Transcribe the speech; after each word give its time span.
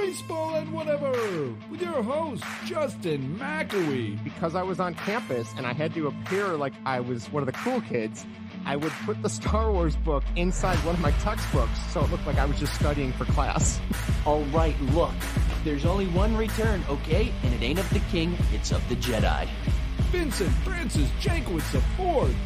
Baseball 0.00 0.56
and 0.56 0.72
Whatever 0.72 1.10
with 1.70 1.80
your 1.80 2.02
host, 2.02 2.44
Justin 2.66 3.38
McAwee. 3.40 4.22
Because 4.22 4.54
I 4.54 4.62
was 4.62 4.78
on 4.78 4.94
campus 4.94 5.48
and 5.56 5.66
I 5.66 5.72
had 5.72 5.94
to 5.94 6.08
appear 6.08 6.48
like 6.48 6.74
I 6.84 7.00
was 7.00 7.32
one 7.32 7.42
of 7.42 7.46
the 7.46 7.52
cool 7.52 7.80
kids, 7.80 8.26
I 8.66 8.76
would 8.76 8.92
put 9.04 9.22
the 9.22 9.30
Star 9.30 9.72
Wars 9.72 9.96
book 9.96 10.22
inside 10.36 10.76
one 10.78 10.96
of 10.96 11.00
my 11.00 11.12
textbooks 11.12 11.78
so 11.92 12.04
it 12.04 12.10
looked 12.10 12.26
like 12.26 12.36
I 12.36 12.44
was 12.44 12.58
just 12.58 12.74
studying 12.74 13.12
for 13.12 13.24
class. 13.24 13.80
All 14.26 14.42
right, 14.46 14.78
look, 14.92 15.14
there's 15.64 15.86
only 15.86 16.08
one 16.08 16.36
return, 16.36 16.84
okay? 16.90 17.32
And 17.42 17.54
it 17.54 17.62
ain't 17.62 17.78
of 17.78 17.88
the 17.90 18.00
king, 18.10 18.36
it's 18.52 18.72
of 18.72 18.86
the 18.90 18.96
Jedi. 18.96 19.48
Vincent 20.12 20.52
Francis 20.56 21.08
Jankowitz 21.20 21.74
IV. 21.74 22.36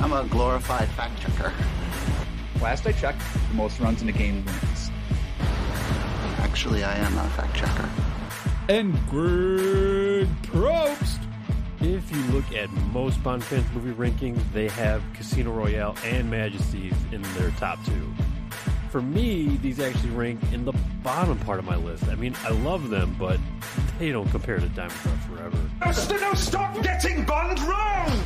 I'm 0.00 0.12
a 0.12 0.24
glorified 0.28 0.88
fact 0.90 1.20
checker. 1.20 1.52
Last 2.62 2.86
I 2.86 2.92
checked, 2.92 3.20
the 3.48 3.54
most 3.54 3.80
runs 3.80 4.00
in 4.00 4.08
a 4.08 4.12
game 4.12 4.44
wins. 4.44 4.90
Actually, 6.56 6.84
I 6.84 6.96
am 6.96 7.18
a 7.18 7.28
fact 7.32 7.54
checker. 7.54 7.86
And 8.70 8.94
Greg 9.10 10.26
Probst. 10.44 11.18
If 11.80 12.10
you 12.10 12.22
look 12.32 12.50
at 12.54 12.72
most 12.94 13.22
Bond 13.22 13.44
fans 13.44 13.66
movie 13.74 13.92
rankings, 13.92 14.40
they 14.54 14.68
have 14.68 15.02
Casino 15.12 15.52
Royale 15.52 15.94
and 16.02 16.30
Majesties 16.30 16.94
in 17.12 17.20
their 17.34 17.50
top 17.58 17.84
two. 17.84 18.14
For 18.88 19.02
me, 19.02 19.58
these 19.58 19.80
actually 19.80 20.12
rank 20.12 20.40
in 20.50 20.64
the 20.64 20.72
bottom 21.02 21.38
part 21.40 21.58
of 21.58 21.66
my 21.66 21.76
list. 21.76 22.08
I 22.08 22.14
mean, 22.14 22.34
I 22.42 22.52
love 22.52 22.88
them, 22.88 23.14
but 23.18 23.38
they 23.98 24.10
don't 24.10 24.30
compare 24.30 24.58
to 24.58 24.68
Diamond 24.70 24.98
Cross 25.00 25.26
Forever. 25.26 25.58
No, 25.84 26.32
stop 26.32 26.82
getting 26.82 27.26
Bond 27.26 27.60
wrong! 27.60 28.24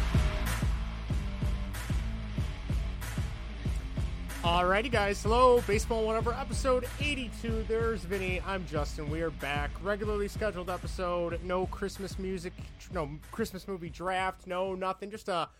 Alrighty, 4.42 4.90
guys. 4.90 5.22
Hello, 5.22 5.60
Baseball 5.66 6.06
Whatever, 6.06 6.32
episode 6.32 6.86
82. 6.98 7.66
There's 7.68 8.00
Vinny. 8.04 8.40
I'm 8.46 8.64
Justin. 8.66 9.10
We 9.10 9.20
are 9.20 9.28
back. 9.28 9.70
Regularly 9.82 10.28
scheduled 10.28 10.70
episode. 10.70 11.38
No 11.44 11.66
Christmas 11.66 12.18
music, 12.18 12.54
no 12.90 13.10
Christmas 13.32 13.68
movie 13.68 13.90
draft, 13.90 14.46
no 14.46 14.74
nothing. 14.74 15.10
Just 15.10 15.28
a 15.28 15.50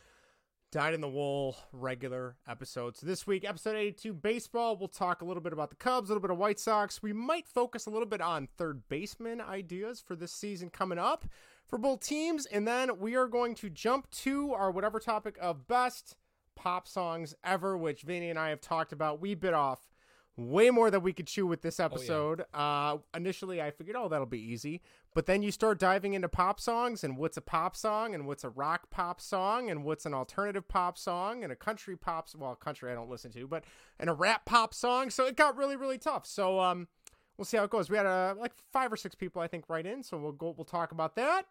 dyed 0.72 0.94
in 0.94 1.02
the 1.02 1.08
wool 1.08 1.58
regular 1.72 2.36
episode. 2.48 2.96
So 2.96 3.06
this 3.06 3.26
week, 3.26 3.44
episode 3.44 3.76
82, 3.76 4.14
baseball. 4.14 4.78
We'll 4.78 4.88
talk 4.88 5.20
a 5.20 5.26
little 5.26 5.42
bit 5.42 5.52
about 5.52 5.68
the 5.68 5.76
Cubs, 5.76 6.08
a 6.08 6.14
little 6.14 6.22
bit 6.22 6.30
of 6.30 6.38
White 6.38 6.58
Sox. 6.58 7.02
We 7.02 7.12
might 7.12 7.46
focus 7.46 7.84
a 7.84 7.90
little 7.90 8.08
bit 8.08 8.22
on 8.22 8.48
third 8.56 8.88
baseman 8.88 9.42
ideas 9.42 10.00
for 10.00 10.16
this 10.16 10.32
season 10.32 10.70
coming 10.70 10.98
up 10.98 11.26
for 11.66 11.76
both 11.76 12.00
teams. 12.00 12.46
And 12.46 12.66
then 12.66 12.98
we 12.98 13.14
are 13.14 13.26
going 13.26 13.56
to 13.56 13.68
jump 13.68 14.10
to 14.22 14.54
our 14.54 14.70
whatever 14.70 15.00
topic 15.00 15.36
of 15.38 15.68
best 15.68 16.16
pop 16.60 16.86
songs 16.86 17.34
ever, 17.42 17.76
which 17.76 18.02
Vinny 18.02 18.30
and 18.30 18.38
I 18.38 18.50
have 18.50 18.60
talked 18.60 18.92
about. 18.92 19.20
We 19.20 19.34
bit 19.34 19.54
off 19.54 19.88
way 20.36 20.70
more 20.70 20.90
than 20.90 21.02
we 21.02 21.12
could 21.12 21.26
chew 21.26 21.46
with 21.46 21.62
this 21.62 21.80
episode. 21.80 22.42
Oh, 22.54 22.58
yeah. 22.58 22.92
uh, 22.92 22.98
initially, 23.14 23.60
I 23.60 23.70
figured, 23.70 23.96
oh, 23.96 24.08
that'll 24.08 24.26
be 24.26 24.40
easy. 24.40 24.80
But 25.14 25.26
then 25.26 25.42
you 25.42 25.50
start 25.50 25.78
diving 25.78 26.14
into 26.14 26.28
pop 26.28 26.60
songs 26.60 27.02
and 27.02 27.16
what's 27.16 27.36
a 27.36 27.40
pop 27.40 27.76
song 27.76 28.14
and 28.14 28.26
what's 28.26 28.44
a 28.44 28.50
rock 28.50 28.90
pop 28.90 29.20
song 29.20 29.70
and 29.70 29.84
what's 29.84 30.06
an 30.06 30.14
alternative 30.14 30.68
pop 30.68 30.96
song 30.96 31.42
and 31.42 31.52
a 31.52 31.56
country 31.56 31.96
pop, 31.96 32.28
well, 32.36 32.54
country 32.54 32.90
I 32.92 32.94
don't 32.94 33.10
listen 33.10 33.32
to, 33.32 33.46
but 33.46 33.64
and 33.98 34.08
a 34.08 34.12
rap 34.12 34.44
pop 34.44 34.72
song. 34.72 35.10
So 35.10 35.26
it 35.26 35.36
got 35.36 35.56
really, 35.56 35.76
really 35.76 35.98
tough. 35.98 36.26
So 36.26 36.60
um, 36.60 36.88
we'll 37.36 37.44
see 37.44 37.56
how 37.56 37.64
it 37.64 37.70
goes. 37.70 37.90
We 37.90 37.96
had 37.96 38.06
uh, 38.06 38.34
like 38.38 38.52
five 38.72 38.92
or 38.92 38.96
six 38.96 39.14
people, 39.14 39.42
I 39.42 39.48
think, 39.48 39.64
right 39.68 39.84
in. 39.84 40.02
So 40.02 40.16
we'll 40.16 40.32
go, 40.32 40.54
we'll 40.56 40.64
talk 40.64 40.92
about 40.92 41.16
that. 41.16 41.46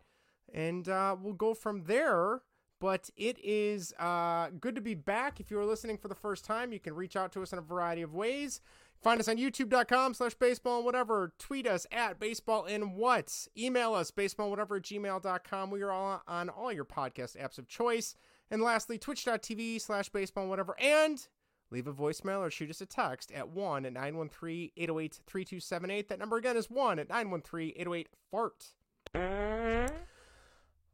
And 0.54 0.88
uh, 0.88 1.16
we'll 1.22 1.34
go 1.34 1.54
from 1.54 1.84
there 1.84 2.42
but 2.80 3.10
it 3.18 3.38
is 3.44 3.94
uh, 4.00 4.50
good 4.60 4.76
to 4.76 4.82
be 4.82 4.96
back. 4.96 5.40
If 5.40 5.52
you 5.52 5.60
are 5.60 5.66
listening 5.66 5.98
for 5.98 6.08
the 6.08 6.16
first 6.16 6.46
time, 6.46 6.72
you 6.72 6.80
can 6.80 6.96
reach 6.96 7.16
out 7.16 7.32
to 7.34 7.42
us 7.42 7.52
in 7.54 7.60
a 7.60 7.62
variety 7.62 8.02
of 8.02 8.14
ways. 8.14 8.62
Find 9.02 9.20
us 9.20 9.30
on 9.30 9.38
youtube.com 9.38 10.14
slash 10.14 10.34
baseball 10.34 10.78
and 10.78 10.86
whatever. 10.86 11.32
Tweet 11.40 11.66
us 11.68 11.88
at 11.92 12.20
baseball 12.20 12.66
and 12.66 12.96
what. 12.96 13.48
Email 13.58 13.94
us 13.94 14.12
baseball 14.12 14.50
whatever 14.50 14.76
at 14.78 14.84
gmail.com. 14.84 15.72
We 15.72 15.82
are 15.82 15.92
all 15.92 16.22
on 16.28 16.50
all 16.50 16.72
your 16.72 16.86
podcast 16.86 17.38
apps 17.38 17.58
of 17.58 17.68
choice. 17.68 18.16
And 18.52 18.62
lastly, 18.62 18.98
twitch.tv 18.98 19.80
slash 19.80 20.10
baseball 20.10 20.44
and 20.44 20.50
whatever. 20.50 20.76
And 20.80 21.26
leave 21.72 21.88
a 21.88 21.94
voicemail 21.94 22.40
or 22.40 22.52
shoot 22.52 22.70
us 22.70 22.82
a 22.82 22.86
text 22.86 23.32
at 23.32 23.50
1 23.50 23.86
at 23.86 23.94
913 23.94 24.72
808 24.76 25.20
3278. 25.26 26.10
That 26.10 26.20
number 26.20 26.36
again 26.36 26.58
is 26.58 26.70
1 26.70 27.00
at 27.00 27.10
913 27.10 27.74
808 27.78 28.10
FART. 28.32 28.74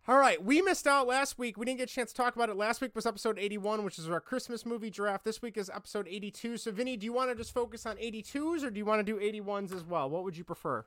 All 0.08 0.20
right, 0.20 0.44
we 0.44 0.62
missed 0.62 0.86
out 0.86 1.08
last 1.08 1.40
week. 1.40 1.58
We 1.58 1.66
didn't 1.66 1.80
get 1.80 1.90
a 1.90 1.94
chance 1.94 2.12
to 2.12 2.16
talk 2.16 2.36
about 2.36 2.50
it. 2.50 2.56
Last 2.56 2.80
week 2.80 2.94
was 2.94 3.08
episode 3.08 3.40
81, 3.40 3.84
which 3.84 3.98
is 3.98 4.08
our 4.08 4.20
Christmas 4.20 4.64
movie 4.64 4.92
draft. 4.92 5.26
This 5.26 5.42
week 5.42 5.58
is 5.58 5.68
episode 5.68 6.08
82. 6.08 6.58
So, 6.58 6.72
Vinny, 6.72 6.96
do 6.96 7.06
you 7.06 7.14
want 7.14 7.32
to 7.32 7.36
just 7.36 7.52
focus 7.52 7.88
on 7.88 7.96
82s 7.96 8.64
or 8.64 8.70
do 8.70 8.78
you 8.78 8.86
want 8.86 9.04
to 9.04 9.04
do 9.04 9.20
81s 9.20 9.74
as 9.74 9.84
well? 9.84 10.08
What 10.08 10.24
would 10.24 10.38
you 10.38 10.44
prefer? 10.44 10.86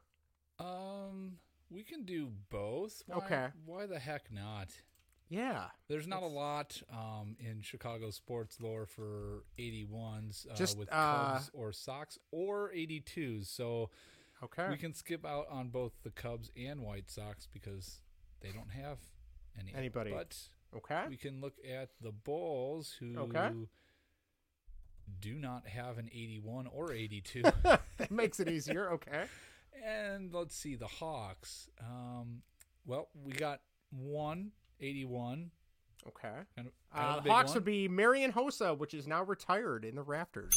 Um, 0.61 1.39
we 1.69 1.83
can 1.83 2.05
do 2.05 2.29
both. 2.49 3.03
Why, 3.09 3.17
okay. 3.17 3.47
Why 3.67 3.87
the 3.87 3.99
heck 3.99 4.31
not? 4.31 4.69
Yeah. 5.29 5.65
There's 5.89 6.07
not 6.07 6.23
a 6.23 6.29
lot 6.29 6.81
um, 6.93 7.35
in 7.41 7.61
Chicago 7.61 8.11
sports 8.11 8.61
lore 8.61 8.87
for 8.87 9.43
81s 9.59 10.49
uh, 10.49 10.55
Just, 10.55 10.79
with 10.79 10.89
uh, 10.93 11.33
Cubs 11.33 11.51
or 11.53 11.73
Sox 11.73 12.21
or 12.31 12.71
82s. 12.73 13.47
So 13.47 13.91
okay. 14.45 14.69
we 14.71 14.77
can 14.77 14.95
skip 14.95 15.27
out 15.27 15.49
on 15.51 15.71
both 15.71 15.93
the 16.05 16.11
Cubs 16.11 16.53
and 16.57 16.83
White 16.83 17.11
Sox 17.11 17.49
because 17.53 17.99
they 18.41 18.51
don't 18.51 18.71
have 18.71 18.99
any 19.59 19.75
anybody. 19.75 20.13
But 20.13 20.37
okay, 20.77 21.05
we 21.09 21.17
can 21.17 21.41
look 21.41 21.55
at 21.69 21.91
the 22.01 22.13
Bulls 22.13 22.95
who 22.99 23.17
okay. 23.19 23.51
do 25.21 25.35
not 25.35 25.67
have 25.67 25.99
an 25.99 26.09
81 26.13 26.69
or 26.69 26.93
82. 26.93 27.43
that 27.63 28.11
makes 28.11 28.41
it 28.41 28.49
easier. 28.49 28.91
Okay. 28.93 29.25
And 29.85 30.33
let's 30.33 30.57
see 30.57 30.75
the 30.75 30.87
Hawks. 30.87 31.69
Um, 31.81 32.43
well, 32.85 33.09
we 33.15 33.33
got 33.33 33.61
one 33.91 34.53
81. 34.81 35.51
Okay. 36.07 36.29
Kind 36.57 36.69
of, 36.69 36.73
uh, 36.95 37.15
kind 37.15 37.25
the 37.25 37.31
Hawks 37.31 37.49
one. 37.49 37.55
would 37.55 37.65
be 37.65 37.89
Marian 37.89 38.33
Hossa, 38.33 38.77
which 38.77 38.95
is 38.95 39.07
now 39.07 39.23
retired 39.23 39.85
in 39.85 39.95
the 39.95 40.03
rafters. 40.03 40.55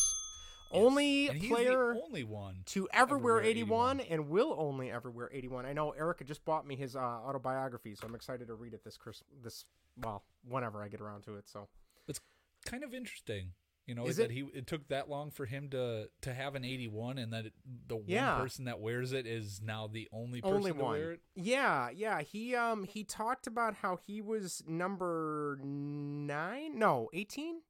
Only 0.74 1.30
player 1.48 1.94
only 2.04 2.24
one 2.24 2.64
to 2.68 2.88
ever 2.94 3.18
wear 3.18 3.42
81, 3.42 4.00
81, 4.00 4.12
and 4.12 4.30
will 4.30 4.56
only 4.58 4.92
ever 4.92 5.10
wear 5.12 5.30
81. 5.34 5.66
I 5.66 5.74
know 5.74 5.92
Erica 5.92 6.24
just 6.24 6.44
bought 6.46 6.66
me 6.66 6.76
his 6.76 6.96
uh, 6.96 7.00
autobiography, 7.00 7.96
so 7.96 8.08
I'm 8.08 8.16
excited 8.16 8.48
to 8.48 8.56
read 8.56 8.74
it 8.74 8.84
this 8.84 8.98
Chris 8.98 9.24
this 9.44 9.66
well, 10.02 10.24
whenever 10.48 10.82
I 10.84 10.88
get 10.88 11.02
around 11.02 11.24
to 11.24 11.36
it. 11.36 11.48
So 11.50 11.68
it's 12.08 12.20
kind 12.66 12.84
of 12.84 12.94
interesting, 12.94 13.52
you 13.88 13.96
know, 13.96 14.06
Is 14.06 14.18
that 14.18 14.26
it? 14.26 14.32
he 14.32 14.42
it 14.54 14.68
took 14.68 14.88
that 14.88 15.10
long 15.10 15.32
for 15.32 15.46
him 15.46 15.70
to 15.72 16.08
to 16.22 16.34
have 16.34 16.56
an 16.56 16.64
81, 16.64 17.18
and 17.18 17.34
that 17.34 17.48
it, 17.48 17.54
the 17.88 17.96
one 17.98 18.06
Yeah. 18.08 18.38
person 18.38 18.66
that 18.66 18.80
wears 18.80 19.12
it 19.12 19.26
is 19.28 19.62
now 19.62 19.88
the 19.88 20.08
only 20.14 20.42
person 20.42 20.56
only 20.56 20.72
to 20.72 20.78
one. 20.78 20.92
wear 20.92 21.12
it. 21.14 21.22
Yeah, 21.36 21.90
yeah. 21.90 22.22
He 22.22 22.56
um 22.56 22.84
he 22.86 23.04
talked 23.04 23.48
about 23.48 23.76
how 23.76 23.98
he 23.98 24.22
was 24.22 24.64
number 24.68 25.60
nine, 25.64 26.78
no, 26.80 27.10
18. 27.14 27.62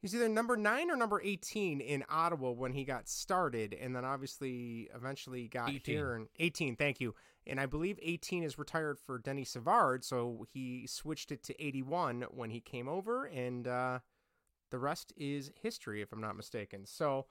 He's 0.00 0.14
either 0.14 0.28
number 0.30 0.56
nine 0.56 0.90
or 0.90 0.96
number 0.96 1.20
18 1.22 1.80
in 1.80 2.04
Ottawa 2.08 2.52
when 2.52 2.72
he 2.72 2.84
got 2.84 3.06
started, 3.06 3.74
and 3.78 3.94
then 3.94 4.04
obviously 4.04 4.88
eventually 4.94 5.46
got 5.48 5.68
18. 5.68 5.80
here. 5.94 6.14
And 6.14 6.28
18, 6.38 6.76
thank 6.76 7.00
you. 7.00 7.14
And 7.46 7.60
I 7.60 7.66
believe 7.66 7.98
18 8.00 8.42
is 8.42 8.58
retired 8.58 8.98
for 8.98 9.18
Denis 9.18 9.50
Savard, 9.50 10.04
so 10.04 10.46
he 10.52 10.86
switched 10.86 11.32
it 11.32 11.42
to 11.44 11.62
81 11.62 12.24
when 12.30 12.48
he 12.48 12.60
came 12.60 12.88
over, 12.88 13.26
and 13.26 13.68
uh, 13.68 13.98
the 14.70 14.78
rest 14.78 15.12
is 15.18 15.50
history, 15.60 16.00
if 16.00 16.12
I'm 16.12 16.20
not 16.20 16.36
mistaken. 16.36 16.86
So, 16.86 17.26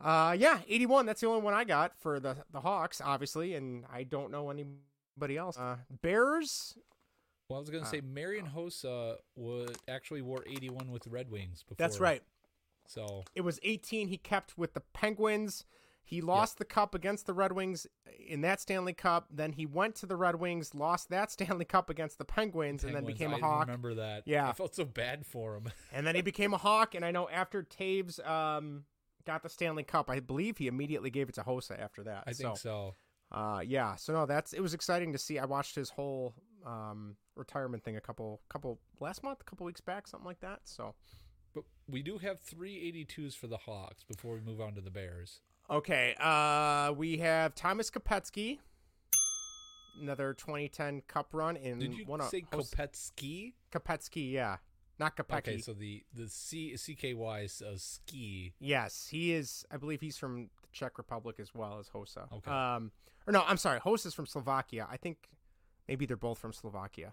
uh, 0.00 0.34
yeah, 0.38 0.60
81. 0.68 1.04
That's 1.04 1.20
the 1.20 1.26
only 1.26 1.42
one 1.42 1.52
I 1.52 1.64
got 1.64 1.98
for 2.00 2.18
the 2.18 2.36
the 2.50 2.60
Hawks, 2.60 3.02
obviously, 3.04 3.54
and 3.54 3.84
I 3.92 4.04
don't 4.04 4.30
know 4.30 4.48
anybody 4.50 5.36
else. 5.36 5.58
Uh, 5.58 5.76
Bears. 6.00 6.78
Well, 7.50 7.58
I 7.58 7.60
was 7.60 7.68
going 7.70 7.82
to 7.82 7.88
Uh, 7.88 7.90
say 7.90 8.00
Marian 8.00 8.46
Hossa 8.46 9.16
would 9.34 9.76
actually 9.88 10.22
wore 10.22 10.44
81 10.46 10.92
with 10.92 11.02
the 11.02 11.10
Red 11.10 11.30
Wings 11.30 11.64
before. 11.64 11.74
That's 11.76 11.98
right. 11.98 12.22
So 12.86 13.24
It 13.34 13.40
was 13.40 13.58
18 13.64 14.08
he 14.08 14.16
kept 14.16 14.56
with 14.56 14.74
the 14.74 14.80
Penguins. 14.80 15.64
He 16.04 16.20
lost 16.20 16.58
the 16.58 16.64
cup 16.64 16.94
against 16.94 17.26
the 17.26 17.32
Red 17.32 17.52
Wings 17.52 17.86
in 18.18 18.40
that 18.40 18.60
Stanley 18.60 18.92
Cup. 18.92 19.28
Then 19.30 19.52
he 19.52 19.66
went 19.66 19.94
to 19.96 20.06
the 20.06 20.16
Red 20.16 20.36
Wings, 20.36 20.74
lost 20.74 21.08
that 21.10 21.30
Stanley 21.32 21.64
Cup 21.64 21.90
against 21.90 22.18
the 22.18 22.24
Penguins, 22.24 22.84
and 22.84 22.94
then 22.94 23.04
became 23.04 23.32
a 23.32 23.36
I 23.36 23.40
Hawk. 23.40 23.66
Remember 23.66 23.94
that? 23.94 24.22
Yeah. 24.26 24.48
I 24.48 24.52
felt 24.52 24.74
so 24.74 24.84
bad 24.84 25.26
for 25.26 25.56
him. 25.56 25.68
And 25.92 26.06
then 26.06 26.14
he 26.14 26.22
became 26.22 26.54
a 26.54 26.58
Hawk. 26.58 26.94
And 26.94 27.04
I 27.04 27.10
know 27.10 27.28
after 27.28 27.64
Toews 27.64 28.24
um, 28.28 28.84
got 29.24 29.42
the 29.42 29.48
Stanley 29.48 29.82
Cup, 29.82 30.08
I 30.08 30.20
believe 30.20 30.58
he 30.58 30.68
immediately 30.68 31.10
gave 31.10 31.28
it 31.28 31.34
to 31.34 31.42
Hossa 31.42 31.78
after 31.78 32.04
that. 32.04 32.24
I 32.26 32.32
think 32.32 32.56
so. 32.58 32.94
Uh, 33.32 33.60
yeah. 33.64 33.96
So 33.96 34.12
no, 34.12 34.26
that's 34.26 34.52
it 34.52 34.60
was 34.60 34.74
exciting 34.74 35.12
to 35.12 35.18
see. 35.18 35.38
I 35.38 35.44
watched 35.44 35.74
his 35.74 35.90
whole 35.90 36.34
um, 36.66 37.16
retirement 37.36 37.82
thing 37.84 37.96
a 37.96 38.00
couple 38.00 38.40
couple 38.48 38.78
last 39.00 39.22
month, 39.22 39.40
a 39.40 39.44
couple 39.44 39.66
weeks 39.66 39.80
back, 39.80 40.06
something 40.08 40.26
like 40.26 40.40
that. 40.40 40.60
So 40.64 40.94
But 41.54 41.64
we 41.88 42.02
do 42.02 42.18
have 42.18 42.40
three 42.40 43.06
82s 43.08 43.34
for 43.36 43.46
the 43.46 43.56
Hawks 43.58 44.04
before 44.04 44.34
we 44.34 44.40
move 44.40 44.60
on 44.60 44.74
to 44.74 44.80
the 44.80 44.90
Bears. 44.90 45.40
okay, 45.68 46.14
uh, 46.20 46.92
we 46.96 47.18
have 47.18 47.54
Thomas 47.54 47.90
Kopetsky, 47.90 48.58
another 50.00 50.34
2010 50.34 51.02
Cup 51.06 51.28
run 51.32 51.56
in 51.56 51.78
Did 51.78 51.94
you 51.94 52.04
one 52.06 52.20
of 52.20 52.28
say 52.28 52.44
host- 52.52 52.76
Kopetsky? 52.76 53.52
Kopetsky, 53.72 54.32
yeah, 54.32 54.56
not 54.98 55.16
Kopecki. 55.16 55.38
Okay, 55.38 55.58
so 55.58 55.72
the 55.72 56.02
the 56.14 56.28
C 56.28 56.72
CKY 56.76 57.44
is 57.44 57.62
uh, 57.62 57.76
ski. 57.76 58.52
Yes, 58.58 59.08
he 59.10 59.32
is. 59.32 59.64
I 59.70 59.76
believe 59.76 60.00
he's 60.00 60.18
from 60.18 60.50
the 60.62 60.68
Czech 60.72 60.98
Republic 60.98 61.36
as 61.40 61.54
well 61.54 61.78
as 61.78 61.88
Hossa. 61.88 62.30
Okay. 62.32 62.50
Um, 62.50 62.90
or 63.26 63.32
no, 63.32 63.42
I'm 63.46 63.56
sorry, 63.58 63.80
Hossa's 63.80 64.14
from 64.14 64.26
Slovakia. 64.26 64.86
I 64.90 64.96
think 64.96 65.28
maybe 65.90 66.06
they're 66.06 66.16
both 66.16 66.38
from 66.38 66.52
Slovakia, 66.52 67.12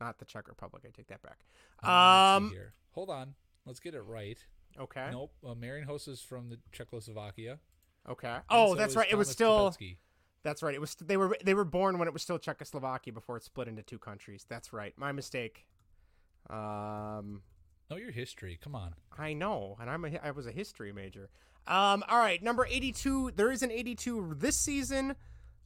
not 0.00 0.18
the 0.18 0.24
Czech 0.26 0.46
Republic. 0.48 0.84
I 0.86 0.90
take 0.94 1.08
that 1.08 1.22
back. 1.22 1.40
Um, 1.82 2.50
here. 2.50 2.74
Hold 2.92 3.10
on. 3.10 3.34
Let's 3.66 3.80
get 3.80 3.94
it 3.94 4.02
right. 4.02 4.38
okay, 4.78 5.08
Nope. 5.10 5.32
Uh, 5.44 5.54
Marian 5.54 5.88
Hossa 5.88 6.08
is 6.08 6.20
from 6.20 6.50
the 6.50 6.58
Czechoslovakia. 6.70 7.58
okay. 8.08 8.28
and 8.28 8.42
Oh, 8.50 8.68
so 8.68 8.74
that's 8.76 8.94
right. 8.94 9.08
It 9.10 9.16
was 9.16 9.28
still. 9.30 9.70
Kopetsky. 9.70 9.96
That's 10.44 10.62
right. 10.62 10.74
It 10.74 10.80
was. 10.80 10.94
They 10.94 11.16
were. 11.16 11.36
They 11.42 11.54
were 11.54 11.64
born 11.64 11.98
when 11.98 12.06
it 12.06 12.12
was 12.12 12.22
still 12.22 12.38
Czechoslovakia 12.38 13.12
before 13.12 13.36
it 13.38 13.42
split 13.44 13.66
into 13.66 13.82
two 13.82 13.98
countries. 13.98 14.46
That's 14.48 14.72
right. 14.72 14.92
My 14.96 15.10
mistake. 15.12 15.66
Um, 16.48 17.42
Know 17.90 17.96
your 17.96 18.10
history. 18.12 18.58
Come 18.62 18.74
on. 18.74 18.94
I 19.16 19.32
know, 19.32 19.76
and 19.80 19.88
I'm 19.90 20.04
a, 20.04 20.18
I 20.22 20.30
was 20.30 20.46
a 20.46 20.52
history 20.52 20.92
major. 20.92 21.30
Um, 21.66 22.04
all 22.08 22.18
right, 22.18 22.42
number 22.42 22.66
82. 22.66 23.32
There 23.36 23.50
is 23.50 23.62
an 23.62 23.70
82 23.70 24.36
this 24.38 24.56
season. 24.56 25.16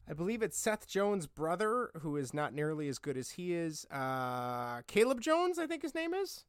I 0.09 0.15
believe 0.15 0.43
it's 0.43 0.59
Seth 0.59 0.87
Jones' 0.89 1.27
brother, 1.27 1.91
who 2.01 2.17
is 2.17 2.35
not 2.35 2.53
nearly 2.53 2.89
as 2.89 2.99
good 2.99 3.17
as 3.17 3.31
he 3.31 3.55
is. 3.55 3.87
Uh, 3.91 4.83
Caleb 4.87 5.21
Jones, 5.21 5.59
I 5.59 5.67
think 5.67 5.83
his 5.83 5.95
name 5.95 6.13
is. 6.13 6.45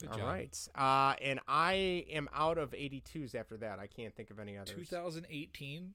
Good 0.00 0.10
All 0.10 0.18
job. 0.18 0.26
right. 0.26 0.68
Uh, 0.74 1.14
and 1.22 1.40
I 1.48 2.04
am 2.10 2.28
out 2.34 2.58
of 2.58 2.70
82s 2.72 3.34
after 3.34 3.56
that. 3.58 3.78
I 3.78 3.86
can't 3.86 4.14
think 4.14 4.30
of 4.30 4.38
any 4.38 4.56
others. 4.56 4.74
2018. 4.76 5.94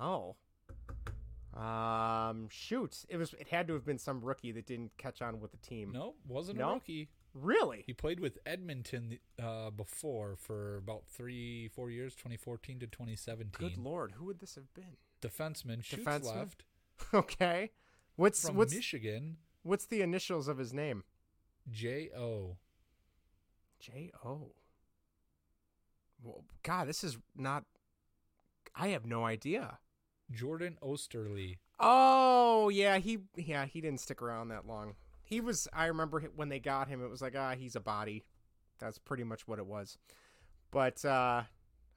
Oh. 0.00 0.36
Um, 1.54 2.48
shoot. 2.50 3.04
It 3.08 3.16
was. 3.18 3.34
It 3.38 3.48
had 3.48 3.66
to 3.68 3.74
have 3.74 3.84
been 3.84 3.98
some 3.98 4.20
rookie 4.22 4.52
that 4.52 4.66
didn't 4.66 4.92
catch 4.96 5.20
on 5.20 5.38
with 5.40 5.50
the 5.50 5.58
team. 5.58 5.92
No, 5.92 6.14
wasn't 6.26 6.58
No? 6.58 6.70
a 6.70 6.74
rookie. 6.74 7.08
Really? 7.34 7.84
He 7.86 7.92
played 7.92 8.20
with 8.20 8.38
Edmonton 8.44 9.18
uh, 9.42 9.70
before 9.70 10.36
for 10.36 10.76
about 10.76 11.04
three, 11.08 11.68
four 11.68 11.90
years, 11.90 12.14
2014 12.14 12.80
to 12.80 12.86
2017. 12.86 13.70
Good 13.70 13.78
lord, 13.78 14.12
who 14.12 14.26
would 14.26 14.40
this 14.40 14.54
have 14.54 14.72
been? 14.74 14.96
Defenseman, 15.22 15.82
shoots 15.82 16.04
Defenseman? 16.04 16.36
left 16.36 16.64
Okay. 17.14 17.70
What's 18.16 18.46
from 18.46 18.56
what's 18.56 18.74
Michigan. 18.74 19.38
what's 19.62 19.86
the 19.86 20.02
initials 20.02 20.48
of 20.48 20.58
his 20.58 20.72
name? 20.74 21.04
J 21.70 22.10
O. 22.16 22.56
J 23.80 24.10
O. 24.24 24.52
Well, 26.22 26.44
God, 26.62 26.88
this 26.88 27.02
is 27.02 27.18
not. 27.36 27.64
I 28.74 28.88
have 28.88 29.06
no 29.06 29.24
idea. 29.24 29.78
Jordan 30.30 30.78
Oesterle. 30.82 31.58
Oh 31.80 32.68
yeah, 32.68 32.98
he 32.98 33.18
yeah 33.36 33.64
he 33.64 33.80
didn't 33.80 34.00
stick 34.00 34.22
around 34.22 34.48
that 34.48 34.66
long. 34.66 34.94
He 35.32 35.40
was. 35.40 35.66
I 35.72 35.86
remember 35.86 36.20
when 36.36 36.50
they 36.50 36.58
got 36.60 36.88
him, 36.88 37.02
it 37.02 37.08
was 37.08 37.22
like 37.22 37.34
ah 37.36 37.54
he's 37.54 37.74
a 37.74 37.80
body. 37.80 38.24
That's 38.78 38.98
pretty 38.98 39.24
much 39.24 39.48
what 39.48 39.58
it 39.58 39.66
was. 39.66 39.96
But 40.70 41.02
uh 41.04 41.42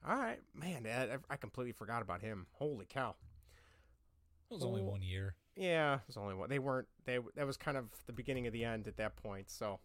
all 0.08 0.16
right, 0.16 0.38
man, 0.54 0.86
I, 0.86 1.16
I 1.32 1.36
completely 1.36 1.72
forgot 1.72 2.00
about 2.00 2.22
him. 2.22 2.46
Holy 2.52 2.86
cow. 2.88 3.14
It 4.50 4.54
was 4.54 4.62
only 4.64 4.80
Oh. 4.82 4.84
one 4.86 5.02
year. 5.02 5.34
Yeah, 5.56 5.96
it 5.96 6.00
was 6.06 6.16
only 6.16 6.34
one. 6.34 6.48
They 6.48 6.58
weren't. 6.58 6.88
They 7.04 7.18
that 7.34 7.46
was 7.46 7.56
kind 7.56 7.76
of 7.76 7.86
the 8.06 8.12
beginning 8.14 8.46
of 8.46 8.52
the 8.54 8.64
end 8.64 8.86
at 8.88 8.96
that 8.96 9.16
point. 9.16 9.50
So, 9.50 9.80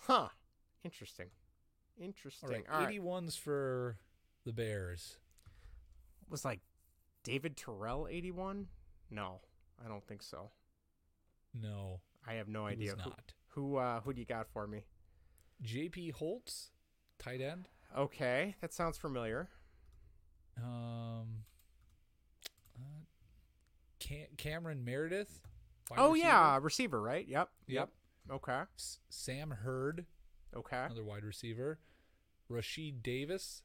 huh? 0.00 0.28
Interesting. 0.84 1.26
Interesting. 2.00 2.48
All 2.48 2.54
right, 2.54 2.64
All 2.72 2.84
right. 2.86 3.00
81s 3.00 3.38
for 3.38 3.96
the 4.44 4.52
Bears. 4.52 5.18
Was 6.30 6.44
like 6.44 6.60
David 7.22 7.56
Terrell 7.56 8.08
eighty 8.10 8.30
one? 8.30 8.68
No, 9.10 9.40
I 9.84 9.88
don't 9.88 10.04
think 10.06 10.22
so. 10.22 10.50
No, 11.54 12.00
I 12.28 12.34
have 12.34 12.48
no 12.48 12.66
idea. 12.66 12.94
was 12.94 13.02
Who- 13.04 13.10
not. 13.10 13.32
Who 13.52 13.76
uh, 13.76 14.00
who 14.02 14.12
do 14.12 14.20
you 14.20 14.26
got 14.26 14.48
for 14.52 14.66
me? 14.66 14.84
J.P. 15.62 16.10
Holtz, 16.10 16.70
tight 17.18 17.40
end. 17.40 17.68
Okay, 17.96 18.54
that 18.60 18.72
sounds 18.72 18.96
familiar. 18.98 19.48
Um, 20.62 21.44
uh, 22.76 23.04
Cam- 23.98 24.26
Cameron 24.36 24.84
Meredith. 24.84 25.40
oh 25.96 26.12
receiver. 26.12 26.26
yeah, 26.28 26.58
receiver, 26.60 27.00
right? 27.00 27.26
Yep. 27.26 27.48
Yep. 27.66 27.88
Okay. 28.30 28.60
S- 28.76 28.98
Sam 29.08 29.50
Hurd, 29.50 30.04
Okay. 30.54 30.76
another 30.76 31.04
wide 31.04 31.24
receiver. 31.24 31.78
Rashied 32.50 33.02
Davis, 33.02 33.62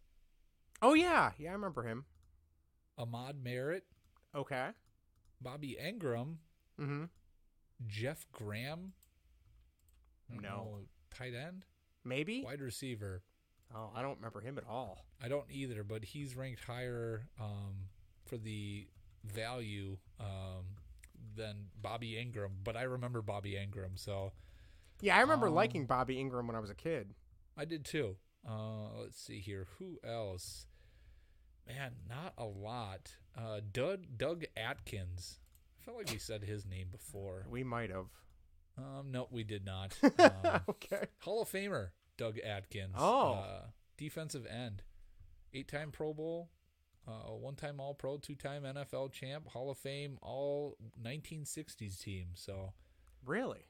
Oh 0.81 0.93
yeah, 0.93 1.31
yeah, 1.37 1.49
I 1.51 1.53
remember 1.53 1.83
him. 1.83 2.05
Ahmad 2.97 3.41
Merritt, 3.43 3.85
Okay. 4.35 4.69
Bobby 5.41 5.77
Engram, 5.81 6.35
Mm-hmm. 6.79 7.03
Jeff 7.87 8.25
Graham. 8.31 8.93
No. 10.29 10.39
know, 10.41 10.77
tight 11.15 11.33
end, 11.35 11.65
Maybe. 12.03 12.43
wide 12.43 12.61
receiver. 12.61 13.21
Oh, 13.75 13.91
I 13.95 14.01
don't 14.01 14.15
remember 14.17 14.39
him 14.41 14.57
at 14.57 14.63
all. 14.67 15.05
I 15.21 15.27
don't 15.27 15.45
either, 15.49 15.83
but 15.83 16.03
he's 16.05 16.35
ranked 16.35 16.63
higher 16.63 17.27
um, 17.39 17.89
for 18.25 18.37
the 18.37 18.87
value 19.25 19.97
um, 20.19 20.65
than 21.35 21.67
Bobby 21.81 22.13
Engram. 22.13 22.49
But 22.63 22.75
I 22.77 22.83
remember 22.83 23.21
Bobby 23.21 23.53
Engram, 23.53 23.97
so 23.97 24.31
Yeah, 25.01 25.17
I 25.17 25.21
remember 25.21 25.47
Um, 25.47 25.55
liking 25.55 25.85
Bobby 25.85 26.15
Engram 26.17 26.47
when 26.47 26.55
I 26.55 26.59
was 26.59 26.69
a 26.69 26.75
kid. 26.75 27.13
I 27.57 27.65
did 27.65 27.83
too. 27.85 28.15
Uh, 28.47 28.89
let's 29.01 29.19
see 29.19 29.39
here. 29.39 29.67
Who 29.79 29.99
else? 30.03 30.65
Man, 31.67 31.93
not 32.09 32.33
a 32.37 32.45
lot. 32.45 33.11
Uh, 33.37 33.61
Doug 33.71 34.17
Doug 34.17 34.45
Atkins. 34.57 35.39
I 35.83 35.85
felt 35.85 35.97
like 35.97 36.09
we 36.11 36.17
said 36.17 36.43
his 36.43 36.65
name 36.65 36.87
before. 36.91 37.45
We 37.49 37.63
might 37.63 37.89
have. 37.89 38.05
Um, 38.77 39.11
no, 39.11 39.27
we 39.31 39.43
did 39.43 39.65
not. 39.65 39.97
Um, 40.19 40.61
okay. 40.69 41.07
Hall 41.19 41.41
of 41.41 41.49
Famer 41.49 41.89
Doug 42.17 42.39
Atkins. 42.39 42.93
Oh. 42.97 43.33
uh, 43.33 43.61
defensive 43.97 44.45
end, 44.45 44.83
eight-time 45.53 45.91
Pro 45.91 46.13
Bowl, 46.13 46.49
uh, 47.07 47.31
one-time 47.33 47.79
All-Pro, 47.79 48.17
two-time 48.17 48.63
NFL 48.63 49.11
champ, 49.11 49.47
Hall 49.49 49.69
of 49.69 49.77
Fame, 49.77 50.17
all 50.21 50.77
1960s 51.03 51.99
team. 52.01 52.27
So 52.35 52.73
Really? 53.25 53.67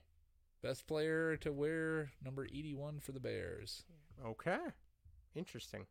best 0.62 0.86
player 0.88 1.36
to 1.38 1.52
wear 1.52 2.12
number 2.24 2.46
81 2.46 3.00
for 3.00 3.12
the 3.12 3.20
Bears. 3.20 3.84
Okay. 4.26 4.58
Interesting. 5.36 5.86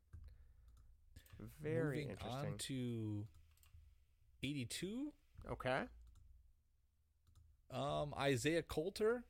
Very 1.61 1.97
Moving 2.03 2.11
interesting. 2.11 2.53
on 2.53 2.59
to 2.59 3.27
82. 4.43 5.13
okay. 5.51 5.83
Um, 7.73 8.15
Isaiah 8.19 8.63
Coulter 8.63 9.25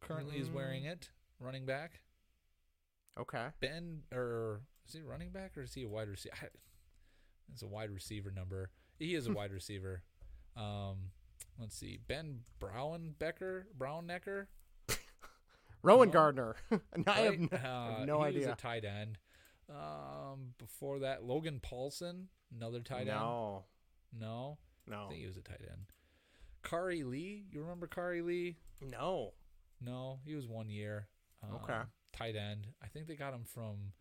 currently 0.00 0.38
is 0.38 0.50
wearing 0.50 0.84
Mm. 0.84 0.92
it. 0.92 1.10
Running 1.40 1.66
back. 1.66 2.00
Okay. 3.18 3.48
Ben 3.60 4.02
or 4.12 4.62
is 4.86 4.92
he 4.94 5.02
running 5.02 5.30
back 5.30 5.56
or 5.56 5.62
is 5.62 5.74
he 5.74 5.82
a 5.84 5.88
wide 5.88 6.08
receiver? 6.08 6.34
It's 7.52 7.62
a 7.62 7.66
wide 7.66 7.90
receiver 7.90 8.30
number. 8.30 8.70
He 8.98 9.14
is 9.14 9.26
a 9.26 9.32
wide 9.32 9.52
receiver. 9.52 10.02
Um, 10.56 11.12
let's 11.58 11.76
see. 11.76 11.98
Ben 12.06 12.40
Brown 12.58 13.14
Becker, 13.18 13.66
Braunecker. 13.76 14.46
Rowan 15.82 16.08
No. 16.08 16.12
Gardner. 16.12 16.56
I 17.06 17.20
have 17.20 17.38
right? 17.38 17.52
no, 17.52 17.58
Uh, 17.58 18.04
no 18.04 18.18
he 18.22 18.28
idea. 18.28 18.40
was 18.40 18.48
a 18.48 18.56
tight 18.56 18.84
end. 18.84 19.18
Um, 19.70 20.54
before 20.58 20.98
that, 21.00 21.22
Logan 21.24 21.60
Paulson, 21.60 22.28
another 22.54 22.80
tight 22.80 23.00
end. 23.02 23.08
no. 23.10 23.64
No, 24.12 24.58
No. 24.86 25.04
I 25.04 25.08
think 25.08 25.20
he 25.20 25.26
was 25.26 25.36
a 25.36 25.42
tight 25.42 25.60
end. 25.62 25.86
Khari 26.68 27.04
Lee, 27.08 27.44
you 27.52 27.60
remember 27.60 27.86
Khari 27.86 28.24
Lee? 28.24 28.56
No. 28.82 29.32
No, 29.80 30.18
he 30.24 30.34
was 30.34 30.46
one 30.46 30.68
year. 30.68 31.08
Okay. 31.62 31.72
Um, 31.72 31.86
Tight 32.12 32.36
end. 32.36 32.66
I 32.82 32.86
think 32.88 33.06
they 33.06 33.14
got 33.16 33.32
him 33.32 33.44
from. 33.44 33.92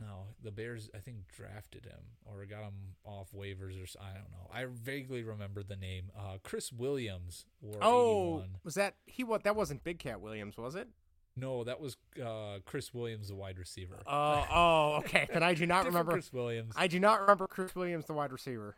No, 0.00 0.26
the 0.44 0.52
Bears. 0.52 0.88
I 0.94 0.98
think 0.98 1.26
drafted 1.36 1.84
him 1.84 1.98
or 2.24 2.44
got 2.46 2.62
him 2.62 2.94
off 3.04 3.32
waivers 3.36 3.74
or 3.82 4.00
I 4.00 4.12
don't 4.14 4.30
know. 4.30 4.48
I 4.52 4.66
vaguely 4.70 5.24
remember 5.24 5.64
the 5.64 5.74
name. 5.74 6.10
Uh, 6.16 6.38
Chris 6.44 6.72
Williams 6.72 7.46
Oh, 7.82 8.34
81. 8.38 8.48
was 8.62 8.74
that 8.74 8.94
he? 9.06 9.24
What? 9.24 9.42
That 9.42 9.56
wasn't 9.56 9.82
Big 9.82 9.98
Cat 9.98 10.20
Williams, 10.20 10.56
was 10.56 10.76
it? 10.76 10.88
No, 11.36 11.64
that 11.64 11.80
was 11.80 11.96
uh, 12.24 12.58
Chris 12.64 12.94
Williams, 12.94 13.28
the 13.28 13.34
wide 13.34 13.58
receiver. 13.58 13.96
Oh, 14.06 14.46
oh, 14.52 14.92
okay. 14.98 15.26
Then 15.32 15.42
I 15.42 15.54
do 15.54 15.66
not 15.74 15.84
remember. 15.86 16.12
Chris 16.12 16.32
Williams. 16.32 16.74
I 16.76 16.86
do 16.86 17.00
not 17.00 17.20
remember 17.20 17.48
Chris 17.48 17.74
Williams, 17.74 18.04
the 18.06 18.12
wide 18.14 18.32
receiver. 18.32 18.76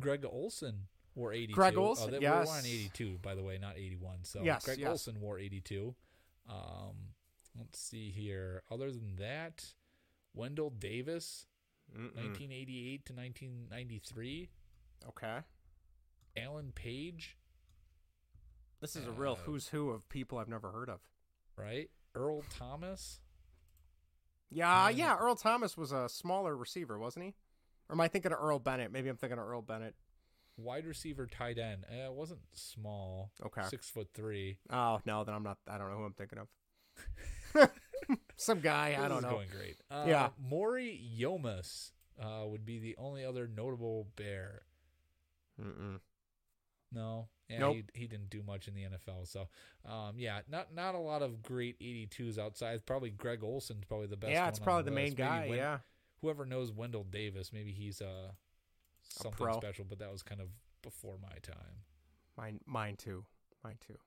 Greg 0.00 0.24
Olsen 0.28 0.88
wore 1.16 1.32
82. 1.32 1.52
Greg 1.54 1.76
Olsen, 1.76 2.08
oh, 2.08 2.10
they 2.12 2.20
yes. 2.20 2.46
were 2.46 2.52
on 2.52 2.60
82, 2.64 3.18
by 3.22 3.34
the 3.34 3.42
way, 3.42 3.58
not 3.58 3.76
81. 3.76 4.18
So 4.22 4.42
Yes, 4.44 4.64
Greg 4.64 4.78
yes. 4.78 4.88
Olsen 4.90 5.20
wore 5.20 5.38
82. 5.38 5.94
Um, 6.48 6.94
let's 7.58 7.80
see 7.80 8.10
here. 8.10 8.62
Other 8.70 8.92
than 8.92 9.16
that, 9.16 9.64
Wendell 10.34 10.70
Davis, 10.70 11.46
Mm-mm. 11.92 12.14
1988 12.14 13.04
to 13.06 13.12
1993. 13.14 14.50
Okay. 15.08 15.38
Alan 16.36 16.70
Page, 16.72 17.38
This 18.80 18.94
is 18.94 19.06
a 19.06 19.10
real 19.10 19.32
Uh, 19.32 19.36
who's 19.36 19.68
who 19.68 19.90
of 19.90 20.06
people 20.10 20.36
I've 20.38 20.48
never 20.48 20.70
heard 20.70 20.90
of. 20.90 21.00
right? 21.56 21.90
Earl 22.14 22.42
Thomas. 22.50 23.20
Yeah, 24.50 24.86
Um, 24.86 24.96
yeah. 24.96 25.16
Earl 25.16 25.34
Thomas 25.36 25.76
was 25.76 25.92
a 25.92 26.08
smaller 26.10 26.54
receiver, 26.56 26.98
wasn't 26.98 27.24
he? 27.24 27.34
Or 27.88 27.94
am 27.94 28.00
I 28.00 28.08
thinking 28.08 28.32
of 28.32 28.38
Earl 28.38 28.58
Bennett? 28.58 28.92
Maybe 28.92 29.08
I'm 29.08 29.16
thinking 29.16 29.38
of 29.38 29.46
Earl 29.46 29.62
Bennett. 29.62 29.94
Wide 30.58 30.86
receiver, 30.86 31.26
tight 31.26 31.58
end. 31.58 31.84
Uh, 31.90 32.06
it 32.06 32.12
wasn't 32.14 32.40
small. 32.52 33.30
Okay. 33.44 33.62
six 33.68 33.90
foot 33.90 34.08
three. 34.14 34.58
Oh 34.70 35.00
no, 35.04 35.22
then 35.24 35.34
I'm 35.34 35.42
not. 35.42 35.58
I 35.68 35.76
don't 35.78 35.90
know 35.90 35.98
who 35.98 36.04
I'm 36.04 36.14
thinking 36.14 36.38
of. 36.38 36.48
Some 38.36 38.60
guy, 38.60 38.96
I 38.98 39.08
don't 39.08 39.22
know. 39.22 39.30
Going 39.30 39.48
great. 39.54 39.76
Uh, 39.90 40.04
Yeah. 40.06 40.28
Maury 40.38 41.00
Youmans 41.18 41.90
uh, 42.22 42.44
would 42.46 42.64
be 42.64 42.78
the 42.78 42.94
only 42.98 43.24
other 43.24 43.48
notable 43.48 44.08
bear. 44.16 44.62
Mm-mm. 45.62 46.00
No, 46.92 47.28
yeah, 47.48 47.58
Nope. 47.58 47.76
he, 47.94 48.00
he 48.02 48.06
didn't 48.06 48.30
do 48.30 48.42
much 48.46 48.68
in 48.68 48.74
the 48.74 48.82
NFL. 48.82 49.26
So, 49.26 49.48
um, 49.90 50.14
yeah, 50.18 50.40
not 50.48 50.72
not 50.74 50.94
a 50.94 50.98
lot 50.98 51.20
of 51.22 51.42
great 51.42 51.78
82s 51.80 52.38
outside. 52.38 52.84
Probably 52.86 53.10
Greg 53.10 53.42
Olsen's 53.42 53.84
probably 53.84 54.06
the 54.06 54.16
best. 54.16 54.32
Yeah, 54.32 54.48
it's 54.48 54.58
probably 54.58 54.84
the 54.84 54.90
main 54.92 55.06
list. 55.06 55.18
Maybe 55.18 55.28
guy. 55.28 55.46
Wen- 55.48 55.58
yeah. 55.58 55.78
whoever 56.20 56.46
knows 56.46 56.70
Wendell 56.72 57.04
Davis, 57.04 57.52
maybe 57.52 57.72
he's 57.72 58.00
uh 58.00 58.30
something 59.08 59.52
special, 59.54 59.84
but 59.88 59.98
that 59.98 60.10
was 60.12 60.22
kind 60.22 60.40
of 60.40 60.48
before 60.82 61.16
my 61.22 61.36
time. 61.42 61.84
Mine, 62.36 62.60
mine 62.66 62.96
too. 62.96 63.24
Mine 63.64 63.76
too. 63.86 63.98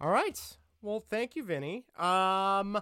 All 0.00 0.10
right. 0.10 0.38
Well, 0.82 1.04
thank 1.08 1.36
you, 1.36 1.42
Vinny. 1.44 1.84
Um, 1.98 2.80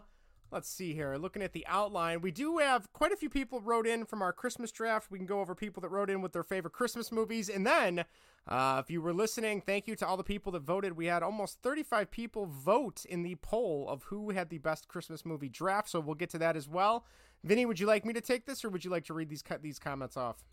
let's 0.53 0.69
see 0.69 0.95
here. 0.95 1.17
Looking 1.17 1.43
at 1.43 1.53
the 1.53 1.67
outline, 1.67 2.21
we 2.21 2.31
do 2.31 2.59
have 2.59 2.93
quite 2.93 3.13
a 3.13 3.17
few 3.17 3.29
people 3.29 3.61
wrote 3.61 3.87
in 3.87 4.05
from 4.05 4.23
our 4.23 4.33
Christmas 4.33 4.71
draft. 4.71 5.11
We 5.11 5.19
can 5.19 5.27
go 5.27 5.41
over 5.41 5.55
people 5.55 5.81
that 5.81 5.89
wrote 5.89 6.11
in 6.11 6.23
with 6.23 6.33
their 6.33 6.45
favorite 6.45 6.73
Christmas 6.75 7.11
movies, 7.11 7.49
and 7.49 7.67
then, 7.67 8.05
uh, 8.47 8.81
if 8.85 8.91
you 8.91 9.03
were 9.03 9.13
listening, 9.13 9.61
thank 9.61 9.89
you 9.89 9.97
to 9.97 10.07
all 10.07 10.17
the 10.17 10.25
people 10.25 10.53
that 10.53 10.63
voted. 10.63 10.97
We 10.97 11.07
had 11.07 11.23
almost 11.23 11.61
35 11.63 12.11
people 12.11 12.47
vote 12.47 13.05
in 13.05 13.23
the 13.23 13.35
poll 13.37 13.87
of 13.89 14.05
who 14.05 14.31
had 14.31 14.49
the 14.49 14.59
best 14.59 14.89
Christmas 14.89 15.25
movie 15.27 15.49
draft. 15.49 15.91
So 15.91 16.01
we'll 16.01 16.15
get 16.15 16.31
to 16.31 16.39
that 16.39 16.57
as 16.57 16.69
well. 16.69 17.05
Vinny, 17.45 17.67
would 17.67 17.81
you 17.81 17.87
like 17.87 18.05
me 18.05 18.13
to 18.13 18.21
take 18.21 18.47
this, 18.47 18.65
or 18.65 18.71
would 18.71 18.85
you 18.85 18.91
like 18.91 19.05
to 19.05 19.15
read 19.15 19.29
these 19.29 19.43
cut 19.43 19.63
these 19.63 19.79
comments 19.79 20.17
off? 20.17 20.45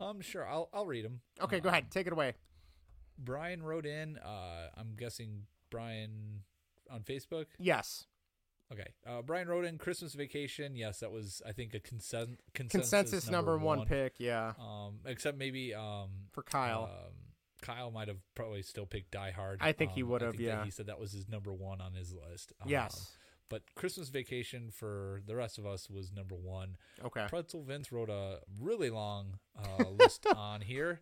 Um, 0.00 0.20
sure, 0.20 0.46
I'll 0.46 0.68
I'll 0.72 0.86
read 0.86 1.04
them. 1.04 1.20
Okay, 1.40 1.60
go 1.60 1.68
ahead. 1.68 1.90
Take 1.90 2.06
it 2.06 2.12
away. 2.12 2.34
Brian 3.18 3.62
wrote 3.62 3.86
in. 3.86 4.16
Uh, 4.18 4.68
I'm 4.76 4.94
guessing 4.96 5.42
Brian 5.70 6.42
on 6.90 7.02
Facebook. 7.02 7.46
Yes. 7.58 8.06
Okay. 8.72 8.86
Uh, 9.06 9.22
Brian 9.22 9.48
wrote 9.48 9.64
in 9.64 9.78
Christmas 9.78 10.14
Vacation. 10.14 10.76
Yes, 10.76 11.00
that 11.00 11.10
was 11.10 11.42
I 11.46 11.52
think 11.52 11.74
a 11.74 11.80
consen- 11.80 12.36
consensus, 12.54 12.90
Consensus 12.90 13.30
number, 13.30 13.56
one, 13.58 13.86
pick. 13.86 14.14
Yeah. 14.18 14.52
Um, 14.60 15.00
except 15.06 15.36
maybe 15.38 15.74
um 15.74 16.10
For 16.32 16.42
Kyle. 16.42 16.84
Um, 16.84 17.12
Kyle 17.60 17.90
might 17.90 18.06
have 18.06 18.18
probably 18.36 18.62
still 18.62 18.86
picked 18.86 19.10
Die 19.10 19.32
Hard. 19.32 19.58
I 19.60 19.72
think 19.72 19.90
he 19.92 20.02
Um, 20.04 20.10
would 20.10 20.22
have, 20.22 20.38
yeah. 20.38 20.64
he 20.64 20.70
said 20.70 20.86
that 20.86 21.00
was 21.00 21.10
his 21.10 21.28
number 21.28 21.52
one 21.52 21.80
on 21.80 21.92
his 21.92 22.14
list. 22.14 22.52
Um, 22.60 22.68
Yes. 22.70 23.17
But 23.48 23.62
Christmas 23.74 24.08
Vacation 24.10 24.70
for 24.70 25.22
the 25.26 25.34
rest 25.34 25.58
of 25.58 25.66
us 25.66 25.88
was 25.88 26.12
number 26.12 26.34
one. 26.34 26.76
Okay. 27.04 27.26
Pretzel 27.28 27.62
Vince 27.62 27.90
wrote 27.90 28.10
a 28.10 28.40
really 28.60 28.90
long 28.90 29.38
uh, 29.58 29.84
list 29.88 30.26
on 30.36 30.60
here. 30.60 31.00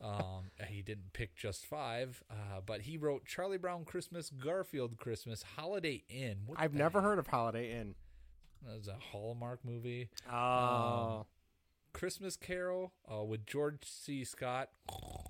Um, 0.00 0.50
he 0.68 0.82
didn't 0.82 1.12
pick 1.12 1.34
just 1.34 1.66
five, 1.66 2.22
uh, 2.30 2.60
but 2.64 2.82
he 2.82 2.96
wrote 2.96 3.24
Charlie 3.24 3.58
Brown 3.58 3.84
Christmas, 3.84 4.30
Garfield 4.30 4.98
Christmas, 4.98 5.42
Holiday 5.56 6.04
Inn. 6.08 6.38
What 6.46 6.60
I've 6.60 6.74
never 6.74 7.00
heck? 7.00 7.08
heard 7.08 7.18
of 7.18 7.26
Holiday 7.26 7.72
Inn. 7.78 7.94
That 8.66 8.76
was 8.76 8.88
a 8.88 8.96
Hallmark 9.10 9.64
movie. 9.64 10.10
Oh. 10.30 10.36
Um, 10.36 11.24
Christmas 11.92 12.36
Carol 12.36 12.92
uh, 13.12 13.24
with 13.24 13.46
George 13.46 13.82
C. 13.82 14.22
Scott. 14.24 14.68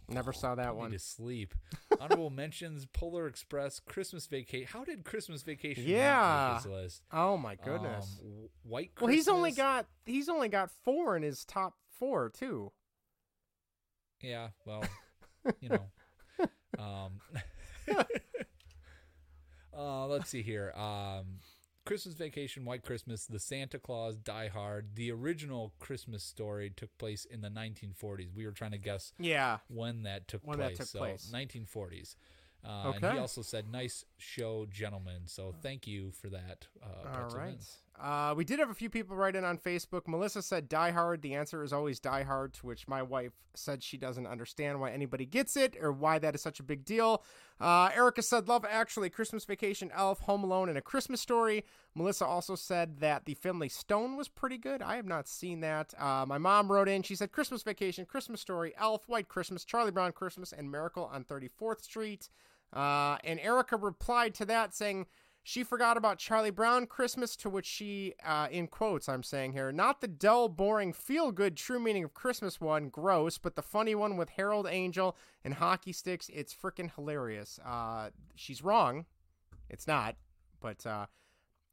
Never 0.09 0.33
saw 0.33 0.55
that 0.57 0.77
one. 0.77 0.91
To 0.91 0.99
sleep. 0.99 1.55
Honorable 2.01 2.31
mentions: 2.31 2.87
Polar 2.87 3.27
Express, 3.27 3.79
Christmas 3.79 4.27
Vacation. 4.27 4.69
How 4.73 4.85
did 4.85 5.05
Christmas 5.05 5.43
Vacation? 5.43 5.85
Yeah. 5.85 6.55
make 6.55 6.63
his 6.63 6.73
list. 6.73 7.03
Oh 7.13 7.37
my 7.37 7.57
goodness. 7.57 8.21
Um, 8.23 8.49
White. 8.63 8.93
well, 9.01 9.09
he's 9.09 9.29
only 9.29 9.53
got 9.53 9.87
he's 10.07 10.31
only 10.31 10.49
got 10.49 10.71
four 10.83 11.15
in 11.17 11.23
his 11.23 11.45
top 11.45 11.75
four 11.99 12.31
too. 12.31 12.73
Yeah. 14.23 14.49
Well, 14.65 14.85
you 15.61 15.69
know. 15.69 15.87
Um. 16.79 17.21
uh, 19.77 20.07
let's 20.07 20.31
see 20.31 20.41
here. 20.41 20.73
Um, 20.75 21.41
Christmas 21.91 22.15
Vacation, 22.15 22.65
White 22.65 22.85
Christmas, 22.85 23.27
The 23.27 23.41
Santa 23.41 23.77
Claus, 23.81 24.15
Die 24.15 24.47
Hard. 24.47 24.95
The 24.95 25.11
original 25.11 25.73
Christmas 25.81 26.23
story 26.23 26.71
took 26.71 26.97
place 26.99 27.25
in 27.25 27.41
the 27.41 27.49
1940s. 27.51 28.33
We 28.33 28.47
were 28.47 28.53
trying 28.53 28.71
to 28.71 28.79
guess 28.79 29.13
Yeah. 29.19 29.59
when 29.67 30.05
that 30.05 30.29
took 30.29 30.47
When 30.47 30.61
that 30.61 30.67
place. 30.77 30.79
took 30.79 30.87
so 30.87 30.99
place. 31.01 31.33
1940s. 31.33 32.15
Uh, 32.63 32.93
And 32.95 33.05
Okay. 33.05 33.13
he 33.15 33.19
also 33.19 33.43
said, 33.43 33.69
"Nice 33.73 34.05
show, 34.19 34.67
gentlemen." 34.67 35.27
So 35.27 35.51
thank 35.51 35.89
you 35.89 36.13
for 36.13 36.29
that. 36.29 36.69
Uh, 36.81 37.23
All 37.23 37.31
right. 37.31 37.59
Uh, 37.99 38.35
we 38.37 38.45
did 38.45 38.61
have 38.61 38.71
a 38.71 38.75
few 38.75 38.89
people 38.89 39.17
write 39.17 39.35
in 39.35 39.45
on 39.45 39.59
Facebook. 39.59 40.07
Melissa 40.07 40.43
said 40.43 40.69
Die 40.69 40.91
Hard. 40.93 41.23
The 41.23 41.35
answer 41.35 41.65
is 41.65 41.73
always 41.73 41.99
Die 41.99 42.23
Hard, 42.23 42.55
to 42.55 42.67
which 42.67 42.87
my 42.87 43.03
wife 43.03 43.33
said 43.55 43.83
she 43.83 43.97
doesn't 43.97 44.29
understand 44.29 44.79
why 44.79 44.93
anybody 44.93 45.27
gets 45.27 45.57
it 45.57 45.77
or 45.81 45.91
why 45.91 46.21
that 46.21 46.37
is 46.37 46.41
such 46.41 46.61
a 46.61 46.63
big 46.63 46.85
deal. 46.85 47.25
Uh, 47.61 47.91
Erica 47.95 48.23
said 48.23 48.49
Love 48.49 48.65
Actually, 48.69 49.11
Christmas 49.11 49.45
Vacation, 49.45 49.91
Elf, 49.95 50.21
Home 50.21 50.43
Alone, 50.45 50.69
and 50.71 50.79
A 50.79 50.83
Christmas 50.83 51.21
Story. 51.21 51.65
Melissa 51.95 52.25
also 52.25 52.55
said 52.55 53.01
that 53.01 53.27
The 53.27 53.35
Family 53.35 53.69
Stone 53.69 54.17
was 54.17 54.29
pretty 54.29 54.57
good. 54.57 54.81
I 54.81 54.97
have 54.97 55.07
not 55.07 55.29
seen 55.29 55.61
that. 55.61 55.93
Uh, 55.99 56.25
my 56.27 56.39
mom 56.39 56.73
wrote 56.73 56.89
in. 56.89 57.03
She 57.03 57.15
said 57.17 57.33
Christmas 57.33 57.63
Vacation, 57.63 58.07
Christmas 58.07 58.41
Story, 58.41 58.73
Elf, 58.79 59.09
White 59.09 59.29
Christmas, 59.29 59.65
Charlie 59.65 59.91
Brown 59.91 60.13
Christmas, 60.13 60.53
and 60.53 60.71
Miracle 60.71 61.11
on 61.13 61.25
34th 61.25 61.83
Street. 61.83 62.31
Uh, 62.73 63.19
and 63.25 63.39
Erica 63.41 63.77
replied 63.77 64.35
to 64.37 64.45
that 64.47 64.75
saying 64.75 65.07
she 65.43 65.65
forgot 65.65 65.97
about 65.97 66.19
Charlie 66.19 66.51
Brown 66.51 66.87
Christmas, 66.87 67.35
to 67.37 67.49
which 67.49 67.67
she, 67.67 68.15
uh, 68.25 68.49
in 68.51 68.67
quotes, 68.67 69.09
I'm 69.09 69.23
saying 69.23 69.53
here, 69.53 69.73
not 69.73 70.01
the 70.01 70.09
dull, 70.09 70.49
boring, 70.49 70.93
feel 70.93 71.33
good, 71.33 71.57
true 71.57 71.81
meaning 71.81 72.05
of 72.05 72.15
Christmas 72.15 72.61
one, 72.61 72.89
gross, 72.89 73.39
but 73.39 73.57
the 73.57 73.63
funny 73.63 73.95
one 73.95 74.17
with 74.17 74.31
Harold 74.31 74.67
Angel 74.69 75.17
and 75.45 75.55
hockey 75.55 75.93
sticks. 75.93 76.31
It's 76.33 76.55
freaking 76.55 76.95
hilarious. 76.95 77.59
Uh, 77.65 78.11
she's 78.35 78.63
wrong. 78.63 79.07
It's 79.69 79.87
not. 79.87 80.17
But 80.61 80.85
uh, 80.85 81.07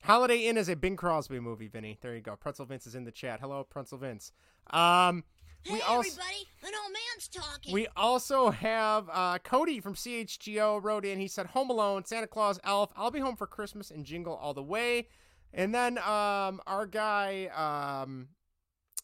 Holiday 0.03 0.45
Inn 0.45 0.57
is 0.57 0.69
a 0.69 0.75
Bing 0.75 0.95
Crosby 0.95 1.39
movie, 1.39 1.67
Vinny. 1.67 1.97
There 2.01 2.15
you 2.15 2.21
go. 2.21 2.35
Pretzel 2.35 2.65
Vince 2.65 2.87
is 2.87 2.95
in 2.95 3.03
the 3.03 3.11
chat. 3.11 3.41
Hello, 3.41 3.63
Pretzel 3.63 3.97
Vince. 3.97 4.31
Um, 4.69 5.23
we 5.71 5.81
also. 5.81 6.09
everybody, 6.09 6.47
an 6.63 6.71
old 6.83 6.93
man's 6.93 7.27
talking. 7.27 7.73
We 7.73 7.87
also 7.95 8.49
have 8.51 9.09
uh, 9.11 9.39
Cody 9.39 9.79
from 9.79 9.95
CHGO 9.95 10.83
wrote 10.83 11.05
in. 11.05 11.19
He 11.19 11.27
said, 11.27 11.47
Home 11.47 11.69
Alone, 11.69 12.05
Santa 12.05 12.27
Claus, 12.27 12.59
Elf, 12.63 12.91
I'll 12.95 13.11
be 13.11 13.19
home 13.19 13.35
for 13.35 13.47
Christmas, 13.47 13.91
and 13.91 14.05
Jingle 14.05 14.35
All 14.35 14.53
the 14.53 14.63
Way. 14.63 15.07
And 15.53 15.73
then 15.73 15.97
um, 15.99 16.61
our 16.67 16.85
guy, 16.85 17.47
um, 18.03 18.29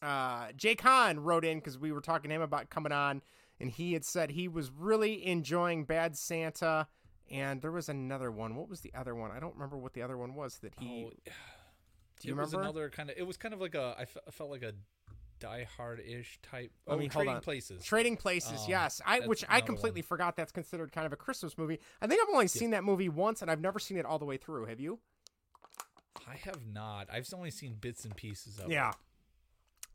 uh, 0.02 0.48
Jake 0.56 0.80
Hahn, 0.80 1.20
wrote 1.20 1.44
in 1.44 1.58
because 1.58 1.78
we 1.78 1.92
were 1.92 2.00
talking 2.00 2.28
to 2.28 2.36
him 2.36 2.42
about 2.42 2.70
coming 2.70 2.92
on, 2.92 3.22
and 3.60 3.70
he 3.70 3.92
had 3.92 4.04
said 4.04 4.30
he 4.30 4.48
was 4.48 4.70
really 4.70 5.26
enjoying 5.26 5.84
Bad 5.84 6.16
Santa. 6.16 6.86
And 7.30 7.62
there 7.62 7.72
was 7.72 7.88
another 7.88 8.30
one. 8.30 8.54
What 8.54 8.68
was 8.68 8.80
the 8.80 8.92
other 8.94 9.14
one? 9.14 9.30
I 9.30 9.40
don't 9.40 9.54
remember 9.54 9.78
what 9.78 9.94
the 9.94 10.02
other 10.02 10.18
one 10.18 10.34
was 10.34 10.58
that 10.58 10.74
he. 10.78 11.06
Oh, 11.08 11.32
do 12.20 12.28
you 12.28 12.34
it 12.34 12.40
was 12.40 12.52
another 12.52 12.90
kind 12.90 13.10
of. 13.10 13.16
It 13.16 13.26
was 13.26 13.38
kind 13.38 13.54
of 13.54 13.60
like 13.60 13.74
a. 13.74 13.96
I 13.98 14.04
felt 14.30 14.50
like 14.50 14.62
a 14.62 14.74
Die 15.44 15.66
Hard 15.76 16.00
ish 16.00 16.38
type. 16.42 16.70
Oh, 16.86 16.96
me 16.96 17.06
hold 17.08 17.24
Trading. 17.26 17.40
Places. 17.42 17.84
Trading 17.84 18.16
Places, 18.16 18.60
Um, 18.62 18.66
yes. 18.68 19.00
I 19.04 19.20
which 19.20 19.44
I 19.48 19.60
completely 19.60 20.00
one. 20.00 20.06
forgot 20.06 20.36
that's 20.36 20.52
considered 20.52 20.90
kind 20.92 21.06
of 21.06 21.12
a 21.12 21.16
Christmas 21.16 21.58
movie. 21.58 21.78
I 22.00 22.06
think 22.06 22.22
I've 22.22 22.32
only 22.34 22.48
seen 22.48 22.70
that 22.70 22.84
movie 22.84 23.08
once 23.08 23.42
and 23.42 23.50
I've 23.50 23.60
never 23.60 23.78
seen 23.78 23.96
it 23.98 24.06
all 24.06 24.18
the 24.18 24.24
way 24.24 24.36
through. 24.36 24.66
Have 24.66 24.80
you? 24.80 25.00
I 26.26 26.36
have 26.36 26.60
not. 26.72 27.08
I've 27.12 27.28
only 27.34 27.50
seen 27.50 27.74
bits 27.80 28.04
and 28.04 28.14
pieces 28.16 28.58
of. 28.58 28.66
It. 28.70 28.72
Yeah. 28.74 28.92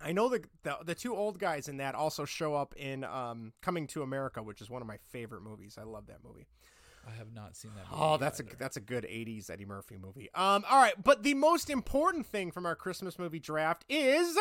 I 0.02 0.12
know 0.14 0.30
the, 0.30 0.44
the 0.64 0.78
the 0.86 0.96
two 0.96 1.16
old 1.16 1.40
guys 1.40 1.68
in 1.68 1.78
that 1.78 1.94
also 1.96 2.24
show 2.26 2.56
up 2.56 2.74
in 2.78 3.04
um, 3.04 3.52
Coming 3.62 3.88
to 3.88 4.02
America, 4.04 4.42
which 4.42 4.62
is 4.62 4.70
one 4.70 4.82
of 4.82 4.88
my 4.88 4.98
favorite 5.10 5.42
movies. 5.42 5.78
I 5.80 5.84
love 5.84 6.08
that 6.08 6.20
movie. 6.24 6.48
I 7.08 7.12
have 7.18 7.34
not 7.34 7.56
seen 7.58 7.72
that. 7.76 7.86
Oh, 7.92 8.12
movie 8.12 8.20
that's 8.22 8.40
a 8.40 8.44
either. 8.44 8.56
that's 8.60 8.78
a 8.78 8.82
good 8.82 9.04
'80s 9.06 9.50
Eddie 9.50 9.66
Murphy 9.66 9.98
movie. 9.98 10.30
Um, 10.36 10.64
all 10.70 10.80
right, 10.80 10.94
but 11.04 11.24
the 11.24 11.34
most 11.34 11.70
important 11.70 12.28
thing 12.28 12.52
from 12.52 12.66
our 12.66 12.76
Christmas 12.76 13.18
movie 13.18 13.40
draft 13.40 13.84
is 13.90 14.38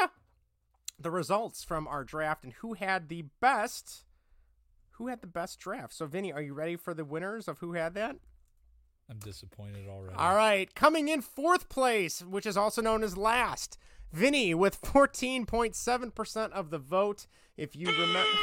the 0.99 1.11
results 1.11 1.65
from 1.65 1.87
our 1.87 2.05
draft 2.05 2.45
and 2.45 2.53
who 2.55 2.75
had 2.75 3.09
the 3.09 3.27
best. 3.41 4.05
Who 4.93 5.07
had 5.09 5.21
the 5.21 5.29
best 5.29 5.61
draft? 5.61 5.95
So, 5.95 6.07
Vinny, 6.07 6.33
are 6.33 6.43
you 6.43 6.55
ready 6.55 6.77
for 6.77 6.93
the 6.93 7.05
winners 7.05 7.47
of 7.47 7.59
who 7.59 7.75
had 7.75 7.95
that? 7.95 8.17
I'm 9.11 9.19
disappointed 9.19 9.89
already. 9.89 10.17
All 10.17 10.35
right, 10.35 10.75
coming 10.75 11.09
in 11.09 11.23
fourth 11.23 11.69
place, 11.69 12.21
which 12.23 12.45
is 12.45 12.57
also 12.57 12.83
known 12.83 13.03
as 13.03 13.17
last, 13.17 13.79
Vinny 14.13 14.55
with 14.55 14.81
14.7% 14.83 16.53
of 16.53 16.71
the 16.71 16.79
vote. 16.79 17.27
If 17.57 17.75
you 17.75 17.87
remember, 17.87 18.39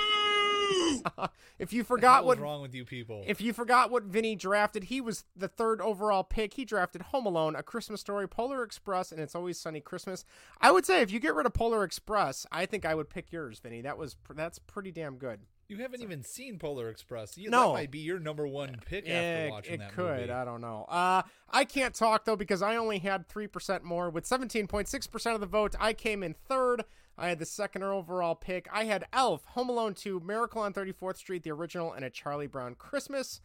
if 1.60 1.74
you 1.74 1.84
forgot 1.84 2.26
was 2.26 2.38
what 2.38 2.44
wrong 2.44 2.62
with 2.62 2.74
you 2.74 2.86
people? 2.86 3.24
if 3.28 3.42
you 3.42 3.54
forgot 3.54 3.90
what 3.92 4.04
Vinny 4.04 4.36
drafted, 4.36 4.86
he 4.86 5.02
was 5.02 5.24
the 5.36 5.48
third 5.48 5.82
overall 5.82 6.24
pick. 6.24 6.54
He 6.56 6.66
drafted 6.66 7.02
Home 7.04 7.26
Alone, 7.26 7.56
A 7.56 7.64
Christmas 7.64 8.02
Story, 8.02 8.28
Polar 8.28 8.64
Express, 8.64 9.12
and 9.12 9.22
It's 9.22 9.36
Always 9.36 9.60
Sunny 9.60 9.80
Christmas. 9.82 10.26
I 10.60 10.72
would 10.72 10.86
say 10.86 11.02
if 11.02 11.12
you 11.12 11.20
get 11.20 11.36
rid 11.36 11.46
of 11.46 11.54
Polar 11.54 11.84
Express, 11.84 12.46
I 12.52 12.66
think 12.66 12.86
I 12.86 12.96
would 12.96 13.10
pick 13.10 13.32
yours, 13.32 13.60
Vinny. 13.60 13.82
That 13.82 13.98
was 13.98 14.16
that's 14.34 14.60
pretty 14.60 14.92
damn 14.92 15.18
good. 15.18 15.42
You 15.68 15.78
haven't 15.78 16.02
even 16.02 16.24
seen 16.24 16.60
Polar 16.60 16.90
Express. 16.90 17.38
You, 17.38 17.50
No. 17.50 17.70
that 17.70 17.74
might 17.74 17.92
be 17.92 18.00
your 18.00 18.20
number 18.20 18.48
one 18.48 18.78
pick 18.86 19.06
after 19.10 19.46
it, 19.48 19.52
watching 19.52 19.74
it 19.76 19.78
that 19.80 19.92
could. 19.94 20.20
movie. 20.22 20.32
I 20.32 20.46
don't 20.46 20.62
know. 20.62 20.86
Uh, 20.88 21.24
I 21.50 21.66
can't 21.66 21.94
talk 21.96 22.26
though 22.26 22.36
because 22.36 22.62
I 22.62 22.76
only 22.76 23.00
had 23.00 23.28
three 23.28 23.48
percent 23.48 23.84
more. 23.84 24.10
With 24.10 24.26
seventeen 24.26 24.68
point 24.68 24.88
six 24.88 25.08
percent 25.08 25.36
of 25.36 25.42
the 25.42 25.48
vote, 25.48 25.76
I 25.80 25.94
came 25.94 26.24
in 26.24 26.34
third. 26.34 26.84
I 27.18 27.30
had 27.30 27.40
the 27.40 27.46
second 27.46 27.82
overall 27.84 28.36
pick. 28.36 28.68
I 28.74 28.84
had 28.84 29.06
Elf, 29.14 29.46
Home 29.46 29.70
Alone 29.70 29.94
2, 29.94 30.20
Miracle 30.20 30.62
on 30.62 30.74
34th 30.74 31.16
Street, 31.16 31.44
the 31.44 31.52
original, 31.52 31.94
and 31.94 32.04
a 32.04 32.10
Charlie 32.10 32.46
Brown 32.46 32.76
Christmas. 32.76 33.40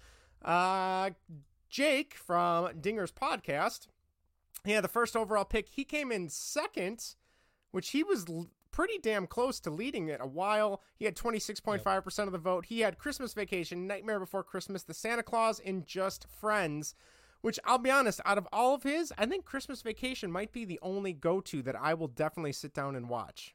Uh, 0.44 1.10
Jake 1.68 2.14
from 2.14 2.80
Dinger's 2.80 3.12
podcast 3.12 3.86
Yeah, 4.64 4.80
the 4.80 4.88
first 4.88 5.14
overall 5.14 5.44
pick. 5.44 5.68
He 5.68 5.84
came 5.84 6.10
in 6.10 6.28
second, 6.30 7.14
which 7.70 7.90
he 7.90 8.02
was 8.02 8.26
pretty 8.80 8.98
damn 8.98 9.26
close 9.26 9.60
to 9.60 9.68
leading 9.68 10.08
it 10.08 10.22
a 10.22 10.26
while. 10.26 10.80
He 10.96 11.04
had 11.04 11.14
26.5% 11.14 12.18
of 12.26 12.32
the 12.32 12.38
vote. 12.38 12.64
He 12.64 12.80
had 12.80 12.96
Christmas 12.96 13.34
Vacation, 13.34 13.86
Nightmare 13.86 14.18
Before 14.18 14.42
Christmas, 14.42 14.84
The 14.84 14.94
Santa 14.94 15.22
Claus, 15.22 15.60
and 15.62 15.86
Just 15.86 16.26
Friends, 16.40 16.94
which 17.42 17.60
I'll 17.66 17.76
be 17.76 17.90
honest, 17.90 18.22
out 18.24 18.38
of 18.38 18.48
all 18.50 18.74
of 18.74 18.82
his, 18.82 19.12
I 19.18 19.26
think 19.26 19.44
Christmas 19.44 19.82
Vacation 19.82 20.32
might 20.32 20.50
be 20.50 20.64
the 20.64 20.78
only 20.80 21.12
go 21.12 21.42
to 21.42 21.60
that 21.60 21.76
I 21.78 21.92
will 21.92 22.08
definitely 22.08 22.54
sit 22.54 22.72
down 22.72 22.96
and 22.96 23.10
watch. 23.10 23.54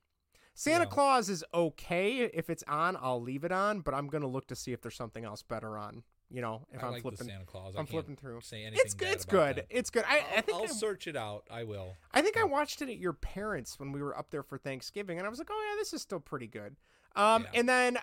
Santa 0.53 0.83
Yeah. 0.83 0.91
Claus 0.91 1.27
is 1.27 1.43
okay. 1.55 2.19
If 2.31 2.51
it's 2.51 2.63
on, 2.67 2.95
I'll 2.95 3.19
leave 3.19 3.43
it 3.43 3.51
on, 3.51 3.81
but 3.81 3.95
I'm 3.95 4.09
going 4.09 4.21
to 4.21 4.27
look 4.27 4.45
to 4.49 4.55
see 4.55 4.73
if 4.73 4.81
there's 4.81 4.95
something 4.95 5.25
else 5.25 5.41
better 5.41 5.75
on. 5.75 6.03
You 6.31 6.41
know, 6.41 6.65
if 6.73 6.83
I 6.83 6.87
am 6.87 6.93
like 6.93 7.01
flipping, 7.03 7.19
the 7.27 7.31
Santa 7.33 7.45
Claus. 7.45 7.75
I'm 7.77 7.85
flipping 7.85 8.15
through. 8.15 8.41
Say 8.41 8.63
anything 8.63 8.81
It's 8.83 8.95
bad 8.95 9.13
it's 9.13 9.25
good. 9.25 9.55
that. 9.57 9.65
It's 9.69 9.89
good. 9.91 10.03
I, 10.07 10.17
I 10.17 10.21
I'll, 10.37 10.41
think 10.41 10.57
I'll 10.57 10.63
I- 10.63 10.67
search 10.67 11.07
it 11.07 11.15
out. 11.15 11.43
I 11.51 11.63
will. 11.63 11.95
I 12.13 12.21
think 12.21 12.35
I 12.37 12.43
watched 12.43 12.81
it 12.81 12.89
at 12.89 12.97
your 12.97 13.13
parents 13.13 13.79
when 13.79 13.91
we 13.91 14.01
were 14.01 14.17
up 14.17 14.31
there 14.31 14.43
for 14.43 14.57
Thanksgiving, 14.57 15.17
and 15.19 15.27
I 15.27 15.29
was 15.29 15.37
like, 15.39 15.49
"Oh 15.51 15.67
yeah, 15.69 15.79
this 15.79 15.93
is 15.93 16.01
still 16.01 16.19
pretty 16.19 16.47
good." 16.47 16.75
Um, 17.15 17.43
Yeah. 17.43 17.59
and 17.59 17.69
then 17.69 17.97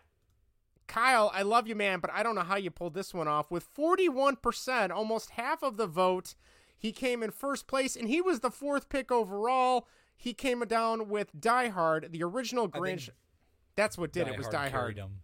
Kyle, 0.87 1.31
I 1.35 1.43
love 1.43 1.67
you, 1.67 1.75
man, 1.75 2.01
but 2.01 2.11
I 2.13 2.23
don't 2.23 2.35
know 2.35 2.43
how 2.43 2.57
you 2.57 2.71
pulled 2.71 2.95
this 2.95 3.13
one 3.15 3.29
off. 3.29 3.51
With 3.51 3.65
forty-one 3.65 4.37
percent, 4.37 4.93
almost 4.93 5.31
half 5.31 5.63
of 5.63 5.77
the 5.77 5.87
vote, 5.87 6.35
he 6.79 6.93
came 6.93 7.23
in 7.23 7.31
first 7.31 7.67
place, 7.67 7.97
and 7.97 8.09
he 8.09 8.21
was 8.21 8.41
the 8.41 8.51
fourth 8.51 8.89
pick 8.89 9.11
overall. 9.11 9.87
He 10.17 10.33
came 10.33 10.61
down 10.61 11.09
with 11.09 11.29
Die 11.39 11.69
Hard, 11.69 12.09
the 12.13 12.23
original 12.23 12.69
Grinch. 12.69 13.11
That's 13.75 13.99
what 13.99 14.13
did 14.13 14.29
it. 14.29 14.39
Was 14.39 14.49
Die 14.49 14.69
Hard. 14.69 14.99
'em. 14.99 15.21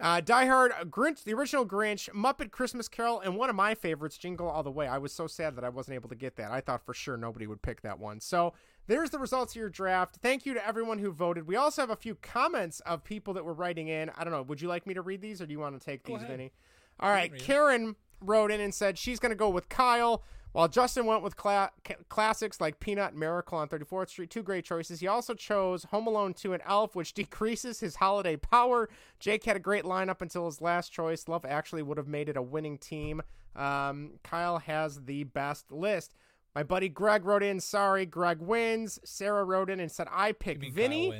Uh, 0.00 0.20
Die 0.20 0.46
Hard, 0.46 0.72
Grinch, 0.90 1.22
the 1.22 1.34
original 1.34 1.66
Grinch, 1.66 2.08
Muppet 2.10 2.50
Christmas 2.50 2.88
Carol, 2.88 3.20
and 3.20 3.36
one 3.36 3.50
of 3.50 3.56
my 3.56 3.74
favorites, 3.74 4.16
Jingle 4.16 4.48
All 4.48 4.62
the 4.62 4.70
Way. 4.70 4.88
I 4.88 4.98
was 4.98 5.12
so 5.12 5.26
sad 5.26 5.54
that 5.56 5.64
I 5.64 5.68
wasn't 5.68 5.96
able 5.96 6.08
to 6.08 6.14
get 6.14 6.36
that. 6.36 6.50
I 6.50 6.60
thought 6.60 6.84
for 6.84 6.94
sure 6.94 7.16
nobody 7.16 7.46
would 7.46 7.60
pick 7.60 7.82
that 7.82 7.98
one. 7.98 8.18
So 8.20 8.54
there's 8.86 9.10
the 9.10 9.18
results 9.18 9.52
of 9.52 9.60
your 9.60 9.68
draft. 9.68 10.16
Thank 10.22 10.46
you 10.46 10.54
to 10.54 10.66
everyone 10.66 10.98
who 10.98 11.12
voted. 11.12 11.46
We 11.46 11.56
also 11.56 11.82
have 11.82 11.90
a 11.90 11.96
few 11.96 12.14
comments 12.16 12.80
of 12.80 13.04
people 13.04 13.34
that 13.34 13.44
were 13.44 13.52
writing 13.52 13.88
in. 13.88 14.10
I 14.16 14.24
don't 14.24 14.32
know. 14.32 14.42
Would 14.42 14.62
you 14.62 14.68
like 14.68 14.86
me 14.86 14.94
to 14.94 15.02
read 15.02 15.20
these, 15.20 15.42
or 15.42 15.46
do 15.46 15.52
you 15.52 15.60
want 15.60 15.78
to 15.78 15.84
take 15.84 16.04
Go 16.04 16.14
these, 16.14 16.22
ahead. 16.22 16.30
Vinny? 16.30 16.52
All 16.98 17.10
right. 17.10 17.36
Karen 17.38 17.96
wrote 18.20 18.50
in 18.50 18.60
and 18.60 18.74
said 18.74 18.96
she's 18.96 19.18
going 19.18 19.30
to 19.30 19.36
go 19.36 19.50
with 19.50 19.68
Kyle. 19.68 20.24
While 20.52 20.68
Justin 20.68 21.06
went 21.06 21.22
with 21.22 21.36
cla- 21.36 21.70
classics 22.08 22.60
like 22.60 22.78
Peanut 22.78 23.12
and 23.12 23.20
Miracle 23.20 23.58
on 23.58 23.68
34th 23.68 24.10
Street, 24.10 24.30
two 24.30 24.42
great 24.42 24.64
choices. 24.64 25.00
He 25.00 25.06
also 25.06 25.34
chose 25.34 25.84
Home 25.84 26.06
Alone 26.06 26.34
2 26.34 26.52
and 26.52 26.62
Elf, 26.66 26.94
which 26.94 27.14
decreases 27.14 27.80
his 27.80 27.96
holiday 27.96 28.36
power. 28.36 28.88
Jake 29.18 29.44
had 29.44 29.56
a 29.56 29.60
great 29.60 29.84
lineup 29.84 30.20
until 30.20 30.44
his 30.46 30.60
last 30.60 30.92
choice. 30.92 31.26
Love 31.26 31.44
actually 31.44 31.82
would 31.82 31.96
have 31.96 32.08
made 32.08 32.28
it 32.28 32.36
a 32.36 32.42
winning 32.42 32.76
team. 32.78 33.22
Um, 33.56 34.12
Kyle 34.22 34.58
has 34.58 35.04
the 35.04 35.24
best 35.24 35.72
list. 35.72 36.14
My 36.54 36.62
buddy 36.62 36.90
Greg 36.90 37.24
wrote 37.24 37.42
in, 37.42 37.60
sorry, 37.60 38.04
Greg 38.04 38.38
wins. 38.40 38.98
Sarah 39.04 39.44
wrote 39.44 39.70
in 39.70 39.80
and 39.80 39.90
said, 39.90 40.06
I 40.10 40.32
picked 40.32 40.64
Vinny. 40.70 41.12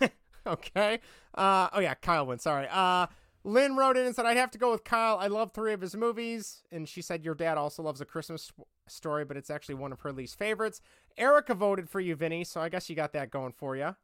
Okay. 0.46 0.98
Uh, 1.34 1.68
oh 1.72 1.80
yeah, 1.80 1.94
Kyle 1.94 2.26
wins. 2.26 2.42
Sorry. 2.42 2.66
Uh, 2.70 3.06
Lynn 3.44 3.76
wrote 3.76 3.96
in 3.96 4.06
and 4.06 4.14
said, 4.14 4.26
I'd 4.26 4.36
have 4.36 4.50
to 4.52 4.58
go 4.58 4.70
with 4.70 4.84
Kyle. 4.84 5.18
I 5.18 5.26
love 5.26 5.52
three 5.52 5.72
of 5.72 5.80
his 5.80 5.96
movies. 5.96 6.62
And 6.70 6.88
she 6.88 7.02
said, 7.02 7.24
Your 7.24 7.34
dad 7.34 7.58
also 7.58 7.82
loves 7.82 8.00
a 8.00 8.04
Christmas 8.04 8.52
story, 8.86 9.24
but 9.24 9.36
it's 9.36 9.50
actually 9.50 9.74
one 9.74 9.92
of 9.92 10.00
her 10.00 10.12
least 10.12 10.38
favorites. 10.38 10.80
Erica 11.18 11.54
voted 11.54 11.90
for 11.90 12.00
you, 12.00 12.14
Vinny, 12.14 12.44
so 12.44 12.60
I 12.60 12.68
guess 12.68 12.88
you 12.88 12.96
got 12.96 13.12
that 13.12 13.30
going 13.30 13.52
for 13.52 13.76
you. 13.76 13.96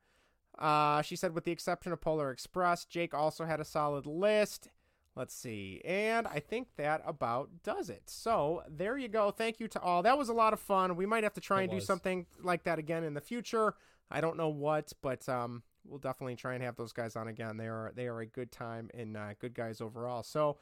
Uh, 0.59 1.03
she 1.03 1.15
said, 1.15 1.35
with 1.35 1.45
the 1.45 1.53
exception 1.53 1.93
of 1.93 2.01
Polar 2.01 2.31
Express, 2.31 2.85
Jake 2.85 3.15
also 3.15 3.45
had 3.45 3.61
a 3.61 3.65
solid 3.65 4.07
list. 4.07 4.69
Let's 5.15 5.35
see. 5.35 5.81
And 5.85 6.27
I 6.27 6.41
think 6.41 6.69
that 6.77 7.03
about 7.07 7.51
does 7.65 7.91
it. 7.91 8.03
So 8.07 8.63
there 8.69 8.97
you 8.97 9.09
go. 9.09 9.31
Thank 9.31 9.61
you 9.61 9.69
to 9.69 9.81
all. 9.81 10.03
That 10.03 10.19
was 10.19 10.29
a 10.29 10.33
lot 10.33 10.53
of 10.53 10.61
fun. 10.61 10.97
We 10.97 11.07
might 11.07 11.25
have 11.25 11.35
to 11.35 11.41
try 11.41 11.61
It 11.61 11.65
and 11.65 11.73
do 11.73 11.81
something 11.81 12.27
like 12.43 12.65
that 12.65 12.79
again 12.79 13.05
in 13.05 13.15
the 13.15 13.21
future. 13.21 13.75
I 14.11 14.21
don't 14.21 14.37
know 14.37 14.49
what, 14.49 14.93
but 15.03 15.29
um, 15.29 15.63
we'll 15.89 15.99
definitely 15.99 16.37
try 16.37 16.55
and 16.55 16.63
have 16.63 16.77
those 16.77 16.93
guys 16.93 17.17
on 17.17 17.29
again. 17.29 17.57
They 17.57 17.67
are 17.67 17.93
they 17.95 18.07
are 18.07 18.21
a 18.21 18.27
good 18.27 18.53
time 18.53 18.91
and 18.95 19.17
uh, 19.17 19.35
good 19.41 19.55
guys 19.55 19.81
overall. 19.81 20.23
So, 20.23 20.59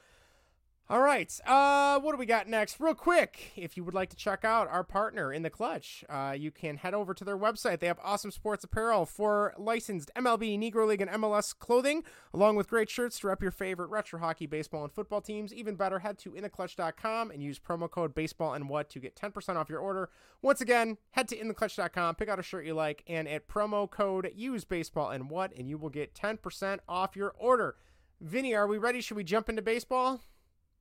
all 0.88 1.01
right, 1.01 1.40
uh, 1.44 1.99
what 1.99 2.12
do 2.12 2.16
we 2.16 2.27
got 2.27 2.46
next? 2.46 2.79
Real 2.79 2.94
quick, 2.94 3.51
if 3.57 3.77
you 3.77 3.83
would 3.83 3.92
like 3.92 4.09
to 4.11 4.16
check 4.16 4.44
out 4.44 4.68
our 4.68 4.85
partner 4.85 5.33
in 5.33 5.42
the 5.42 5.51
clutch, 5.51 6.05
uh, 6.09 6.33
you 6.38 6.53
can 6.53 6.77
head 6.77 6.94
over 6.94 7.12
to 7.12 7.25
their 7.25 7.37
website. 7.37 7.81
They 7.81 7.88
have 7.88 7.99
awesome 8.05 8.31
sports 8.31 8.62
apparel 8.62 9.05
for 9.05 9.53
licensed 9.59 10.12
MLB, 10.14 10.57
Negro 10.57 10.87
League, 10.87 11.01
and 11.01 11.11
MLS 11.11 11.59
clothing, 11.59 12.05
along 12.33 12.55
with 12.55 12.68
great 12.68 12.88
shirts 12.88 13.18
to 13.18 13.27
rep 13.27 13.42
your 13.42 13.51
favorite 13.51 13.88
retro 13.88 14.20
hockey, 14.20 14.46
baseball, 14.46 14.85
and 14.85 14.92
football 14.92 15.20
teams. 15.20 15.53
Even 15.53 15.75
better, 15.75 15.99
head 15.99 16.18
to 16.18 16.31
intheclutch.com 16.31 17.33
and 17.33 17.42
use 17.42 17.59
promo 17.59 17.90
code 17.90 18.14
baseball 18.14 18.55
and 18.55 18.68
what 18.68 18.88
to 18.90 19.01
get 19.01 19.16
10% 19.16 19.57
off 19.57 19.68
your 19.68 19.81
order. 19.81 20.09
Once 20.40 20.61
again, 20.61 20.99
head 21.11 21.27
to 21.27 21.37
intheclutch.com, 21.37 22.14
pick 22.14 22.29
out 22.29 22.38
a 22.38 22.44
shirt 22.44 22.64
you 22.64 22.75
like, 22.75 23.03
and 23.09 23.27
at 23.27 23.49
promo 23.49 23.90
code 23.90 24.31
use 24.37 24.64
baseball 24.64 25.11
and 25.11 25.31
what, 25.31 25.53
and 25.57 25.68
you 25.68 25.79
will 25.79 25.90
get 25.90 26.14
10% 26.14 26.79
off 26.88 27.16
your 27.16 27.35
order. 27.37 27.75
Vinny, 28.20 28.55
are 28.55 28.68
we 28.68 28.79
ready? 28.79 29.01
Should 29.01 29.16
we 29.16 29.25
jump 29.25 29.49
into 29.49 29.62
baseball? 29.62 30.20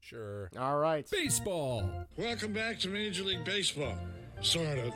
Sure. 0.06 0.52
All 0.60 0.78
right. 0.78 1.10
Baseball. 1.10 1.90
Welcome 2.16 2.54
back 2.54 2.78
to 2.82 2.90
Major 2.90 3.24
League 3.24 3.44
Baseball. 3.44 3.98
Sort 4.40 4.78
of. 4.78 4.94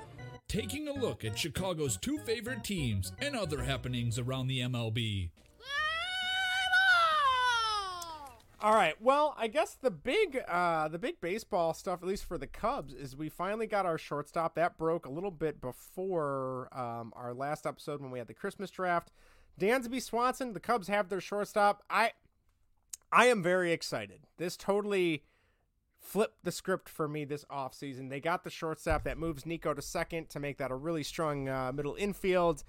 Taking 0.47 0.87
a 0.87 0.93
look 0.93 1.25
at 1.25 1.37
Chicago's 1.37 1.97
two 1.97 2.19
favorite 2.19 2.63
teams 2.63 3.11
and 3.19 3.35
other 3.35 3.63
happenings 3.63 4.19
around 4.19 4.47
the 4.47 4.59
MLB. 4.59 5.31
All 8.61 8.75
right. 8.75 8.93
Well, 9.01 9.33
I 9.35 9.47
guess 9.47 9.77
the 9.81 9.89
big 9.89 10.41
uh 10.47 10.89
the 10.89 10.99
big 10.99 11.19
baseball 11.21 11.73
stuff, 11.73 12.03
at 12.03 12.07
least 12.07 12.25
for 12.25 12.37
the 12.37 12.45
Cubs, 12.45 12.93
is 12.93 13.15
we 13.15 13.29
finally 13.29 13.65
got 13.65 13.87
our 13.87 13.97
shortstop. 13.97 14.53
That 14.53 14.77
broke 14.77 15.07
a 15.07 15.11
little 15.11 15.31
bit 15.31 15.59
before 15.59 16.69
um, 16.71 17.13
our 17.15 17.33
last 17.33 17.65
episode 17.65 17.99
when 17.99 18.11
we 18.11 18.19
had 18.19 18.27
the 18.27 18.35
Christmas 18.35 18.69
draft. 18.69 19.11
Dansby 19.59 20.03
Swanson, 20.03 20.53
the 20.53 20.59
Cubs 20.59 20.87
have 20.87 21.09
their 21.09 21.21
shortstop. 21.21 21.83
I 21.89 22.11
I 23.11 23.27
am 23.27 23.41
very 23.41 23.71
excited. 23.71 24.27
This 24.37 24.55
totally 24.55 25.23
flipped 25.99 26.43
the 26.43 26.51
script 26.51 26.87
for 26.87 27.07
me 27.07 27.25
this 27.25 27.45
offseason. 27.45 28.09
They 28.09 28.19
got 28.19 28.43
the 28.43 28.49
shortstop 28.49 29.03
that 29.03 29.17
moves 29.17 29.45
Nico 29.45 29.73
to 29.73 29.81
second 29.81 30.29
to 30.29 30.39
make 30.39 30.57
that 30.57 30.71
a 30.71 30.75
really 30.75 31.03
strong 31.03 31.49
uh, 31.49 31.71
middle 31.73 31.95
infield. 31.95 32.63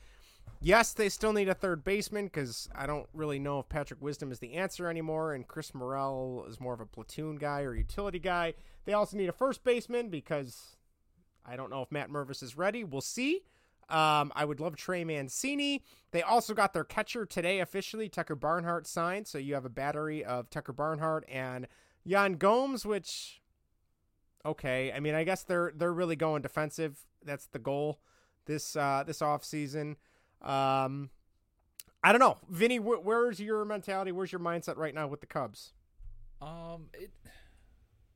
Yes, 0.61 0.93
they 0.93 1.09
still 1.09 1.33
need 1.33 1.49
a 1.49 1.55
third 1.55 1.85
baseman 1.85 2.27
because 2.27 2.69
I 2.75 2.87
don't 2.87 3.09
really 3.15 3.39
know 3.39 3.61
if 3.61 3.69
Patrick 3.69 4.03
Wisdom 4.03 4.33
is 4.33 4.41
the 4.41 4.55
answer 4.55 4.89
anymore, 4.89 5.33
and 5.33 5.47
Chris 5.47 5.75
Morel 5.75 6.45
is 6.49 6.61
more 6.61 6.75
of 6.75 6.81
a 6.81 6.87
platoon 6.87 7.37
guy 7.37 7.63
or 7.63 7.75
utility 7.75 8.19
guy. 8.19 8.55
They 8.85 8.93
also 8.93 9.17
need 9.17 9.29
a 9.29 9.33
first 9.33 9.63
baseman 9.65 10.09
because 10.09 10.77
I 11.47 11.57
don't 11.57 11.71
know 11.71 11.83
if 11.83 11.93
Matt 11.93 12.11
Mervis 12.11 12.43
is 12.43 12.57
ready. 12.57 12.85
We'll 12.85 13.01
see. 13.01 13.43
Um, 13.91 14.33
I 14.37 14.45
would 14.45 14.61
love 14.61 14.77
Trey 14.77 15.05
Mancini. 15.05 15.83
They 16.13 16.23
also 16.23 16.55
got 16.55 16.73
their 16.73 16.85
catcher 16.85 17.27
today 17.27 17.61
officially. 17.61 18.09
Tucker 18.09 18.37
Barnhart 18.37 18.87
signed, 18.87 19.27
so 19.27 19.39
you 19.39 19.55
have 19.55 19.65
a 19.65 19.71
battery 19.71 20.25
of 20.25 20.51
Tucker 20.51 20.73
Barnhart 20.73 21.25
and 21.29 21.67
Yan 22.05 22.35
Gomes, 22.35 22.87
which 22.87 23.41
okay. 24.45 24.93
I 24.93 25.01
mean, 25.01 25.15
I 25.15 25.25
guess 25.25 25.43
they're 25.43 25.73
they're 25.75 25.93
really 25.93 26.17
going 26.17 26.43
defensive. 26.43 26.99
That's 27.25 27.47
the 27.47 27.59
goal 27.59 28.01
this 28.47 28.77
uh, 28.77 29.05
this 29.07 29.23
off 29.23 29.45
season. 29.45 29.97
Um, 30.43 31.11
I 32.03 32.13
don't 32.13 32.21
know, 32.21 32.39
Vinny. 32.49 32.77
Wh- 32.77 33.05
where's 33.05 33.41
your 33.41 33.65
mentality? 33.65 34.13
Where's 34.13 34.33
your 34.33 34.41
mindset 34.41 34.77
right 34.77 34.95
now 34.95 35.07
with 35.07 35.21
the 35.21 35.27
Cubs? 35.27 35.73
Um, 36.41 36.89
it. 36.95 37.11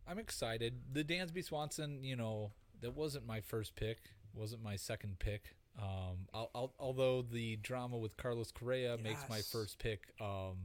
I'm 0.07 0.19
excited. 0.19 0.81
The 0.93 1.05
Dansby 1.05 1.45
Swanson, 1.45 2.03
you 2.03 2.17
know, 2.17 2.53
that 2.81 2.95
wasn't 2.95 3.27
my 3.27 3.41
first 3.41 3.75
pick. 3.75 3.99
Wasn't 4.35 4.63
my 4.63 4.77
second 4.77 5.19
pick. 5.19 5.57
Um, 5.81 6.29
I'll, 6.33 6.51
I'll, 6.55 6.73
although 6.79 7.23
the 7.23 7.57
drama 7.57 7.99
with 7.99 8.17
Carlos 8.17 8.53
Correa 8.53 8.97
makes 9.03 9.29
my 9.29 9.41
first 9.41 9.79
pick, 9.79 10.13
um, 10.21 10.57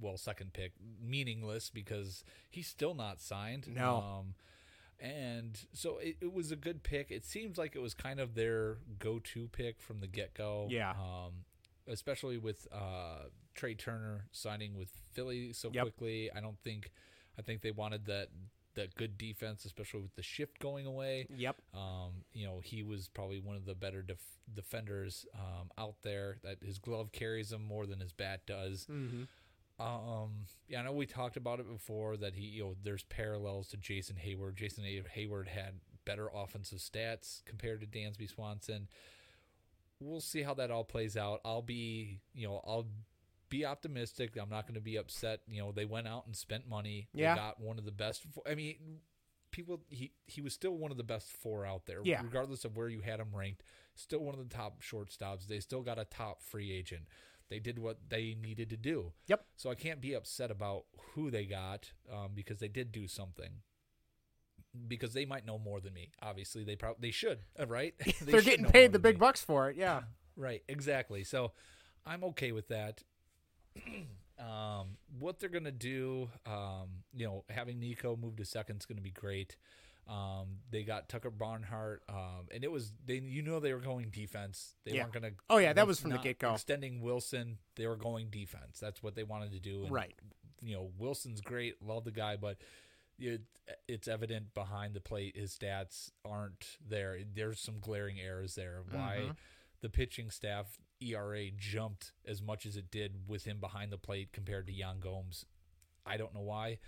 well, 0.00 0.16
second 0.16 0.52
pick 0.52 0.72
meaningless 1.02 1.68
because 1.70 2.24
he's 2.50 2.68
still 2.68 2.94
not 2.94 3.20
signed. 3.20 3.68
No. 3.74 3.96
Um, 3.96 4.34
and 5.00 5.58
so 5.72 5.98
it, 5.98 6.16
it 6.20 6.32
was 6.32 6.52
a 6.52 6.56
good 6.56 6.84
pick. 6.84 7.10
It 7.10 7.24
seems 7.24 7.58
like 7.58 7.74
it 7.74 7.80
was 7.82 7.92
kind 7.92 8.20
of 8.20 8.34
their 8.36 8.78
go-to 9.00 9.48
pick 9.48 9.80
from 9.80 9.98
the 10.00 10.06
get-go. 10.06 10.68
Yeah. 10.70 10.90
Um, 10.92 11.44
especially 11.88 12.38
with 12.38 12.68
uh, 12.72 13.24
Trey 13.54 13.74
Turner 13.74 14.26
signing 14.30 14.76
with 14.78 14.90
Philly 15.12 15.52
so 15.52 15.70
Yep. 15.72 15.82
quickly. 15.82 16.30
I 16.34 16.40
don't 16.40 16.58
think. 16.60 16.92
I 17.36 17.42
think 17.42 17.62
they 17.62 17.70
wanted 17.72 18.06
that 18.06 18.28
that 18.74 18.94
good 18.94 19.18
defense, 19.18 19.64
especially 19.64 20.00
with 20.00 20.14
the 20.14 20.22
shift 20.22 20.58
going 20.58 20.86
away. 20.86 21.26
Yep. 21.34 21.56
Um, 21.74 22.24
you 22.32 22.46
know, 22.46 22.60
he 22.62 22.82
was 22.82 23.08
probably 23.08 23.40
one 23.40 23.56
of 23.56 23.64
the 23.64 23.74
better 23.74 24.02
def- 24.02 24.38
defenders 24.54 25.26
um, 25.34 25.70
out 25.78 25.96
there. 26.02 26.36
That 26.42 26.58
his 26.64 26.78
glove 26.78 27.12
carries 27.12 27.52
him 27.52 27.62
more 27.62 27.86
than 27.86 28.00
his 28.00 28.12
bat 28.12 28.46
does. 28.46 28.86
Mm-hmm. 28.90 29.24
Um, 29.80 30.46
yeah, 30.68 30.80
I 30.80 30.84
know 30.84 30.92
we 30.92 31.06
talked 31.06 31.36
about 31.36 31.58
it 31.58 31.68
before 31.68 32.16
that 32.18 32.34
he, 32.34 32.46
you 32.46 32.62
know, 32.62 32.76
there's 32.84 33.02
parallels 33.04 33.68
to 33.68 33.76
Jason 33.76 34.16
Heyward. 34.16 34.54
Jason 34.54 34.84
Heyward 34.84 35.48
had 35.48 35.80
better 36.04 36.28
offensive 36.32 36.78
stats 36.78 37.44
compared 37.44 37.80
to 37.80 37.86
Dansby 37.86 38.28
Swanson. 38.28 38.88
We'll 40.00 40.20
see 40.20 40.42
how 40.42 40.54
that 40.54 40.70
all 40.70 40.84
plays 40.84 41.16
out. 41.16 41.40
I'll 41.44 41.62
be, 41.62 42.20
you 42.34 42.46
know, 42.46 42.60
I'll 42.66 42.86
be 43.52 43.66
optimistic. 43.66 44.36
I'm 44.40 44.48
not 44.48 44.66
going 44.66 44.76
to 44.76 44.80
be 44.80 44.96
upset. 44.96 45.40
You 45.46 45.60
know, 45.60 45.72
they 45.72 45.84
went 45.84 46.08
out 46.08 46.26
and 46.26 46.34
spent 46.34 46.66
money. 46.66 47.08
Yeah. 47.12 47.34
They 47.34 47.40
got 47.40 47.60
one 47.60 47.78
of 47.78 47.84
the 47.84 47.92
best. 47.92 48.24
I 48.50 48.54
mean, 48.54 48.76
people 49.50 49.82
he 49.90 50.12
he 50.26 50.40
was 50.40 50.54
still 50.54 50.72
one 50.72 50.90
of 50.90 50.96
the 50.96 51.04
best 51.04 51.30
four 51.30 51.66
out 51.66 51.84
there. 51.84 52.00
Yeah. 52.02 52.22
regardless 52.22 52.64
of 52.64 52.76
where 52.76 52.88
you 52.88 53.00
had 53.02 53.20
him 53.20 53.28
ranked, 53.34 53.62
still 53.94 54.20
one 54.20 54.34
of 54.34 54.40
the 54.48 54.54
top 54.54 54.82
shortstops. 54.82 55.46
They 55.46 55.60
still 55.60 55.82
got 55.82 55.98
a 55.98 56.06
top 56.06 56.42
free 56.42 56.72
agent. 56.72 57.02
They 57.50 57.58
did 57.58 57.78
what 57.78 57.98
they 58.08 58.34
needed 58.40 58.70
to 58.70 58.78
do. 58.78 59.12
Yep. 59.26 59.44
So 59.56 59.70
I 59.70 59.74
can't 59.74 60.00
be 60.00 60.14
upset 60.14 60.50
about 60.50 60.84
who 61.14 61.30
they 61.30 61.44
got 61.44 61.92
um, 62.10 62.30
because 62.34 62.58
they 62.58 62.68
did 62.68 62.90
do 62.90 63.06
something. 63.06 63.50
Because 64.88 65.12
they 65.12 65.26
might 65.26 65.44
know 65.44 65.58
more 65.58 65.78
than 65.78 65.92
me. 65.92 66.12
Obviously, 66.22 66.64
they 66.64 66.76
probably 66.76 67.08
they 67.08 67.12
should, 67.12 67.40
uh, 67.60 67.66
right? 67.66 67.92
They 68.06 68.12
They're 68.32 68.40
should 68.40 68.50
getting 68.50 68.64
paid 68.64 68.92
the 68.92 68.98
big 68.98 69.16
me. 69.16 69.20
bucks 69.20 69.44
for 69.44 69.68
it. 69.68 69.76
Yeah. 69.76 70.04
Right, 70.34 70.62
exactly. 70.66 71.24
So 71.24 71.52
I'm 72.06 72.24
okay 72.24 72.52
with 72.52 72.68
that. 72.68 73.02
um, 74.38 74.96
what 75.18 75.38
they're 75.38 75.48
gonna 75.48 75.70
do, 75.70 76.28
um, 76.46 76.88
you 77.14 77.26
know, 77.26 77.44
having 77.48 77.78
Nico 77.80 78.16
move 78.16 78.36
to 78.36 78.44
second 78.44 78.78
is 78.80 78.86
gonna 78.86 79.00
be 79.00 79.10
great. 79.10 79.56
Um, 80.08 80.58
they 80.70 80.82
got 80.82 81.08
Tucker 81.08 81.30
Barnhart, 81.30 82.02
um, 82.08 82.48
and 82.52 82.64
it 82.64 82.72
was 82.72 82.92
they. 83.06 83.18
You 83.18 83.42
know, 83.42 83.60
they 83.60 83.72
were 83.72 83.78
going 83.80 84.10
defense. 84.10 84.74
They 84.84 84.94
Yeah. 84.94 85.02
weren't 85.02 85.12
gonna. 85.12 85.30
Oh, 85.48 85.58
yeah, 85.58 85.72
that 85.74 85.86
was 85.86 86.00
from 86.00 86.10
the 86.10 86.18
get-go. 86.18 86.54
Extending 86.54 87.00
Wilson, 87.02 87.58
they 87.76 87.86
were 87.86 87.96
going 87.96 88.28
defense. 88.30 88.80
That's 88.80 89.00
what 89.02 89.14
they 89.14 89.22
wanted 89.22 89.52
to 89.52 89.60
do. 89.60 89.84
And, 89.84 89.92
Right. 89.92 90.14
You 90.60 90.74
know, 90.74 90.92
Wilson's 90.98 91.40
great. 91.40 91.80
Love 91.82 92.04
the 92.04 92.10
guy, 92.12 92.36
but 92.36 92.58
it, 93.18 93.42
it's 93.86 94.08
evident 94.08 94.54
behind 94.54 94.94
the 94.94 95.00
plate 95.00 95.36
his 95.36 95.56
stats 95.56 96.10
aren't 96.24 96.78
there. 96.84 97.20
There's 97.24 97.60
some 97.60 97.78
glaring 97.78 98.20
errors 98.20 98.56
there. 98.56 98.82
Why 98.90 99.28
Mhm. 99.30 99.36
the 99.80 99.88
pitching 99.88 100.30
staff 100.30 100.78
ERA 101.10 101.50
jumped 101.56 102.12
as 102.26 102.40
much 102.42 102.66
as 102.66 102.76
it 102.76 102.90
did 102.90 103.28
with 103.28 103.44
him 103.44 103.58
behind 103.60 103.92
the 103.92 103.98
plate 103.98 104.32
compared 104.32 104.66
to 104.66 104.72
Yan 104.72 105.00
Gomes. 105.00 105.44
I 106.06 106.16
don't 106.16 106.34
know 106.34 106.40
why. 106.40 106.78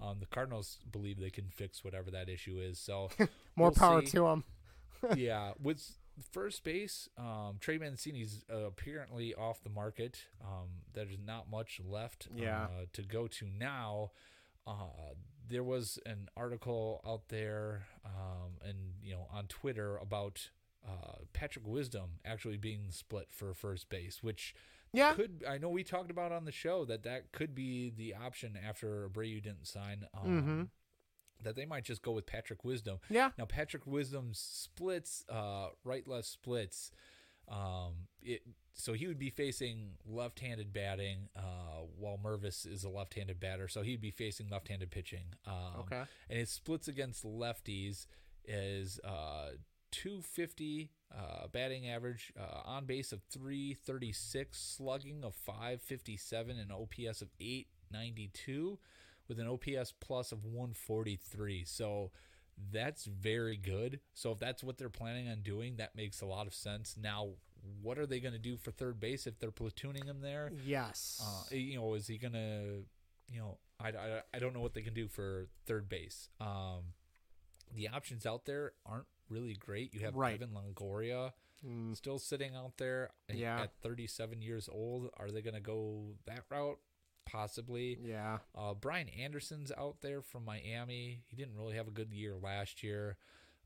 Um, 0.00 0.18
the 0.20 0.26
Cardinals 0.26 0.78
believe 0.90 1.18
they 1.20 1.30
can 1.30 1.50
fix 1.50 1.84
whatever 1.84 2.10
that 2.10 2.28
issue 2.28 2.58
is. 2.58 2.78
So 2.78 3.10
More 3.56 3.68
we'll 3.68 3.70
power 3.72 4.00
see. 4.02 4.08
to 4.12 4.20
them. 4.22 4.44
yeah, 5.16 5.52
with 5.62 5.96
first 6.32 6.64
base, 6.64 7.08
um, 7.18 7.56
Trey 7.60 7.78
Mancini's 7.78 8.44
uh, 8.52 8.58
apparently 8.66 9.34
off 9.34 9.62
the 9.62 9.70
market. 9.70 10.24
Um, 10.42 10.68
there's 10.92 11.16
not 11.24 11.50
much 11.50 11.80
left 11.86 12.28
Yeah. 12.34 12.64
uh, 12.64 12.68
to 12.94 13.02
go 13.02 13.26
to 13.28 13.46
now. 13.46 14.10
Uh, 14.66 15.12
there 15.46 15.62
was 15.62 15.98
an 16.06 16.28
article 16.36 17.00
out 17.06 17.28
there, 17.28 17.86
um, 18.04 18.52
and 18.66 18.76
you 19.02 19.12
know, 19.12 19.26
on 19.30 19.46
Twitter 19.46 19.96
about 19.98 20.48
uh, 20.86 21.18
Patrick 21.32 21.66
Wisdom 21.66 22.18
actually 22.24 22.56
being 22.58 22.90
split 22.90 23.28
for 23.32 23.54
first 23.54 23.88
base, 23.88 24.22
which 24.22 24.54
Yeah. 24.92 25.14
could 25.14 25.42
I 25.48 25.58
know 25.58 25.68
we 25.70 25.82
talked 25.84 26.10
about 26.10 26.30
on 26.32 26.44
the 26.44 26.52
show 26.52 26.84
that 26.84 27.02
that 27.04 27.32
could 27.32 27.54
be 27.54 27.90
the 27.90 28.14
option 28.14 28.56
after 28.56 29.08
Abreu 29.08 29.42
didn't 29.42 29.66
sign. 29.66 30.06
Um, 30.14 30.42
Mhm. 30.42 30.70
That 31.42 31.56
they 31.56 31.66
might 31.66 31.84
just 31.84 32.00
go 32.02 32.12
with 32.12 32.26
Patrick 32.26 32.64
Wisdom. 32.64 33.00
Yeah. 33.10 33.32
Now 33.36 33.44
Patrick 33.46 33.86
Wisdom 33.86 34.32
splits, 34.34 35.24
uh, 35.28 35.70
right 35.82 36.06
left 36.06 36.28
splits. 36.28 36.90
Um, 37.48 38.08
it 38.22 38.42
so 38.76 38.92
he 38.92 39.06
would 39.06 39.18
be 39.20 39.30
facing 39.30 39.98
left-handed 40.04 40.72
batting, 40.72 41.28
uh, 41.36 41.82
while 41.96 42.18
Mervis 42.18 42.66
is 42.66 42.82
a 42.82 42.88
left-handed 42.88 43.38
batter, 43.38 43.68
so 43.68 43.82
he'd 43.82 44.00
be 44.00 44.10
facing 44.10 44.48
left-handed 44.48 44.90
pitching. 44.90 45.34
Um, 45.44 45.76
Okay. 45.80 46.04
And 46.28 46.38
his 46.40 46.50
splits 46.50 46.88
against 46.88 47.22
lefties 47.24 48.06
is 48.44 48.98
uh, 49.00 49.52
250 49.94 50.90
uh, 51.16 51.46
batting 51.52 51.88
average, 51.88 52.32
uh, 52.38 52.60
on 52.64 52.84
base 52.84 53.12
of 53.12 53.22
336, 53.30 54.58
slugging 54.60 55.22
of 55.22 55.34
557, 55.34 56.58
and 56.58 56.72
OPS 56.72 57.22
of 57.22 57.28
892, 57.40 58.78
with 59.28 59.38
an 59.38 59.46
OPS 59.46 59.94
plus 60.00 60.32
of 60.32 60.44
143. 60.44 61.64
So 61.64 62.10
that's 62.72 63.04
very 63.04 63.56
good. 63.56 64.00
So 64.12 64.32
if 64.32 64.38
that's 64.38 64.64
what 64.64 64.78
they're 64.78 64.88
planning 64.88 65.28
on 65.28 65.42
doing, 65.42 65.76
that 65.76 65.94
makes 65.94 66.20
a 66.20 66.26
lot 66.26 66.48
of 66.48 66.54
sense. 66.54 66.96
Now, 67.00 67.28
what 67.80 67.98
are 67.98 68.06
they 68.06 68.18
going 68.18 68.34
to 68.34 68.40
do 68.40 68.56
for 68.56 68.72
third 68.72 68.98
base 68.98 69.26
if 69.26 69.38
they're 69.38 69.52
platooning 69.52 70.06
him 70.06 70.20
there? 70.20 70.50
Yes. 70.66 71.22
Uh, 71.24 71.54
you 71.54 71.76
know, 71.76 71.94
is 71.94 72.08
he 72.08 72.18
going 72.18 72.32
to, 72.32 72.84
you 73.30 73.38
know, 73.38 73.58
I, 73.78 73.88
I, 73.88 74.22
I 74.34 74.38
don't 74.40 74.52
know 74.52 74.60
what 74.60 74.74
they 74.74 74.82
can 74.82 74.94
do 74.94 75.06
for 75.06 75.46
third 75.66 75.88
base. 75.88 76.28
Um, 76.40 76.94
the 77.74 77.88
options 77.88 78.26
out 78.26 78.44
there 78.44 78.72
aren't 78.84 79.06
really 79.28 79.54
great. 79.54 79.94
You 79.94 80.00
have 80.00 80.14
Right. 80.14 80.34
Evan 80.34 80.50
Longoria 80.54 81.32
Mm. 81.64 81.96
still 81.96 82.18
sitting 82.18 82.54
out 82.54 82.76
there 82.76 83.10
at- 83.28 83.36
Yeah. 83.36 83.62
at 83.62 83.74
37 83.80 84.42
years 84.42 84.68
old. 84.68 85.10
Are 85.16 85.30
they 85.30 85.40
going 85.40 85.54
to 85.54 85.60
go 85.60 86.14
that 86.26 86.44
route? 86.50 86.78
Possibly. 87.24 87.98
Yeah. 88.02 88.40
Uh, 88.54 88.74
Brian 88.74 89.08
Anderson's 89.08 89.72
out 89.72 90.02
there 90.02 90.20
from 90.20 90.44
Miami. 90.44 91.22
He 91.26 91.36
didn't 91.36 91.56
really 91.56 91.74
have 91.76 91.88
a 91.88 91.90
good 91.90 92.12
year 92.12 92.36
last 92.36 92.82
year. 92.82 93.16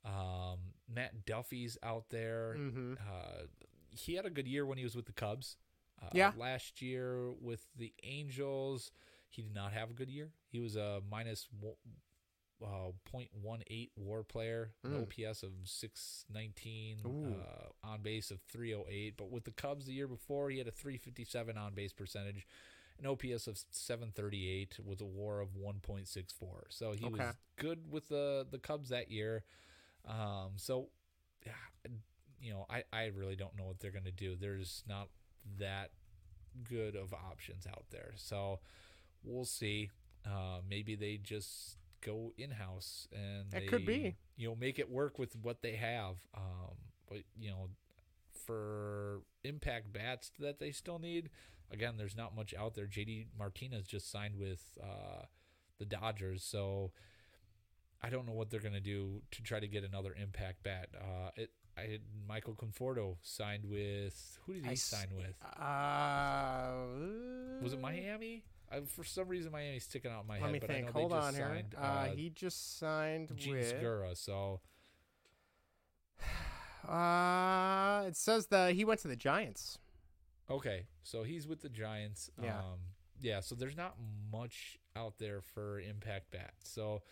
Um, 0.04 0.74
Matt 0.86 1.26
Duffy's 1.26 1.76
out 1.82 2.08
there. 2.10 2.54
Mhm. 2.56 2.98
Uh, 3.00 3.46
he 3.90 4.14
had 4.14 4.24
a 4.26 4.30
good 4.30 4.46
year 4.46 4.64
when 4.64 4.78
he 4.78 4.84
was 4.84 4.94
with 4.94 5.06
the 5.06 5.12
Cubs. 5.12 5.56
Uh, 6.00 6.10
Yeah. 6.14 6.32
Last 6.36 6.80
year 6.80 7.32
with 7.32 7.66
the 7.74 7.92
Angels, 8.04 8.92
he 9.28 9.42
did 9.42 9.52
not 9.54 9.72
have 9.72 9.90
a 9.90 9.94
good 9.94 10.08
year. 10.08 10.32
He 10.46 10.60
was 10.60 10.76
a 10.76 11.02
minus 11.10 11.48
uh, 12.62 12.92
0.18 13.12 13.90
WAR 13.96 14.22
player, 14.22 14.72
an 14.84 14.92
Mm. 14.92 15.02
OPS 15.02 15.42
of 15.42 15.52
619, 15.64 16.98
uh, 17.04 17.86
on 17.86 18.02
base 18.02 18.30
of 18.30 18.40
308. 18.48 19.16
But 19.16 19.30
with 19.30 19.44
the 19.44 19.50
Cubs 19.52 19.86
the 19.86 19.92
year 19.92 20.08
before, 20.08 20.50
he 20.50 20.58
had 20.58 20.66
a 20.68 20.72
357 20.72 21.56
on 21.56 21.74
base 21.74 21.92
percentage, 21.92 22.46
an 22.98 23.06
OPS 23.06 23.46
of 23.46 23.58
738 23.70 24.78
with 24.84 25.00
a 25.00 25.04
WAR 25.04 25.40
of 25.40 25.56
1.64. 25.56 26.64
So 26.70 26.92
he 26.92 27.06
Okay. 27.06 27.24
was 27.24 27.36
good 27.56 27.90
with 27.90 28.08
the 28.08 28.46
the 28.50 28.58
Cubs 28.58 28.88
that 28.90 29.10
year. 29.10 29.44
Um, 30.06 30.52
so 30.56 30.88
yeah, 31.46 31.52
you 32.40 32.52
know, 32.52 32.66
I 32.68 32.84
I 32.92 33.06
really 33.06 33.36
don't 33.36 33.56
know 33.56 33.64
what 33.64 33.80
they're 33.80 33.90
going 33.92 34.04
to 34.04 34.10
do. 34.10 34.36
There's 34.36 34.82
not 34.88 35.08
that 35.58 35.90
good 36.64 36.96
of 36.96 37.12
options 37.14 37.66
out 37.66 37.84
there. 37.90 38.12
So 38.16 38.60
we'll 39.22 39.44
see. 39.44 39.90
Uh, 40.26 40.60
maybe 40.68 40.94
they 40.96 41.16
just 41.18 41.76
go 42.00 42.32
in 42.36 42.50
house 42.50 43.08
and 43.12 43.50
That 43.50 43.60
they, 43.60 43.66
could 43.66 43.86
be. 43.86 44.16
You 44.36 44.48
know, 44.48 44.56
make 44.56 44.78
it 44.78 44.90
work 44.90 45.18
with 45.18 45.36
what 45.42 45.62
they 45.62 45.76
have. 45.76 46.16
Um, 46.36 46.76
but 47.08 47.18
you 47.38 47.50
know, 47.50 47.68
for 48.46 49.22
impact 49.44 49.92
bats 49.92 50.30
that 50.38 50.58
they 50.58 50.72
still 50.72 50.98
need. 50.98 51.30
Again, 51.70 51.96
there's 51.98 52.16
not 52.16 52.34
much 52.34 52.54
out 52.54 52.74
there. 52.74 52.86
JD 52.86 53.26
Martinez 53.38 53.86
just 53.86 54.10
signed 54.10 54.38
with 54.38 54.78
uh, 54.82 55.24
the 55.78 55.84
Dodgers, 55.84 56.42
so 56.42 56.92
I 58.02 58.08
don't 58.08 58.26
know 58.26 58.32
what 58.32 58.50
they're 58.50 58.60
gonna 58.60 58.80
do 58.80 59.20
to 59.32 59.42
try 59.42 59.60
to 59.60 59.68
get 59.68 59.84
another 59.84 60.14
impact 60.20 60.62
bat. 60.62 60.88
Uh, 60.98 61.30
it, 61.36 61.50
I 61.76 61.82
had 61.82 62.00
Michael 62.26 62.54
Conforto 62.54 63.16
signed 63.22 63.64
with 63.66 64.38
who 64.46 64.54
did 64.54 64.64
he 64.64 64.70
I 64.70 64.74
sign 64.74 65.08
with? 65.14 65.34
Uh, 65.60 66.72
Was 67.62 67.74
it 67.74 67.80
Miami? 67.80 68.44
I, 68.70 68.80
for 68.80 69.04
some 69.04 69.28
reason, 69.28 69.50
Miami's 69.52 69.84
sticking 69.84 70.10
out 70.10 70.22
in 70.22 70.26
my 70.28 70.34
Let 70.34 70.42
head. 70.42 70.52
me 70.52 70.58
but 70.58 70.70
I 70.70 70.74
think. 70.74 70.90
Hold 70.90 71.12
on 71.12 71.34
here. 71.34 71.48
signed, 71.48 71.74
uh, 71.80 72.04
he 72.06 72.30
just 72.30 72.78
signed 72.78 73.32
Gene 73.36 73.54
with. 73.56 73.68
Segura. 73.68 74.14
So 74.14 74.60
Uh, 76.88 78.04
it 78.06 78.16
says 78.16 78.46
that 78.46 78.72
he 78.74 78.84
went 78.84 79.00
to 79.00 79.08
the 79.08 79.16
Giants. 79.16 79.78
okay, 80.50 80.86
so 81.02 81.22
he's 81.22 81.46
with 81.46 81.60
the 81.60 81.68
Giants. 81.68 82.30
Yeah. 82.42 82.58
Um, 82.58 82.78
yeah. 83.20 83.40
So 83.40 83.54
there's 83.54 83.76
not 83.76 83.96
much 84.32 84.78
out 84.96 85.18
there 85.18 85.42
for 85.42 85.80
impact 85.80 86.30
bats. 86.30 86.70
So 86.70 87.02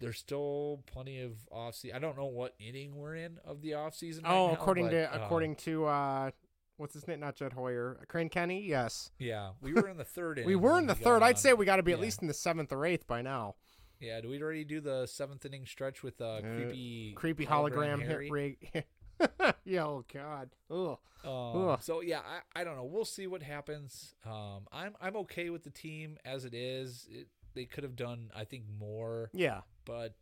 there's 0.00 0.18
still 0.18 0.82
plenty 0.86 1.20
of 1.20 1.32
off 1.50 1.74
season. 1.74 1.96
I 1.96 1.98
don't 1.98 2.16
know 2.16 2.26
what 2.26 2.54
inning 2.58 2.96
we're 2.96 3.16
in 3.16 3.38
of 3.44 3.60
the 3.60 3.74
off 3.74 3.94
season. 3.94 4.24
oh, 4.26 4.46
right 4.46 4.52
now, 4.52 4.60
according 4.60 4.84
but, 4.86 4.90
to 4.90 5.14
uh, 5.14 5.24
according 5.24 5.56
to 5.56 5.84
uh, 5.86 6.30
what's 6.76 6.94
his 6.94 7.06
name? 7.06 7.20
Not 7.20 7.36
Jed 7.36 7.52
Hoyer. 7.52 7.98
Crane 8.08 8.28
Kenney. 8.28 8.62
Yes. 8.66 9.10
yeah, 9.18 9.50
we 9.60 9.72
were 9.72 9.88
in 9.88 9.96
the 9.96 10.04
third 10.04 10.38
inning. 10.38 10.48
We 10.48 10.56
were 10.56 10.78
in 10.78 10.86
the 10.86 10.94
third. 10.94 11.22
I'd 11.22 11.38
say 11.38 11.52
we 11.52 11.66
got 11.66 11.76
to 11.76 11.82
be 11.82 11.92
at 11.92 12.00
least 12.00 12.22
in 12.22 12.28
the 12.28 12.34
seventh 12.34 12.72
or 12.72 12.84
eighth 12.86 13.06
by 13.06 13.22
now. 13.22 13.54
Yeah, 14.00 14.20
do 14.20 14.28
we 14.28 14.42
already 14.42 14.64
do 14.64 14.80
the 14.80 15.06
seventh 15.06 15.46
inning 15.46 15.66
stretch 15.66 16.02
with 16.02 16.20
uh, 16.20 16.40
creepy, 16.40 17.12
creepy 17.14 17.46
hologram, 17.46 18.00
hit 18.00 18.08
Harry? 18.08 18.30
rig. 18.30 18.84
yeah. 19.64 19.84
Oh 19.84 20.04
God. 20.12 20.50
Ugh. 20.70 20.98
Um, 21.24 21.68
Ugh. 21.68 21.78
so 21.82 22.02
yeah, 22.02 22.20
I, 22.20 22.60
I 22.60 22.64
don't 22.64 22.76
know. 22.76 22.84
We'll 22.84 23.06
see 23.06 23.26
what 23.26 23.42
happens. 23.42 24.14
Um, 24.26 24.66
I'm 24.72 24.94
I'm 25.00 25.16
okay 25.16 25.48
with 25.50 25.64
the 25.64 25.70
team 25.70 26.18
as 26.24 26.44
it 26.44 26.54
is. 26.54 27.06
It, 27.10 27.28
they 27.54 27.64
could 27.64 27.84
have 27.84 27.96
done, 27.96 28.30
I 28.34 28.44
think, 28.44 28.64
more. 28.78 29.30
Yeah. 29.32 29.60
But 29.84 30.14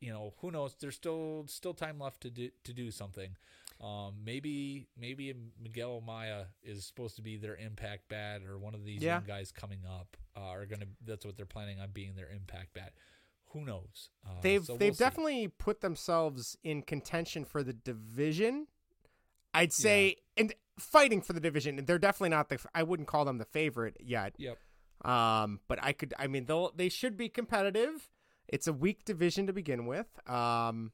you 0.00 0.12
know, 0.12 0.34
who 0.38 0.50
knows? 0.50 0.76
There's 0.78 0.96
still 0.96 1.44
still 1.48 1.74
time 1.74 1.98
left 1.98 2.20
to 2.22 2.30
do 2.30 2.50
to 2.64 2.72
do 2.72 2.90
something. 2.90 3.36
Um, 3.80 4.14
maybe 4.24 4.88
maybe 4.98 5.32
Miguel 5.62 6.02
Amaya 6.04 6.46
is 6.62 6.84
supposed 6.84 7.14
to 7.16 7.22
be 7.22 7.36
their 7.36 7.54
impact 7.56 8.08
bat, 8.08 8.42
or 8.48 8.58
one 8.58 8.74
of 8.74 8.84
these 8.84 9.02
Yeah. 9.02 9.16
young 9.18 9.24
guys 9.26 9.52
coming 9.52 9.80
up 9.88 10.16
uh, 10.36 10.40
are 10.40 10.66
gonna. 10.66 10.86
That's 11.04 11.24
what 11.24 11.36
they're 11.36 11.46
planning 11.46 11.78
on 11.80 11.90
being 11.92 12.16
their 12.16 12.28
impact 12.30 12.74
bat. 12.74 12.92
Who 13.52 13.64
knows? 13.64 14.10
Uh, 14.26 14.40
They've 14.42 14.64
so 14.64 14.72
we'll 14.74 14.78
they've 14.78 14.96
see. 14.96 15.04
definitely 15.04 15.48
put 15.48 15.80
themselves 15.80 16.58
in 16.64 16.82
contention 16.82 17.44
for 17.44 17.62
the 17.62 17.72
division. 17.72 18.66
I'd 19.54 19.72
say 19.72 20.16
and 20.36 20.52
fighting 20.78 21.22
for 21.22 21.32
the 21.32 21.40
division. 21.40 21.82
They're 21.86 21.98
definitely 21.98 22.30
not 22.30 22.48
the. 22.48 22.58
I 22.74 22.82
wouldn't 22.82 23.08
call 23.08 23.24
them 23.24 23.38
the 23.38 23.44
favorite 23.46 23.96
yet. 24.00 24.34
Yep. 24.38 24.58
Um, 25.04 25.60
but 25.68 25.78
I 25.82 25.92
could. 25.92 26.12
I 26.18 26.26
mean, 26.26 26.46
they'll 26.46 26.72
they 26.74 26.88
should 26.88 27.16
be 27.16 27.28
competitive. 27.28 28.10
It's 28.48 28.66
a 28.66 28.72
weak 28.72 29.04
division 29.04 29.46
to 29.46 29.52
begin 29.52 29.86
with. 29.86 30.06
Um, 30.28 30.92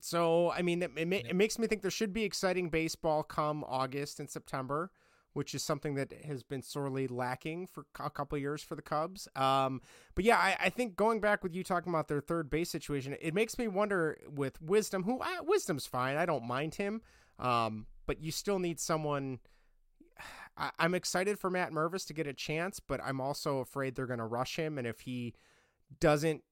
so 0.00 0.50
I 0.52 0.62
mean, 0.62 0.82
it, 0.82 0.90
it, 0.96 1.12
it 1.12 1.36
makes 1.36 1.58
me 1.58 1.66
think 1.66 1.82
there 1.82 1.90
should 1.90 2.12
be 2.12 2.24
exciting 2.24 2.70
baseball 2.70 3.22
come 3.22 3.64
August 3.66 4.20
and 4.20 4.30
September, 4.30 4.90
which 5.32 5.54
is 5.54 5.62
something 5.62 5.94
that 5.94 6.12
has 6.24 6.42
been 6.42 6.62
sorely 6.62 7.06
lacking 7.06 7.66
for 7.66 7.86
a 8.00 8.10
couple 8.10 8.36
of 8.36 8.42
years 8.42 8.62
for 8.62 8.74
the 8.74 8.82
Cubs. 8.82 9.28
Um, 9.36 9.80
but 10.14 10.24
yeah, 10.24 10.36
I, 10.36 10.56
I 10.64 10.68
think 10.70 10.96
going 10.96 11.20
back 11.20 11.42
with 11.42 11.54
you 11.54 11.62
talking 11.62 11.92
about 11.92 12.08
their 12.08 12.20
third 12.20 12.50
base 12.50 12.70
situation, 12.70 13.16
it 13.20 13.34
makes 13.34 13.58
me 13.58 13.68
wonder 13.68 14.18
with 14.28 14.60
Wisdom, 14.60 15.04
who 15.04 15.20
I, 15.20 15.40
Wisdom's 15.42 15.86
fine, 15.86 16.16
I 16.16 16.26
don't 16.26 16.44
mind 16.44 16.76
him, 16.76 17.02
um, 17.38 17.86
but 18.06 18.22
you 18.22 18.30
still 18.32 18.58
need 18.58 18.80
someone. 18.80 19.38
I, 20.56 20.70
I'm 20.80 20.94
excited 20.94 21.38
for 21.38 21.50
Matt 21.50 21.70
Mervis 21.70 22.04
to 22.08 22.14
get 22.14 22.26
a 22.26 22.32
chance, 22.32 22.80
but 22.80 23.00
I'm 23.04 23.20
also 23.20 23.58
afraid 23.58 23.94
they're 23.94 24.06
going 24.06 24.18
to 24.18 24.24
rush 24.24 24.56
him, 24.56 24.76
and 24.76 24.88
if 24.88 25.00
he 25.00 25.34
doesn't 26.00 26.42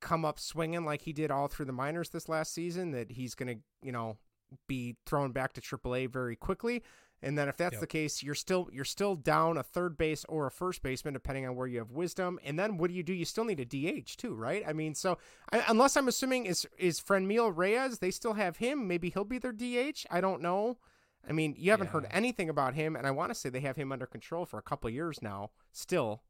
come 0.00 0.24
up 0.24 0.38
swinging 0.38 0.84
like 0.84 1.02
he 1.02 1.12
did 1.12 1.30
all 1.30 1.48
through 1.48 1.66
the 1.66 1.72
minors 1.72 2.10
this 2.10 2.28
last 2.28 2.52
season, 2.52 2.90
that 2.92 3.12
he's 3.12 3.34
going 3.34 3.56
to, 3.56 3.62
you 3.82 3.92
know, 3.92 4.16
be 4.68 4.96
thrown 5.06 5.32
back 5.32 5.52
to 5.54 5.60
AAA 5.60 6.10
very 6.10 6.36
quickly. 6.36 6.82
And 7.22 7.38
then 7.38 7.48
if 7.48 7.56
that's 7.56 7.74
Yep. 7.74 7.80
the 7.80 7.86
case, 7.86 8.22
you're 8.22 8.34
still 8.34 8.68
you're 8.70 8.84
still 8.84 9.16
down 9.16 9.56
a 9.56 9.62
third 9.62 9.96
base 9.96 10.26
or 10.28 10.46
a 10.46 10.50
first 10.50 10.82
baseman 10.82 11.14
depending 11.14 11.46
on 11.46 11.56
where 11.56 11.66
you 11.66 11.78
have 11.78 11.90
wisdom. 11.90 12.38
And 12.44 12.58
then 12.58 12.76
what 12.76 12.88
do 12.88 12.94
you 12.94 13.02
do? 13.02 13.14
You 13.14 13.24
still 13.24 13.44
need 13.44 13.60
a 13.60 13.64
DH 13.64 14.16
too, 14.18 14.34
right? 14.34 14.62
I 14.66 14.74
mean, 14.74 14.94
so 14.94 15.16
I, 15.50 15.64
unless 15.68 15.96
I'm 15.96 16.06
assuming 16.08 16.44
is 16.44 16.66
is 16.76 17.00
Franmil 17.00 17.50
Reyes, 17.56 17.98
they 18.00 18.10
still 18.10 18.34
have 18.34 18.58
him. 18.58 18.86
Maybe 18.86 19.08
he'll 19.08 19.24
be 19.24 19.38
their 19.38 19.52
DH. 19.52 20.04
I 20.10 20.20
don't 20.20 20.42
know. 20.42 20.76
I 21.26 21.32
mean, 21.32 21.54
you 21.56 21.70
haven't 21.70 21.86
heard 21.86 22.06
anything 22.10 22.50
about 22.50 22.74
him, 22.74 22.94
and 22.94 23.06
I 23.06 23.10
want 23.10 23.30
to 23.30 23.34
say 23.34 23.48
they 23.48 23.60
have 23.60 23.76
him 23.76 23.90
under 23.90 24.04
control 24.04 24.44
for 24.44 24.58
a 24.58 24.62
couple 24.62 24.88
of 24.88 24.94
years 24.94 25.22
now. 25.22 25.48
Still, 25.72 26.20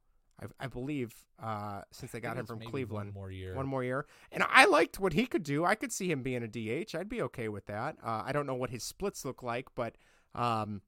I, 0.40 0.64
I 0.64 0.66
believe 0.66 1.14
uh, 1.42 1.82
since 1.92 2.12
they 2.12 2.20
got 2.20 2.36
him 2.36 2.46
from 2.46 2.60
Cleveland. 2.60 3.14
one 3.14 3.14
more 3.14 3.30
year. 3.30 3.54
One 3.54 3.66
more 3.66 3.84
year. 3.84 4.06
And 4.32 4.44
I 4.48 4.64
liked 4.64 4.98
what 4.98 5.12
he 5.12 5.26
could 5.26 5.42
do. 5.42 5.64
I 5.64 5.74
could 5.74 5.92
see 5.92 6.10
him 6.10 6.22
being 6.22 6.42
a 6.42 6.48
DH. 6.48 6.94
I'd 6.94 7.08
be 7.08 7.22
okay 7.22 7.48
with 7.48 7.66
that. 7.66 7.96
Uh, 8.04 8.22
I 8.24 8.32
don't 8.32 8.46
know 8.46 8.54
what 8.54 8.70
his 8.70 8.82
splits 8.82 9.24
look 9.24 9.42
like, 9.42 9.68
but 9.74 9.96
um, 10.34 10.82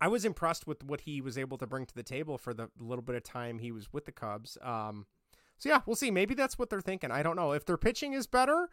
I 0.00 0.08
was 0.08 0.24
impressed 0.24 0.66
with 0.66 0.84
what 0.84 1.02
he 1.02 1.20
was 1.20 1.38
able 1.38 1.58
to 1.58 1.66
bring 1.66 1.86
to 1.86 1.94
the 1.94 2.02
table 2.02 2.38
for 2.38 2.52
the 2.52 2.68
little 2.78 3.02
bit 3.02 3.16
of 3.16 3.22
time 3.22 3.58
he 3.58 3.72
was 3.72 3.92
with 3.92 4.04
the 4.04 4.12
Cubs. 4.12 4.58
Um, 4.62 5.06
so 5.58 5.68
yeah, 5.68 5.80
we'll 5.86 5.96
see. 5.96 6.10
Maybe 6.10 6.34
that's 6.34 6.58
what 6.58 6.70
they're 6.70 6.80
thinking. 6.80 7.10
I 7.10 7.22
don't 7.22 7.36
know 7.36 7.52
if 7.52 7.64
their 7.64 7.76
pitching 7.76 8.12
is 8.12 8.26
better, 8.26 8.68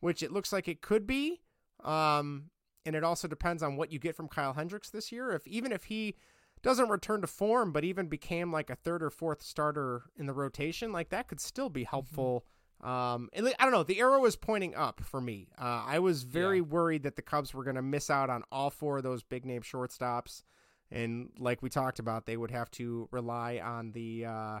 which 0.00 0.22
it 0.22 0.32
looks 0.32 0.52
like 0.52 0.68
it 0.68 0.80
could 0.80 1.06
be. 1.06 1.40
Um, 1.84 2.50
and 2.86 2.96
it 2.96 3.04
also 3.04 3.28
depends 3.28 3.62
on 3.62 3.76
what 3.76 3.92
you 3.92 3.98
get 3.98 4.16
from 4.16 4.28
Kyle 4.28 4.54
Hendricks 4.54 4.90
this 4.90 5.12
year. 5.12 5.32
If 5.32 5.46
even 5.46 5.70
if 5.72 5.84
he 5.84 6.16
doesn't 6.62 6.88
return 6.88 7.20
to 7.22 7.26
form, 7.26 7.72
but 7.72 7.84
even 7.84 8.06
became 8.06 8.52
like 8.52 8.70
a 8.70 8.74
third 8.76 9.02
or 9.02 9.10
fourth 9.10 9.42
starter 9.42 10.04
in 10.16 10.26
the 10.26 10.32
rotation, 10.32 10.92
like 10.92 11.08
that 11.10 11.28
could 11.28 11.40
still 11.40 11.68
be 11.70 11.84
helpful. 11.84 12.44
Um, 12.82 13.28
I 13.34 13.40
don't 13.60 13.72
know. 13.72 13.82
The 13.82 14.00
arrow 14.00 14.24
is 14.24 14.36
pointing 14.36 14.74
up 14.74 15.00
for 15.02 15.20
me. 15.20 15.48
Uh, 15.60 15.84
I 15.86 15.98
was 15.98 16.22
very 16.22 16.60
worried 16.62 17.02
that 17.02 17.16
the 17.16 17.22
Cubs 17.22 17.52
were 17.52 17.62
going 17.64 17.76
to 17.76 17.82
miss 17.82 18.08
out 18.08 18.30
on 18.30 18.42
all 18.50 18.70
four 18.70 18.98
of 18.98 19.02
those 19.02 19.22
big 19.22 19.44
name 19.44 19.60
shortstops, 19.62 20.42
and 20.90 21.30
like 21.38 21.62
we 21.62 21.68
talked 21.68 21.98
about, 21.98 22.24
they 22.24 22.36
would 22.38 22.50
have 22.50 22.70
to 22.72 23.08
rely 23.12 23.60
on 23.62 23.92
the. 23.92 24.24
Uh, 24.26 24.60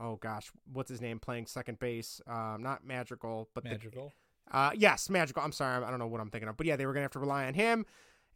oh 0.00 0.16
gosh, 0.16 0.50
what's 0.72 0.90
his 0.90 1.00
name 1.00 1.20
playing 1.20 1.46
second 1.46 1.78
base? 1.78 2.20
Um, 2.26 2.58
not 2.60 2.84
Magical, 2.84 3.48
but 3.54 3.62
the- 3.62 3.70
Magical. 3.70 4.12
uh, 4.50 4.72
yes, 4.74 5.08
magical. 5.08 5.42
I'm 5.44 5.52
sorry, 5.52 5.84
I 5.84 5.90
don't 5.90 6.00
know 6.00 6.08
what 6.08 6.20
I'm 6.20 6.30
thinking 6.30 6.48
of, 6.48 6.56
but 6.56 6.66
yeah, 6.66 6.74
they 6.74 6.86
were 6.86 6.92
gonna 6.92 7.02
have 7.04 7.12
to 7.12 7.20
rely 7.20 7.46
on 7.46 7.54
him. 7.54 7.86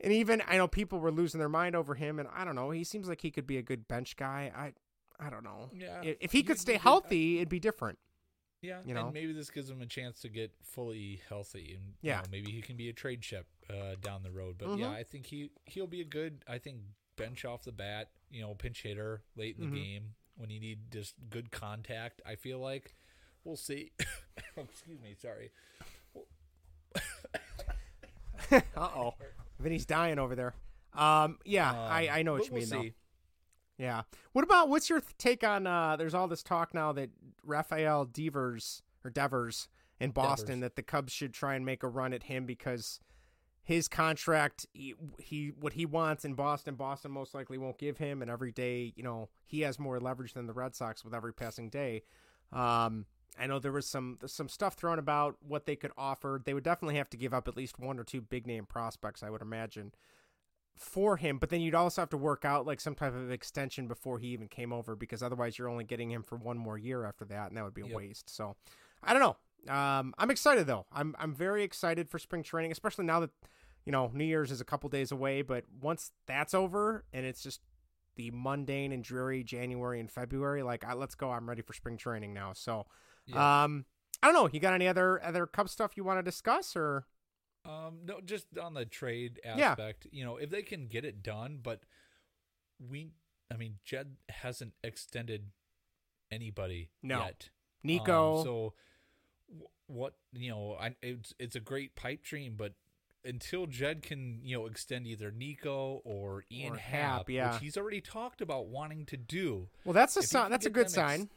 And 0.00 0.12
even 0.12 0.42
I 0.46 0.56
know 0.56 0.68
people 0.68 1.00
were 1.00 1.10
losing 1.10 1.38
their 1.40 1.48
mind 1.48 1.74
over 1.74 1.94
him, 1.94 2.18
and 2.18 2.28
I 2.34 2.44
don't 2.44 2.54
know. 2.54 2.70
He 2.70 2.84
seems 2.84 3.08
like 3.08 3.20
he 3.20 3.30
could 3.30 3.46
be 3.46 3.56
a 3.58 3.62
good 3.62 3.88
bench 3.88 4.16
guy. 4.16 4.52
I, 4.54 4.72
I 5.24 5.28
don't 5.30 5.42
know. 5.44 5.70
Yeah, 5.72 6.02
If, 6.02 6.32
he 6.32 6.38
you- 6.38 6.44
could 6.44 6.56
you 6.56 6.60
stay 6.60 6.72
could- 6.74 6.82
healthy, 6.82 7.36
it'd 7.38 7.48
be 7.48 7.58
different. 7.60 7.98
Yeah, 8.60 8.80
you 8.84 8.92
know? 8.92 9.04
and 9.06 9.14
maybe 9.14 9.32
this 9.32 9.50
gives 9.50 9.70
him 9.70 9.80
a 9.82 9.86
chance 9.86 10.20
to 10.22 10.28
get 10.28 10.52
fully 10.62 11.20
healthy, 11.28 11.74
and 11.76 11.94
you 12.02 12.10
Yeah. 12.10 12.16
know, 12.18 12.24
maybe 12.32 12.50
he 12.50 12.60
can 12.60 12.76
be 12.76 12.88
a 12.88 12.92
trade 12.92 13.24
ship 13.24 13.46
uh, 13.70 13.94
down 14.00 14.24
the 14.24 14.32
road. 14.32 14.56
But 14.58 14.76
yeah, 14.78 14.86
Mhm. 14.86 14.94
I 14.94 15.02
think 15.04 15.26
he 15.26 15.50
he'll 15.64 15.86
be 15.86 16.00
a 16.00 16.04
good. 16.04 16.42
I 16.48 16.58
think 16.58 16.78
bench 17.16 17.44
off 17.44 17.62
the 17.62 17.70
bat, 17.72 18.10
you 18.30 18.40
know, 18.42 18.54
pinch 18.54 18.82
hitter 18.82 19.22
late 19.36 19.56
in 19.58 19.70
the 19.70 19.76
Mhm. 19.76 19.80
game 19.84 20.14
when 20.36 20.50
you 20.50 20.58
need 20.58 20.90
just 20.90 21.14
good 21.30 21.52
contact. 21.52 22.20
I 22.26 22.34
feel 22.34 22.58
like 22.58 22.96
we'll 23.44 23.56
see. 23.56 23.92
Excuse 24.56 25.00
me, 25.00 25.14
sorry. 25.20 25.50
uh 28.50 28.60
oh, 28.76 29.14
Vinny's 29.58 29.86
dying 29.86 30.18
over 30.18 30.34
there. 30.34 30.54
Um, 30.94 31.38
yeah, 31.44 31.72
I, 31.72 32.08
Um, 32.08 32.14
I 32.14 32.22
know 32.22 32.32
what 32.34 32.46
you 32.46 32.52
we'll 32.52 32.60
mean 32.60 32.70
though. 32.70 33.84
Yeah. 33.84 34.02
What 34.32 34.44
about 34.44 34.68
what's 34.68 34.90
your 34.90 35.02
take 35.18 35.44
on? 35.44 35.66
Uh, 35.66 35.96
there's 35.96 36.14
all 36.14 36.28
this 36.28 36.42
talk 36.42 36.74
now 36.74 36.92
that 36.92 37.10
Rafael 37.44 38.04
Devers 38.04 38.82
or 39.04 39.10
Devers 39.10 39.68
in 40.00 40.10
Boston 40.10 40.46
Devers. 40.46 40.60
that 40.62 40.76
the 40.76 40.82
Cubs 40.82 41.12
should 41.12 41.32
try 41.32 41.54
and 41.54 41.64
make 41.64 41.82
a 41.82 41.88
run 41.88 42.12
at 42.12 42.24
him 42.24 42.44
because 42.44 43.00
his 43.62 43.86
contract, 43.86 44.66
he, 44.72 44.94
he 45.18 45.52
what 45.60 45.74
he 45.74 45.86
wants 45.86 46.24
in 46.24 46.34
Boston, 46.34 46.74
Boston 46.74 47.12
most 47.12 47.34
likely 47.34 47.58
won't 47.58 47.78
give 47.78 47.98
him, 47.98 48.22
and 48.22 48.30
every 48.30 48.50
day, 48.50 48.92
you 48.96 49.02
know, 49.02 49.28
he 49.46 49.60
has 49.60 49.78
more 49.78 50.00
leverage 50.00 50.32
than 50.32 50.46
the 50.46 50.54
Red 50.54 50.74
Sox 50.74 51.04
with 51.04 51.14
every 51.14 51.34
passing 51.34 51.68
day. 51.68 52.02
Um, 52.52 53.04
I 53.38 53.46
know 53.46 53.58
there 53.58 53.72
was 53.72 53.86
some 53.86 54.18
some 54.26 54.48
stuff 54.48 54.74
thrown 54.74 54.98
about 54.98 55.36
what 55.40 55.66
they 55.66 55.76
could 55.76 55.92
offer. 55.96 56.40
They 56.44 56.54
would 56.54 56.64
definitely 56.64 56.96
have 56.96 57.10
to 57.10 57.16
give 57.16 57.32
up 57.34 57.48
at 57.48 57.56
least 57.56 57.78
one 57.78 57.98
or 57.98 58.04
two 58.04 58.20
big 58.20 58.46
name 58.46 58.66
prospects, 58.66 59.22
I 59.22 59.30
would 59.30 59.42
imagine 59.42 59.92
for 60.76 61.16
him, 61.16 61.38
but 61.38 61.50
then 61.50 61.60
you'd 61.60 61.74
also 61.74 62.00
have 62.02 62.10
to 62.10 62.16
work 62.16 62.44
out 62.44 62.64
like 62.66 62.80
some 62.80 62.94
type 62.94 63.14
of 63.14 63.30
extension 63.32 63.88
before 63.88 64.18
he 64.20 64.28
even 64.28 64.46
came 64.46 64.72
over 64.72 64.94
because 64.94 65.22
otherwise 65.22 65.58
you're 65.58 65.68
only 65.68 65.84
getting 65.84 66.10
him 66.10 66.22
for 66.22 66.36
one 66.36 66.56
more 66.56 66.78
year 66.78 67.04
after 67.04 67.24
that, 67.24 67.48
and 67.48 67.56
that 67.56 67.64
would 67.64 67.74
be 67.74 67.82
a 67.82 67.86
Yep. 67.86 67.96
waste. 67.96 68.30
So 68.30 68.54
I 69.02 69.12
don't 69.12 69.22
know. 69.22 69.72
Um, 69.74 70.14
I'm 70.18 70.30
excited 70.30 70.66
though. 70.66 70.86
I'm 70.92 71.16
I'm 71.18 71.34
very 71.34 71.64
excited 71.64 72.08
for 72.08 72.18
spring 72.18 72.42
training, 72.42 72.70
especially 72.72 73.04
now 73.04 73.20
that 73.20 73.30
you 73.84 73.92
know 73.92 74.10
New 74.14 74.24
Year's 74.24 74.50
is 74.52 74.60
a 74.60 74.64
couple 74.64 74.88
days 74.88 75.10
away. 75.10 75.42
But 75.42 75.64
once 75.80 76.12
that's 76.26 76.54
over 76.54 77.04
and 77.12 77.26
it's 77.26 77.42
just 77.42 77.60
the 78.14 78.30
mundane 78.32 78.92
and 78.92 79.02
dreary 79.02 79.42
January 79.42 79.98
and 79.98 80.10
February, 80.10 80.62
like 80.62 80.84
I, 80.84 80.94
let's 80.94 81.16
go. 81.16 81.30
I'm 81.30 81.48
ready 81.48 81.62
for 81.62 81.72
spring 81.72 81.96
training 81.96 82.32
now. 82.32 82.52
So 82.52 82.86
Yeah. 83.28 83.64
um, 83.64 83.84
I 84.22 84.26
don't 84.26 84.34
know. 84.34 84.48
You 84.52 84.58
got 84.60 84.74
any 84.74 84.88
other 84.88 85.22
other 85.24 85.46
Cub 85.46 85.68
stuff 85.68 85.96
you 85.96 86.02
want 86.04 86.18
to 86.18 86.22
discuss 86.22 86.74
or? 86.76 87.06
Um, 87.64 88.00
no, 88.04 88.20
just 88.24 88.46
on 88.58 88.74
the 88.74 88.84
trade 88.86 89.40
Yeah. 89.44 89.70
aspect, 89.72 90.06
you 90.10 90.24
know, 90.24 90.36
if 90.38 90.50
they 90.50 90.62
can 90.62 90.86
get 90.88 91.04
it 91.04 91.22
done, 91.22 91.58
but 91.62 91.82
we, 92.78 93.10
I 93.52 93.56
mean, 93.56 93.78
Jed 93.84 94.16
hasn't 94.28 94.72
extended 94.82 95.50
anybody 96.30 96.90
No. 97.02 97.24
yet. 97.24 97.50
Nico. 97.82 98.38
Um, 98.38 98.44
so, 98.44 98.74
what 99.86 100.14
you 100.32 100.50
know, 100.50 100.76
I 100.80 100.94
it's 101.02 101.34
it's 101.38 101.56
a 101.56 101.60
great 101.60 101.94
pipe 101.94 102.22
dream, 102.22 102.54
but 102.56 102.74
until 103.24 103.66
Jed 103.66 104.02
can 104.02 104.40
you 104.42 104.56
know 104.58 104.66
extend 104.66 105.06
either 105.06 105.30
Nico 105.30 106.00
or 106.04 106.44
Ian 106.50 106.74
Or 106.74 106.76
Happ, 106.76 107.10
Happ, 107.18 107.30
yeah. 107.30 107.52
which 107.52 107.62
he's 107.62 107.76
already 107.76 108.00
talked 108.00 108.40
about 108.40 108.66
wanting 108.68 109.06
to 109.06 109.16
do. 109.16 109.68
Well, 109.84 109.92
that's 109.94 110.16
a 110.16 110.22
sign. 110.22 110.50
That's 110.50 110.66
a 110.66 110.70
good 110.70 110.86
ex- 110.86 110.94
sign. 110.94 111.28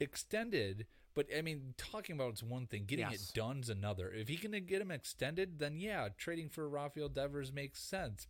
extended. 0.00 0.86
But 1.18 1.26
I 1.36 1.42
mean, 1.42 1.74
talking 1.76 2.14
about 2.14 2.30
it's 2.34 2.44
one 2.44 2.68
thing, 2.68 2.84
getting 2.84 3.10
Yes. 3.10 3.30
it 3.30 3.34
done's 3.34 3.68
another. 3.68 4.12
If 4.12 4.28
he 4.28 4.36
can 4.36 4.52
get 4.66 4.80
him 4.80 4.92
extended, 4.92 5.58
then 5.58 5.80
yeah, 5.80 6.10
trading 6.16 6.48
for 6.48 6.68
Rafael 6.68 7.08
Devers 7.08 7.52
makes 7.52 7.80
sense. 7.82 8.28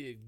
It- 0.00 0.18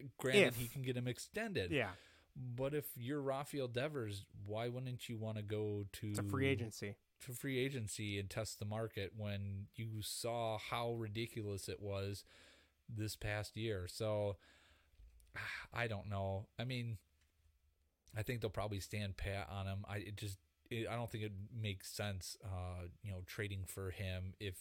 eh, 0.00 0.04
granted, 0.16 0.46
If. 0.46 0.56
he 0.58 0.68
can 0.68 0.82
get 0.82 0.96
him 0.96 1.08
extended. 1.08 1.72
Yeah. 1.72 1.90
But 2.36 2.72
if 2.72 2.86
you're 2.96 3.20
Rafael 3.20 3.66
Devers, 3.66 4.26
why 4.44 4.68
wouldn't 4.68 5.08
you 5.08 5.18
want 5.18 5.38
to 5.38 5.42
go 5.42 5.88
to 5.94 6.10
It's 6.10 6.20
a 6.20 6.22
free 6.22 6.46
agency. 6.46 6.94
to 7.22 7.32
free 7.32 7.58
agency 7.58 8.20
and 8.20 8.30
test 8.30 8.60
the 8.60 8.64
market 8.64 9.14
when 9.16 9.66
you 9.74 10.02
saw 10.02 10.58
how 10.58 10.92
ridiculous 10.92 11.68
it 11.68 11.80
was 11.82 12.22
this 12.88 13.16
past 13.16 13.56
year? 13.56 13.88
So 13.88 14.36
I 15.72 15.88
don't 15.88 16.06
know. 16.08 16.46
I 16.60 16.64
mean, 16.64 16.98
I 18.14 18.22
think 18.22 18.40
they'll 18.40 18.50
probably 18.50 18.78
stand 18.78 19.16
pat 19.16 19.48
on 19.50 19.66
him. 19.66 19.84
I 19.88 19.96
it 19.96 20.16
just 20.16 20.38
it, 20.70 20.86
I 20.88 20.96
don't 20.96 21.10
think 21.10 21.24
it 21.24 21.32
makes 21.60 21.90
sense, 21.90 22.36
uh, 22.44 22.84
you 23.02 23.10
know, 23.10 23.22
trading 23.26 23.64
for 23.66 23.90
him 23.90 24.34
if 24.40 24.56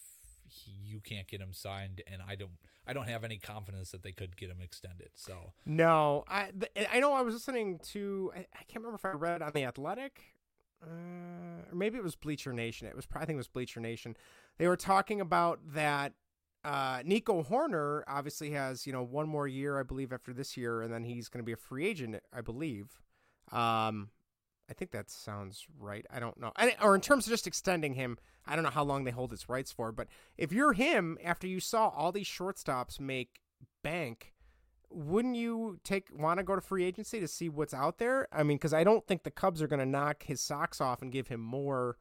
he, 0.48 0.72
you 0.72 1.00
can't 1.00 1.28
get 1.28 1.41
him 1.41 1.54
signed, 1.54 2.02
and 2.12 2.22
I 2.28 2.36
don't 2.36 2.52
I 2.88 2.94
don't 2.94 3.08
have 3.08 3.24
any 3.24 3.38
confidence 3.38 3.91
that 3.91 4.04
they 4.04 4.12
could 4.12 4.38
get 4.38 4.50
him 4.50 4.62
extended. 4.62 5.10
So 5.15 5.54
No, 5.65 6.24
I 6.28 6.52
I 6.91 7.00
know 7.00 7.13
I 7.13 7.22
was 7.22 7.34
listening 7.34 7.80
to 7.91 8.32
I, 8.36 8.39
I 8.39 8.63
can't 8.68 8.84
remember 8.84 8.96
if 8.96 9.06
I 9.06 9.12
read 9.12 9.41
on 9.41 9.52
the 9.54 9.63
Athletic, 9.63 10.22
uh, 10.84 11.72
or 11.72 11.76
maybe 11.76 11.98
it 11.98 12.04
was 12.04 12.15
Bleacher 12.15 12.54
Nation. 12.54 12.88
It 12.88 12.96
was 12.96 13.08
I 13.15 13.26
think 13.26 13.36
it 13.36 13.38
was 13.38 13.48
Bleacher 13.48 13.80
Nation. 13.80 14.15
They 14.58 14.68
were 14.68 14.78
talking 14.78 15.22
about 15.22 15.60
that. 15.74 16.13
Uh, 16.63 17.04
Nico 17.06 17.44
Hoerner 17.44 18.02
obviously 18.08 18.50
has 18.52 18.88
you 18.88 18.94
know 18.94 19.04
one 19.04 19.28
more 19.28 19.48
year 19.48 19.80
I 19.80 19.84
believe 19.84 20.12
after 20.12 20.34
this 20.34 20.58
year, 20.58 20.82
and 20.82 20.91
then 20.91 21.04
he's 21.04 21.30
going 21.30 21.39
to 21.39 21.46
be 21.46 21.52
a 21.52 21.58
free 21.58 21.86
agent 21.86 22.22
I 22.34 22.41
believe. 22.41 23.02
Um, 23.52 24.10
I 24.69 24.73
think 24.73 24.91
that 24.91 25.10
sounds 25.10 25.65
right. 25.80 26.06
I 26.12 26.19
don't 26.19 26.39
know, 26.39 26.51
I, 26.56 26.75
or 26.82 26.95
in 26.95 27.01
terms 27.01 27.25
of 27.25 27.32
just 27.32 27.47
extending 27.47 27.93
him, 27.93 28.17
I 28.45 28.56
don't 28.56 28.63
know 28.63 28.71
how 28.71 28.84
long 28.84 29.04
they 29.04 29.12
hold 29.12 29.32
his 29.32 29.47
rights 29.47 29.71
for. 29.71 29.91
But 29.91 30.08
if 30.38 30.51
you're 30.51 30.73
him, 30.73 31.17
after 31.23 31.47
you 31.47 31.60
saw 31.60 31.89
all 31.89 32.12
these 32.12 32.28
shortstops 32.28 32.99
make 32.99 33.41
bank 33.84 34.34
wouldn't 34.89 35.36
you 35.36 35.80
take 35.84 36.08
want 36.13 36.39
to 36.39 36.43
go 36.43 36.56
to 36.56 36.62
free 36.62 36.86
agency 36.86 37.19
to 37.19 37.28
see 37.28 37.49
what's 37.49 37.73
out 37.73 37.97
there? 37.97 38.28
I 38.32 38.43
mean, 38.43 38.58
because 38.58 38.73
I 38.73 38.84
don't 38.84 39.06
think 39.06 39.23
the 39.23 39.32
Cubs 39.32 39.62
are 39.62 39.67
going 39.67 39.80
to 39.80 39.86
knock 39.86 40.23
his 40.23 40.41
socks 40.41 40.80
off 40.80 41.01
and 41.01 41.12
give 41.12 41.28
him 41.28 41.41
more 41.41 41.97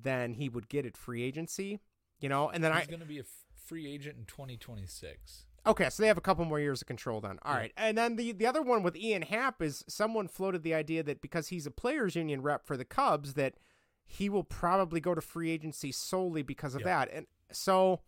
than 0.00 0.34
he 0.34 0.48
would 0.48 0.68
get 0.68 0.86
at 0.86 0.96
free 0.96 1.22
agency. 1.22 1.80
You 2.18 2.28
know, 2.28 2.48
and 2.48 2.64
then 2.64 2.72
He's 2.72 2.82
I 2.82 2.86
going 2.86 3.00
to 3.00 3.06
be 3.06 3.18
a 3.18 3.22
f- 3.22 3.44
free 3.66 3.92
agent 3.92 4.16
in 4.18 4.24
2026. 4.24 5.45
Okay, 5.66 5.90
so 5.90 6.02
they 6.02 6.06
have 6.08 6.18
a 6.18 6.22
couple 6.22 6.44
more 6.44 6.60
years 6.60 6.80
of 6.82 6.86
control 6.86 7.20
then. 7.20 7.38
All 7.42 7.54
right, 7.54 7.72
And 7.76 7.98
then 7.98 8.16
the 8.16 8.32
the 8.32 8.46
other 8.46 8.62
one 8.62 8.82
with 8.82 8.96
Ian 8.96 9.22
Happ 9.22 9.60
is 9.60 9.84
someone 9.88 10.28
floated 10.28 10.62
the 10.62 10.74
idea 10.74 11.02
that 11.02 11.20
because 11.20 11.48
he's 11.48 11.66
a 11.66 11.70
players 11.70 12.14
union 12.16 12.42
rep 12.42 12.66
for 12.66 12.76
the 12.76 12.84
Cubs 12.84 13.34
that 13.34 13.54
he 14.06 14.28
will 14.28 14.44
probably 14.44 15.00
go 15.00 15.14
to 15.14 15.20
free 15.20 15.50
agency 15.50 15.90
solely 15.90 16.42
because 16.42 16.74
of 16.76 16.84
that. 16.84 17.10
And 17.12 17.26
so 17.50 18.00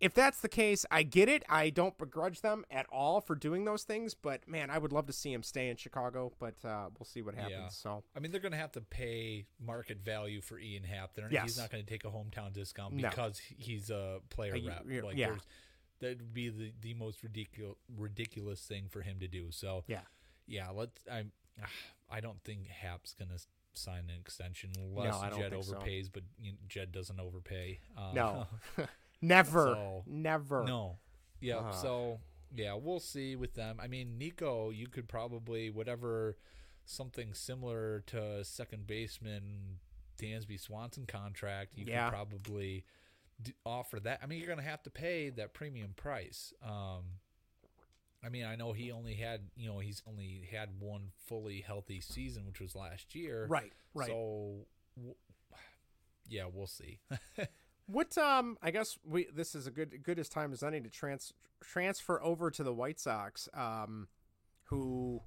if 0.00 0.12
that's 0.14 0.40
the 0.40 0.48
case, 0.48 0.84
I 0.90 1.02
get 1.02 1.28
it. 1.28 1.44
I 1.48 1.70
don't 1.70 1.96
begrudge 1.98 2.40
them 2.40 2.64
at 2.70 2.86
all 2.92 3.20
for 3.20 3.34
doing 3.34 3.64
those 3.64 3.82
things, 3.84 4.14
but 4.14 4.46
man, 4.46 4.70
I 4.70 4.78
would 4.78 4.92
love 4.92 5.06
to 5.06 5.12
see 5.12 5.32
him 5.32 5.42
stay 5.42 5.68
in 5.70 5.76
Chicago, 5.76 6.32
but 6.38 6.54
uh, 6.64 6.88
we'll 6.98 7.06
see 7.06 7.22
what 7.22 7.34
happens. 7.34 7.52
Yeah. 7.56 7.68
So 7.70 8.04
I 8.14 8.20
mean, 8.20 8.30
they're 8.30 8.40
going 8.40 8.52
to 8.52 8.58
have 8.58 8.72
to 8.72 8.80
pay 8.80 9.46
market 9.60 9.98
value 10.04 10.40
for 10.40 10.58
Ian 10.58 10.84
Happ. 10.84 11.14
They're, 11.14 11.28
Yes. 11.30 11.42
He's 11.44 11.58
not 11.58 11.70
going 11.70 11.82
to 11.84 11.88
take 11.90 12.04
a 12.04 12.08
hometown 12.10 12.52
discount 12.52 12.94
No. 12.94 13.08
because 13.08 13.38
he's 13.56 13.90
a 13.90 14.18
player 14.30 14.54
Uh, 14.56 14.68
rep. 14.86 15.04
Like, 15.04 15.16
yeah. 15.16 15.26
there's- 15.28 15.46
That 16.04 16.18
would 16.18 16.34
be 16.34 16.48
the, 16.50 16.72
the 16.80 16.94
most 16.94 17.22
ridiculous 17.22 17.76
ridiculous 17.96 18.60
thing 18.60 18.84
for 18.88 19.02
him 19.02 19.18
to 19.20 19.28
do. 19.28 19.50
So 19.50 19.84
Yeah. 19.88 20.00
yeah. 20.46 20.70
Let's. 20.70 21.00
I 21.10 21.24
I 22.10 22.20
don't 22.20 22.42
think 22.44 22.66
Happ's 22.68 23.14
going 23.14 23.30
to 23.30 23.40
sign 23.74 24.04
an 24.08 24.20
extension 24.20 24.70
unless 24.76 25.20
don't 25.30 25.38
Jed 25.40 25.50
think 25.52 25.64
so. 25.64 25.74
overpays, 25.74 26.08
but 26.12 26.22
you 26.40 26.52
know, 26.52 26.58
Jed 26.68 26.92
doesn't 26.92 27.18
overpay. 27.18 27.80
Uh, 27.96 28.12
No. 28.14 28.46
never, 29.22 29.74
so- 29.74 30.02
never. 30.06 30.64
no. 30.64 30.98
Yeah. 31.40 31.58
Uh. 31.58 31.72
So 31.72 32.20
yeah, 32.54 32.74
we'll 32.74 33.00
see 33.00 33.34
with 33.36 33.54
them. 33.54 33.78
I 33.80 33.88
mean, 33.88 34.16
Nico, 34.18 34.70
you 34.70 34.86
could 34.88 35.08
probably 35.08 35.70
whatever 35.70 36.36
something 36.84 37.32
similar 37.34 38.00
to 38.06 38.44
second 38.44 38.86
baseman 38.86 39.78
Dansby 40.20 40.60
Swanson 40.60 41.06
contract. 41.06 41.72
You 41.76 41.84
Yeah. 41.88 42.04
could 42.10 42.14
probably 42.14 42.84
offer 43.64 44.00
that. 44.00 44.20
I 44.22 44.26
mean, 44.26 44.38
you're 44.38 44.46
going 44.46 44.58
to 44.58 44.64
have 44.64 44.82
to 44.84 44.90
pay 44.90 45.30
that 45.30 45.54
premium 45.54 45.94
price. 45.96 46.52
Um, 46.62 47.02
I 48.24 48.28
mean, 48.30 48.44
I 48.44 48.56
know 48.56 48.72
he 48.72 48.90
only 48.90 49.14
had, 49.14 49.42
you 49.56 49.68
know, 49.68 49.78
he's 49.80 50.02
only 50.08 50.48
had 50.50 50.70
one 50.78 51.10
fully 51.26 51.60
healthy 51.60 52.00
season, 52.00 52.46
which 52.46 52.60
was 52.60 52.74
last 52.74 53.14
year. 53.14 53.46
Right, 53.48 53.72
right. 53.94 54.08
So, 54.08 54.66
w- 54.96 55.14
yeah, 56.28 56.44
we'll 56.52 56.66
see. 56.66 57.00
What 57.86 58.16
um 58.16 58.56
I 58.62 58.70
guess 58.70 58.96
we 59.04 59.26
this 59.34 59.54
is 59.54 59.66
a 59.66 59.70
good 59.70 60.02
good 60.02 60.18
as 60.18 60.28
time 60.28 60.52
as 60.52 60.62
any 60.62 60.80
to 60.80 60.88
trans 60.88 61.34
transfer 61.62 62.22
over 62.22 62.50
to 62.50 62.62
the 62.62 62.72
White 62.72 62.98
Sox 62.98 63.46
um 63.52 64.08
who 64.64 65.20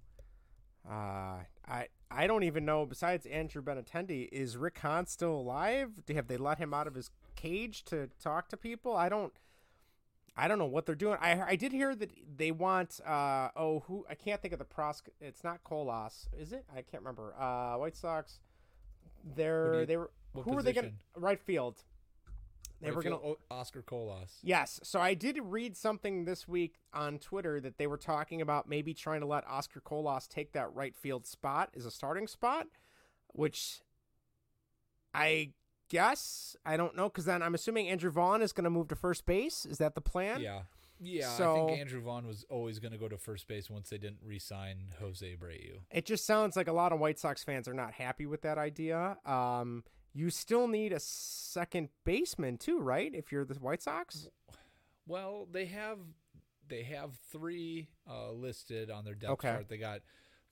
uh 0.90 1.44
I 1.68 1.88
I 2.10 2.26
don't 2.26 2.44
even 2.44 2.66
know 2.66 2.86
besides 2.88 3.28
Andrew 3.28 3.62
Benintendi 3.62 4.28
is 4.32 4.58
Rick 4.58 4.80
Hahn 4.80 5.06
still 5.06 5.36
alive? 5.36 6.04
Do 6.08 6.16
have 6.16 6.28
they 6.28 6.38
let 6.38 6.58
him 6.58 6.74
out 6.74 6.88
of 6.88 6.96
his 6.96 7.12
cage 7.38 7.86
to 7.86 8.10
talk 8.22 8.50
to 8.50 8.58
people? 8.58 8.96
I 8.96 9.08
don't 9.08 9.32
I 10.36 10.48
don't 10.48 10.60
know 10.60 10.66
what 10.66 10.86
they're 10.86 10.96
doing. 10.96 11.18
I 11.22 11.42
I 11.42 11.56
did 11.56 11.72
hear 11.72 11.96
that 11.96 12.12
they 12.36 12.52
want 12.52 13.00
uh 13.06 13.50
oh 13.56 13.80
who 13.88 14.06
I 14.10 14.16
can't 14.16 14.42
think 14.42 14.54
of 14.54 14.60
the 14.60 14.66
pros 14.66 15.02
it's 15.22 15.44
not 15.44 15.64
Colas, 15.64 16.28
is 16.38 16.52
it? 16.52 16.66
I 16.70 16.82
can't 16.82 17.02
remember. 17.04 17.34
Uh 17.40 17.78
White 17.78 17.96
Sox 17.96 18.40
they're 19.36 19.82
you- 19.82 19.86
they 19.86 19.98
were 19.98 20.12
who 20.34 20.52
were 20.52 20.62
they 20.62 20.74
going 20.74 20.92
to 21.16 21.20
right 21.20 21.40
field? 21.40 21.84
They 22.80 22.90
Right 22.90 22.96
were 22.96 23.02
going 23.02 23.20
to 23.20 23.38
Oscar 23.50 23.82
Colas. 23.82 24.38
Yes. 24.44 24.80
So 24.84 25.00
I 25.02 25.16
did 25.16 25.40
read 25.42 25.76
something 25.76 26.26
this 26.26 26.48
week 26.48 26.76
on 26.94 27.18
Twitter 27.18 27.60
that 27.60 27.80
they 27.80 27.88
were 27.88 27.98
talking 27.98 28.40
about 28.40 28.70
maybe 28.70 28.94
trying 28.94 29.22
to 29.22 29.26
let 29.26 29.48
Oscar 29.48 29.80
Colas 29.80 30.28
take 30.28 30.52
that 30.52 30.72
right 30.76 30.96
field 30.96 31.26
spot 31.26 31.72
as 31.76 31.88
a 31.88 31.92
starting 31.92 32.28
spot, 32.28 32.68
which 33.30 33.82
I 35.12 35.54
guess 35.90 36.56
I 36.66 36.78
don't 36.78 36.96
know 36.96 37.10
because 37.10 37.26
then 37.26 37.42
I'm 37.42 37.56
assuming 37.56 37.88
Andrew 37.90 38.12
Vaughn 38.12 38.42
is 38.42 38.52
going 38.54 38.64
to 38.66 38.70
move 38.70 38.88
to 38.90 38.96
first 38.96 39.26
base. 39.26 39.66
Is 39.66 39.78
that 39.78 39.96
the 39.96 40.02
plan? 40.02 40.42
Yeah. 40.42 40.62
Yeah, 41.00 41.32
I 41.32 41.38
think 41.68 41.80
Andrew 41.80 42.02
Vaughn 42.02 42.26
was 42.26 42.44
always 42.50 42.80
going 42.80 42.92
to 42.92 42.98
go 42.98 43.08
to 43.08 43.20
first 43.20 43.48
base 43.48 43.70
once 43.70 43.90
they 43.90 44.00
didn't 44.00 44.18
re-sign 44.26 44.96
Jose 45.00 45.24
Abreu. 45.24 45.82
It 45.92 46.08
just 46.08 46.26
sounds 46.26 46.56
like 46.56 46.68
a 46.68 46.72
lot 46.74 46.92
of 46.92 46.98
White 47.00 47.20
Sox 47.20 47.44
fans 47.44 47.68
are 47.68 47.74
not 47.76 47.94
happy 47.94 48.26
with 48.26 48.42
that 48.42 48.58
idea. 48.58 49.16
Um, 49.24 49.84
you 50.16 50.32
still 50.32 50.68
need 50.68 50.94
a 50.94 51.00
second 51.00 51.90
baseman 52.04 52.58
too, 52.58 52.80
right? 52.80 53.14
If 53.14 53.32
you're 53.32 53.46
the 53.46 53.54
White 53.56 53.84
Sox. 53.84 54.28
Well, 55.06 55.48
they 55.52 55.66
have 55.66 56.00
they 56.68 56.82
have 56.82 57.12
three 57.32 57.90
uh, 58.10 58.32
listed 58.32 58.90
on 58.90 59.06
their 59.06 59.14
depth 59.14 59.34
Okay. 59.34 59.50
chart. 59.50 59.70
They 59.70 59.78
got 59.78 60.02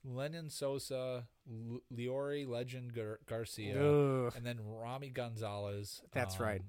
Lenyn 0.07 0.51
Sosa, 0.51 1.27
L- 1.49 1.81
Leury 1.93 2.47
Legend 2.47 2.93
Gar- 2.93 3.19
Garcia, 3.25 3.81
Ugh. 3.81 4.33
and 4.35 4.45
then 4.45 4.59
Romy 4.63 5.09
Gonzalez. 5.09 6.01
That's 6.11 6.39
right. 6.39 6.61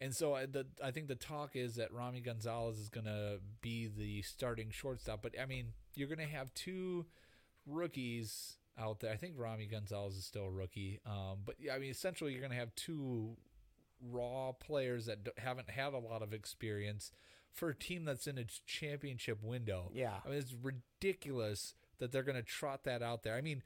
And 0.00 0.14
so 0.14 0.32
I, 0.34 0.46
the, 0.46 0.66
I 0.82 0.92
think 0.92 1.08
the 1.08 1.14
talk 1.14 1.56
is 1.56 1.74
that 1.76 1.92
Romy 1.92 2.20
Gonzalez 2.20 2.78
is 2.78 2.88
going 2.88 3.04
to 3.04 3.38
be 3.60 3.86
the 3.86 4.22
starting 4.22 4.70
shortstop. 4.70 5.20
But 5.22 5.34
I 5.40 5.44
mean, 5.44 5.74
you're 5.94 6.08
going 6.08 6.18
to 6.18 6.24
have 6.34 6.54
two 6.54 7.04
rookies 7.66 8.56
out 8.78 9.00
there. 9.00 9.12
I 9.12 9.16
think 9.16 9.34
Romy 9.36 9.66
Gonzalez 9.66 10.16
is 10.16 10.24
still 10.24 10.46
a 10.46 10.50
rookie. 10.50 11.00
Um, 11.06 11.38
but 11.44 11.56
yeah, 11.58 11.74
I 11.74 11.78
mean, 11.78 11.90
essentially, 11.90 12.32
you're 12.32 12.40
going 12.40 12.52
to 12.52 12.56
have 12.58 12.74
two 12.74 13.36
raw 14.02 14.52
players 14.52 15.06
that 15.06 15.24
d- 15.24 15.30
haven't 15.36 15.68
had 15.68 15.92
a 15.92 15.98
lot 15.98 16.22
of 16.22 16.32
experience 16.32 17.12
for 17.52 17.68
a 17.68 17.74
team 17.74 18.04
that's 18.04 18.26
in 18.26 18.38
its 18.38 18.60
championship 18.66 19.42
window. 19.42 19.90
Yeah. 19.92 20.14
I 20.24 20.28
mean, 20.30 20.38
it's 20.38 20.54
ridiculous 20.62 21.74
that 22.00 22.10
they're 22.12 22.22
going 22.24 22.36
to 22.36 22.42
trot 22.42 22.84
that 22.84 23.02
out 23.02 23.22
there. 23.22 23.34
I 23.36 23.40
mean, 23.40 23.62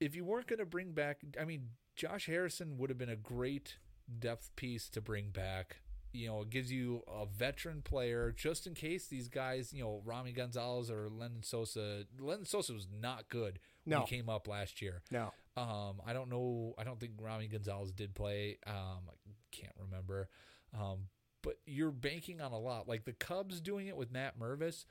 if 0.00 0.14
you 0.16 0.24
weren't 0.24 0.46
going 0.46 0.58
to 0.58 0.66
bring 0.66 0.92
back, 0.92 1.18
I 1.40 1.44
mean, 1.44 1.68
Josh 1.96 2.26
Harrison 2.26 2.76
would 2.78 2.90
have 2.90 2.98
been 2.98 3.08
a 3.08 3.16
great 3.16 3.76
depth 4.18 4.50
piece 4.56 4.88
to 4.90 5.00
bring 5.00 5.30
back. 5.30 5.76
You 6.12 6.28
know, 6.28 6.40
it 6.42 6.50
gives 6.50 6.72
you 6.72 7.02
a 7.06 7.26
veteran 7.26 7.82
player 7.82 8.32
just 8.32 8.66
in 8.66 8.74
case 8.74 9.06
these 9.08 9.28
guys, 9.28 9.72
you 9.74 9.82
know, 9.82 10.00
Romy 10.04 10.32
Gonzalez 10.32 10.90
or 10.90 11.08
Lenyn 11.10 11.44
Sosa. 11.44 12.04
Lenyn 12.18 12.46
Sosa 12.46 12.72
was 12.72 12.86
not 12.90 13.28
good 13.28 13.58
when 13.84 13.98
No. 13.98 14.04
he 14.06 14.16
came 14.16 14.28
up 14.28 14.48
last 14.48 14.80
year. 14.80 15.02
No. 15.10 15.32
Um, 15.56 16.00
I 16.06 16.12
don't 16.14 16.30
know. 16.30 16.74
I 16.78 16.84
don't 16.84 16.98
think 16.98 17.12
Romy 17.20 17.46
Gonzalez 17.48 17.92
did 17.92 18.14
play. 18.14 18.58
Um, 18.66 19.00
I 19.10 19.12
can't 19.52 19.74
remember. 19.78 20.28
Um, 20.72 21.08
but 21.42 21.58
you're 21.66 21.90
banking 21.90 22.40
on 22.40 22.52
a 22.52 22.58
lot. 22.58 22.88
Like 22.88 23.04
the 23.04 23.12
Cubs 23.12 23.60
doing 23.60 23.86
it 23.86 23.96
with 23.96 24.10
Matt 24.10 24.38
Mervis 24.40 24.86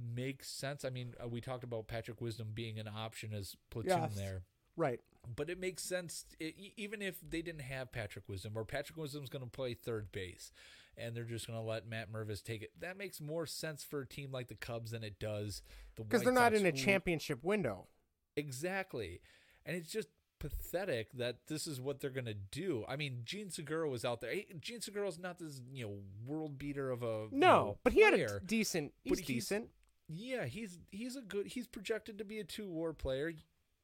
makes 0.00 0.48
sense. 0.48 0.84
I 0.84 0.90
mean, 0.90 1.14
uh, 1.22 1.28
we 1.28 1.40
talked 1.40 1.64
about 1.64 1.86
Patrick 1.88 2.20
Wisdom 2.20 2.48
being 2.54 2.78
an 2.78 2.88
option 2.88 3.32
as 3.34 3.56
platoon 3.70 3.90
Yes. 4.02 4.14
there. 4.16 4.42
Right. 4.76 5.00
But 5.36 5.50
it 5.50 5.58
makes 5.60 5.82
sense, 5.82 6.24
i 6.40 6.44
e- 6.44 6.72
even 6.76 7.02
if 7.02 7.20
they 7.20 7.42
didn't 7.42 7.60
have 7.62 7.92
Patrick 7.92 8.28
Wisdom, 8.28 8.52
or 8.56 8.64
Patrick 8.64 8.96
Wisdom's 8.96 9.28
going 9.28 9.44
to 9.44 9.50
play 9.50 9.74
third 9.74 10.10
base, 10.12 10.50
and 10.96 11.14
they're 11.14 11.24
just 11.24 11.46
going 11.46 11.58
to 11.58 11.64
let 11.64 11.86
Matt 11.86 12.10
Mervis 12.10 12.42
take 12.42 12.62
it. 12.62 12.70
That 12.80 12.96
makes 12.96 13.20
more 13.20 13.44
sense 13.46 13.84
for 13.84 14.00
a 14.00 14.06
team 14.06 14.32
like 14.32 14.48
the 14.48 14.54
Cubs 14.54 14.92
than 14.92 15.04
it 15.04 15.18
does 15.18 15.62
the 15.96 16.04
Because 16.04 16.22
they're 16.22 16.32
not 16.32 16.52
Sox, 16.52 16.60
in 16.60 16.66
a 16.66 16.72
championship 16.72 17.44
window. 17.44 17.88
Exactly. 18.36 19.20
And 19.66 19.76
it's 19.76 19.90
just 19.90 20.08
pathetic 20.38 21.12
that 21.12 21.46
this 21.48 21.66
is 21.66 21.80
what 21.80 22.00
they're 22.00 22.08
going 22.10 22.24
to 22.24 22.32
do. 22.34 22.84
I 22.88 22.96
mean, 22.96 23.20
Jean 23.24 23.50
Segura 23.50 23.88
was 23.90 24.04
out 24.06 24.22
there. 24.22 24.32
Jean 24.60 24.80
Segura's 24.80 25.18
not 25.18 25.38
this, 25.38 25.60
you 25.72 25.84
know, 25.86 25.98
world 26.26 26.58
beater 26.58 26.90
of 26.90 27.02
a 27.02 27.26
you 27.30 27.38
No, 27.38 27.46
know, 27.46 27.78
but 27.84 27.92
he 27.92 28.00
had 28.02 28.14
a 28.14 28.16
player. 28.16 28.42
decent. 28.44 28.94
But 29.06 29.18
He's 29.18 29.26
decent. 29.26 29.68
Yeah, 30.12 30.46
he's 30.46 30.78
he's 30.90 31.14
a 31.16 31.22
good. 31.22 31.46
He's 31.48 31.66
projected 31.66 32.18
to 32.18 32.24
be 32.24 32.38
a 32.40 32.44
two 32.44 32.68
WAR 32.68 32.92
player. 32.92 33.32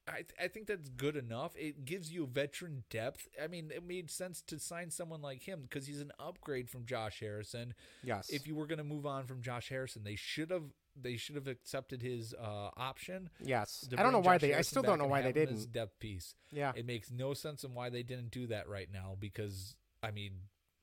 I 0.08 0.16
th- 0.16 0.34
I 0.40 0.48
think 0.48 0.66
that's 0.68 0.88
good 0.88 1.16
enough. 1.16 1.52
It 1.56 1.84
gives 1.84 2.12
you 2.12 2.26
veteran 2.26 2.84
depth. 2.90 3.26
I 3.42 3.48
mean, 3.48 3.72
it 3.74 3.84
made 3.86 4.10
sense 4.10 4.40
to 4.48 4.58
sign 4.58 4.90
someone 4.90 5.20
like 5.20 5.42
him 5.42 5.62
because 5.62 5.86
he's 5.86 6.00
an 6.00 6.12
upgrade 6.20 6.70
from 6.70 6.84
Josh 6.84 7.18
Harrison. 7.20 7.74
Yes. 8.04 8.28
If 8.30 8.46
you 8.46 8.54
were 8.54 8.66
going 8.66 8.78
to 8.78 8.84
move 8.84 9.04
on 9.04 9.26
from 9.26 9.40
Josh 9.42 9.68
Harrison, 9.68 10.04
they 10.04 10.14
should 10.16 10.50
have 10.50 10.62
they 11.00 11.16
should 11.16 11.34
have 11.34 11.46
accepted 11.48 12.02
his 12.02 12.34
uh, 12.34 12.70
option. 12.76 13.30
Yes. 13.40 13.86
I 13.98 14.02
don't 14.02 14.12
know 14.12 14.18
bring 14.18 14.24
why 14.26 14.38
Josh 14.38 14.40
they- 14.48 14.54
I 14.54 14.62
still 14.62 14.82
don't 14.82 14.98
know 14.98 15.06
why 15.06 15.22
they 15.22 15.28
have 15.28 15.36
him 15.36 15.54
as 15.54 15.60
didn't. 15.66 15.72
depth 15.72 15.98
piece. 15.98 16.34
Yeah. 16.52 16.72
it 16.74 16.86
makes 16.86 17.10
no 17.10 17.34
sense 17.34 17.64
on 17.64 17.74
why 17.74 17.90
they 17.90 18.02
didn't 18.02 18.30
do 18.30 18.46
that 18.48 18.68
right 18.68 18.88
now 18.92 19.16
because 19.18 19.76
I 20.02 20.10
mean, 20.12 20.32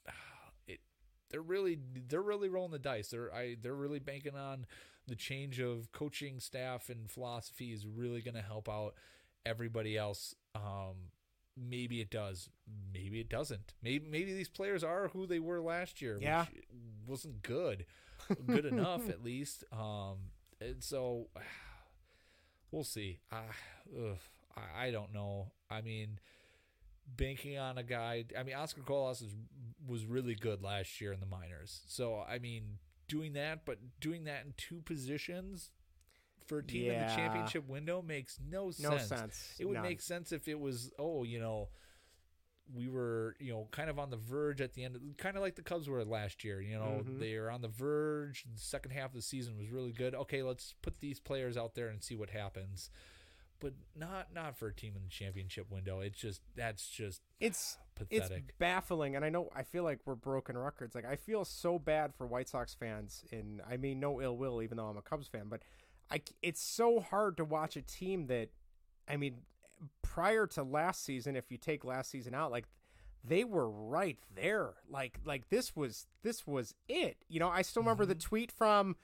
it 0.68 0.80
they're 1.30 1.41
really 1.41 1.78
they're 2.09 2.22
really 2.22 2.49
rolling 2.49 2.72
the 2.72 2.80
dice. 2.80 3.07
They're 3.09 3.34
I 3.34 3.55
they're 3.61 3.74
really 3.74 3.99
banking 3.99 4.36
on 4.36 4.65
the 5.08 5.16
change 5.16 5.60
of 5.60 5.91
coaching 5.91 6.39
staff 6.39 6.89
and 6.89 7.10
philosophy 7.10 7.72
is 7.74 7.86
really 7.86 8.22
going 8.22 8.36
to 8.36 8.41
help 8.41 8.70
out 8.70 8.93
everybody 9.45 9.97
else. 9.97 10.36
Um, 10.56 11.12
maybe 11.58 12.01
it 12.01 12.10
does, 12.10 12.49
maybe 12.93 13.20
it 13.20 13.30
doesn't. 13.30 13.74
Maybe 13.82 14.06
maybe 14.10 14.34
these 14.34 14.49
players 14.49 14.84
are 14.84 15.10
who 15.10 15.26
they 15.26 15.39
were 15.39 15.62
last 15.62 16.01
year. 16.01 16.18
Yeah. 16.22 16.45
which 16.51 16.64
wasn't 17.06 17.41
good, 17.41 17.86
good 18.47 18.66
enough 18.66 19.10
at 19.10 19.24
least. 19.24 19.64
Um, 19.72 20.18
and 20.62 20.84
so 20.84 21.28
we'll 22.72 22.84
see. 22.84 23.20
I, 23.32 23.41
ugh, 23.97 24.18
I 24.56 24.88
I 24.88 24.91
don't 24.91 25.14
know. 25.14 25.51
I 25.70 25.82
mean, 25.82 26.20
banking 27.18 27.58
on 27.58 27.78
a 27.78 27.84
guy. 27.84 28.26
I 28.38 28.43
mean, 28.43 28.56
Oscar 28.56 28.82
Colas 28.82 29.24
was 29.88 30.06
really 30.06 30.36
good 30.36 30.62
last 30.62 31.01
year 31.01 31.12
in 31.12 31.20
the 31.20 31.26
minors. 31.26 31.82
So 31.88 32.24
I 32.28 32.39
mean, 32.39 32.78
doing 33.18 33.34
that, 33.34 33.66
but 33.66 33.78
doing 33.99 34.24
that 34.26 34.45
in 34.45 34.53
two 34.57 34.82
positions 34.82 35.70
for 36.47 36.59
a 36.59 36.64
team 36.64 36.91
in 36.91 36.99
the 36.99 37.14
championship 37.16 37.68
window 37.70 38.01
makes 38.01 38.39
no 38.49 38.72
sense. 38.72 38.89
No 38.89 38.97
sense. 39.18 39.55
It 39.59 39.66
would 39.66 39.76
None. 39.76 39.84
make 39.84 40.01
sense 40.01 40.32
if 40.32 40.47
it 40.47 40.59
was, 40.59 40.91
oh, 40.99 41.24
you 41.24 41.39
know. 41.39 41.70
we 42.74 42.88
were, 42.88 43.36
you 43.39 43.51
know, 43.51 43.68
kind 43.72 43.89
of 43.89 43.99
on 43.99 44.09
the 44.09 44.16
verge 44.18 44.61
at 44.61 44.74
the 44.74 44.86
end, 44.86 44.95
of, 44.95 45.01
kind 45.18 45.36
of 45.36 45.43
like 45.43 45.55
the 45.55 45.61
Cubs 45.61 45.89
were 45.89 46.03
last 46.05 46.45
year. 46.45 46.61
You 46.61 46.76
know, 46.76 47.03
Mhm. 47.05 47.20
they 47.20 47.36
are 47.36 47.51
on 47.51 47.61
the 47.61 47.68
verge. 47.68 48.45
The 48.51 48.57
second 48.59 48.91
half 48.91 49.09
of 49.09 49.16
the 49.16 49.22
season 49.22 49.57
was 49.57 49.70
really 49.70 49.91
good. 49.91 50.16
Okay, 50.16 50.41
let's 50.43 50.74
put 50.82 50.99
these 51.01 51.20
players 51.20 51.57
out 51.57 51.76
there 51.76 51.89
and 51.89 52.01
see 52.01 52.16
what 52.16 52.30
happens. 52.30 52.89
But 53.64 53.74
not 53.95 54.28
not 54.36 54.57
for 54.57 54.68
a 54.68 54.74
team 54.74 54.93
in 54.95 55.03
the 55.03 55.09
championship 55.09 55.72
window. 55.72 56.01
It's 56.01 56.20
just 56.20 56.41
that's 56.55 56.88
just 56.89 57.22
It's 57.39 57.78
pathetic. 57.95 58.43
it's 58.49 58.57
baffling, 58.59 59.16
and 59.16 59.24
I 59.26 59.30
know 59.30 59.49
I 59.55 59.64
feel 59.64 59.84
like 59.84 59.99
we're 60.05 60.16
broken 60.16 60.55
records. 60.57 60.93
Like 60.93 61.05
I 61.05 61.16
feel 61.16 61.45
so 61.45 61.80
bad 61.80 62.14
for 62.14 62.28
White 62.28 62.49
Sox 62.49 62.74
fans, 62.76 63.24
and 63.32 63.61
I 63.68 63.78
mean 63.78 63.99
no 63.99 64.22
ill 64.22 64.38
will, 64.38 64.61
even 64.61 64.78
though 64.78 64.86
I'm 64.88 64.97
a 64.97 65.01
Cubs 65.01 65.28
fan. 65.30 65.45
But 65.49 65.61
I 66.11 66.22
it's 66.41 66.61
so 66.61 66.99
hard 66.99 67.38
to 67.38 67.45
watch 67.45 67.76
a 67.78 67.82
team 67.82 68.28
that, 68.28 68.49
I 69.07 69.16
mean, 69.18 69.38
prior 70.01 70.45
to 70.47 70.64
last 70.64 71.05
season, 71.05 71.36
if 71.38 71.49
you 71.49 71.57
take 71.57 71.86
last 71.86 72.11
season 72.11 72.36
out, 72.36 72.51
like 72.51 72.66
they 73.24 73.45
were 73.45 73.70
right 73.70 74.18
there. 74.36 74.74
Like 74.89 75.20
like 75.24 75.49
this 75.49 75.74
was 75.76 76.05
this 76.24 76.45
was 76.45 76.76
it. 76.89 77.16
You 77.30 77.39
know, 77.39 77.49
I 77.49 77.61
still 77.61 77.82
remember 77.84 78.03
Mm-hmm. 78.03 78.09
the 78.09 78.16
tweet 78.20 78.51
from. 78.51 78.97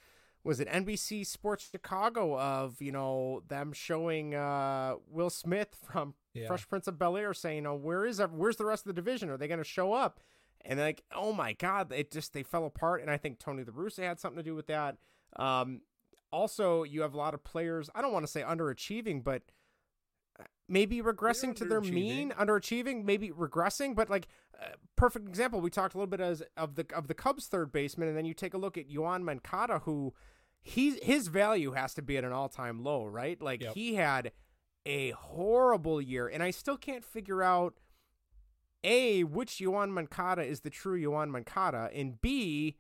Was 0.44 0.60
it 0.60 0.68
NBC 0.70 1.26
Sports 1.26 1.68
Chicago 1.70 2.38
of 2.40 2.82
you 2.82 2.92
know 2.92 3.42
them 3.48 3.74
showing 3.74 4.36
uh, 4.36 4.96
Will 5.10 5.30
Smith 5.30 5.76
from 5.92 6.14
Yeah. 6.34 6.48
Fresh 6.48 6.68
Prince 6.70 6.88
of 6.88 6.98
Bel 6.98 7.18
Air 7.18 7.34
saying, 7.34 7.66
"Oh, 7.68 7.76
where 7.76 8.06
is 8.06 8.22
where's 8.32 8.56
the 8.58 8.66
rest 8.66 8.86
of 8.86 8.88
the 8.96 9.02
division? 9.02 9.30
Are 9.30 9.38
they 9.38 9.48
going 9.48 9.58
to 9.60 9.64
show 9.64 9.94
up?" 9.94 10.20
And 10.66 10.80
like, 10.80 11.04
oh 11.16 11.32
my 11.34 11.54
God, 11.54 11.92
it 11.94 12.12
just 12.12 12.34
they 12.34 12.44
fell 12.44 12.66
apart. 12.66 13.02
And 13.02 13.10
I 13.10 13.18
think 13.18 13.40
Tony 13.40 13.64
La 13.64 13.74
Russa 13.74 14.04
had 14.04 14.20
something 14.20 14.38
to 14.38 14.44
do 14.44 14.56
with 14.56 14.68
that. 14.68 14.98
Um, 15.38 15.82
also, 16.32 16.84
you 16.84 17.02
have 17.02 17.14
a 17.14 17.18
lot 17.18 17.34
of 17.34 17.44
players. 17.44 17.90
I 17.96 18.02
don't 18.02 18.12
want 18.12 18.26
to 18.26 18.32
say 18.32 18.42
underachieving, 18.42 19.24
but 19.24 19.44
maybe 20.70 21.02
regressing 21.02 21.56
to 21.58 21.66
their 21.66 21.82
mean, 21.82 22.32
underachieving, 22.32 23.04
maybe 23.04 23.30
regressing. 23.32 23.96
But 23.96 24.10
like, 24.10 24.28
uh, 24.62 24.68
perfect 24.96 25.28
example. 25.28 25.60
We 25.62 25.70
talked 25.70 25.96
a 25.96 25.98
little 25.98 26.10
bit 26.10 26.22
as 26.22 26.44
of 26.56 26.76
the 26.76 26.86
of 26.96 27.08
the 27.08 27.14
Cubs 27.14 27.48
third 27.48 27.72
baseman, 27.72 28.08
and 28.08 28.16
then 28.18 28.26
you 28.26 28.34
take 28.34 28.54
a 28.54 28.58
look 28.58 28.78
at 28.78 28.90
Yoan 28.90 29.24
Moncada, 29.24 29.80
who 29.80 30.14
he's 30.62 31.02
his 31.04 31.28
value 31.28 31.72
has 31.72 31.94
to 31.96 32.02
be 32.02 32.18
at 32.18 32.24
an 32.24 32.32
all 32.32 32.50
time 32.50 32.84
low, 32.84 33.06
right? 33.06 33.42
Like 33.42 33.62
Yep. 33.64 33.74
he 33.74 33.96
had 33.96 34.32
a 34.86 35.12
horrible 35.12 36.02
year, 36.02 36.28
and 36.28 36.42
I 36.44 36.52
still 36.52 36.78
can't 36.78 37.04
figure 37.04 37.42
out 37.44 37.76
a 38.84 39.24
which 39.26 39.58
Yoan 39.58 39.90
Moncada 39.90 40.42
is 40.44 40.62
the 40.62 40.70
true 40.70 41.00
Yoan 41.02 41.30
Moncada, 41.30 41.90
and 41.94 42.20
b 42.22 42.78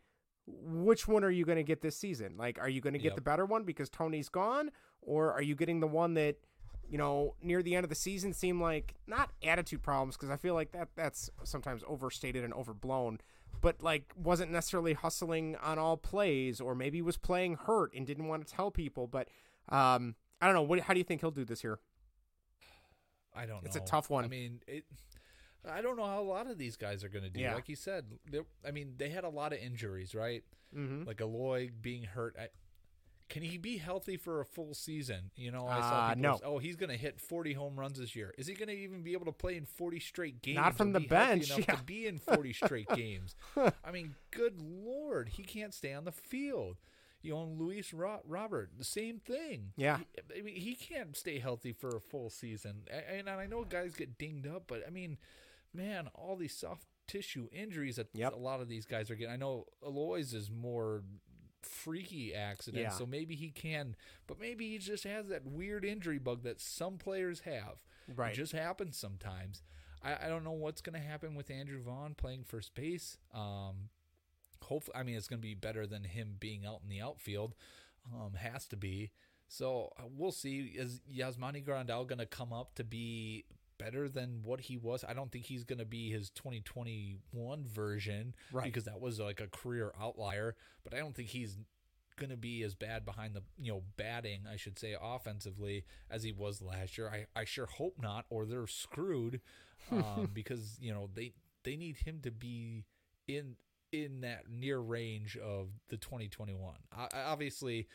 which 0.48 1.08
one 1.08 1.24
are 1.24 1.30
you 1.30 1.46
going 1.46 1.58
to 1.58 1.64
get 1.64 1.82
this 1.82 1.96
season? 1.96 2.36
Like, 2.36 2.58
are 2.58 2.70
you 2.70 2.82
going 2.82 2.94
to 2.94 3.00
get 3.00 3.10
Yep. 3.10 3.16
the 3.16 3.22
better 3.22 3.46
one 3.46 3.64
because 3.66 3.88
Tony's 3.90 4.30
gone, 4.30 4.72
or 5.02 5.32
are 5.32 5.42
you 5.44 5.56
getting 5.56 5.80
the 5.80 5.88
one 5.88 6.16
that 6.16 6.38
you 6.90 6.98
know 6.98 7.36
near 7.42 7.62
the 7.62 7.76
end 7.76 7.84
of 7.84 7.90
the 7.90 7.96
season 7.96 8.34
seemed 8.34 8.62
like 8.62 8.96
not 9.08 9.30
attitude 9.44 9.82
problems 9.84 10.18
because 10.18 10.30
I 10.30 10.38
feel 10.38 10.54
like 10.56 10.72
that 10.72 10.90
that's 10.96 11.30
sometimes 11.44 11.84
overstated 11.88 12.44
and 12.44 12.54
overblown, 12.54 13.20
but 13.62 13.82
like 13.84 14.12
wasn't 14.16 14.52
necessarily 14.52 14.94
hustling 14.94 15.56
on 15.58 15.78
all 15.80 15.98
plays, 15.98 16.60
or 16.60 16.76
maybe 16.76 17.02
was 17.02 17.18
playing 17.18 17.56
hurt 17.56 17.94
and 17.94 18.06
didn't 18.08 18.28
want 18.28 18.46
to 18.46 18.54
tell 18.54 18.72
people. 18.72 19.08
But 19.08 19.28
um, 19.70 20.16
I 20.42 20.46
don't 20.48 20.56
know. 20.56 20.64
What 20.64 20.80
how 20.82 20.94
do 20.94 21.00
you 21.00 21.04
think 21.04 21.22
he'll 21.22 21.32
do 21.32 21.46
this 21.46 21.64
year? 21.64 21.80
I 23.36 23.46
don't 23.46 23.62
know. 23.64 23.68
It's 23.68 23.76
a 23.76 23.82
tough 23.82 24.10
one. 24.10 24.26
I 24.26 24.28
mean, 24.28 24.62
it. 24.68 24.86
I 25.70 25.82
don't 25.82 25.98
know 25.98 26.06
how 26.06 26.22
a 26.22 26.24
lot 26.24 26.50
of 26.50 26.58
these 26.58 26.78
guys 26.78 27.04
are 27.04 27.10
going 27.10 27.26
to 27.26 27.30
do. 27.30 27.42
Yeah. 27.42 27.54
Like 27.54 27.68
you 27.70 27.76
said, 27.76 28.06
I 28.66 28.72
mean, 28.72 28.94
they 28.98 29.10
had 29.10 29.24
a 29.26 29.30
lot 29.30 29.52
of 29.54 29.60
injuries, 29.60 30.16
right? 30.16 30.44
Mhm. 30.76 31.06
Like 31.06 31.20
Eloy 31.22 31.70
being 31.82 32.04
hurt. 32.04 32.36
I, 32.40 32.48
can 33.30 33.44
he 33.44 33.58
be 33.58 33.78
healthy 33.78 34.18
for 34.18 34.42
a 34.42 34.46
full 34.46 34.74
season? 34.74 35.32
You 35.36 35.52
know, 35.52 35.68
I 35.68 35.78
Uh, 35.78 35.82
saw 35.82 36.10
people 36.10 36.22
no. 36.24 36.36
say, 36.38 36.44
oh, 36.46 36.58
he's 36.58 36.76
going 36.76 36.90
to 36.90 36.98
hit 36.98 37.22
40 37.22 37.54
home 37.54 37.80
runs 37.80 38.00
this 38.00 38.16
year. 38.16 38.34
Is 38.38 38.48
he 38.48 38.54
going 38.56 38.70
to 38.70 38.74
even 38.76 39.04
be 39.04 39.14
able 39.14 39.26
to 39.28 39.32
play 39.32 39.56
in 39.56 39.66
40 39.66 40.00
straight 40.00 40.42
games? 40.42 40.56
Not 40.56 40.76
from 40.76 40.92
the 40.94 41.00
bench, 41.00 41.48
enough 41.52 41.60
yeah. 41.68 41.76
to 41.76 41.84
be 41.84 42.08
in 42.08 42.18
40 42.18 42.54
straight 42.54 42.90
games. 42.96 43.36
I 43.56 43.92
mean, 43.92 44.16
good 44.32 44.60
lord, 44.60 45.30
he 45.30 45.44
can't 45.44 45.74
stay 45.74 45.94
on 45.94 46.06
the 46.06 46.12
field. 46.12 46.78
You 47.22 47.34
know, 47.34 47.44
Luis 47.44 47.94
Ro- 47.94 48.22
Robert, 48.26 48.72
the 48.78 48.84
same 48.86 49.20
thing. 49.20 49.74
Yeah. 49.76 49.98
He, 49.98 50.40
I 50.40 50.42
mean, 50.42 50.56
he 50.56 50.74
can't 50.74 51.16
stay 51.18 51.38
healthy 51.40 51.74
for 51.74 51.90
a 51.90 52.00
full 52.00 52.30
season. 52.30 52.84
A- 52.90 53.12
And, 53.18 53.30
I 53.30 53.46
know 53.46 53.64
guys 53.66 53.94
get 53.94 54.18
dinged 54.18 54.48
up, 54.48 54.64
but 54.68 54.84
I 54.88 54.90
mean, 54.90 55.18
man, 55.74 56.08
all 56.16 56.36
these 56.38 56.56
soft 56.56 56.86
tissue 57.08 57.50
injuries 57.52 57.98
that 57.98 58.08
Yep. 58.14 58.34
a 58.34 58.38
lot 58.38 58.62
of 58.62 58.70
these 58.70 58.86
guys 58.86 59.12
are 59.12 59.16
getting. 59.16 59.34
I 59.34 59.38
know 59.38 59.66
Eloy's 59.86 60.34
is 60.34 60.50
more 60.50 61.04
freaky 61.62 62.34
accident, 62.34 62.84
Yeah. 62.84 62.90
so 62.90 63.06
maybe 63.06 63.36
he 63.36 63.50
can, 63.50 63.96
but 64.28 64.40
maybe 64.40 64.70
he 64.70 64.78
just 64.78 65.04
has 65.04 65.28
that 65.28 65.46
weird 65.46 65.84
injury 65.86 66.18
bug 66.20 66.44
that 66.44 66.60
some 66.60 66.98
players 66.98 67.42
have. 67.42 67.84
Right. 68.16 68.34
It 68.34 68.36
just 68.36 68.54
happens 68.54 68.98
sometimes. 68.98 69.62
I, 70.04 70.26
I 70.26 70.30
don't 70.30 70.44
know 70.44 70.52
what's 70.52 70.82
going 70.82 71.00
to 71.00 71.06
happen 71.08 71.36
with 71.36 71.50
Andrew 71.52 71.82
Vaughn 71.82 72.16
playing 72.16 72.44
first 72.46 72.74
base. 72.74 73.18
Um, 73.34 73.90
hopefully, 74.64 74.96
I 74.98 75.04
mean, 75.04 75.16
it's 75.16 75.28
going 75.28 75.40
to 75.42 75.48
be 75.48 75.56
better 75.56 75.86
than 75.86 76.04
him 76.06 76.36
being 76.40 76.66
out 76.66 76.80
in 76.84 76.90
the 76.90 77.02
outfield. 77.02 77.54
Um, 78.14 78.34
has 78.34 78.66
to 78.68 78.78
be. 78.78 79.12
So 79.48 79.92
uh, 80.00 80.04
we'll 80.10 80.32
see. 80.32 80.72
Is 80.76 81.02
Yasmani 81.14 81.64
Grandal 81.66 82.08
going 82.08 82.20
to 82.20 82.26
come 82.26 82.54
up 82.54 82.76
to 82.76 82.84
be 82.84 83.46
better 83.80 84.08
than 84.08 84.42
what 84.44 84.62
he 84.62 84.78
was? 84.78 85.04
I 85.08 85.14
don't 85.14 85.32
think 85.32 85.46
he's 85.46 85.64
going 85.64 85.80
to 85.80 85.86
be 85.86 86.12
his 86.12 86.30
2021 86.32 87.66
version 87.66 88.36
Right. 88.52 88.66
because 88.66 88.84
that 88.84 89.00
was 89.02 89.20
like 89.20 89.40
a 89.42 89.48
career 89.48 89.92
outlier. 90.00 90.56
But 90.84 90.94
I 90.94 90.98
don't 91.00 91.16
think 91.16 91.30
he's 91.30 91.58
going 92.18 92.30
to 92.30 92.38
be 92.38 92.62
as 92.64 92.76
bad 92.76 93.06
behind 93.06 93.34
the 93.34 93.42
you 93.58 93.72
know 93.72 93.84
batting, 93.98 94.42
I 94.52 94.58
should 94.58 94.78
say, 94.78 94.96
offensively 95.02 95.86
as 96.12 96.22
he 96.24 96.32
was 96.32 96.62
last 96.62 96.98
year. 96.98 97.10
I 97.10 97.26
I 97.40 97.46
sure 97.46 97.66
hope 97.66 97.96
not, 98.02 98.26
or 98.30 98.46
they're 98.46 98.68
screwed 98.68 99.42
um, 99.92 100.30
because 100.34 100.78
you 100.82 100.94
know 100.94 101.10
they 101.14 101.34
they 101.64 101.76
need 101.76 101.98
him 101.98 102.20
to 102.24 102.32
be 102.32 102.86
in 103.28 103.56
in 103.92 104.22
that 104.22 104.44
near 104.50 104.78
range 104.80 105.36
of 105.38 105.70
the 105.90 105.98
2021. 105.98 106.76
I, 106.96 107.08
I- 107.12 107.24
obviously, 107.24 107.88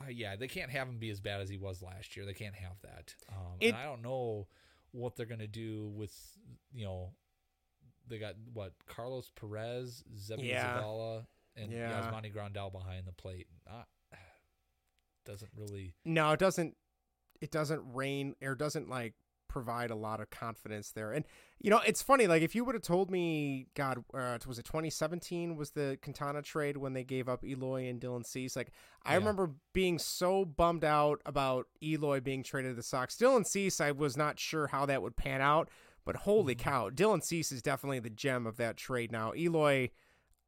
uh, 0.00 0.08
yeah, 0.08 0.36
they 0.36 0.48
can't 0.48 0.70
have 0.70 0.88
him 0.88 0.98
be 0.98 1.10
as 1.10 1.20
bad 1.20 1.40
as 1.40 1.48
he 1.48 1.56
was 1.56 1.82
last 1.82 2.16
year. 2.16 2.24
They 2.26 2.34
can't 2.34 2.54
have 2.54 2.80
that. 2.82 3.14
Um, 3.28 3.56
It- 3.60 3.68
and 3.68 3.76
I 3.76 3.84
don't 3.84 4.02
know 4.02 4.48
what 4.92 5.16
they're 5.16 5.26
gonna 5.26 5.46
do 5.48 5.86
with 5.88 6.14
you 6.72 6.84
know 6.84 7.14
they 8.06 8.18
got 8.18 8.36
what 8.52 8.74
Carlos 8.86 9.30
Perez, 9.34 10.04
Seby 10.14 10.44
Yeah. 10.48 10.78
Zavala, 10.80 11.26
and 11.56 11.72
Yeah. 11.72 12.02
Yasmani 12.10 12.32
Grandal 12.32 12.70
behind 12.70 13.06
the 13.06 13.12
plate. 13.12 13.48
Uh, 13.66 13.84
doesn't 15.24 15.50
really. 15.56 15.94
No, 16.04 16.32
it 16.32 16.38
doesn't. 16.40 16.76
It 17.40 17.50
doesn't 17.50 17.92
rain 17.94 18.36
or 18.42 18.54
doesn't 18.54 18.88
like 18.88 19.14
provide 19.54 19.90
a 19.92 19.94
lot 19.94 20.20
of 20.20 20.28
confidence 20.30 20.90
there. 20.90 21.12
And 21.12 21.24
you 21.60 21.70
know, 21.70 21.80
it's 21.86 22.02
funny. 22.02 22.26
Like 22.26 22.42
if 22.42 22.56
you 22.56 22.64
would 22.64 22.74
have 22.74 22.82
told 22.82 23.08
me, 23.08 23.68
God, 23.74 24.04
uh, 24.12 24.36
was 24.46 24.58
it 24.58 24.64
2017? 24.64 25.54
Was 25.54 25.70
the 25.70 25.96
Quintana 26.02 26.42
trade 26.42 26.76
when 26.76 26.92
they 26.92 27.04
gave 27.04 27.28
up 27.28 27.44
Eloy 27.44 27.88
and 27.88 28.00
Dylan 28.00 28.26
Cease? 28.26 28.56
Like 28.56 28.72
I 29.04 29.12
Yeah. 29.12 29.18
remember 29.18 29.52
being 29.72 30.00
so 30.00 30.44
bummed 30.44 30.84
out 30.84 31.20
about 31.24 31.68
Eloy 31.80 32.20
being 32.20 32.42
traded 32.42 32.72
to 32.72 32.74
the 32.74 32.82
Sox. 32.82 33.16
Dylan 33.16 33.46
Cease, 33.46 33.80
I 33.80 33.92
was 33.92 34.16
not 34.16 34.40
sure 34.40 34.66
how 34.66 34.84
that 34.86 35.00
would 35.02 35.16
pan 35.16 35.40
out. 35.40 35.70
But 36.04 36.16
holy 36.16 36.56
cow, 36.56 36.90
Dylan 36.90 37.22
Cease 37.22 37.50
is 37.52 37.62
definitely 37.62 38.00
the 38.00 38.10
gem 38.10 38.44
of 38.46 38.56
that 38.58 38.76
trade 38.76 39.12
now. 39.12 39.32
Eloy, 39.34 39.90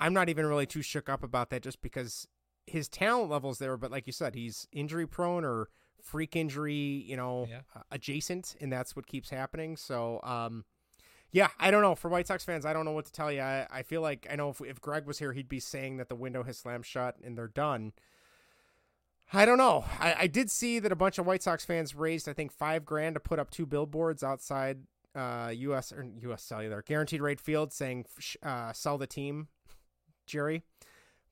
I'm 0.01 0.13
not 0.13 0.29
even 0.29 0.45
really 0.47 0.67
too 0.67 0.83
shook 0.83 1.09
up 1.09 1.23
about 1.23 1.49
that 1.51 1.63
just 1.63 1.81
because 1.81 2.27
his 2.67 2.89
talent 2.89 3.31
levels 3.31 3.59
there, 3.59 3.77
but 3.77 3.91
like 3.93 4.07
you 4.09 4.13
said, 4.13 4.35
he's 4.35 4.67
injury 4.73 5.07
prone 5.07 5.45
or 5.45 5.69
freak 6.07 6.37
injury, 6.37 6.73
you 7.07 7.17
know, 7.17 7.47
Yeah. 7.51 7.61
uh, 7.75 7.81
adjacent, 7.91 8.55
and 8.61 8.73
that's 8.73 8.95
what 8.95 9.07
keeps 9.07 9.31
happening. 9.31 9.77
So, 9.77 10.21
um, 10.23 10.65
yeah, 11.33 11.49
I 11.59 11.71
don't 11.73 11.83
know. 11.83 11.95
For 11.97 12.09
White 12.09 12.27
Sox 12.29 12.45
fans, 12.45 12.65
I 12.65 12.73
don't 12.73 12.85
know 12.85 12.93
what 12.93 13.07
to 13.07 13.13
tell 13.13 13.31
you. 13.33 13.41
I, 13.41 13.67
I 13.71 13.83
feel 13.83 14.01
like 14.01 14.27
I 14.31 14.37
know 14.37 14.51
if, 14.51 14.61
if 14.61 14.81
Greg 14.81 15.05
was 15.07 15.19
here, 15.19 15.33
he'd 15.33 15.49
be 15.49 15.59
saying 15.61 15.97
that 15.97 16.09
the 16.09 16.15
window 16.15 16.45
has 16.45 16.57
slammed 16.59 16.87
shut 16.87 17.17
and 17.25 17.37
they're 17.37 17.49
done. 17.49 17.93
I 19.33 19.45
don't 19.45 19.59
know. 19.59 19.85
I, 19.99 20.15
I 20.21 20.27
did 20.29 20.51
see 20.51 20.79
that 20.79 20.93
a 20.93 20.97
bunch 20.97 21.19
of 21.19 21.27
White 21.27 21.43
Sox 21.43 21.65
fans 21.65 21.95
raised, 21.97 22.29
I 22.29 22.33
think, 22.33 22.53
five 22.53 22.85
grand 22.85 23.15
to 23.17 23.21
put 23.21 23.41
up 23.41 23.51
two 23.51 23.67
billboards 23.67 24.23
outside 24.23 24.79
uh, 25.17 25.51
U.S. 25.53 25.93
or 25.93 26.07
U.S. 26.21 26.43
Cellular 26.45 26.83
Guaranteed 26.83 27.21
Rate 27.21 27.41
Field 27.41 27.73
saying 27.73 28.07
uh, 28.43 28.73
"Sell 28.73 28.99
the 28.99 29.07
team, 29.09 29.49
Jerry." 30.27 30.63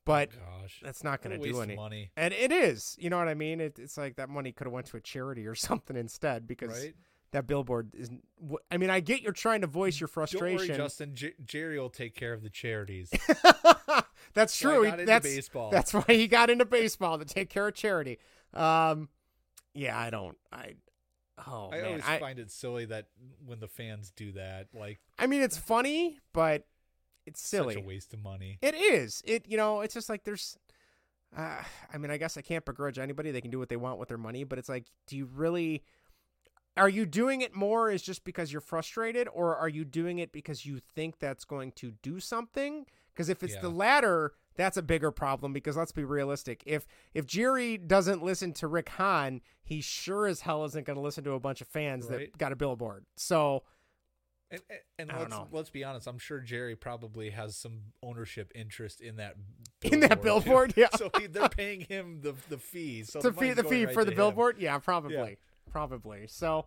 But 0.06 0.30
Gosh, 0.32 0.80
that's 0.82 1.02
not 1.02 1.22
going 1.22 1.40
to 1.40 1.48
do 1.50 1.60
any 1.62 1.76
money. 1.76 2.10
And 2.16 2.34
it 2.34 2.52
is. 2.52 2.94
You 2.98 3.08
know 3.10 3.16
what 3.18 3.28
I 3.28 3.34
mean? 3.34 3.60
It, 3.60 3.78
it's 3.78 3.96
like 3.96 4.16
that 4.16 4.28
money 4.28 4.52
could 4.52 4.66
have 4.66 4.72
went 4.72 4.86
to 4.88 4.96
a 4.98 5.00
charity 5.00 5.46
or 5.46 5.54
something 5.54 5.96
instead 5.96 6.46
because 6.46 6.70
Right. 6.84 6.94
that 7.32 7.46
billboard 7.46 7.94
is. 7.94 8.10
I 8.70 8.76
mean, 8.76 8.90
I 8.90 9.00
get 9.00 9.22
you're 9.22 9.32
trying 9.32 9.62
to 9.62 9.66
voice 9.66 9.98
your 9.98 10.08
Don't 10.08 10.14
frustration. 10.14 10.68
worry, 10.68 10.76
Justin. 10.76 11.14
J- 11.14 11.34
Jerry 11.46 11.78
will 11.78 11.88
take 11.90 12.14
care 12.14 12.32
of 12.34 12.42
the 12.42 12.50
charities. 12.50 13.10
That's 14.34 14.60
That's 14.60 14.64
why 14.64 14.70
true. 14.72 14.82
He- 14.98 15.04
that's 15.04 15.24
baseball. 15.26 15.70
That's 15.70 15.94
why 15.94 16.04
he 16.08 16.26
got 16.26 16.50
into 16.50 16.64
baseball 16.64 17.18
to 17.18 17.24
take 17.24 17.48
care 17.50 17.68
of 17.68 17.74
charity. 17.74 18.18
Um, 18.52 19.08
yeah, 19.74 19.98
I 19.98 20.10
don't. 20.10 20.36
I. 20.52 20.74
Oh 21.46 21.68
I 21.72 21.76
man, 21.78 21.84
always 21.86 22.04
I, 22.06 22.18
find 22.20 22.38
it 22.38 22.50
silly 22.50 22.84
that 22.86 23.06
when 23.44 23.58
the 23.58 23.66
fans 23.68 24.12
do 24.14 24.32
that, 24.32 24.68
like 24.72 25.00
I 25.18 25.26
mean, 25.26 25.42
it's 25.42 25.56
funny, 25.56 26.18
but 26.32 26.64
it's 27.26 27.40
silly. 27.46 27.74
such 27.74 27.82
a 27.82 27.86
waste 27.86 28.12
of 28.14 28.22
money. 28.22 28.58
It 28.62 28.74
is. 28.74 29.22
It 29.24 29.46
you 29.48 29.56
know, 29.56 29.80
it's 29.80 29.94
just 29.94 30.08
like 30.08 30.24
there's 30.24 30.58
uh, 31.36 31.62
I 31.92 31.98
mean, 31.98 32.10
I 32.10 32.16
guess 32.16 32.36
I 32.36 32.42
can't 32.42 32.64
begrudge 32.64 32.98
anybody. 32.98 33.30
They 33.30 33.40
can 33.40 33.50
do 33.50 33.58
what 33.58 33.68
they 33.68 33.76
want 33.76 33.98
with 33.98 34.08
their 34.08 34.18
money, 34.18 34.44
but 34.44 34.58
it's 34.58 34.68
like 34.68 34.86
do 35.06 35.16
you 35.16 35.26
really 35.34 35.82
are 36.76 36.88
you 36.88 37.06
doing 37.06 37.40
it 37.40 37.54
more 37.54 37.90
is 37.90 38.02
just 38.02 38.24
because 38.24 38.52
you're 38.52 38.60
frustrated 38.60 39.28
or 39.32 39.56
are 39.56 39.68
you 39.68 39.84
doing 39.84 40.18
it 40.18 40.32
because 40.32 40.66
you 40.66 40.80
think 40.94 41.18
that's 41.18 41.44
going 41.44 41.72
to 41.72 41.92
do 42.02 42.18
something 42.20 42.86
because 43.12 43.28
if 43.28 43.42
it's 43.42 43.54
Yeah. 43.54 43.60
the 43.60 43.68
latter 43.68 44.32
that's 44.56 44.76
a 44.76 44.82
bigger 44.82 45.10
problem 45.10 45.52
because 45.52 45.76
let's 45.76 45.92
be 45.92 46.04
realistic 46.04 46.62
if 46.66 46.86
if 47.12 47.26
jerry 47.26 47.76
doesn't 47.78 48.22
listen 48.24 48.52
to 48.54 48.66
rick 48.66 48.88
hahn 48.88 49.40
he 49.62 49.80
sure 49.80 50.26
as 50.26 50.40
hell 50.40 50.64
isn't 50.64 50.84
going 50.86 50.96
to 50.96 51.00
listen 51.00 51.22
to 51.24 51.32
a 51.32 51.40
bunch 51.40 51.60
of 51.60 51.68
fans 51.68 52.06
Right. 52.06 52.32
that 52.32 52.38
got 52.38 52.52
a 52.52 52.56
billboard 52.56 53.04
so 53.16 53.62
And, 54.54 54.62
and, 54.98 55.10
and 55.10 55.12
I 55.12 55.18
don't 55.18 55.22
let's 55.22 55.30
know. 55.30 55.48
let's 55.52 55.70
be 55.70 55.84
honest. 55.84 56.06
I'm 56.06 56.18
sure 56.18 56.40
Jerry 56.40 56.76
probably 56.76 57.30
has 57.30 57.56
some 57.56 57.80
ownership 58.02 58.50
interest 58.54 59.00
in 59.00 59.16
that 59.16 59.34
In 59.82 60.00
that 60.00 60.22
too. 60.22 60.22
billboard, 60.22 60.74
yeah. 60.76 60.88
So 60.96 61.10
he, 61.18 61.26
they're 61.26 61.48
paying 61.48 61.82
him 61.82 62.20
the 62.22 62.34
the 62.48 62.58
fees. 62.58 63.10
So 63.12 63.20
to 63.20 63.30
the 63.30 63.36
fee 63.40 63.52
the 63.52 63.64
fee 63.64 63.84
right 63.86 63.94
for 63.94 64.04
the 64.04 64.12
him. 64.12 64.16
billboard 64.16 64.56
yeah 64.58 64.78
probably 64.78 65.36
probably 65.70 66.26
so 66.28 66.66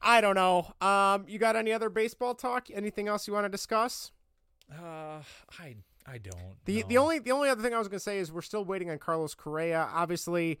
i 0.00 0.20
don't 0.20 0.34
know 0.34 0.72
um 0.80 1.24
you 1.28 1.38
got 1.38 1.56
any 1.56 1.72
other 1.72 1.90
baseball 1.90 2.34
talk 2.34 2.68
anything 2.72 3.06
else 3.08 3.26
you 3.26 3.32
want 3.34 3.44
to 3.44 3.48
discuss 3.50 4.12
Uh, 4.72 5.20
I 5.58 5.76
I 6.06 6.18
don't. 6.18 6.56
The 6.64 6.82
the 6.88 6.98
only 6.98 7.18
the 7.18 7.32
only 7.32 7.48
other 7.48 7.62
thing 7.62 7.74
I 7.74 7.78
was 7.78 7.88
gonna 7.88 7.98
say 8.00 8.18
is 8.18 8.32
we're 8.32 8.42
still 8.42 8.64
waiting 8.64 8.90
on 8.90 8.98
Carlos 8.98 9.34
Correa. 9.34 9.88
Obviously, 9.92 10.60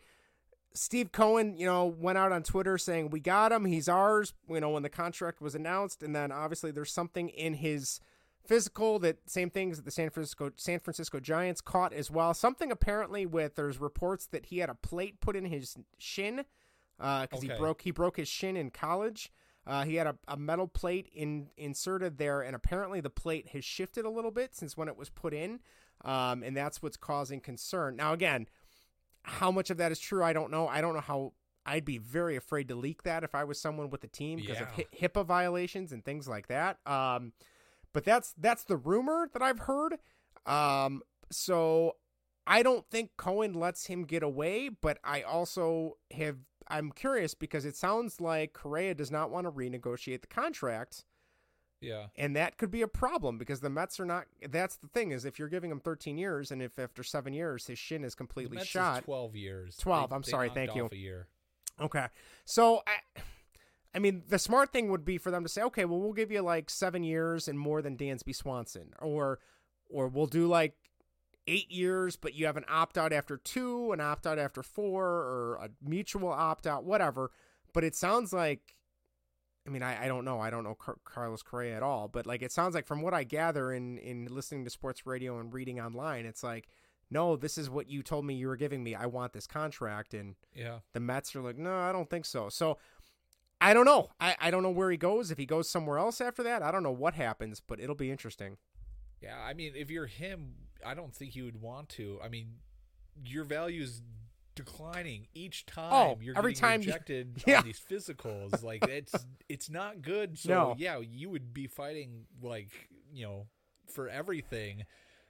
Steve 0.76 1.10
Cohen, 1.12 1.56
you 1.56 1.66
know, 1.66 1.86
went 1.86 2.18
out 2.18 2.32
on 2.32 2.42
Twitter 2.42 2.78
saying 2.78 3.10
we 3.10 3.20
got 3.20 3.50
him, 3.52 3.64
he's 3.64 3.88
ours. 3.88 4.32
You 4.48 4.60
know, 4.60 4.70
when 4.70 4.82
the 4.82 4.88
contract 4.88 5.40
was 5.40 5.54
announced, 5.54 6.02
and 6.02 6.14
then 6.14 6.30
obviously 6.30 6.70
there's 6.70 6.92
something 6.92 7.28
in 7.30 7.54
his 7.54 8.00
physical 8.46 8.98
that 9.00 9.28
same 9.28 9.50
things 9.50 9.76
that 9.76 9.84
the 9.84 9.90
San 9.90 10.10
Francisco 10.10 10.52
San 10.56 10.78
Francisco 10.78 11.18
Giants 11.18 11.60
caught 11.60 11.92
as 11.92 12.10
well. 12.10 12.32
Something 12.34 12.70
apparently 12.70 13.26
with 13.26 13.56
there's 13.56 13.80
reports 13.80 14.26
that 14.26 14.46
he 14.46 14.58
had 14.58 14.70
a 14.70 14.74
plate 14.74 15.20
put 15.20 15.34
in 15.34 15.46
his 15.46 15.76
shin 15.98 16.44
because 16.98 17.42
he 17.42 17.50
Okay. 17.50 17.58
broke 17.58 17.82
he 17.82 17.90
broke 17.90 18.16
his 18.16 18.28
shin 18.28 18.56
in 18.56 18.70
college. 18.70 19.32
Uh, 19.66 19.82
he 19.84 19.96
had 19.96 20.06
a, 20.06 20.16
a 20.28 20.36
metal 20.36 20.68
plate 20.68 21.08
in 21.12 21.48
inserted 21.56 22.18
there, 22.18 22.40
and 22.40 22.54
apparently 22.54 23.00
the 23.00 23.10
plate 23.10 23.48
has 23.48 23.64
shifted 23.64 24.04
a 24.04 24.10
little 24.10 24.30
bit 24.30 24.54
since 24.54 24.76
when 24.76 24.86
it 24.86 24.96
was 24.96 25.10
put 25.10 25.34
in, 25.34 25.58
um, 26.04 26.44
and 26.44 26.56
that's 26.56 26.80
what's 26.80 26.96
causing 26.96 27.40
concern. 27.40 27.96
Now, 27.96 28.12
again, 28.12 28.46
how 29.26 29.50
much 29.50 29.70
of 29.70 29.76
that 29.78 29.92
is 29.92 29.98
true, 29.98 30.22
I 30.22 30.32
don't 30.32 30.50
know. 30.50 30.66
I 30.68 30.80
don't 30.80 30.94
know 30.94 31.00
how. 31.00 31.32
I'd 31.68 31.84
be 31.84 31.98
very 31.98 32.36
afraid 32.36 32.68
to 32.68 32.76
leak 32.76 33.02
that 33.02 33.24
if 33.24 33.34
I 33.34 33.42
was 33.42 33.60
someone 33.60 33.90
with 33.90 34.00
the 34.00 34.06
team 34.06 34.38
because 34.38 34.60
of 34.60 34.68
Yeah. 34.76 34.84
Hi- 35.00 35.08
HIPAA 35.08 35.26
violations 35.26 35.90
and 35.92 36.04
things 36.04 36.28
like 36.28 36.46
that. 36.46 36.78
Um, 36.86 37.32
but 37.92 38.04
that's 38.04 38.34
that's 38.38 38.62
the 38.64 38.76
rumor 38.76 39.28
that 39.32 39.42
I've 39.42 39.58
heard. 39.60 39.96
Um, 40.46 41.02
so 41.30 41.96
I 42.46 42.62
don't 42.62 42.88
think 42.88 43.10
Cohen 43.16 43.52
lets 43.52 43.86
him 43.86 44.04
get 44.04 44.22
away, 44.22 44.68
but 44.68 44.98
I 45.02 45.22
also 45.22 45.96
have 46.12 46.36
I'm 46.68 46.92
curious 46.92 47.34
because 47.34 47.64
it 47.64 47.74
sounds 47.76 48.20
like 48.20 48.52
Correa 48.52 48.94
does 48.94 49.10
not 49.10 49.30
want 49.30 49.46
to 49.46 49.50
renegotiate 49.50 50.20
the 50.20 50.26
contract, 50.28 51.04
Yeah. 51.86 52.06
and 52.16 52.34
that 52.36 52.58
could 52.58 52.70
be 52.70 52.82
a 52.82 52.88
problem 52.88 53.38
because 53.38 53.60
the 53.60 53.70
Mets 53.70 53.98
are 54.00 54.04
not. 54.04 54.26
That's 54.48 54.76
the 54.76 54.88
thing 54.88 55.12
is 55.12 55.24
if 55.24 55.38
you're 55.38 55.48
giving 55.48 55.70
him 55.70 55.80
13 55.80 56.18
years, 56.18 56.50
and 56.50 56.60
if 56.60 56.78
after 56.78 57.02
seven 57.02 57.32
years 57.32 57.66
his 57.66 57.78
shin 57.78 58.04
is 58.04 58.14
completely 58.14 58.56
Mets 58.56 58.66
is 58.66 58.70
shot, 58.70 59.04
12 59.04 59.36
years. 59.36 59.76
12, 59.78 60.10
They- 60.10 60.16
I'm 60.16 60.22
they 60.22 60.30
sorry, 60.30 60.50
thank 60.50 60.74
you. 60.74 60.88
A 60.90 60.96
year. 60.96 61.28
Okay. 61.80 62.06
So 62.44 62.82
I 62.86 63.20
I 63.94 63.98
mean 63.98 64.24
the 64.28 64.38
smart 64.38 64.72
thing 64.72 64.90
would 64.90 65.04
be 65.04 65.16
for 65.18 65.30
them 65.30 65.42
to 65.42 65.48
say, 65.48 65.62
okay, 65.62 65.84
well 65.84 66.00
we'll 66.00 66.12
give 66.12 66.30
you 66.30 66.42
like 66.42 66.68
seven 66.70 67.02
years 67.04 67.48
and 67.48 67.58
more 67.58 67.80
than 67.82 67.96
Dansby 67.96 68.34
Swanson. 68.34 68.92
Or 69.00 69.38
or 69.88 70.08
we'll 70.08 70.26
do 70.26 70.46
like 70.48 70.74
eight 71.46 71.70
years, 71.70 72.16
but 72.16 72.34
you 72.34 72.44
have 72.46 72.56
an 72.56 72.64
opt 72.68 72.98
out 72.98 73.12
after 73.12 73.36
two, 73.36 73.92
an 73.92 74.00
opt 74.00 74.26
out 74.26 74.38
after 74.38 74.62
four, 74.64 75.06
or 75.06 75.60
a 75.62 75.70
mutual 75.80 76.28
opt 76.28 76.66
out, 76.66 76.82
whatever. 76.84 77.30
But 77.72 77.84
it 77.84 77.94
sounds 77.94 78.32
like 78.32 78.74
I 79.66 79.70
mean, 79.70 79.82
I, 79.82 80.04
I 80.04 80.08
don't 80.08 80.24
know. 80.24 80.38
I 80.40 80.50
don't 80.50 80.62
know 80.64 80.74
Car- 80.74 80.98
Carlos 81.04 81.42
Correa 81.42 81.76
at 81.76 81.82
all, 81.82 82.06
but 82.08 82.26
like 82.26 82.42
it 82.42 82.52
sounds 82.52 82.74
like 82.74 82.86
from 82.86 83.02
what 83.02 83.12
I 83.14 83.24
gather 83.24 83.72
in 83.72 83.98
in 83.98 84.26
listening 84.30 84.64
to 84.64 84.70
sports 84.70 85.06
radio 85.06 85.38
and 85.40 85.52
reading 85.52 85.80
online, 85.80 86.24
it's 86.26 86.42
like, 86.42 86.68
no, 87.10 87.36
this 87.36 87.58
is 87.58 87.68
what 87.70 87.88
you 87.88 88.02
told 88.02 88.24
me 88.24 88.34
you 88.34 88.48
were 88.48 88.56
giving 88.56 88.82
me. 88.84 88.94
I 88.94 89.06
want 89.06 89.32
this 89.32 89.46
contract, 89.46 90.14
and 90.14 90.36
Yeah. 90.54 90.78
the 90.92 91.00
Mets 91.00 91.34
are 91.36 91.40
like, 91.40 91.56
no, 91.58 91.74
I 91.76 91.92
don't 91.92 92.08
think 92.10 92.24
so. 92.26 92.48
So 92.48 92.78
I 93.60 93.72
don't 93.74 93.86
know. 93.86 94.10
I, 94.20 94.36
I 94.40 94.50
don't 94.50 94.62
know 94.62 94.70
where 94.70 94.90
he 94.90 94.96
goes. 94.96 95.30
If 95.30 95.38
he 95.38 95.46
goes 95.46 95.68
somewhere 95.68 95.98
else 95.98 96.20
after 96.20 96.42
that, 96.42 96.62
I 96.62 96.70
don't 96.70 96.82
know 96.82 96.90
what 96.92 97.14
happens, 97.14 97.60
but 97.66 97.80
it'll 97.80 97.94
be 97.94 98.10
interesting. 98.10 98.58
Yeah, 99.22 99.38
I 99.40 99.54
mean, 99.54 99.72
if 99.74 99.90
you're 99.90 100.06
him, 100.06 100.54
I 100.84 100.94
don't 100.94 101.14
think 101.14 101.34
you 101.34 101.44
would 101.44 101.60
want 101.62 101.88
to. 101.90 102.18
I 102.22 102.28
mean, 102.28 102.56
your 103.24 103.44
value's 103.44 104.02
declining 104.56 105.28
each 105.34 105.64
oh, 105.68 105.72
time. 105.80 105.92
Oh, 105.92 106.18
you're 106.20 106.36
every 106.36 106.52
getting 106.54 106.60
time 106.68 106.80
you- 106.82 106.86
rejected 106.88 107.42
Yeah. 107.46 107.58
on 107.58 107.64
these 107.64 107.80
physicals. 107.80 108.62
Like 108.64 108.84
it's 108.88 109.14
it's 109.48 109.70
not 109.70 110.02
good. 110.02 110.36
So 110.38 110.48
No. 110.48 110.74
yeah, 110.76 110.98
you 110.98 111.30
would 111.30 111.54
be 111.54 111.68
fighting 111.68 112.24
like 112.42 112.70
you 113.12 113.24
know 113.26 113.46
for 113.94 114.08
everything. 114.08 114.84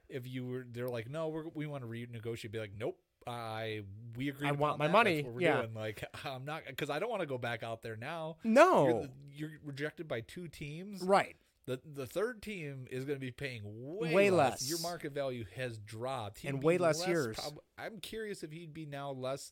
If 0.09 0.27
you 0.27 0.47
were, 0.47 0.66
they're 0.70 0.89
like, 0.89 1.11
no, 1.11 1.29
we're, 1.29 1.45
we 1.53 1.66
want 1.66 1.83
to 1.83 1.89
renegotiate. 1.89 2.53
Be 2.53 2.61
like, 2.61 2.72
nope. 2.79 2.97
I 3.29 3.81
we 4.16 4.29
agree. 4.29 4.47
I 4.47 4.53
want 4.53 4.79
my 4.79 4.87
that. 4.87 4.93
money. 4.93 5.16
That's 5.16 5.27
what 5.27 5.35
we're 5.35 5.41
Yeah. 5.41 5.57
doing. 5.62 5.74
Like 5.74 6.05
I'm 6.24 6.45
not 6.45 6.62
because 6.68 6.91
I 6.91 7.01
don't 7.01 7.11
want 7.11 7.22
to 7.22 7.27
go 7.27 7.39
back 7.39 7.64
out 7.64 7.83
there 7.83 7.97
now. 7.97 8.37
No. 8.45 8.87
you're, 8.89 9.03
the- 9.03 9.11
you're 9.35 9.51
rejected 9.64 10.07
by 10.07 10.20
two 10.20 10.47
teams. 10.49 11.03
Right. 11.03 11.35
The 11.67 11.81
the 11.85 12.07
third 12.07 12.43
team 12.43 12.87
is 12.91 13.05
going 13.05 13.17
to 13.17 13.25
be 13.25 13.33
paying 13.33 13.62
way, 13.64 14.14
Way 14.14 14.31
less. 14.31 14.62
less. 14.62 14.69
Your 14.71 14.79
market 14.81 15.12
value 15.12 15.45
has 15.57 15.79
dropped, 15.79 16.39
He'd 16.39 16.49
And 16.49 16.62
way 16.62 16.79
less 16.79 17.07
years. 17.07 17.37
prob- 17.37 17.59
I'm 17.77 17.99
curious 17.99 18.43
if 18.43 18.53
he'd 18.53 18.73
be 18.73 18.87
now 18.87 19.11
less. 19.11 19.51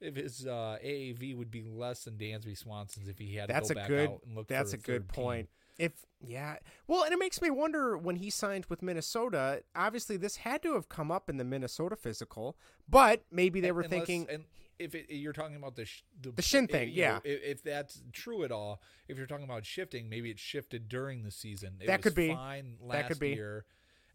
If 0.00 0.14
his 0.14 0.46
uh, 0.46 0.78
AAV 0.84 1.36
would 1.36 1.50
be 1.50 1.64
less 1.64 2.04
than 2.04 2.14
Dansby 2.14 2.56
Swanson's 2.56 3.08
if 3.08 3.18
he 3.18 3.34
had 3.34 3.48
That's 3.48 3.68
to 3.68 3.72
a 3.72 3.76
back 3.76 3.88
good. 3.88 4.08
out 4.10 4.20
and 4.26 4.36
look. 4.36 4.46
That's 4.46 4.70
for 4.70 4.76
a 4.76 4.78
good 4.78 5.08
third 5.08 5.14
team. 5.14 5.24
point. 5.24 5.48
If 5.78 5.92
yeah, 6.20 6.56
well, 6.86 7.02
and 7.04 7.12
it 7.12 7.18
makes 7.18 7.40
me 7.40 7.50
wonder 7.50 7.96
when 7.96 8.16
he 8.16 8.30
signed 8.30 8.66
with 8.66 8.82
Minnesota. 8.82 9.62
Obviously, 9.74 10.16
this 10.16 10.36
had 10.36 10.62
to 10.64 10.74
have 10.74 10.88
come 10.88 11.10
up 11.10 11.28
in 11.30 11.36
the 11.36 11.44
Minnesota 11.44 11.96
physical, 11.96 12.56
but 12.88 13.22
maybe 13.32 13.60
they 13.60 13.72
were 13.72 13.82
Unless- 13.82 14.06
thinking. 14.06 14.26
and 14.30 14.44
if 14.78 14.94
it, 14.94 15.06
you're 15.08 15.32
talking 15.32 15.56
about 15.56 15.76
the 15.76 15.84
sh- 15.84 16.04
The 16.20 16.40
shin 16.42 16.64
i- 16.64 16.72
thing, 16.72 16.88
you 16.90 17.02
know, 17.02 17.20
yeah. 17.24 17.32
if, 17.32 17.42
if 17.42 17.62
that's 17.62 18.02
true 18.12 18.44
at 18.44 18.52
all, 18.52 18.80
if 19.08 19.16
you're 19.18 19.26
talking 19.26 19.44
about 19.44 19.64
shifting, 19.64 20.08
maybe 20.08 20.30
it 20.30 20.38
shifted 20.38 20.88
during 20.88 21.22
the 21.24 21.30
season. 21.30 21.74
It 21.80 21.86
That 21.86 21.98
was 21.98 22.04
could 22.04 22.14
be. 22.14 22.32
fine 22.32 22.76
That 22.90 23.08
could 23.08 23.18
be. 23.18 23.30
year, 23.30 23.64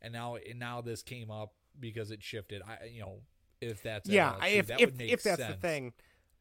and 0.02 0.14
now 0.14 0.36
and 0.36 0.60
now 0.60 0.82
this 0.82 1.02
came 1.04 1.30
up 1.32 1.54
because 1.80 2.12
it 2.12 2.22
shifted. 2.24 2.62
I 2.62 2.86
you 2.86 3.02
know 3.02 3.20
if 3.62 3.82
that's 3.84 4.10
yeah, 4.10 4.34
true, 4.40 4.48
if 4.48 4.68
that 4.68 4.82
if 4.82 4.90
would 4.92 4.98
make 4.98 5.12
if 5.12 5.24
that's 5.24 5.46
the 5.46 5.54
thing, 5.54 5.94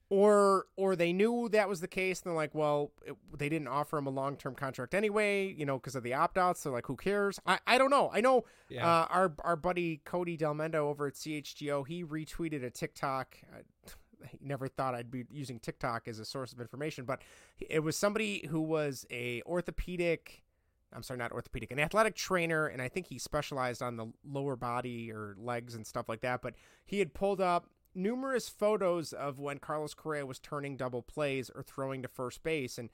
or 0.09 0.67
or 0.77 0.95
they 0.97 1.13
knew 1.13 1.49
that 1.51 1.69
was 1.69 1.81
the 1.81 1.89
case, 1.89 2.21
and 2.21 2.31
they're 2.31 2.37
like, 2.37 2.55
well, 2.55 2.91
it, 3.07 3.15
they 3.39 3.49
didn't 3.49 3.69
offer 3.69 3.97
him 3.97 4.07
a 4.07 4.11
long 4.11 4.37
term 4.37 4.55
contract 4.55 4.95
anyway, 4.95 5.53
you 5.57 5.65
know, 5.65 5.79
because 5.79 5.95
of 5.95 6.03
the 6.03 6.13
opt 6.15 6.37
outs. 6.37 6.63
They're 6.65 6.73
like, 6.73 6.87
who 6.87 6.97
cares? 6.97 7.39
I, 7.47 7.59
I 7.67 7.79
don't 7.79 7.91
know. 7.91 8.11
I 8.13 8.21
know 8.21 8.45
Yeah. 8.69 8.87
uh, 8.87 9.07
our 9.09 9.33
our 9.45 9.57
buddy 9.57 10.03
Cody 10.05 10.37
Delmendo 10.37 10.75
over 10.75 11.07
at 11.07 11.15
CHGO, 11.15 11.87
he 11.87 12.05
retweeted 12.05 12.63
a 12.65 12.71
TikTok. 12.71 13.37
I 14.25 14.31
never 14.41 14.69
thought 14.69 14.95
I'd 14.95 15.11
be 15.11 15.25
using 15.31 15.59
TikTok 15.59 16.09
as 16.09 16.19
a 16.19 16.25
source 16.25 16.53
of 16.53 16.61
information, 16.61 17.05
but 17.05 17.23
it 17.61 17.81
was 17.81 17.97
somebody 17.97 18.47
who 18.49 18.61
was 18.61 19.07
a 19.11 19.43
orthopedic. 19.47 20.43
I'm 20.95 21.03
sorry, 21.03 21.19
not 21.19 21.33
orthopedic, 21.33 21.71
an 21.71 21.81
athletic 21.81 22.15
trainer, 22.15 22.67
and 22.67 22.83
I 22.83 22.89
think 22.89 23.07
he 23.07 23.19
specialized 23.19 23.83
on 23.83 23.97
the 23.97 24.13
lower 24.25 24.57
body 24.57 25.11
or 25.11 25.35
legs 25.39 25.75
and 25.75 25.87
stuff 25.87 26.09
like 26.09 26.21
that. 26.21 26.43
But 26.43 26.55
he 26.85 26.99
had 26.99 27.15
pulled 27.15 27.41
up 27.41 27.69
numerous 27.95 28.49
photos 28.49 29.13
of 29.13 29.39
when 29.39 29.59
Carlos 29.59 29.95
Correa 29.95 30.27
was 30.27 30.39
turning 30.39 30.77
double 30.77 31.03
plays 31.03 31.51
or 31.55 31.63
throwing 31.63 32.03
to 32.03 32.09
first 32.09 32.43
base, 32.43 32.79
and 32.79 32.91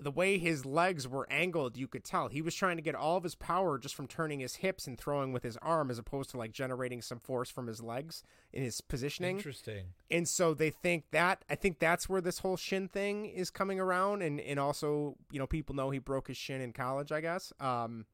the 0.00 0.10
way 0.12 0.38
his 0.38 0.64
legs 0.64 1.08
were 1.08 1.26
angled, 1.30 1.76
you 1.76 1.88
could 1.88 2.04
tell 2.04 2.28
he 2.28 2.40
was 2.40 2.54
trying 2.54 2.76
to 2.76 2.82
get 2.82 2.94
all 2.94 3.16
of 3.16 3.24
his 3.24 3.34
power 3.34 3.78
just 3.78 3.96
from 3.96 4.06
turning 4.06 4.38
his 4.38 4.56
hips 4.56 4.86
and 4.86 4.96
throwing 4.96 5.32
with 5.32 5.42
his 5.42 5.56
arm, 5.56 5.90
as 5.90 5.98
opposed 5.98 6.30
to 6.30 6.36
like 6.36 6.52
generating 6.52 7.02
some 7.02 7.18
force 7.18 7.50
from 7.50 7.66
his 7.66 7.82
legs 7.82 8.22
in 8.52 8.62
his 8.62 8.80
positioning. 8.80 9.36
Interesting. 9.36 9.86
And 10.10 10.28
so 10.28 10.54
they 10.54 10.70
think 10.70 11.10
that 11.10 11.44
I 11.50 11.56
think 11.56 11.80
that's 11.80 12.08
where 12.08 12.20
this 12.20 12.38
whole 12.38 12.56
shin 12.56 12.86
thing 12.86 13.26
is 13.26 13.50
coming 13.50 13.80
around, 13.80 14.22
and 14.22 14.40
and 14.40 14.60
also 14.60 15.16
you 15.32 15.38
know 15.40 15.48
people 15.48 15.74
know 15.74 15.90
he 15.90 15.98
broke 15.98 16.28
his 16.28 16.36
shin 16.36 16.60
in 16.60 16.72
college, 16.72 17.10
I 17.10 17.20
guess. 17.20 17.52
Um, 17.58 18.06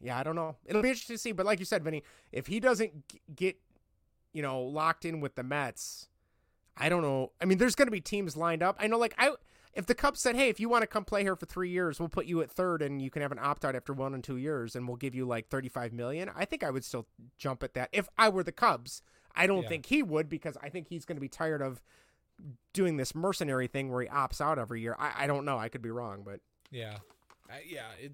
yeah, 0.00 0.18
I 0.18 0.22
don't 0.22 0.36
know. 0.36 0.56
It'll 0.64 0.82
be 0.82 0.88
interesting 0.88 1.16
to 1.16 1.20
see. 1.20 1.32
But 1.32 1.44
like 1.44 1.58
you 1.58 1.66
said, 1.66 1.84
Vinny, 1.84 2.04
if 2.32 2.46
he 2.46 2.58
doesn't 2.58 3.08
g- 3.08 3.20
get 3.34 3.56
you 4.32 4.40
know 4.40 4.62
locked 4.62 5.04
in 5.04 5.20
with 5.20 5.34
the 5.34 5.42
Mets, 5.42 6.08
I 6.76 6.88
don't 6.88 7.02
know. 7.02 7.32
I 7.40 7.44
mean, 7.44 7.58
there's 7.58 7.74
going 7.74 7.88
to 7.88 7.92
be 7.92 8.00
teams 8.00 8.36
lined 8.36 8.62
up. 8.62 8.76
I 8.78 8.86
know, 8.86 8.98
like 8.98 9.14
I. 9.18 9.32
If 9.74 9.86
the 9.86 9.94
Cubs 9.94 10.20
said, 10.20 10.34
"Hey, 10.36 10.48
if 10.48 10.58
you 10.58 10.68
want 10.68 10.82
to 10.82 10.86
come 10.86 11.04
play 11.04 11.22
here 11.22 11.36
for 11.36 11.46
three 11.46 11.70
years, 11.70 12.00
we'll 12.00 12.08
put 12.08 12.26
you 12.26 12.40
at 12.40 12.50
third, 12.50 12.82
and 12.82 13.00
you 13.00 13.10
can 13.10 13.22
have 13.22 13.32
an 13.32 13.38
opt 13.40 13.64
out 13.64 13.74
after 13.76 13.92
one 13.92 14.14
and 14.14 14.24
two 14.24 14.36
years, 14.36 14.74
and 14.74 14.86
we'll 14.88 14.96
give 14.96 15.14
you 15.14 15.26
like 15.26 15.48
thirty 15.48 15.68
five 15.68 15.92
million, 15.92 16.30
I 16.34 16.44
think 16.44 16.62
I 16.62 16.70
would 16.70 16.84
still 16.84 17.06
jump 17.38 17.62
at 17.62 17.74
that 17.74 17.88
if 17.92 18.08
I 18.18 18.28
were 18.28 18.42
the 18.42 18.52
Cubs. 18.52 19.02
I 19.36 19.46
don't 19.46 19.62
Yeah. 19.62 19.68
think 19.68 19.86
he 19.86 20.02
would 20.02 20.28
because 20.28 20.56
I 20.62 20.68
think 20.68 20.88
he's 20.88 21.04
going 21.04 21.16
to 21.16 21.20
be 21.20 21.28
tired 21.28 21.62
of 21.62 21.80
doing 22.72 22.96
this 22.96 23.14
mercenary 23.14 23.66
thing 23.66 23.90
where 23.90 24.02
he 24.02 24.08
opts 24.08 24.40
out 24.40 24.58
every 24.58 24.80
year. 24.80 24.96
I, 24.98 25.24
I 25.24 25.26
don't 25.26 25.44
know. 25.44 25.58
I 25.58 25.68
could 25.68 25.82
be 25.82 25.90
wrong, 25.90 26.22
but 26.24 26.40
Yeah, 26.70 26.98
I, 27.48 27.62
yeah. 27.68 27.90
It, 28.00 28.12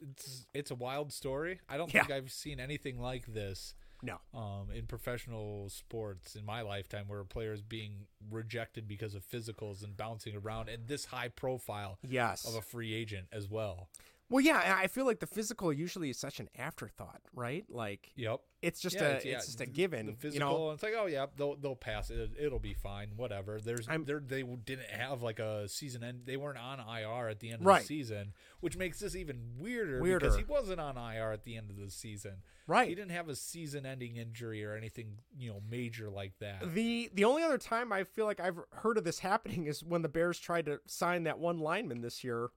it's 0.00 0.46
it's 0.52 0.70
a 0.70 0.74
wild 0.74 1.12
story. 1.12 1.60
I 1.68 1.76
don't 1.78 1.92
Yeah. 1.94 2.04
think 2.04 2.12
I've 2.12 2.32
seen 2.32 2.60
anything 2.60 2.98
like 3.00 3.26
this. 3.26 3.74
No. 4.04 4.20
Um, 4.38 4.70
in 4.70 4.86
professional 4.86 5.68
sports 5.70 6.36
in 6.36 6.44
my 6.44 6.60
lifetime, 6.60 7.04
where 7.08 7.24
players 7.24 7.62
being 7.62 8.06
rejected 8.30 8.86
because 8.86 9.14
of 9.14 9.24
physicals 9.26 9.82
and 9.82 9.96
bouncing 9.96 10.36
around, 10.36 10.68
and 10.68 10.86
this 10.88 11.06
high 11.06 11.28
profile 11.28 11.98
Yes. 12.06 12.44
of 12.46 12.54
a 12.54 12.60
free 12.62 12.92
agent 12.94 13.28
as 13.32 13.48
well. 13.48 13.88
Well, 14.30 14.40
yeah, 14.42 14.76
I 14.80 14.86
feel 14.86 15.04
like 15.04 15.20
the 15.20 15.26
physical 15.26 15.72
usually 15.72 16.08
is 16.10 16.18
such 16.18 16.40
an 16.40 16.48
afterthought, 16.56 17.20
right? 17.34 17.64
Like, 17.68 18.10
Yep. 18.16 18.40
it's 18.62 18.80
just 18.80 18.96
Yeah, 18.96 19.02
a 19.02 19.10
it's- 19.16 19.24
it's, 19.26 19.46
just 19.46 19.60
a 19.60 19.66
given. 19.66 20.06
The 20.06 20.12
you 20.12 20.16
physical, 20.18 20.48
know, 20.58 20.68
and 20.70 20.74
it's 20.74 20.82
like, 20.82 20.94
oh 20.96 21.06
yeah, 21.06 21.26
they'll 21.36 21.56
they'll 21.56 21.76
pass 21.76 22.10
it. 22.10 22.32
It'll 22.38 22.58
be 22.58 22.72
fine. 22.74 23.10
Whatever. 23.16 23.60
There's 23.60 23.86
there 23.86 24.20
they 24.20 24.42
didn't 24.42 24.90
have 24.90 25.20
like 25.22 25.38
a 25.38 25.68
season 25.68 26.02
end. 26.02 26.22
They 26.24 26.38
weren't 26.38 26.58
on 26.58 26.80
IR 26.80 27.28
at 27.28 27.40
the 27.40 27.50
end 27.50 27.60
of 27.60 27.66
Right. 27.66 27.82
the 27.82 27.86
season, 27.86 28.32
which 28.60 28.76
makes 28.78 28.98
this 28.98 29.14
even 29.14 29.56
weirder, 29.58 30.00
Weirder. 30.00 30.20
because 30.20 30.38
he 30.38 30.44
wasn't 30.44 30.80
on 30.80 30.96
IR 30.96 31.30
at 31.32 31.44
the 31.44 31.56
end 31.56 31.68
of 31.70 31.76
the 31.76 31.90
season. 31.90 32.42
Right. 32.66 32.88
He 32.88 32.94
didn't 32.94 33.10
have 33.10 33.28
a 33.28 33.36
season-ending 33.36 34.16
injury 34.16 34.64
or 34.64 34.74
anything 34.74 35.18
you 35.36 35.50
know 35.50 35.60
major 35.68 36.08
like 36.08 36.38
that. 36.38 36.72
the 36.74 37.10
the 37.12 37.24
only 37.24 37.42
other 37.42 37.58
time 37.58 37.92
I 37.92 38.04
feel 38.04 38.24
like 38.24 38.40
I've 38.40 38.58
heard 38.72 38.96
of 38.96 39.04
this 39.04 39.18
happening 39.18 39.66
is 39.66 39.84
when 39.84 40.00
the 40.00 40.08
Bears 40.08 40.38
tried 40.38 40.64
to 40.66 40.80
sign 40.86 41.24
that 41.24 41.38
one 41.38 41.58
lineman 41.58 42.00
this 42.00 42.24
year. 42.24 42.48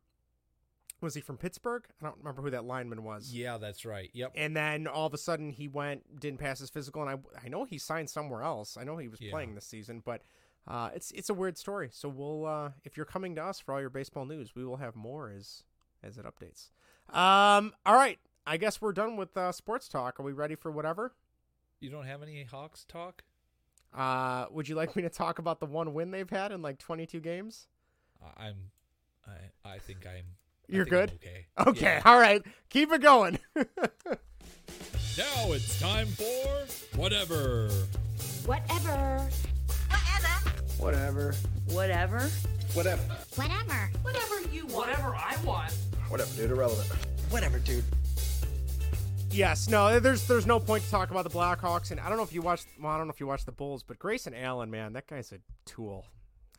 Was 1.00 1.14
he 1.14 1.22
from 1.22 1.38
Pittsburgh? 1.38 1.84
I 2.02 2.06
don't 2.06 2.18
remember 2.18 2.42
who 2.42 2.50
that 2.52 2.66
lineman 2.66 3.04
was. 3.04 3.32
Yeah, 3.34 3.58
that's 3.58 3.86
right. 3.86 4.10
Yep. 4.14 4.32
And 4.36 4.56
then 4.58 4.88
all 4.88 5.06
of 5.06 5.14
a 5.14 5.18
sudden 5.18 5.52
he 5.52 5.68
went, 5.68 6.20
didn't 6.20 6.40
pass 6.40 6.58
his 6.60 6.70
physical, 6.72 7.04
and 7.08 7.12
I 7.12 7.46
I 7.46 7.50
know 7.50 7.66
he 7.66 7.78
signed 7.78 8.10
somewhere 8.10 8.42
else. 8.42 8.78
I 8.78 8.84
know 8.84 8.98
he 8.98 9.08
was 9.08 9.22
Yeah. 9.22 9.32
playing 9.32 9.54
this 9.56 9.66
season, 9.68 10.02
but 10.04 10.22
uh, 10.68 10.90
it's 10.96 11.12
it's 11.12 11.30
a 11.30 11.34
weird 11.36 11.58
story. 11.58 11.90
So 11.92 12.10
we'll 12.10 12.46
uh, 12.46 12.72
if 12.84 12.98
you're 12.98 13.06
coming 13.06 13.36
to 13.36 13.44
us 13.44 13.60
for 13.60 13.74
all 13.76 13.80
your 13.82 13.90
baseball 13.92 14.26
news, 14.26 14.56
we 14.56 14.66
will 14.66 14.78
have 14.78 14.96
more 14.96 15.30
as 15.30 15.64
as 16.04 16.18
it 16.18 16.26
updates. 16.26 16.70
Um, 17.16 17.74
all 17.86 17.96
right, 17.96 18.20
I 18.46 18.58
guess 18.58 18.82
we're 18.82 18.92
done 18.92 19.18
with 19.18 19.38
uh, 19.38 19.52
sports 19.52 19.88
talk. 19.88 20.20
Are 20.20 20.24
we 20.24 20.32
ready 20.34 20.56
for 20.56 20.72
whatever? 20.72 21.14
You 21.80 21.90
don't 21.92 22.06
have 22.08 22.24
any 22.24 22.44
Hawks 22.44 22.84
talk? 22.86 23.24
Uh, 23.96 24.48
would 24.52 24.68
you 24.68 24.76
like 24.76 24.96
me 24.96 25.04
to 25.04 25.10
talk 25.10 25.38
about 25.40 25.60
the 25.60 25.66
one 25.68 25.94
win 25.94 26.12
they've 26.12 26.30
had 26.30 26.52
in 26.52 26.62
like 26.64 26.80
22 26.80 27.20
games? 27.20 27.68
I'm. 28.36 28.72
I 29.28 29.70
I 29.76 29.78
think 29.80 30.06
I'm. 30.06 30.26
I 30.72 30.76
You're 30.76 30.86
good. 30.86 31.12
okay. 31.16 31.46
Okay, 31.70 31.82
Yeah. 31.82 32.02
all 32.06 32.20
right, 32.20 32.42
keep 32.70 32.92
it 32.92 33.02
going. 33.02 33.40
Now 35.18 35.52
it's 35.52 35.80
time 35.80 36.06
for 36.06 36.68
whatever. 36.96 37.70
Whatever. 38.46 39.28
Whatever. 39.90 40.46
Whatever. 40.78 41.34
Whatever. 41.72 42.30
Whatever. 42.76 43.04
Whatever. 43.36 43.90
Whatever 44.04 44.42
you 44.54 44.68
want. 44.68 44.90
Whatever 44.90 45.16
I 45.16 45.36
want. 45.44 45.74
Whatever, 46.10 46.36
dude. 46.36 46.52
Irrelevant. 46.52 46.88
Whatever, 47.32 47.58
dude. 47.58 47.84
Yes, 49.32 49.68
no, 49.70 50.00
there's 50.00 50.28
there's 50.28 50.46
no 50.46 50.60
point 50.60 50.84
to 50.84 50.92
talk 50.92 51.10
about 51.10 51.24
the 51.24 51.32
Blackhawks, 51.32 51.90
and 51.90 52.00
I 52.00 52.10
don't 52.10 52.18
know 52.18 52.24
if 52.24 52.32
you 52.34 52.44
watched. 52.44 52.68
Well, 52.80 52.92
I 52.92 52.98
don't 52.98 53.08
know 53.08 53.14
if 53.14 53.20
you 53.20 53.26
watched 53.28 53.48
the 53.48 53.52
Bulls, 53.52 53.82
but 53.82 53.98
Grayson 53.98 54.36
Allen, 54.36 54.70
man, 54.70 54.94
that 54.94 55.08
guy's 55.08 55.32
a 55.32 55.40
tool. 55.66 56.06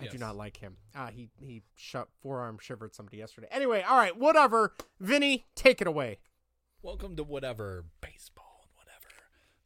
I 0.00 0.06
do 0.06 0.18
not 0.18 0.36
like 0.36 0.56
him. 0.58 0.76
Uh, 0.94 1.08
he 1.08 1.28
he 1.40 1.62
shut 1.74 2.08
forearm 2.22 2.58
shivered 2.60 2.94
somebody 2.94 3.16
yesterday. 3.18 3.48
Anyway, 3.50 3.82
all 3.88 3.96
right, 3.96 4.16
whatever. 4.16 4.74
Vinny, 5.00 5.46
take 5.54 5.80
it 5.80 5.86
away. 5.86 6.18
Welcome 6.82 7.16
to 7.16 7.24
whatever 7.24 7.84
baseball 8.00 8.60
and 8.62 8.70
whatever. 8.76 9.08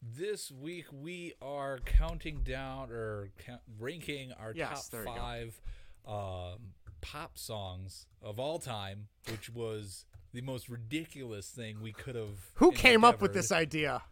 This 0.01 0.51
week 0.51 0.87
we 0.91 1.35
are 1.43 1.79
counting 1.85 2.43
down 2.43 2.91
or 2.91 3.31
count, 3.45 3.61
ranking 3.79 4.33
our 4.33 4.53
Yes, 4.55 4.89
top 4.89 5.05
five 5.05 5.61
um, 6.07 6.59
pop 7.03 7.37
songs 7.37 8.07
of 8.23 8.39
all 8.39 8.59
time, 8.59 9.09
which 9.31 9.51
was 9.51 10.07
the 10.33 10.41
most 10.41 10.69
ridiculous 10.71 11.51
thing 11.51 11.83
we 11.83 11.93
could 11.93 12.15
have. 12.15 12.39
Who 12.55 12.73
came 12.73 13.05
up 13.05 13.21
with 13.21 13.35
this 13.35 13.53
idea? 13.53 14.03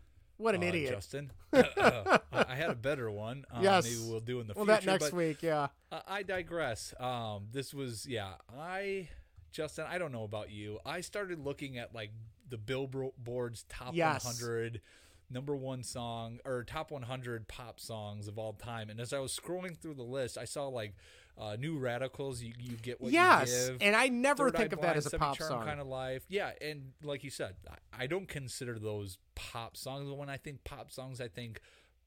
What 0.41 0.55
an 0.55 0.63
Uh, 0.63 0.67
idiot! 0.67 0.95
Justin. 0.95 1.33
Uh, 1.53 2.19
I 2.33 2.45
I 2.51 2.55
had 2.55 2.71
a 2.71 2.75
better 2.75 3.11
one. 3.11 3.45
Uh, 3.53 3.61
yes, 3.63 3.85
maybe 3.85 4.11
we'll 4.11 4.21
do 4.21 4.41
in 4.41 4.47
the 4.47 4.55
well, 4.55 4.65
future. 4.65 4.81
that 4.87 5.01
next 5.01 5.13
week, 5.13 5.43
yeah. 5.43 5.69
I- 5.93 6.03
I 6.09 6.23
digress. 6.23 6.95
Um, 6.99 7.49
this 7.53 7.75
was 7.75 8.07
yeah. 8.07 8.35
I 8.57 9.09
Justin, 9.53 9.87
I 9.89 9.99
don't 9.99 10.13
know 10.13 10.25
about 10.25 10.51
you. 10.51 10.79
I 10.87 11.01
started 11.01 11.39
looking 11.41 11.77
at 11.79 11.95
like 11.95 12.11
the 12.49 12.57
Billboard's 12.59 13.65
top 13.69 13.95
Yes. 13.95 14.25
100 14.25 14.81
number 15.29 15.55
one 15.57 15.83
song 15.83 16.39
or 16.45 16.65
top 16.65 16.91
100 16.91 17.47
pop 17.49 17.79
songs 17.81 18.27
of 18.29 18.39
all 18.39 18.53
time, 18.53 18.91
and 18.91 19.01
as 19.01 19.13
I 19.13 19.19
was 19.19 19.37
scrolling 19.39 19.77
through 19.77 19.95
the 19.95 20.03
list, 20.03 20.37
I 20.39 20.45
saw 20.45 20.67
like 20.69 20.95
uh, 21.41 21.57
New 21.59 21.79
Radicals. 21.79 22.43
You 22.43 22.53
you 22.59 22.77
get 22.77 23.01
what 23.01 23.13
Yes, 23.13 23.51
you 23.51 23.73
give. 23.73 23.83
and 23.83 23.97
I 23.97 24.09
never 24.09 24.45
Third 24.51 24.57
Eye 24.57 24.59
think 24.61 24.73
of 24.75 24.81
that 24.83 24.97
as 24.97 25.07
a 25.13 25.19
pop 25.19 25.39
song. 25.39 25.65
kind 25.65 25.81
of 25.81 25.87
life. 25.87 26.23
Yeah, 26.29 26.51
and 26.61 26.93
like 27.03 27.25
you 27.25 27.31
said, 27.31 27.55
I, 27.69 28.05
I 28.05 28.07
don't 28.07 28.29
consider 28.29 28.79
those 28.79 29.19
pop 29.35 29.77
songs. 29.77 30.11
When 30.11 30.29
I 30.29 30.37
think 30.37 30.63
pop 30.65 30.91
songs, 30.91 31.21
I 31.21 31.29
think 31.29 31.61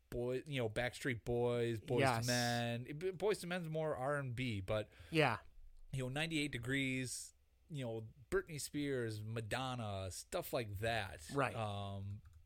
boy, 0.09 0.43
you 0.47 0.61
know, 0.61 0.69
Backstreet 0.69 1.25
Boys, 1.25 1.79
Boys 1.79 2.01
Yes. 2.01 2.25
to 2.27 2.31
Men. 2.31 2.85
Boyz 3.17 3.43
II 3.43 3.49
Men's 3.49 3.67
more 3.69 3.95
R 3.95 4.17
and 4.17 4.35
B, 4.35 4.61
but 4.63 4.89
Yeah, 5.09 5.37
you 5.91 6.03
know, 6.03 6.09
98 6.09 6.51
Degrees, 6.51 7.33
you 7.71 7.83
know, 7.83 8.03
Britney 8.29 8.61
Spears, 8.61 9.21
Madonna, 9.25 10.07
stuff 10.11 10.53
like 10.53 10.79
that. 10.81 11.21
Right. 11.33 11.55
Um, 11.55 12.03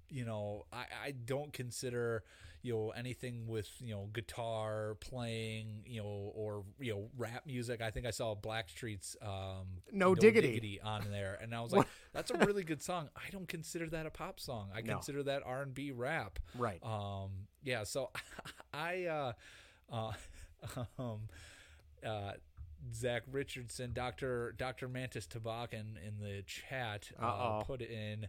you 0.10 0.24
know, 0.24 0.66
I, 0.72 0.86
I 1.08 1.12
don't 1.12 1.52
consider, 1.52 2.24
you 2.68 2.74
know, 2.74 2.90
anything 2.90 3.48
with, 3.48 3.70
you 3.80 3.94
know, 3.94 4.10
guitar 4.14 4.98
playing, 5.00 5.84
you 5.86 6.02
know, 6.02 6.32
or, 6.36 6.66
you 6.80 6.94
know, 6.94 7.10
rap 7.18 7.46
music. 7.46 7.82
I 7.82 7.92
think 7.92 8.06
I 8.06 8.12
saw 8.12 8.36
Blackstreet's 8.36 9.16
um, 9.22 9.68
No 9.94 10.14
Diggity. 10.14 10.82
on 10.84 11.10
there. 11.10 11.40
And 11.42 11.56
I 11.56 11.62
was 11.62 11.72
like, 11.72 11.88
that's 12.14 12.30
a 12.30 12.38
really 12.46 12.64
good 12.64 12.84
song. 12.84 13.10
I 13.16 13.30
don't 13.32 13.48
consider 13.48 13.88
that 13.92 14.06
a 14.06 14.10
pop 14.10 14.40
song. 14.42 14.70
I 14.76 14.82
No. 14.82 14.96
consider 14.96 15.24
that 15.24 15.44
R&B 15.46 15.92
rap. 15.94 16.40
right. 16.58 16.84
Um, 16.84 17.30
yeah, 17.64 17.84
so 17.86 18.12
I, 18.74 19.06
uh, 19.06 19.32
uh, 19.92 20.12
um, 21.00 21.22
uh, 22.06 22.34
Zach 22.94 23.24
Richardson, 23.32 23.92
Doctor 23.94 24.54
Doctor 24.58 24.88
Mantis 24.88 25.26
Tabakan 25.28 25.96
in 26.06 26.20
the 26.22 26.44
chat 26.44 27.10
uh, 27.20 27.64
put 27.64 27.82
in. 27.82 28.28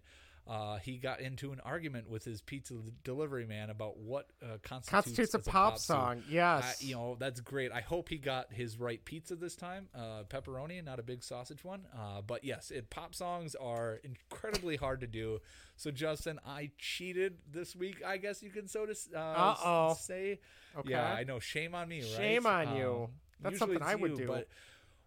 Uh, 0.49 0.79
he 0.79 0.97
got 0.97 1.21
into 1.21 1.53
an 1.53 1.61
argument 1.63 2.09
with 2.09 2.25
his 2.25 2.41
pizza 2.41 2.75
delivery 3.05 3.45
man 3.45 3.69
about 3.69 3.99
what 3.99 4.31
uh, 4.43 4.57
constitutes, 4.63 4.89
Constitutes 4.89 5.35
a 5.35 5.39
as 5.39 5.45
pop 5.45 5.79
song. 5.79 6.23
Yes. 6.29 6.81
I- 6.81 6.85
you 6.85 6.95
know 6.95 7.17
that's 7.19 7.41
great. 7.41 7.71
I 7.71 7.83
hope 7.83 8.09
he 8.09 8.17
got 8.17 8.51
his 8.53 8.79
right 8.79 9.05
pizza 9.05 9.37
this 9.37 9.55
time, 9.55 9.89
uh, 9.95 10.23
pepperoni 10.29 10.83
not 10.83 10.99
a 10.99 11.03
big 11.03 11.23
sausage 11.23 11.65
one. 11.65 11.83
Uh, 11.95 12.23
but 12.23 12.45
yes, 12.45 12.71
it 12.71 12.89
pop 12.89 13.15
songs 13.15 13.55
are 13.55 14.01
incredibly 14.03 14.77
hard 14.77 15.01
to 15.01 15.07
do. 15.07 15.41
So 15.77 15.91
Justin, 15.91 16.41
I 16.47 16.71
cheated 16.79 17.37
this 17.51 17.77
week. 17.77 18.03
I 18.05 18.17
guess 18.17 18.43
you 18.43 18.51
can 18.51 18.69
so 18.69 18.87
to 18.87 18.95
uh, 19.17 19.95
say. 19.95 20.41
Okay. 20.79 20.91
Yeah, 20.91 21.13
I 21.13 21.25
know. 21.25 21.41
Shame 21.41 21.75
on 21.75 21.89
me, 21.89 22.01
right? 22.01 22.11
Shame 22.17 22.47
on 22.47 22.77
you. 22.77 23.03
Um, 23.05 23.11
That's 23.41 23.59
something 23.59 23.83
I 23.83 23.95
would 23.95 24.13
you, 24.13 24.17
do. 24.19 24.27
But 24.27 24.49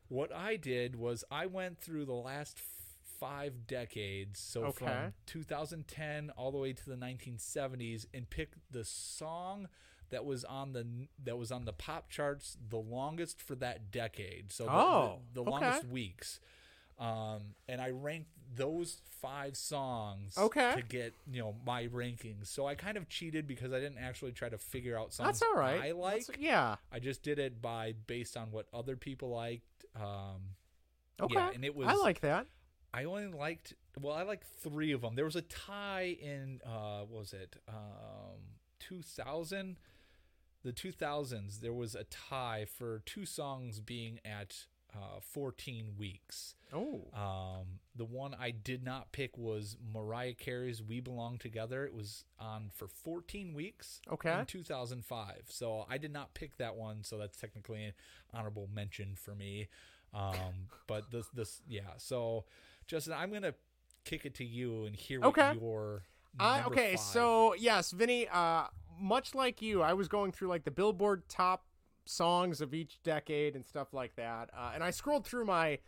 what 0.07 0.33
I 0.33 0.55
did 0.55 0.95
was 0.95 1.23
I 1.31 1.45
went 1.47 1.79
through 1.79 2.05
the 2.05 2.13
last 2.13 2.59
five 3.21 3.67
decades, 3.67 4.39
so 4.39 4.65
Okay. 4.65 4.85
from 4.85 5.13
2010 5.27 6.31
all 6.31 6.51
the 6.51 6.57
way 6.57 6.73
to 6.73 6.89
the 6.89 6.97
1970s, 6.97 8.05
and 8.13 8.29
pick 8.29 8.53
the 8.69 8.83
song 8.83 9.69
that 10.09 10.25
was 10.25 10.43
on 10.43 10.73
the 10.73 11.07
that 11.23 11.37
was 11.37 11.51
on 11.53 11.63
the 11.63 11.71
pop 11.71 12.09
charts 12.09 12.57
the 12.69 12.77
longest 12.79 13.41
for 13.41 13.55
that 13.55 13.91
decade. 13.91 14.51
So 14.51 14.65
the, 14.65 14.71
Oh, 14.71 15.19
the, 15.33 15.43
the 15.43 15.49
okay. 15.49 15.51
longest 15.51 15.85
weeks. 15.87 16.39
Um, 16.99 17.55
and 17.69 17.79
I 17.81 17.89
ranked 17.91 18.29
those 18.53 19.01
five 19.21 19.55
songs 19.55 20.37
Okay. 20.37 20.73
to 20.75 20.81
get 20.81 21.13
you 21.31 21.41
know 21.41 21.55
my 21.65 21.87
rankings. 21.87 22.47
So 22.47 22.65
I 22.67 22.75
kind 22.75 22.97
of 22.97 23.07
cheated 23.07 23.47
because 23.47 23.71
I 23.71 23.79
didn't 23.79 23.99
actually 23.99 24.33
try 24.33 24.49
to 24.49 24.57
figure 24.57 24.99
out 24.99 25.13
songs 25.13 25.39
That's 25.39 25.41
all 25.43 25.55
right. 25.55 25.81
I 25.81 25.91
like. 25.91 26.25
That's- 26.27 26.41
yeah. 26.43 26.75
I 26.91 26.99
just 26.99 27.23
did 27.23 27.39
it 27.39 27.61
by 27.61 27.93
based 28.07 28.35
on 28.35 28.51
what 28.51 28.67
other 28.73 28.95
people 28.97 29.29
liked. 29.29 29.85
Um, 29.95 30.55
Okay. 31.21 31.35
yeah, 31.35 31.51
and 31.53 31.63
it 31.63 31.75
was 31.75 31.87
I 31.87 31.93
like 31.93 32.21
that. 32.21 32.47
I 32.93 33.05
only 33.05 33.27
liked 33.27 33.73
well, 33.99 34.15
I 34.15 34.23
liked 34.23 34.45
three 34.61 34.91
of 34.91 35.01
them. 35.01 35.15
There 35.15 35.25
was 35.25 35.35
a 35.35 35.41
tie 35.41 36.17
in 36.21 36.61
uh, 36.65 37.01
what 37.01 37.19
was 37.19 37.33
it 37.33 37.57
um, 37.67 38.39
two 38.79 39.01
thousand, 39.01 39.77
the 40.63 40.71
two 40.71 40.91
thousands. 40.91 41.59
There 41.59 41.73
was 41.73 41.95
a 41.95 42.03
tie 42.05 42.65
for 42.65 43.01
two 43.05 43.25
songs 43.25 43.79
being 43.79 44.19
at 44.25 44.65
uh, 44.93 45.19
fourteen 45.21 45.93
weeks. 45.97 46.55
Oh. 46.73 47.01
Um, 47.13 47.79
the 47.95 48.05
one 48.05 48.35
I 48.39 48.51
did 48.51 48.83
not 48.83 49.11
pick 49.11 49.37
was 49.37 49.77
Mariah 49.93 50.33
Carey's 50.33 50.81
"We 50.81 50.99
Belong 50.99 51.37
Together." 51.37 51.85
It 51.85 51.93
was 51.93 52.25
on 52.39 52.71
for 52.73 52.87
14 52.87 53.53
weeks. 53.53 54.01
Okay. 54.11 54.39
In 54.39 54.45
2005, 54.45 55.43
so 55.47 55.85
I 55.89 55.97
did 55.97 56.13
not 56.13 56.33
pick 56.33 56.57
that 56.57 56.75
one. 56.75 57.03
So 57.03 57.17
that's 57.17 57.37
technically 57.37 57.85
an 57.85 57.93
honorable 58.33 58.69
mention 58.73 59.15
for 59.15 59.35
me. 59.35 59.67
Um, 60.13 60.67
but 60.87 61.11
this, 61.11 61.27
this, 61.33 61.61
yeah. 61.67 61.97
So, 61.97 62.45
Justin, 62.91 63.13
I'm 63.13 63.31
gonna 63.31 63.53
kick 64.03 64.25
it 64.25 64.35
to 64.35 64.43
you 64.43 64.83
and 64.83 64.93
hear 64.93 65.21
what 65.21 65.29
your 65.55 66.03
I, 66.37 66.63
okay, 66.63 66.95
five- 66.97 66.99
so 66.99 67.55
yes, 67.55 67.91
Vinny. 67.91 68.27
Uh, 68.27 68.65
much 68.99 69.33
like 69.33 69.61
you, 69.61 69.81
I 69.81 69.93
was 69.93 70.09
going 70.09 70.33
through 70.33 70.49
like 70.49 70.65
the 70.65 70.71
Billboard 70.71 71.29
top 71.29 71.63
songs 72.05 72.59
of 72.59 72.73
each 72.73 73.01
decade 73.01 73.55
and 73.55 73.65
stuff 73.65 73.93
like 73.93 74.17
that, 74.17 74.49
uh, 74.53 74.71
and 74.75 74.83
I 74.83 74.91
scrolled 74.91 75.25
through 75.25 75.45
my 75.45 75.79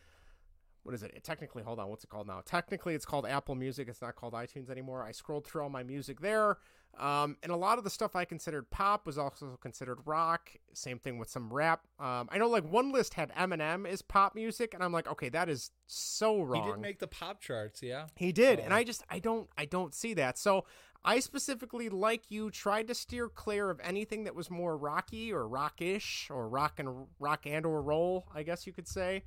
what 0.84 0.96
is 0.96 1.04
it? 1.04 1.12
it? 1.14 1.26
Technically, 1.26 1.62
hold 1.62 1.78
on, 1.78 1.90
what's 1.90 2.06
it 2.06 2.10
called 2.10 2.28
now? 2.28 2.42
Technically, 2.46 2.96
it's 2.96 3.06
called 3.06 3.26
Apple 3.26 3.56
Music. 3.56 3.90
It's 3.90 4.02
not 4.02 4.16
called 4.16 4.32
iTunes 4.34 4.70
anymore. 4.70 5.04
I 5.04 5.12
scrolled 5.12 5.46
through 5.46 5.64
all 5.64 5.70
my 5.70 5.84
music 5.84 6.22
there, 6.22 6.58
um, 7.00 7.38
and 7.42 7.52
a 7.52 7.56
lot 7.56 7.78
of 7.78 7.84
the 7.84 7.90
stuff 7.90 8.16
I 8.16 8.26
considered 8.26 8.70
pop 8.70 9.06
was 9.06 9.18
also 9.18 9.58
considered 9.62 10.00
rock. 10.06 10.52
Same 10.74 11.00
thing 11.00 11.18
with 11.18 11.30
some 11.30 11.52
rap. 11.52 11.88
Um, 12.00 12.30
I 12.32 12.38
know 12.38 12.48
like 12.48 12.70
one 12.70 12.92
list 12.92 13.16
had 13.16 13.34
Eminem 13.34 13.88
as 13.88 14.02
pop 14.02 14.36
music, 14.36 14.74
and 14.74 14.84
I'm 14.84 14.92
like, 14.92 15.08
okay, 15.08 15.30
that 15.30 15.50
is 15.50 15.72
so 15.88 16.42
wrong. 16.42 16.66
He 16.66 16.72
did 16.72 16.80
make 16.80 17.00
the 17.00 17.08
pop 17.08 17.42
charts, 17.42 17.82
yeah. 17.82 18.08
He 18.16 18.32
did, 18.32 18.60
and 18.60 18.74
I 18.74 18.84
just 18.84 19.04
I 19.10 19.20
don't 19.20 19.50
I 19.58 19.66
don't 19.66 19.94
see 19.94 20.14
that. 20.16 20.38
So 20.38 20.66
I 21.04 21.20
specifically, 21.20 21.90
like 21.90 22.30
you, 22.30 22.50
tried 22.50 22.88
to 22.88 22.96
steer 22.96 23.28
clear 23.28 23.70
of 23.70 23.82
anything 23.84 24.24
that 24.24 24.36
was 24.36 24.50
more 24.50 24.78
rocky 24.78 25.34
or 25.34 25.48
rockish 25.48 26.30
or 26.30 26.48
rock 26.48 26.80
and 26.80 27.08
rock 27.20 27.46
and 27.46 27.66
or 27.66 27.82
roll, 27.82 28.28
I 28.34 28.44
guess 28.44 28.66
you 28.66 28.72
could 28.72 28.88
say. 28.88 29.24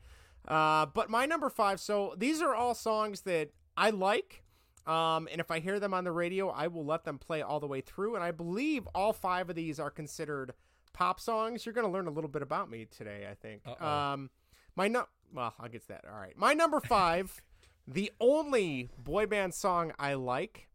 Uh, 0.48 0.86
but 0.86 1.10
my 1.10 1.26
number 1.26 1.50
five. 1.50 1.80
So 1.80 2.14
these 2.16 2.40
are 2.40 2.54
all 2.54 2.74
songs 2.74 3.22
that 3.22 3.50
I 3.76 3.90
like. 3.90 4.44
Um, 4.86 5.28
and 5.30 5.40
if 5.40 5.50
I 5.50 5.58
hear 5.58 5.80
them 5.80 5.92
on 5.92 6.04
the 6.04 6.12
radio, 6.12 6.48
I 6.48 6.68
will 6.68 6.84
let 6.84 7.04
them 7.04 7.18
play 7.18 7.42
all 7.42 7.60
the 7.60 7.66
way 7.66 7.80
through. 7.80 8.14
And 8.14 8.22
I 8.22 8.30
believe 8.30 8.86
all 8.94 9.12
five 9.12 9.50
of 9.50 9.56
these 9.56 9.80
are 9.80 9.90
considered 9.90 10.52
pop 10.92 11.20
songs. 11.20 11.66
You're 11.66 11.72
going 11.72 11.86
to 11.86 11.92
learn 11.92 12.06
a 12.06 12.10
little 12.10 12.30
bit 12.30 12.42
about 12.42 12.70
me 12.70 12.86
today, 12.86 13.26
I 13.30 13.34
think. 13.34 13.62
Uh-oh. 13.66 13.86
Um, 13.86 14.30
my 14.76 14.88
no, 14.88 15.06
well, 15.32 15.54
I'll 15.58 15.68
get 15.68 15.82
to 15.82 15.88
that. 15.88 16.04
All 16.10 16.18
right, 16.18 16.36
my 16.36 16.54
number 16.54 16.80
five, 16.80 17.42
the 17.88 18.12
only 18.20 18.90
boy 18.98 19.26
band 19.26 19.54
song 19.54 19.92
I 19.98 20.14
like. 20.14 20.68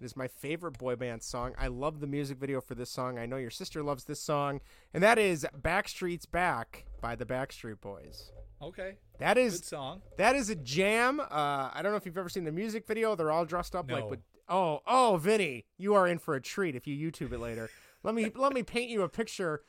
It 0.00 0.04
is 0.04 0.16
my 0.16 0.28
favorite 0.28 0.78
boy 0.78 0.94
band 0.96 1.22
song. 1.24 1.54
I 1.58 1.66
love 1.66 1.98
the 2.00 2.06
music 2.06 2.38
video 2.38 2.60
for 2.60 2.76
this 2.76 2.90
song. 2.90 3.18
I 3.18 3.26
know 3.26 3.36
your 3.36 3.50
sister 3.50 3.82
loves 3.82 4.04
this 4.04 4.20
song, 4.20 4.60
and 4.94 5.02
that 5.02 5.18
is 5.18 5.44
"Backstreet's 5.60 6.26
Back" 6.26 6.84
by 7.00 7.16
the 7.16 7.26
Backstreet 7.26 7.80
Boys. 7.80 8.30
Okay. 8.60 8.96
That 9.18 9.38
is 9.38 9.58
Good 9.60 9.64
song. 9.66 10.02
That 10.16 10.34
is 10.36 10.50
a 10.50 10.54
jam. 10.56 11.20
Uh, 11.20 11.24
I 11.72 11.80
don't 11.82 11.92
know 11.92 11.96
if 11.96 12.06
you've 12.06 12.18
ever 12.18 12.28
seen 12.28 12.44
the 12.44 12.52
music 12.52 12.86
video. 12.86 13.14
They're 13.14 13.30
all 13.30 13.44
dressed 13.44 13.74
up 13.76 13.90
like 13.90 14.04
No. 14.04 14.10
with. 14.10 14.20
Oh, 14.48 14.80
oh, 14.86 15.18
Vinny, 15.20 15.66
you 15.76 15.94
are 15.94 16.06
in 16.08 16.18
for 16.18 16.34
a 16.34 16.40
treat 16.40 16.74
if 16.74 16.86
you 16.86 17.10
YouTube 17.10 17.32
it 17.32 17.38
later. 17.38 17.68
let 18.02 18.14
me 18.14 18.30
let 18.34 18.52
me 18.52 18.62
paint 18.62 18.90
you 18.90 19.02
a 19.02 19.08
picture. 19.08 19.62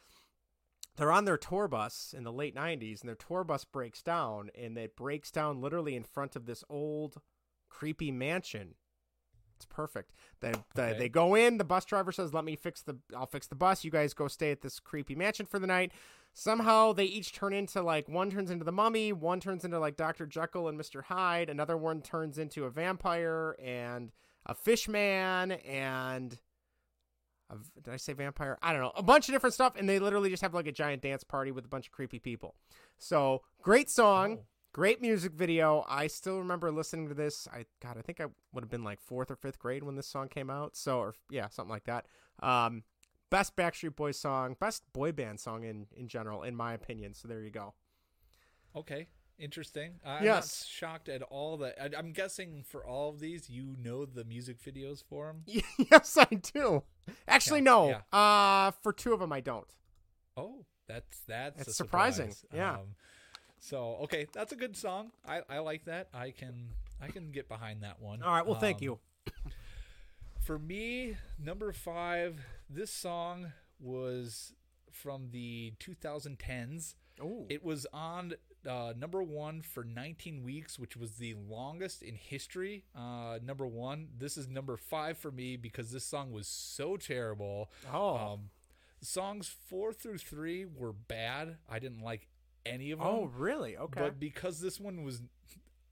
They're 0.96 1.12
on 1.12 1.26
their 1.26 1.38
tour 1.38 1.68
bus 1.68 2.14
in 2.18 2.24
the 2.24 2.32
late 2.32 2.56
'90s, 2.56 3.02
and 3.02 3.08
their 3.08 3.16
tour 3.16 3.44
bus 3.44 3.64
breaks 3.66 4.02
down, 4.02 4.50
and 4.56 4.78
it 4.78 4.96
breaks 4.96 5.32
down 5.32 5.62
literally 5.62 5.96
in 5.96 6.04
front 6.04 6.36
of 6.36 6.46
this 6.46 6.64
old, 6.70 7.22
creepy 7.70 8.12
mansion. 8.12 8.76
It's 9.56 9.66
perfect. 9.66 10.14
They 10.40 10.54
they, 10.76 10.90
Okay. 10.92 11.00
they 11.00 11.10
go 11.10 11.36
in. 11.36 11.58
The 11.58 11.64
bus 11.66 11.84
driver 11.86 12.12
says, 12.14 12.34
"Let 12.34 12.46
me 12.46 12.56
fix 12.56 12.82
the. 12.82 12.98
I'll 13.16 13.26
fix 13.28 13.48
the 13.48 13.56
bus. 13.56 13.84
You 13.84 13.92
guys 13.92 14.14
go 14.14 14.28
stay 14.30 14.52
at 14.52 14.62
this 14.62 14.80
creepy 14.80 15.16
mansion 15.16 15.46
for 15.46 15.60
the 15.60 15.68
night." 15.68 15.92
Somehow 16.34 16.94
they 16.94 17.06
each 17.06 17.34
turn 17.34 17.54
into 17.54 17.82
like 17.82 18.08
one 18.08 18.30
turns 18.32 18.50
into 18.52 18.64
the 18.64 18.72
mummy, 18.72 19.12
one 19.12 19.40
turns 19.40 19.66
into 19.66 19.80
like 19.80 19.98
Dr. 19.98 20.26
Jekyll 20.26 20.68
and 20.70 20.80
Mr. 20.80 21.04
Hyde, 21.04 21.50
another 21.50 21.76
one 21.76 22.02
turns 22.02 22.38
into 22.38 22.64
a 22.66 22.70
vampire 22.70 23.56
and 23.64 24.12
a 24.46 24.54
fish 24.56 24.88
man 24.88 25.52
and 25.52 26.40
a, 27.50 27.56
did 27.82 27.94
I 27.94 27.98
say 27.98 28.14
vampire? 28.14 28.58
I 28.62 28.72
don't 28.72 28.82
know. 28.82 28.94
A 28.96 29.04
bunch 29.04 29.28
of 29.28 29.34
different 29.34 29.54
stuff 29.54 29.74
and 29.78 29.90
they 29.90 30.00
literally 30.00 30.30
just 30.30 30.42
have 30.44 30.54
like 30.54 30.68
a 30.68 30.72
giant 30.72 31.02
dance 31.02 31.24
party 31.24 31.52
with 31.52 31.66
a 31.66 31.70
bunch 31.70 31.88
of 31.88 31.92
creepy 31.92 32.20
people. 32.20 32.56
So, 32.98 33.42
great 33.62 33.90
song, 33.90 34.38
Oh. 34.40 34.46
great 34.72 35.02
music 35.02 35.34
video. 35.34 35.84
I 35.90 36.08
still 36.08 36.38
remember 36.38 36.72
listening 36.72 37.10
to 37.10 37.16
this. 37.16 37.48
I 37.52 37.66
god, 37.82 37.98
I 37.98 38.02
think 38.02 38.22
I 38.22 38.28
would 38.54 38.64
have 38.64 38.70
been 38.70 38.84
like 38.84 39.00
4th 39.02 39.32
or 39.32 39.36
5th 39.36 39.58
grade 39.58 39.84
when 39.84 39.96
this 39.96 40.08
song 40.08 40.30
came 40.30 40.50
out. 40.50 40.78
So, 40.78 41.00
or 41.00 41.16
yeah, 41.30 41.50
something 41.50 41.72
like 41.72 41.86
that. 41.86 42.06
Um 42.42 42.84
best 43.30 43.56
Backstreet 43.56 43.96
Boys 43.96 44.20
song, 44.20 44.56
best 44.60 44.84
boy 44.94 45.12
band 45.12 45.40
song 45.40 45.64
in 45.64 45.88
in 45.96 46.08
general 46.08 46.44
in 46.44 46.56
my 46.56 46.74
opinion. 46.74 47.14
So 47.14 47.28
there 47.28 47.42
you 47.42 47.52
go. 47.52 47.74
Okay. 48.76 49.08
Interesting. 49.38 49.94
I'm 50.06 50.24
Yes. 50.24 50.64
not 50.64 50.68
shocked 50.70 51.08
at 51.10 51.22
all 51.22 51.56
that 51.58 51.76
I, 51.82 51.98
I'm 51.98 52.12
guessing 52.12 52.64
for 52.68 52.86
all 52.86 53.08
of 53.10 53.20
these, 53.22 53.50
you 53.50 53.76
know 53.82 54.06
the 54.06 54.26
music 54.26 54.58
videos 54.62 55.02
for 55.02 55.28
them. 55.28 55.44
yes, 55.92 56.18
I 56.18 56.26
do. 56.26 56.84
Actually, 57.28 57.60
Yeah, 57.62 57.64
no. 57.64 57.90
yeah. 58.12 58.18
Uh, 58.20 58.72
for 58.84 58.92
two 58.92 59.14
of 59.14 59.20
them, 59.22 59.32
I 59.32 59.40
don't. 59.40 59.68
Oh, 60.36 60.66
that's 60.88 61.20
that's 61.28 61.58
That's 61.58 61.70
a 61.70 61.74
surprising, 61.74 62.32
surprise. 62.32 62.58
yeah. 62.58 62.74
Um, 62.74 62.96
so 63.60 63.98
okay, 64.04 64.28
that's 64.34 64.52
a 64.52 64.56
good 64.58 64.76
song. 64.76 65.12
I, 65.28 65.42
I 65.50 65.60
like 65.60 65.86
that. 65.86 66.10
I 66.14 66.32
can 66.32 66.70
I 67.02 67.08
can 67.08 67.32
get 67.32 67.48
behind 67.48 67.84
that 67.84 68.02
one. 68.02 68.22
All 68.22 68.34
right. 68.34 68.46
Well, 68.46 68.60
thank 68.60 68.78
Um, 68.80 68.84
you. 68.84 69.00
For 70.42 70.58
me, 70.60 71.16
number 71.38 71.72
five, 71.72 72.40
this 72.70 72.92
song 72.92 73.52
was 73.80 74.54
from 74.92 75.30
the 75.32 75.74
2010s. 75.80 76.96
Oh, 77.22 77.46
It 77.50 77.64
was 77.64 77.86
on 77.92 78.34
uh, 78.68 78.94
number 78.98 79.22
one 79.24 79.62
for 79.62 79.84
19 79.84 80.44
weeks, 80.44 80.78
which 80.78 80.96
was 80.96 81.14
the 81.14 81.34
longest 81.34 82.02
in 82.02 82.16
history. 82.16 82.86
Uh, 82.96 83.40
number 83.44 83.66
one. 83.68 84.10
This 84.18 84.38
is 84.38 84.48
number 84.48 84.78
five 84.78 85.18
for 85.18 85.32
me 85.32 85.58
because 85.58 85.92
this 85.92 86.06
song 86.06 86.32
was 86.32 86.48
so 86.48 86.98
terrible. 86.98 87.72
Oh. 87.92 88.16
Um, 88.16 88.40
songs 89.02 89.54
four 89.70 89.94
through 89.94 90.20
three 90.20 90.66
were 90.66 90.94
bad. 90.94 91.58
I 91.70 91.80
didn't 91.80 92.02
like 92.02 92.28
any 92.66 92.92
of 92.92 93.00
them. 93.00 93.08
Oh, 93.08 93.30
really? 93.36 93.78
Okay. 93.78 94.00
But 94.00 94.20
because 94.20 94.60
this 94.60 94.80
one 94.80 95.04
was 95.04 95.22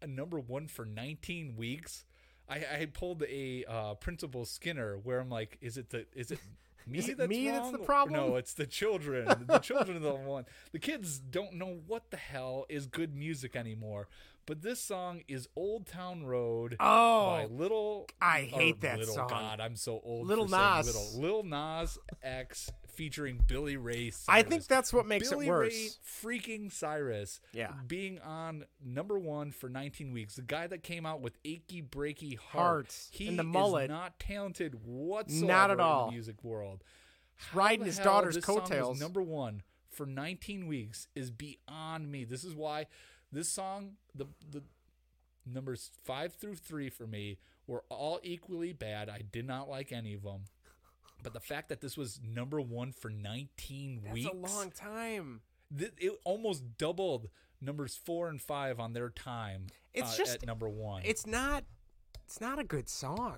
a 0.02 0.08
number 0.08 0.40
one 0.40 0.68
for 0.68 0.86
19 0.86 1.56
weeks, 1.56 2.06
I, 2.50 2.56
I 2.56 2.88
pulled 2.92 3.24
a 3.24 3.66
uh, 3.68 3.94
Principal 3.96 4.46
Skinner 4.46 4.98
where 4.98 5.20
I'm 5.20 5.30
like, 5.30 5.58
is 5.62 5.78
it 5.78 5.90
the 5.90 6.06
is 6.16 6.32
it 6.32 6.40
me 6.88 7.00
Is 7.00 7.08
that's 7.16 7.30
me 7.30 7.50
that's 7.50 7.72
the 7.72 7.78
problem? 7.80 8.30
No, 8.30 8.36
it's 8.38 8.54
the 8.54 8.66
children. 8.66 9.26
the 9.48 9.60
children 9.60 9.98
are 9.98 10.02
the 10.02 10.14
one. 10.14 10.46
The 10.72 10.80
kids 10.80 11.20
don't 11.20 11.54
know 11.54 11.80
what 11.88 12.10
the 12.12 12.18
hell 12.18 12.66
is 12.70 12.88
good 12.88 13.16
music 13.16 13.56
anymore. 13.56 14.08
But 14.46 14.62
this 14.62 14.80
song 14.80 15.24
is 15.28 15.50
Old 15.58 15.88
Town 15.88 16.26
Road 16.26 16.78
Oh, 16.80 17.26
by 17.26 17.46
Little. 17.46 18.08
I 18.22 18.50
oh, 18.54 18.58
hate 18.58 18.80
that 18.82 18.98
Little, 18.98 19.16
song. 19.16 19.28
God, 19.28 19.60
I'm 19.60 19.76
so 19.76 20.00
old. 20.06 20.26
little 20.26 20.48
Nas. 20.48 20.88
Little. 20.88 21.22
Lil 21.22 21.44
Nas 21.44 22.00
X 22.24 22.70
featuring 22.98 23.40
Billy 23.48 23.78
Ray. 23.78 24.10
Cyrus. 24.10 24.26
I 24.28 24.42
think 24.42 24.66
that's 24.68 24.92
what 24.92 25.06
makes 25.06 25.30
Billy 25.30 25.46
it 25.46 25.50
worse. 25.50 25.72
Ray 25.74 25.90
freaking 26.40 26.72
Cyrus. 26.72 27.40
Yeah. 27.54 27.72
Being 27.88 28.20
on 28.20 28.66
number 28.84 29.18
one 29.20 29.52
for 29.52 29.70
19 29.70 30.12
weeks. 30.12 30.36
The 30.36 30.42
guy 30.42 30.66
that 30.68 30.84
came 30.84 31.06
out 31.06 31.22
with 31.22 31.38
Achy 31.46 31.82
Breaky 31.84 32.38
Heart. 32.38 32.64
Heart 32.66 32.96
He 33.12 33.28
and 33.28 33.38
the 33.40 33.44
mullet. 33.44 33.84
is 33.86 33.90
not 33.90 34.20
talented 34.20 34.84
whatsoever 34.84 35.46
Not 35.46 35.70
at 35.72 35.74
in 35.76 35.80
all. 35.80 36.06
the 36.08 36.12
music 36.14 36.44
world. 36.44 36.84
riding 37.54 37.80
How 37.82 37.84
the 37.84 37.90
his 37.92 38.00
daughter's 38.00 38.38
coattails. 38.38 39.00
number 39.00 39.22
one 39.22 39.62
for 39.92 40.06
19 40.08 40.66
weeks 40.68 41.08
is 41.16 41.30
beyond 41.32 42.12
me. 42.12 42.24
This 42.26 42.44
is 42.44 42.56
why 42.56 42.88
this 43.32 43.48
song, 43.48 43.94
the 44.16 44.26
the 44.50 44.64
numbers 45.46 45.92
five 46.04 46.34
through 46.34 46.56
three 46.56 46.90
for 46.90 47.06
me 47.08 47.38
were 47.68 47.84
all 47.90 48.20
equally 48.24 48.74
bad. 48.74 49.08
I 49.10 49.22
did 49.32 49.46
not 49.46 49.70
like 49.70 49.92
any 49.92 50.14
of 50.14 50.24
them. 50.24 50.42
But 51.28 51.34
the 51.34 51.46
fact 51.46 51.68
that 51.70 51.82
this 51.82 51.98
was 51.98 52.22
number 52.24 52.62
one 52.62 52.94
for 52.94 53.10
19 53.10 54.02
That's 54.04 54.14
weeks, 54.14 54.30
a 54.32 54.36
long 54.36 54.72
time. 54.72 55.42
th- 55.78 55.92
it 55.98 56.14
almost 56.24 56.78
doubled 56.78 57.28
numbers 57.60 57.96
four 58.02 58.30
and 58.30 58.42
five 58.42 58.80
on 58.80 58.94
their 58.94 59.10
time. 59.10 59.68
It's 59.94 60.14
uh, 60.14 60.18
just- 60.18 60.36
at 60.36 60.46
number 60.48 60.70
one. 60.70 61.02
It's 61.06 61.28
not. 61.28 61.66
It's 62.26 62.40
not 62.40 62.60
a 62.60 62.64
good 62.64 62.88
song. 62.88 63.38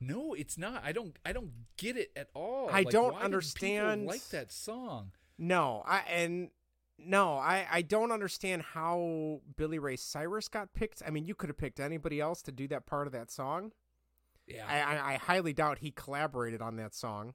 no, 0.00 0.34
it's 0.34 0.58
not. 0.58 0.82
I 0.84 0.90
don't. 0.90 1.16
I 1.24 1.32
don't 1.32 1.52
get 1.76 1.96
it 1.96 2.10
at 2.16 2.28
all. 2.34 2.68
I 2.68 2.78
Like, 2.82 2.90
don't 2.90 3.04
why 3.04 3.08
did 3.10 3.14
people 3.18 3.24
understand- 3.24 4.06
like 4.06 4.28
that 4.30 4.50
song. 4.50 5.12
No, 5.38 5.82
I 5.86 5.98
and 6.08 6.50
no, 6.98 7.34
I 7.34 7.66
I 7.70 7.82
don't 7.82 8.10
understand 8.10 8.62
how 8.62 9.42
Billy 9.56 9.78
Ray 9.78 9.94
Cyrus 9.96 10.48
got 10.48 10.74
picked. 10.74 11.02
I 11.06 11.10
mean, 11.10 11.24
you 11.24 11.36
could 11.36 11.50
have 11.50 11.56
picked 11.58 11.78
anybody 11.78 12.20
else 12.20 12.42
to 12.42 12.52
do 12.52 12.66
that 12.68 12.84
part 12.86 13.06
of 13.06 13.12
that 13.12 13.30
song. 13.30 13.70
Yeah, 14.54 14.66
I 14.68 14.80
I, 14.96 15.12
I 15.12 15.16
highly 15.16 15.52
doubt 15.52 15.78
he 15.78 15.90
collaborated 15.90 16.60
on 16.62 16.76
that 16.76 16.94
song. 16.94 17.34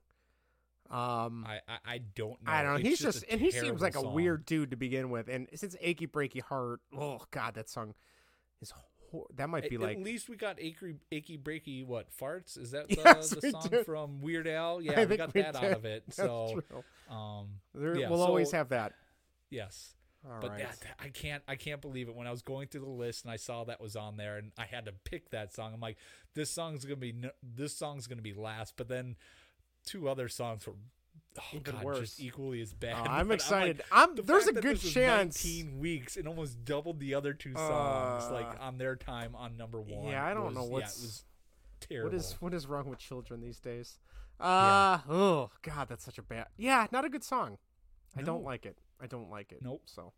Um, 0.89 1.45
I, 1.45 1.59
I 1.67 1.77
I 1.95 1.97
don't 2.15 2.41
know. 2.43 2.51
I 2.51 2.61
don't 2.63 2.71
know. 2.73 2.79
It's 2.79 2.87
He's 2.87 2.99
just, 2.99 3.23
a 3.23 3.31
and 3.31 3.41
he 3.41 3.51
seems 3.51 3.81
like 3.81 3.95
a 3.95 4.01
weird 4.01 4.45
dude 4.45 4.71
to 4.71 4.77
begin 4.77 5.09
with. 5.09 5.27
And 5.27 5.47
since 5.53 5.75
"Achy 5.81 6.07
Breaky 6.07 6.41
Heart," 6.41 6.79
oh 6.97 7.21
god, 7.31 7.55
that 7.55 7.69
song 7.69 7.93
is 8.61 8.71
hor- 9.11 9.27
that 9.35 9.49
might 9.49 9.69
be 9.69 9.75
At, 9.75 9.81
like 9.81 9.97
at 9.97 10.03
least 10.03 10.29
we 10.29 10.37
got 10.37 10.61
achy, 10.61 10.95
achy 11.11 11.37
breaky 11.37 11.85
what 11.85 12.07
farts? 12.17 12.57
Is 12.57 12.71
that 12.71 12.87
the, 12.89 13.01
Yes, 13.03 13.29
the 13.31 13.51
song 13.51 13.67
did. 13.69 13.85
from 13.85 14.21
Weird 14.21 14.47
Al? 14.47 14.77
I 14.79 14.81
Yeah, 14.81 14.99
we 15.01 15.05
think 15.07 15.17
got 15.17 15.33
we 15.33 15.41
that 15.41 15.55
out 15.57 15.63
of 15.73 15.83
it. 15.85 16.03
That's 16.07 16.15
So, 16.15 16.61
true. 16.69 16.83
um, 17.13 17.47
There- 17.75 17.97
yeah, 17.97 18.09
we'll 18.09 18.23
always 18.23 18.51
have 18.53 18.69
that. 18.69 18.93
Yes. 19.49 19.93
All 20.29 20.39
but 20.41 20.51
right. 20.51 20.59
that, 20.59 20.77
I 20.99 21.09
can't 21.09 21.41
I 21.47 21.55
can't 21.55 21.81
believe 21.81 22.09
it 22.09 22.15
when 22.15 22.27
I 22.27 22.31
was 22.31 22.41
going 22.41 22.67
through 22.67 22.81
the 22.81 22.89
list 22.89 23.23
and 23.23 23.31
I 23.31 23.37
saw 23.37 23.63
that 23.65 23.79
was 23.79 23.95
on 23.95 24.17
there 24.17 24.37
and 24.37 24.51
I 24.57 24.65
had 24.65 24.85
to 24.85 24.91
pick 24.91 25.29
that 25.31 25.53
song. 25.53 25.73
I'm 25.73 25.79
like, 25.79 25.97
this 26.33 26.49
song's 26.49 26.83
gonna 26.85 26.95
be 26.97 27.15
this 27.41 27.73
song's 27.73 28.07
gonna 28.07 28.21
be 28.21 28.33
last. 28.33 28.73
But 28.77 28.87
then 28.89 29.15
two 29.85 30.09
other 30.09 30.27
songs 30.27 30.67
were 30.67 30.73
oh 31.39 31.43
Even 31.53 31.73
god 31.75 31.83
worse. 31.83 31.99
just 31.99 32.19
equally 32.19 32.61
as 32.61 32.73
bad. 32.73 32.95
Oh, 32.99 33.03
I'm 33.09 33.31
excited. 33.31 33.77
like, 33.77 33.85
I'm- 33.91 34.15
the 34.15 34.21
there's 34.23 34.47
a 34.47 34.53
good 34.53 34.79
chance- 34.79 35.43
19 35.45 35.79
weeks 35.79 36.17
and 36.17 36.27
almost 36.27 36.65
doubled 36.65 36.99
the 36.99 37.13
other 37.15 37.33
two 37.33 37.53
songs 37.53 38.23
Uh, 38.25 38.33
like 38.33 38.59
on 38.59 38.77
their 38.77 38.95
time 38.95 39.33
on 39.35 39.55
number 39.55 39.79
one. 39.79 40.07
Yeah, 40.11 40.25
I 40.25 40.33
don't 40.33 40.47
was- 40.47 40.55
know 40.55 40.63
yeah, 40.65 40.69
what's 40.71 41.23
terrible. 41.79 42.09
what 42.11 42.17
is 42.17 42.31
what 42.41 42.53
is 42.53 42.67
wrong 42.67 42.89
with 42.89 42.99
children 42.99 43.39
these 43.41 43.59
days. 43.59 43.97
Uh 44.39 44.99
oh 45.09 45.49
god, 45.61 45.87
that's 45.89 46.03
such 46.03 46.17
a 46.17 46.21
bad. 46.21 46.47
Yeah, 46.57 46.85
not 46.91 47.05
a 47.05 47.09
good 47.09 47.23
song. 47.23 47.57
I 48.15 48.21
don't 48.23 48.43
like 48.43 48.65
it. 48.65 48.77
I 49.01 49.07
don't 49.07 49.29
like 49.29 49.51
it. 49.51 49.59
Nope. 49.61 49.81
So. 49.85 50.13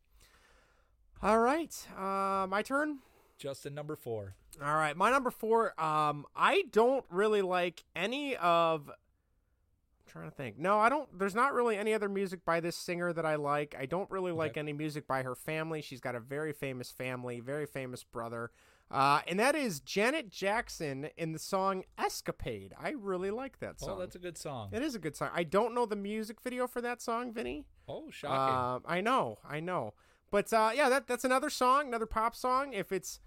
All 1.22 1.40
right, 1.40 1.76
uh, 1.98 2.48
my 2.48 2.62
turn. 2.62 3.00
Justin, 3.38 3.74
number 3.74 3.96
four. 3.96 4.36
All 4.64 4.76
right, 4.76 4.96
my 4.96 5.12
number 5.12 5.32
four. 5.32 5.80
Um, 5.82 6.26
I 6.36 6.64
don't 6.72 7.06
really 7.10 7.42
like 7.42 7.84
any 7.96 8.36
of. 8.38 8.90
I'm 8.90 10.12
trying 10.12 10.30
to 10.30 10.36
think. 10.36 10.58
No, 10.58 10.80
I 10.80 10.90
don't. 10.90 11.08
There's 11.18 11.36
not 11.36 11.54
really 11.54 11.78
any 11.78 11.94
other 11.94 12.10
music 12.10 12.46
by 12.46 12.60
this 12.60 12.76
singer 12.76 13.12
that 13.14 13.26
I 13.26 13.36
like. 13.36 13.76
I 13.78 13.86
don't 13.86 14.10
really 14.10 14.32
like 14.32 14.58
any 14.58 14.74
music 14.74 15.08
by 15.08 15.24
her 15.24 15.36
family. 15.36 15.82
She's 15.82 16.02
got 16.02 16.16
a 16.16 16.20
very 16.20 16.54
famous 16.54 16.90
family, 16.90 17.40
very 17.42 17.66
famous 17.66 18.04
brother, 18.04 18.52
uh, 18.92 19.22
and 19.28 19.40
that 19.40 19.56
is 19.56 19.80
Janet 19.80 20.30
Jackson 20.30 21.10
in 21.18 21.32
the 21.32 21.40
song 21.40 21.84
"Escapade." 21.98 22.74
I 22.80 22.92
really 22.92 23.32
like 23.32 23.60
that 23.60 23.80
song. 23.80 23.92
Oh, 23.92 24.00
that's 24.00 24.16
a 24.16 24.20
good 24.20 24.38
song. 24.38 24.70
It 24.72 24.82
is 24.82 24.96
a 24.96 25.00
good 25.00 25.16
song. 25.16 25.30
I 25.34 25.44
don't 25.44 25.76
know 25.76 25.86
the 25.86 25.96
music 25.96 26.42
video 26.42 26.68
for 26.68 26.82
that 26.82 27.02
song, 27.02 27.34
Vinny. 27.34 27.66
Oh, 27.88 28.10
shocking. 28.12 28.88
Uh, 28.88 28.92
I 28.92 29.02
know, 29.02 29.40
I 29.48 29.60
know. 29.60 29.94
But 30.32 30.52
uh, 30.54 30.72
yeah, 30.76 30.90
that 30.90 31.08
that's 31.08 31.26
another 31.26 31.50
song, 31.50 31.88
another 31.88 32.06
pop 32.06 32.36
song. 32.36 32.74
If 32.74 32.92
it's, 32.92 33.20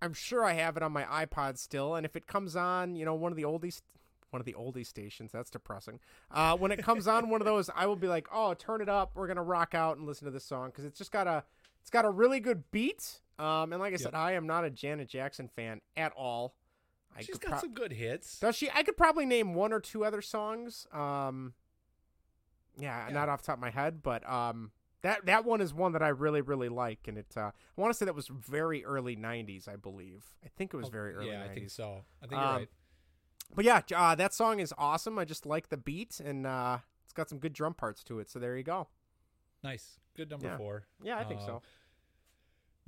I'm 0.00 0.14
sure 0.14 0.44
I 0.44 0.52
have 0.54 0.76
it 0.76 0.82
on 0.82 0.92
my 0.92 1.04
iPod 1.04 1.58
still, 1.58 1.94
and 1.94 2.06
if 2.06 2.16
it 2.16 2.26
comes 2.26 2.56
on, 2.56 2.96
you 2.96 3.04
know, 3.04 3.14
one 3.14 3.32
of 3.32 3.36
the 3.36 3.44
oldies, 3.44 3.82
one 4.30 4.40
of 4.40 4.46
the 4.46 4.54
oldie 4.54 4.86
stations, 4.86 5.32
that's 5.32 5.50
depressing. 5.50 6.00
Uh, 6.30 6.56
when 6.56 6.70
it 6.70 6.82
comes 6.82 7.06
on 7.06 7.28
one 7.30 7.40
of 7.40 7.46
those, 7.46 7.70
I 7.74 7.86
will 7.86 7.96
be 7.96 8.08
like, 8.08 8.28
oh, 8.32 8.54
turn 8.54 8.80
it 8.80 8.88
up. 8.88 9.12
We're 9.14 9.26
gonna 9.26 9.42
rock 9.42 9.74
out 9.74 9.98
and 9.98 10.06
listen 10.06 10.24
to 10.24 10.30
this 10.30 10.44
song 10.44 10.68
because 10.68 10.84
it's 10.84 10.98
just 10.98 11.12
got 11.12 11.26
a, 11.26 11.44
it's 11.80 11.90
got 11.90 12.04
a 12.04 12.10
really 12.10 12.40
good 12.40 12.70
beat. 12.70 13.20
Um, 13.38 13.72
and 13.72 13.80
like 13.80 13.94
I 13.94 13.96
said, 13.96 14.14
I 14.14 14.32
am 14.32 14.46
not 14.46 14.64
a 14.64 14.70
Janet 14.70 15.08
Jackson 15.08 15.48
fan 15.48 15.80
at 15.96 16.12
all. 16.16 16.54
I 17.16 17.22
She's 17.22 17.38
got 17.38 17.52
pro- 17.52 17.60
some 17.60 17.74
good 17.74 17.92
hits. 17.92 18.38
Does 18.40 18.56
she? 18.56 18.68
I 18.74 18.82
could 18.82 18.96
probably 18.96 19.26
name 19.26 19.54
one 19.54 19.72
or 19.72 19.80
two 19.80 20.04
other 20.04 20.20
songs. 20.22 20.86
Um, 20.92 21.54
yeah, 22.78 23.08
not 23.12 23.28
off 23.28 23.42
the 23.42 23.46
top 23.46 23.56
of 23.56 23.60
my 23.60 23.70
head, 23.70 24.02
but 24.02 24.28
um, 24.28 24.70
that 25.02 25.26
that 25.26 25.44
one 25.44 25.60
is 25.60 25.72
one 25.74 25.92
that 25.92 26.02
I 26.02 26.08
really 26.08 26.40
really 26.42 26.68
like, 26.68 27.06
and 27.08 27.18
it. 27.18 27.26
Uh, 27.36 27.50
I 27.50 27.80
want 27.80 27.92
to 27.92 27.98
say 27.98 28.04
that 28.06 28.14
was 28.14 28.28
very 28.28 28.84
early 28.84 29.16
'90s, 29.16 29.68
I 29.68 29.76
believe. 29.76 30.24
I 30.44 30.48
think 30.56 30.74
it 30.74 30.76
was 30.76 30.88
very 30.88 31.14
early. 31.14 31.28
Oh, 31.28 31.32
yeah, 31.32 31.44
90s. 31.46 31.50
I 31.50 31.54
think 31.54 31.70
so. 31.70 32.04
I 32.22 32.26
think 32.26 32.32
you're 32.32 32.40
Um, 32.40 32.56
right. 32.56 32.68
But 33.54 33.64
yeah, 33.64 33.80
uh, 33.96 34.14
that 34.14 34.34
song 34.34 34.60
is 34.60 34.74
awesome. 34.76 35.18
I 35.18 35.24
just 35.24 35.46
like 35.46 35.70
the 35.70 35.76
beat, 35.78 36.20
and 36.20 36.46
uh, 36.46 36.78
it's 37.04 37.14
got 37.14 37.28
some 37.30 37.38
good 37.38 37.52
drum 37.54 37.74
parts 37.74 38.04
to 38.04 38.18
it. 38.20 38.28
So 38.28 38.38
there 38.38 38.56
you 38.56 38.62
go. 38.62 38.88
Nice. 39.64 39.98
Good 40.14 40.30
number 40.30 40.46
yeah. 40.48 40.56
four. 40.58 40.84
Yeah, 41.02 41.18
I 41.18 41.24
think 41.24 41.40
Uh, 41.40 41.46
so. 41.46 41.62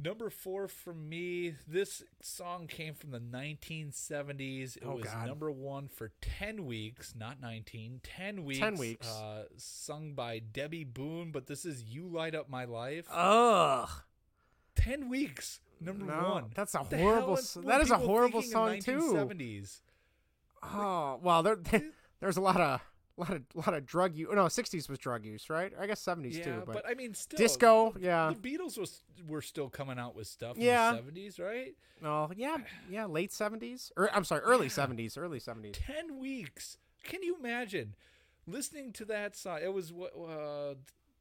Number 0.03 0.31
four 0.31 0.67
for 0.69 0.95
me, 0.95 1.55
this 1.67 2.03
song 2.23 2.67
came 2.67 2.95
from 2.95 3.11
the 3.11 3.21
1970s. 3.21 4.77
It 4.77 4.83
Oh, 4.87 4.97
was 4.97 5.05
God. 5.05 5.27
number 5.27 5.51
one 5.51 5.89
for 5.89 6.13
10 6.21 6.65
weeks, 6.65 7.15
not 7.17 7.41
19, 7.41 8.01
10 8.03 8.45
weeks. 8.45 8.59
10 8.61 8.77
weeks. 8.77 9.09
Uh, 9.09 9.45
sung 9.57 10.15
by 10.15 10.39
Debbie 10.39 10.85
Boone, 10.85 11.33
but 11.33 11.47
this 11.47 11.65
is 11.65 11.83
You 11.85 12.07
Light 12.09 12.35
Up 12.35 12.49
My 12.49 12.65
Life. 12.65 13.07
Ugh. 13.11 13.89
10 14.77 15.09
weeks, 15.11 15.61
number 15.81 16.07
No, 16.07 16.31
one. 16.31 16.51
that's 16.55 16.75
a 16.75 16.87
the 16.89 16.97
horrible 16.97 17.37
hell 17.37 17.63
that 17.65 17.81
is 17.83 17.91
a 17.91 17.99
horrible 17.99 18.41
song, 18.43 18.81
too. 18.81 18.99
1970s? 19.13 19.81
Oh 20.63 21.19
well, 21.23 21.43
there 21.43 21.57
there's 22.21 22.37
a 22.37 22.41
lot 22.41 22.61
of 22.61 22.81
lot 23.17 23.31
of 23.33 23.43
lot 23.55 23.75
of 23.75 23.85
drug 23.87 24.15
use. 24.17 24.29
No, 24.33 24.45
'60s 24.47 24.89
was 24.89 24.99
drug 24.99 25.25
use, 25.25 25.51
right? 25.51 25.73
I 25.79 25.87
guess 25.87 26.01
'70s 26.05 26.39
Yeah, 26.39 26.45
too. 26.45 26.63
but, 26.67 26.85
I 26.89 26.95
mean, 26.95 27.15
still 27.15 27.37
disco, 27.39 27.93
the- 27.93 28.01
yeah. 28.01 28.33
The 28.41 28.57
Beatles 28.57 28.79
was 28.79 29.03
were 29.29 29.43
still 29.43 29.69
coming 29.69 29.99
out 29.99 30.15
with 30.17 30.27
stuff 30.27 30.57
Yeah. 30.59 30.91
in 30.99 31.07
the 31.07 31.13
70s, 31.29 31.39
right? 31.39 31.75
Oh 32.03 32.31
yeah, 32.35 32.57
yeah, 32.89 33.05
late 33.07 33.31
'70s, 33.31 33.93
or 33.97 34.11
I'm 34.15 34.25
sorry, 34.25 34.41
early 34.43 34.69
'70s, 34.69 35.19
early 35.19 35.39
'70s. 35.41 35.73
10 35.73 36.19
weeks. 36.19 36.79
Can 37.05 37.23
you 37.23 37.37
imagine 37.39 37.95
listening 38.47 38.93
to 38.95 39.05
that 39.07 39.37
song? 39.37 39.61
It 39.63 39.73
was 39.75 39.93
what 39.93 40.13
uh 40.17 40.75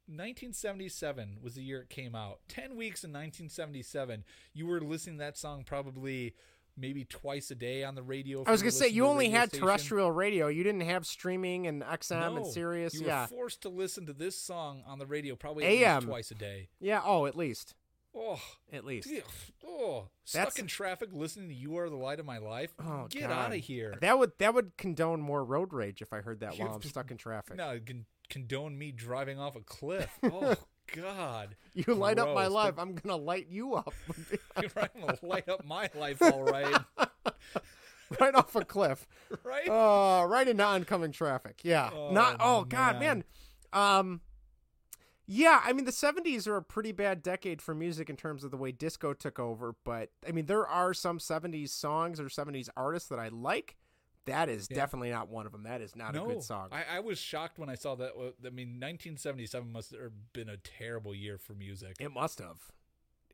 1977 0.08 1.38
was 1.42 1.54
the 1.54 1.62
year 1.62 1.82
it 1.82 1.88
came 1.90 2.14
out. 2.14 2.40
10 2.48 2.76
weeks 2.76 3.04
in 3.04 3.10
1977. 3.12 4.24
You 4.52 4.66
were 4.66 4.80
listening 4.80 5.16
to 5.16 5.24
that 5.24 5.36
song 5.38 5.64
probably 5.64 6.34
maybe 6.76 7.04
twice 7.04 7.50
a 7.50 7.54
day 7.54 7.84
on 7.84 7.94
the 7.94 8.02
radio. 8.02 8.44
I 8.46 8.50
was 8.50 8.62
gonna 8.62 8.70
say 8.72 8.88
you 8.88 9.06
only 9.06 9.30
had 9.30 9.48
station. 9.50 9.66
terrestrial 9.66 10.10
radio. 10.12 10.48
You 10.48 10.62
didn't 10.64 10.82
have 10.82 11.06
streaming 11.06 11.66
and 11.66 11.82
XM 11.82 12.36
and 12.36 12.46
Sirius. 12.46 12.94
You 12.94 13.06
yeah, 13.06 13.22
were 13.22 13.28
forced 13.28 13.62
to 13.62 13.68
listen 13.68 14.06
to 14.06 14.12
this 14.12 14.36
song 14.36 14.82
on 14.86 14.98
the 14.98 15.06
radio 15.06 15.36
probably 15.36 15.64
AM 15.64 16.02
twice 16.02 16.30
a 16.30 16.34
day. 16.34 16.68
Yeah. 16.80 17.00
Oh, 17.04 17.26
at 17.26 17.36
least. 17.36 17.74
Oh, 18.14 18.40
at 18.72 18.84
least. 18.84 19.08
Ugh, 19.14 19.22
Oh, 19.64 20.08
stuck 20.24 20.40
That's- 20.46 20.58
in 20.58 20.66
traffic 20.66 21.10
listening 21.12 21.48
to 21.48 21.54
"You 21.54 21.76
Are 21.78 21.88
the 21.88 21.94
Light 21.96 22.18
of 22.18 22.26
My 22.26 22.38
Life." 22.38 22.74
Oh, 22.80 23.06
Get 23.08 23.28
God. 23.28 23.30
out 23.30 23.52
of 23.52 23.60
here. 23.60 23.94
That 24.00 24.18
would 24.18 24.32
that 24.38 24.52
would 24.52 24.76
condone 24.76 25.20
more 25.20 25.44
road 25.44 25.72
rage 25.72 26.02
if 26.02 26.12
I 26.12 26.20
heard 26.20 26.40
that 26.40 26.50
while 26.58 26.68
You've- 26.68 26.74
I'm 26.74 26.82
stuck 26.90 27.10
in 27.12 27.16
traffic. 27.18 27.56
No, 27.56 27.70
it 27.70 27.86
can 27.86 28.06
condone 28.28 28.76
me 28.78 28.90
driving 28.92 29.38
off 29.38 29.54
a 29.56 29.60
cliff. 29.60 30.10
Oh 30.24 30.56
God! 30.94 31.56
You 31.74 31.94
light 31.94 32.18
up 32.18 32.34
my 32.34 32.46
life, 32.46 32.74
I'm 32.78 32.94
gonna 32.94 33.16
light 33.16 33.46
you 33.48 33.74
up. 33.74 33.94
I'm 34.56 34.88
gonna 35.00 35.18
light 35.22 35.48
up 35.48 35.64
my 35.64 35.88
life, 35.94 36.20
all 36.20 36.44
right. 36.44 36.76
right 38.20 38.34
off 38.34 38.54
a 38.56 38.64
cliff. 38.64 39.06
Right? 39.44 39.68
Uh, 39.68 40.26
right 40.26 40.46
into 40.48 40.64
oncoming 40.64 41.12
traffic. 41.12 41.60
Yeah. 41.62 41.90
Oh, 41.92 42.10
Not 42.12 42.36
oh 42.40 42.64
god, 42.64 42.98
man. 42.98 43.24
man. 43.72 43.98
Um 44.00 44.20
yeah, 45.32 45.60
I 45.64 45.72
mean 45.72 45.84
the 45.84 45.92
70s 45.92 46.48
are 46.48 46.56
a 46.56 46.62
pretty 46.62 46.90
bad 46.90 47.22
decade 47.22 47.62
for 47.62 47.72
music 47.72 48.10
in 48.10 48.16
terms 48.16 48.42
of 48.42 48.50
the 48.50 48.56
way 48.56 48.72
disco 48.72 49.12
took 49.12 49.38
over, 49.38 49.76
but 49.84 50.10
I 50.28 50.32
mean 50.32 50.46
there 50.46 50.66
are 50.66 50.92
some 50.92 51.18
70s 51.18 51.68
songs 51.68 52.18
or 52.18 52.24
70s 52.24 52.68
artists 52.76 53.08
that 53.10 53.20
I 53.20 53.28
like. 53.28 53.76
That 54.26 54.48
is 54.48 54.68
Yeah. 54.70 54.76
definitely 54.76 55.10
not 55.10 55.28
one 55.28 55.46
of 55.46 55.52
them. 55.52 55.62
That 55.62 55.80
is 55.80 55.96
not 55.96 56.14
no, 56.14 56.24
a 56.24 56.34
good 56.34 56.42
song. 56.42 56.68
I, 56.72 56.96
I 56.96 57.00
was 57.00 57.18
shocked 57.18 57.58
when 57.58 57.68
I 57.68 57.74
saw 57.74 57.94
that. 57.96 58.12
Uh, 58.16 58.32
I 58.46 58.50
mean, 58.50 58.78
1977 58.78 59.72
must 59.72 59.92
have 59.92 60.32
been 60.32 60.48
a 60.48 60.56
terrible 60.56 61.14
year 61.14 61.38
for 61.38 61.54
music. 61.54 61.96
It 61.98 62.12
must 62.12 62.38
have. 62.38 62.58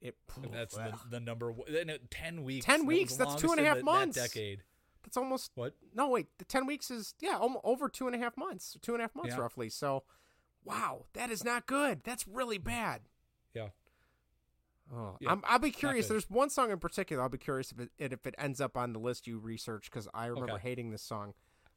It 0.01 0.17
And 0.43 0.53
that's 0.53 0.75
the, 0.77 0.95
the 1.11 1.21
number. 1.21 1.51
one- 1.51 1.69
And 1.75 1.91
it, 1.91 2.11
ten 2.11 2.45
weeks. 2.45 2.65
10 2.67 2.81
that 2.81 2.87
weeks, 2.87 3.17
that's 3.17 3.35
two 3.35 3.51
and 3.51 3.61
a 3.61 3.65
half 3.65 3.77
that- 3.77 3.81
that 3.81 3.85
months. 3.85 4.17
decade. 4.17 4.63
That's 5.03 5.17
almost 5.17 5.53
What? 5.55 5.75
No, 5.95 6.09
wait. 6.09 6.27
The 6.39 6.45
ten 6.45 6.67
weeks 6.67 6.91
is 6.91 7.15
yeah, 7.21 7.39
over 7.41 7.89
two 7.89 8.07
and 8.07 8.17
a 8.17 8.19
half 8.19 8.37
months. 8.37 8.77
Two 8.83 8.93
and 8.93 9.01
a 9.01 9.05
half 9.05 9.15
months 9.15 9.35
Yeah. 9.35 9.41
roughly. 9.41 9.69
So, 9.69 10.03
wow, 10.65 11.07
that 11.13 11.31
is 11.31 11.45
not 11.45 11.67
good. 11.67 12.03
That's 12.03 12.27
really 12.27 12.59
mm. 12.59 12.65
bad. 12.65 13.03
Yeah. 13.55 13.69
Oh, 14.95 15.17
Yeah, 15.21 15.33
I'm, 15.33 15.43
I'll 15.45 15.59
be 15.59 15.71
curious. 15.71 16.09
There's 16.09 16.29
one 16.31 16.49
song 16.51 16.71
in 16.71 16.79
particular. 16.79 17.23
I'll 17.23 17.29
be 17.29 17.39
curious 17.39 17.73
if 17.73 17.81
it 17.81 17.91
if 17.99 18.27
it 18.27 18.35
ends 18.39 18.61
up 18.61 18.77
on 18.77 18.93
the 18.93 18.99
list 19.01 19.27
you 19.27 19.39
research 19.39 19.91
because 19.91 20.07
I 20.15 20.27
remember 20.27 20.53
Okay. 20.55 20.63
hating 20.63 20.91
this 20.91 21.03
song. 21.03 21.35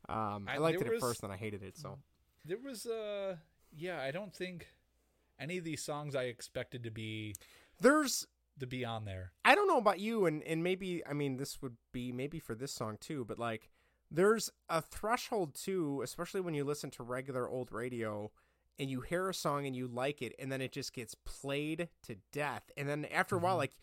Um, 0.07 0.45
I, 0.47 0.55
I- 0.55 0.57
liked 0.57 0.82
it 0.82 0.88
at 0.88 0.93
was- 0.93 1.01
first, 1.01 1.24
and 1.24 1.32
I 1.34 1.38
hated 1.38 1.64
it. 1.64 1.78
So 1.78 1.97
There 2.45 2.57
was 2.64 2.86
uh 2.86 3.38
yeah, 3.76 4.01
I 4.01 4.12
don't 4.12 4.34
think 4.34 4.68
any 5.39 5.57
of 5.57 5.64
these 5.64 5.84
songs 5.84 6.16
I 6.16 6.24
expected 6.24 6.84
to 6.84 6.91
be 6.91 7.36
there's 7.80 8.28
to 8.60 8.68
be 8.68 8.84
on 8.86 9.05
there. 9.05 9.32
I 9.45 9.55
don't 9.55 9.68
know 9.68 9.78
about 9.78 9.99
you, 9.99 10.26
and 10.26 10.43
and 10.43 10.64
maybe 10.64 11.01
I 11.07 11.14
mean 11.14 11.38
this 11.38 11.62
would 11.62 11.78
be 11.91 12.12
maybe 12.12 12.39
for 12.39 12.53
this 12.55 12.72
song 12.74 12.97
too, 12.99 13.26
but 13.26 13.39
like 13.39 13.70
there's 14.12 14.49
a 14.70 14.82
threshold 14.82 15.53
too, 15.55 16.01
especially 16.03 16.41
when 16.41 16.53
you 16.53 16.64
listen 16.64 16.89
to 16.91 17.03
regular 17.03 17.47
old 17.49 17.72
radio 17.72 18.32
and 18.80 18.90
you 18.90 19.02
hear 19.02 19.30
a 19.30 19.34
song 19.34 19.66
and 19.68 19.76
you 19.76 19.88
like 19.88 20.22
it, 20.22 20.34
and 20.40 20.52
then 20.52 20.62
it 20.62 20.72
just 20.72 20.94
gets 20.94 21.14
played 21.16 21.90
to 22.04 22.16
death, 22.32 22.72
and 22.78 22.88
then 22.88 23.06
after 23.06 23.36
a 23.36 23.40
while, 23.40 23.54
Mm-hmm. 23.54 23.60
like 23.60 23.74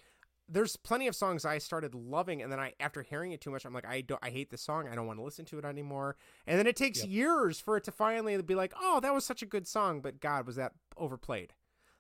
there's 0.48 0.76
plenty 0.76 1.08
of 1.08 1.16
songs 1.16 1.44
I 1.44 1.58
started 1.58 1.92
loving, 1.94 2.40
and 2.40 2.52
then 2.52 2.60
I 2.60 2.72
after 2.78 3.02
hearing 3.02 3.32
it 3.32 3.40
too 3.40 3.50
much, 3.50 3.64
I'm 3.64 3.74
like 3.74 3.86
I 3.86 4.00
don't 4.00 4.22
I 4.24 4.30
hate 4.30 4.50
the 4.50 4.56
song, 4.58 4.88
I 4.88 4.94
don't 4.94 5.06
want 5.06 5.18
to 5.18 5.24
listen 5.24 5.44
to 5.46 5.58
it 5.58 5.64
anymore, 5.64 6.16
and 6.46 6.58
then 6.58 6.66
it 6.66 6.76
takes 6.76 7.00
Yep. 7.00 7.08
years 7.08 7.60
for 7.60 7.76
it 7.76 7.84
to 7.84 7.92
finally 7.92 8.40
be 8.42 8.54
like, 8.54 8.72
oh, 8.80 9.00
that 9.00 9.12
was 9.12 9.24
such 9.24 9.42
a 9.42 9.46
good 9.46 9.66
song, 9.66 10.00
but 10.00 10.20
God, 10.20 10.46
was 10.46 10.56
that 10.56 10.72
overplayed? 10.96 11.52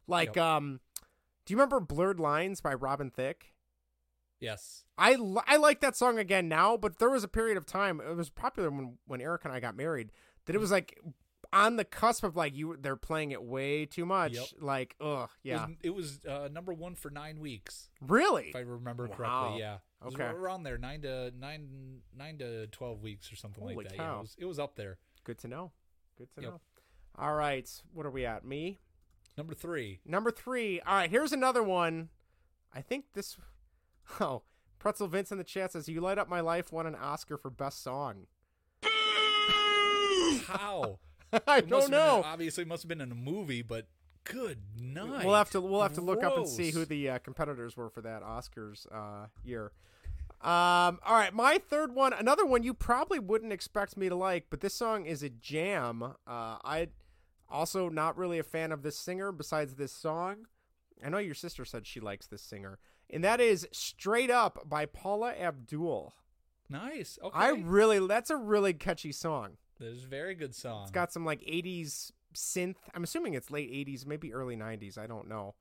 Like 0.06 0.36
Yep. 0.36 0.44
um. 0.44 0.80
Do 1.44 1.52
you 1.54 1.58
remember 1.58 1.78
Blurred 1.78 2.18
Lines 2.18 2.60
by 2.60 2.74
Robin 2.74 3.08
Thicke? 3.10 3.52
Yes. 4.40 4.84
I, 4.98 5.14
li- 5.14 5.42
I 5.46 5.56
like 5.56 5.80
that 5.80 5.96
song 5.96 6.18
again 6.18 6.48
now, 6.48 6.76
but 6.76 6.98
there 6.98 7.08
was 7.08 7.22
a 7.24 7.28
period 7.28 7.56
of 7.56 7.66
time 7.66 8.00
it 8.00 8.16
was 8.16 8.30
popular 8.30 8.70
when 8.70 8.98
when 9.06 9.20
Eric 9.20 9.44
and 9.44 9.52
I 9.52 9.60
got 9.60 9.76
married 9.76 10.10
that 10.46 10.54
it 10.56 10.58
was 10.60 10.70
like 10.70 11.00
on 11.52 11.76
the 11.76 11.84
cusp 11.84 12.24
of 12.24 12.36
like 12.36 12.56
you 12.56 12.76
they're 12.80 12.96
playing 12.96 13.30
it 13.32 13.42
way 13.42 13.86
too 13.86 14.06
much. 14.06 14.32
Yep. 14.34 14.44
Like 14.60 14.96
ugh, 15.00 15.28
yeah, 15.42 15.66
It 15.82 15.90
was, 15.90 16.18
it 16.24 16.28
was 16.30 16.34
uh, 16.44 16.48
number 16.52 16.72
one 16.72 16.94
for 16.94 17.10
nine 17.10 17.40
weeks, 17.40 17.88
really. 18.00 18.48
if 18.50 18.56
I 18.56 18.60
remember 18.60 19.06
Wow. 19.06 19.14
correctly. 19.16 19.60
Yeah. 19.60 19.74
It 20.02 20.04
was 20.04 20.14
Okay. 20.14 20.24
around 20.24 20.62
there, 20.64 20.76
nine 20.78 21.02
to 21.02 21.32
nine, 21.38 22.00
nine 22.16 22.38
to 22.38 22.66
twelve 22.68 23.02
weeks 23.02 23.32
or 23.32 23.36
something 23.36 23.62
Holy 23.62 23.74
like 23.74 23.88
that. 23.88 23.96
Yeah, 23.96 24.16
it 24.16 24.20
was, 24.20 24.36
it 24.40 24.44
was 24.44 24.58
up 24.58 24.76
there. 24.76 24.98
Good 25.24 25.38
to 25.38 25.48
know. 25.48 25.72
Good 26.18 26.28
to 26.34 26.42
Yep. 26.42 26.50
know. 26.50 26.60
All 27.18 27.34
right, 27.34 27.68
what 27.92 28.04
are 28.06 28.10
we 28.10 28.26
at? 28.26 28.44
Me 28.44 28.78
Number 29.38 29.54
three. 29.54 30.00
number 30.04 30.30
three. 30.30 30.80
All 30.80 30.94
right, 30.94 31.10
here's 31.10 31.32
another 31.32 31.62
one. 31.62 32.10
I 32.74 32.80
think 32.82 33.06
this. 33.14 33.36
Oh, 34.20 34.42
Pretzel 34.78 35.08
Vince 35.08 35.32
in 35.32 35.38
the 35.38 35.44
chat 35.44 35.72
says 35.72 35.88
you 35.88 36.00
light 36.00 36.18
up 36.18 36.28
my 36.28 36.40
life. 36.40 36.70
Won 36.72 36.86
an 36.86 36.94
Oscar 36.94 37.36
for 37.36 37.50
best 37.50 37.82
song. 37.82 38.26
How? 40.46 40.98
I 41.46 41.58
It 41.58 41.68
don't 41.68 41.90
been 41.90 41.98
obviously, 42.24 42.62
it 42.62 42.68
must 42.68 42.82
have 42.82 42.88
been 42.88 43.00
in 43.00 43.12
a 43.12 43.16
movie, 43.16 43.62
but 43.62 43.86
good 44.24 44.58
night. 44.80 45.24
We'll 45.24 45.34
have 45.34 45.50
to 45.50 45.60
we'll 45.60 45.82
have 45.82 45.94
to 45.94 46.00
look 46.00 46.22
up 46.24 46.36
and 46.36 46.48
see 46.48 46.70
who 46.70 46.84
the 46.84 47.10
uh, 47.10 47.18
competitors 47.18 47.76
were 47.76 47.90
for 47.90 48.00
that 48.02 48.22
Oscars 48.22 48.86
uh, 48.92 49.26
year. 49.44 49.72
Um, 50.42 50.98
all 51.04 51.14
right, 51.14 51.32
my 51.32 51.58
third 51.58 51.94
one, 51.94 52.12
another 52.12 52.44
one 52.44 52.62
you 52.62 52.74
probably 52.74 53.18
wouldn't 53.18 53.52
expect 53.52 53.96
me 53.96 54.08
to 54.08 54.14
like, 54.14 54.46
but 54.50 54.60
this 54.60 54.74
song 54.74 55.06
is 55.06 55.22
a 55.22 55.30
jam. 55.30 56.02
Uh, 56.02 56.12
I 56.26 56.88
also 57.48 57.88
not 57.88 58.16
really 58.18 58.38
a 58.38 58.42
fan 58.44 58.70
of 58.70 58.82
this 58.82 58.98
singer 58.98 59.32
besides 59.32 59.74
this 59.76 59.92
song. 59.92 60.46
I 61.04 61.08
know 61.08 61.18
your 61.18 61.34
sister 61.34 61.64
said 61.64 61.86
she 61.86 62.00
likes 62.00 62.26
this 62.26 62.42
singer. 62.42 62.78
and 63.08 63.22
that 63.24 63.40
is 63.40 63.66
"Straight 63.72 64.30
Up" 64.30 64.68
by 64.68 64.86
Paula 64.86 65.32
Abdul. 65.32 66.14
Nice. 66.68 67.18
Okay. 67.22 67.36
I 67.38 67.50
really, 67.50 68.04
that's 68.06 68.30
a 68.30 68.36
really 68.36 68.74
catchy 68.74 69.12
song. 69.12 69.56
A 69.80 69.94
very 70.08 70.34
good 70.34 70.54
song. 70.54 70.82
It's 70.84 70.92
got 70.92 71.12
some 71.12 71.24
like 71.24 71.40
'80s 71.40 72.12
synth. 72.34 72.76
I'm 72.94 73.04
assuming 73.04 73.34
it's 73.34 73.50
late 73.50 73.70
'80s, 73.70 74.06
maybe 74.06 74.32
early 74.32 74.56
'90s. 74.56 74.98
I 74.98 75.06
don't 75.06 75.28
know. 75.28 75.54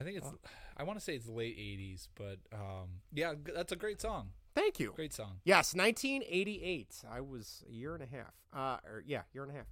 I 0.00 0.04
think 0.04 0.18
it's. 0.18 0.28
I 0.76 0.82
want 0.82 0.98
to 0.98 1.04
say 1.04 1.14
it's 1.14 1.28
late 1.28 1.56
'80s, 1.56 2.08
but 2.14 2.38
um, 2.52 3.00
yeah, 3.12 3.34
that's 3.54 3.72
a 3.72 3.76
great 3.76 4.00
song. 4.00 4.30
Thank 4.54 4.80
you. 4.80 4.92
Great 4.96 5.12
song. 5.12 5.40
Yes, 5.44 5.74
1988. 5.74 7.04
I 7.10 7.20
was 7.20 7.62
a 7.68 7.72
year 7.72 7.94
and 7.94 8.02
a 8.02 8.06
half. 8.06 8.32
Uh, 8.54 8.78
or 8.86 9.04
yeah, 9.06 9.22
year 9.34 9.42
and 9.42 9.52
a 9.52 9.54
half. 9.54 9.66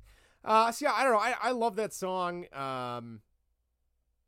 Uh, 0.45 0.70
so 0.72 0.85
yeah, 0.85 0.93
I 0.95 1.05
don't 1.05 1.12
know. 1.14 1.18
I, 1.18 1.35
I 1.43 1.51
love 1.53 1.76
that 1.76 1.95
song. 1.95 2.45
Um, 2.53 3.22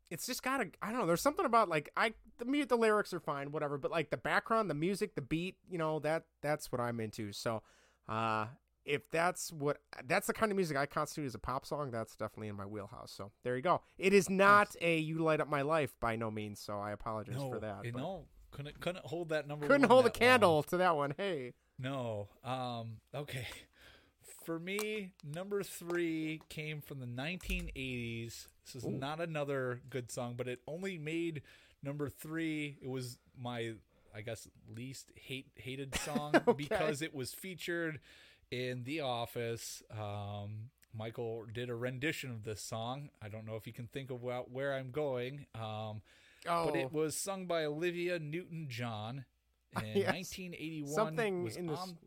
it's 0.09 0.25
just 0.25 0.41
got 0.41 0.61
a. 0.61 0.67
I 0.81 0.89
don't 0.89 0.99
know. 0.99 1.05
There's 1.05 1.21
something 1.21 1.45
about 1.45 1.69
like 1.69 1.91
I 1.95 2.13
the 2.39 2.65
the 2.65 2.75
lyrics 2.75 3.13
are 3.13 3.19
fine, 3.19 3.51
whatever. 3.51 3.77
But 3.77 3.91
like 3.91 4.09
the 4.09 4.17
background, 4.17 4.69
the 4.69 4.75
music, 4.75 5.15
the 5.15 5.21
beat, 5.21 5.57
you 5.69 5.77
know 5.77 5.99
that 5.99 6.23
that's 6.41 6.71
what 6.71 6.81
I'm 6.81 6.99
into. 6.99 7.33
So, 7.33 7.61
uh, 8.09 8.47
if 8.87 9.09
that's 9.11 9.51
what 9.51 9.77
that's 10.05 10.27
the 10.27 10.33
kind 10.33 10.51
of 10.51 10.55
music 10.55 10.77
I 10.77 10.85
constitute 10.85 11.27
as 11.27 11.35
a 11.35 11.39
pop 11.39 11.65
song, 11.65 11.91
that's 11.91 12.15
definitely 12.15 12.47
in 12.47 12.55
my 12.55 12.65
wheelhouse. 12.65 13.11
So 13.11 13.31
there 13.43 13.55
you 13.55 13.61
go. 13.61 13.81
It 13.97 14.13
is 14.13 14.29
not 14.29 14.75
a 14.81 14.97
"You 14.97 15.19
Light 15.19 15.39
Up 15.41 15.49
My 15.49 15.61
Life" 15.61 15.93
by 15.99 16.15
no 16.15 16.31
means. 16.31 16.59
So 16.59 16.79
I 16.79 16.91
apologize 16.91 17.35
No, 17.35 17.51
for 17.51 17.59
that. 17.59 17.93
know, 17.93 18.25
couldn't 18.51 18.79
couldn't 18.79 19.05
hold 19.05 19.29
that 19.29 19.47
number. 19.47 19.67
couldn't 19.67 19.87
hold 19.87 20.05
a 20.05 20.09
that 20.09 20.19
long. 20.21 20.29
candle 20.29 20.63
to 20.63 20.77
that 20.77 20.95
one. 20.95 21.13
Hey. 21.17 21.53
No. 21.77 22.29
Um. 22.43 22.97
Okay. 23.13 23.45
For 24.45 24.57
me, 24.59 25.11
number 25.25 25.61
three 25.61 26.41
came 26.47 26.79
from 26.79 27.01
the 27.01 27.05
1980s. 27.05 28.47
This 28.65 28.75
is 28.75 28.85
not 28.85 29.19
another 29.19 29.81
good 29.89 30.09
song, 30.09 30.35
but 30.37 30.47
it 30.47 30.61
only 30.67 30.97
made 30.97 31.41
number 31.83 32.07
three. 32.09 32.77
It 32.81 32.87
was 32.89 33.17
my, 33.37 33.73
I 34.15 34.21
guess, 34.21 34.47
least 34.73 35.11
hate 35.15 35.47
hated 35.55 35.95
song 35.95 36.33
because 36.57 37.01
it 37.01 37.13
was 37.13 37.33
featured 37.33 37.99
in 38.51 38.83
The 38.83 39.01
Office. 39.01 39.81
Um, 39.91 40.69
Michael 40.93 41.45
did 41.53 41.69
a 41.69 41.75
rendition 41.75 42.31
of 42.31 42.43
this 42.43 42.61
song. 42.61 43.09
I 43.21 43.29
don't 43.29 43.45
know 43.45 43.55
if 43.55 43.67
you 43.67 43.73
can 43.73 43.87
think 43.87 44.09
of 44.09 44.21
where, 44.23 44.39
where 44.41 44.73
I'm 44.73 44.91
going. 44.91 45.45
Um, 45.55 46.01
but 46.45 46.51
Oh. 46.51 46.75
it 46.75 46.91
was 46.93 47.15
sung 47.15 47.45
by 47.45 47.65
Olivia 47.65 48.19
Newton-John 48.19 49.25
in 49.83 49.85
Yes. 49.97 50.13
1981. 50.13 50.93
Something 50.93 51.43
was 51.43 51.57
in 51.57 51.67
this- 51.67 51.77
on, 51.79 51.97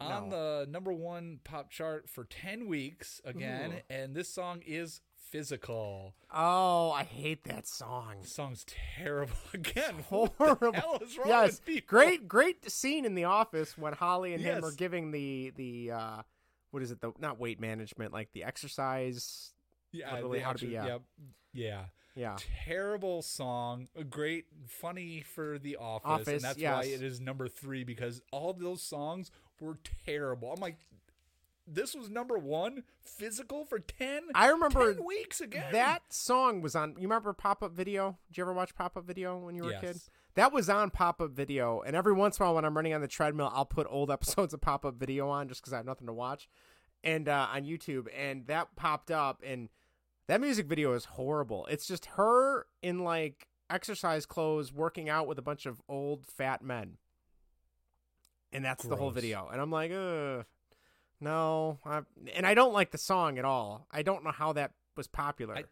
on 0.00 0.28
No. 0.30 0.64
the 0.64 0.70
number 0.70 0.92
one 0.92 1.40
pop 1.44 1.70
chart 1.70 2.08
for 2.08 2.24
10 2.24 2.66
weeks 2.66 3.20
again, 3.24 3.74
Ooh. 3.74 3.80
and 3.94 4.14
this 4.14 4.28
song 4.32 4.62
is 4.66 5.00
physical. 5.34 6.14
Oh, 6.32 6.92
I 6.92 7.02
hate 7.02 7.42
that 7.44 7.66
song. 7.66 8.18
The 8.22 8.28
song's 8.28 8.64
terrible 8.96 9.34
again. 9.52 9.96
Horrible. 10.08 10.72
hell 10.72 10.98
is 11.02 11.18
wrong 11.18 11.26
yes, 11.26 11.50
with 11.52 11.64
people? 11.64 11.86
great, 11.88 12.28
great 12.28 12.70
scene 12.70 13.04
in 13.04 13.16
the 13.16 13.24
office 13.24 13.76
when 13.76 13.94
Holly 13.94 14.32
and 14.32 14.40
him 14.40 14.62
Yes. 14.62 14.64
are 14.64 14.76
giving 14.76 15.10
the 15.10 15.52
the 15.56 15.90
uh, 15.90 16.22
what 16.70 16.84
is 16.84 16.92
it? 16.92 17.00
The 17.00 17.12
not 17.18 17.40
weight 17.40 17.60
management, 17.60 18.12
like 18.12 18.32
the 18.32 18.44
exercise. 18.44 19.52
Yeah, 19.90 20.08
how 20.08 20.52
to 20.52 20.66
be. 20.66 20.72
Yeah, 20.72 20.98
yeah. 21.52 21.84
yeah. 22.14 22.36
Terrible 22.64 23.20
song. 23.22 23.88
A 23.96 24.04
great, 24.04 24.44
funny 24.68 25.24
for 25.34 25.58
The 25.58 25.76
Office, 25.76 26.06
Office, 26.06 26.28
and 26.28 26.40
that's 26.42 26.62
why 26.62 26.84
it 26.84 27.02
is 27.02 27.20
number 27.20 27.48
three 27.48 27.82
because 27.82 28.22
all 28.30 28.50
of 28.50 28.60
those 28.60 28.82
songs 28.82 29.32
were 29.60 29.78
terrible. 30.04 30.52
I'm 30.52 30.60
like, 30.60 30.78
this 31.66 31.94
was 31.94 32.10
number 32.10 32.38
one, 32.38 32.84
physical 33.00 33.64
for 33.64 33.78
ten. 33.78 34.22
I 34.34 34.48
remember 34.48 34.94
10 34.94 35.04
weeks 35.04 35.40
again. 35.40 35.72
That 35.72 36.02
song 36.12 36.60
was 36.60 36.74
on. 36.74 36.90
You 36.96 37.02
remember 37.02 37.32
Pop 37.32 37.62
Up 37.62 37.72
Video? 37.72 38.18
Did 38.28 38.38
you 38.38 38.44
ever 38.44 38.52
watch 38.52 38.74
Pop 38.74 38.96
Up 38.96 39.04
Video 39.04 39.38
when 39.38 39.54
you 39.54 39.64
were 39.64 39.72
a 39.72 39.80
kid? 39.80 39.98
That 40.34 40.52
was 40.52 40.68
on 40.68 40.90
Pop 40.90 41.20
Up 41.20 41.30
Video, 41.30 41.80
and 41.80 41.94
every 41.94 42.12
once 42.12 42.38
in 42.38 42.42
a 42.42 42.46
while 42.46 42.56
when 42.56 42.64
I'm 42.64 42.76
running 42.76 42.92
on 42.92 43.00
the 43.00 43.08
treadmill, 43.08 43.50
I'll 43.54 43.64
put 43.64 43.86
old 43.88 44.10
episodes 44.10 44.52
of 44.52 44.60
Pop 44.60 44.84
Up 44.84 44.94
Video 44.94 45.28
on 45.28 45.48
just 45.48 45.60
because 45.60 45.72
I 45.72 45.76
have 45.76 45.86
nothing 45.86 46.06
to 46.06 46.12
watch, 46.12 46.48
and 47.02 47.28
uh, 47.28 47.48
on 47.52 47.64
YouTube, 47.64 48.08
and 48.16 48.46
that 48.48 48.74
popped 48.76 49.10
up, 49.10 49.42
and 49.44 49.68
that 50.26 50.40
music 50.40 50.66
video 50.66 50.92
is 50.94 51.04
horrible. 51.04 51.66
It's 51.66 51.86
just 51.86 52.06
her 52.16 52.66
in 52.82 53.04
like 53.04 53.46
exercise 53.70 54.26
clothes 54.26 54.72
working 54.72 55.08
out 55.08 55.26
with 55.26 55.38
a 55.38 55.42
bunch 55.42 55.66
of 55.66 55.80
old 55.88 56.26
fat 56.26 56.62
men, 56.62 56.98
and 58.52 58.64
that's 58.64 58.84
the 58.84 58.96
whole 58.96 59.10
video. 59.10 59.48
And 59.52 59.60
I'm 59.60 59.70
like, 59.70 59.92
ugh, 59.92 60.44
no, 61.20 61.78
I, 61.84 62.00
and 62.34 62.46
I 62.46 62.54
don't 62.54 62.72
like 62.72 62.90
the 62.90 62.98
song 62.98 63.38
at 63.38 63.44
all. 63.44 63.86
I 63.90 64.02
don't 64.02 64.24
know 64.24 64.30
how 64.32 64.52
that 64.54 64.72
was 64.96 65.06
popular. 65.06 65.56
I, 65.56 65.64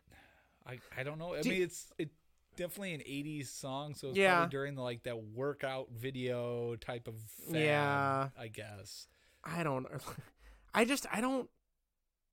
I, 0.66 0.78
I 0.98 1.02
don't 1.02 1.18
know. 1.18 1.34
I 1.34 1.42
Do- 1.42 1.50
mean, 1.50 1.62
it's 1.62 1.92
it 1.98 2.10
definitely 2.56 2.94
an 2.94 3.00
'80s 3.00 3.48
song, 3.48 3.94
so 3.94 4.12
Yeah. 4.14 4.34
probably 4.36 4.50
during 4.50 4.74
the 4.74 4.82
like 4.82 5.02
that 5.04 5.22
workout 5.22 5.88
video 5.96 6.76
type 6.76 7.08
of 7.08 7.14
fad, 7.50 7.56
Yeah. 7.60 8.28
I 8.38 8.48
guess. 8.48 9.08
I 9.44 9.62
don't. 9.62 9.86
I 10.74 10.84
just 10.84 11.06
I 11.12 11.20
don't. 11.20 11.48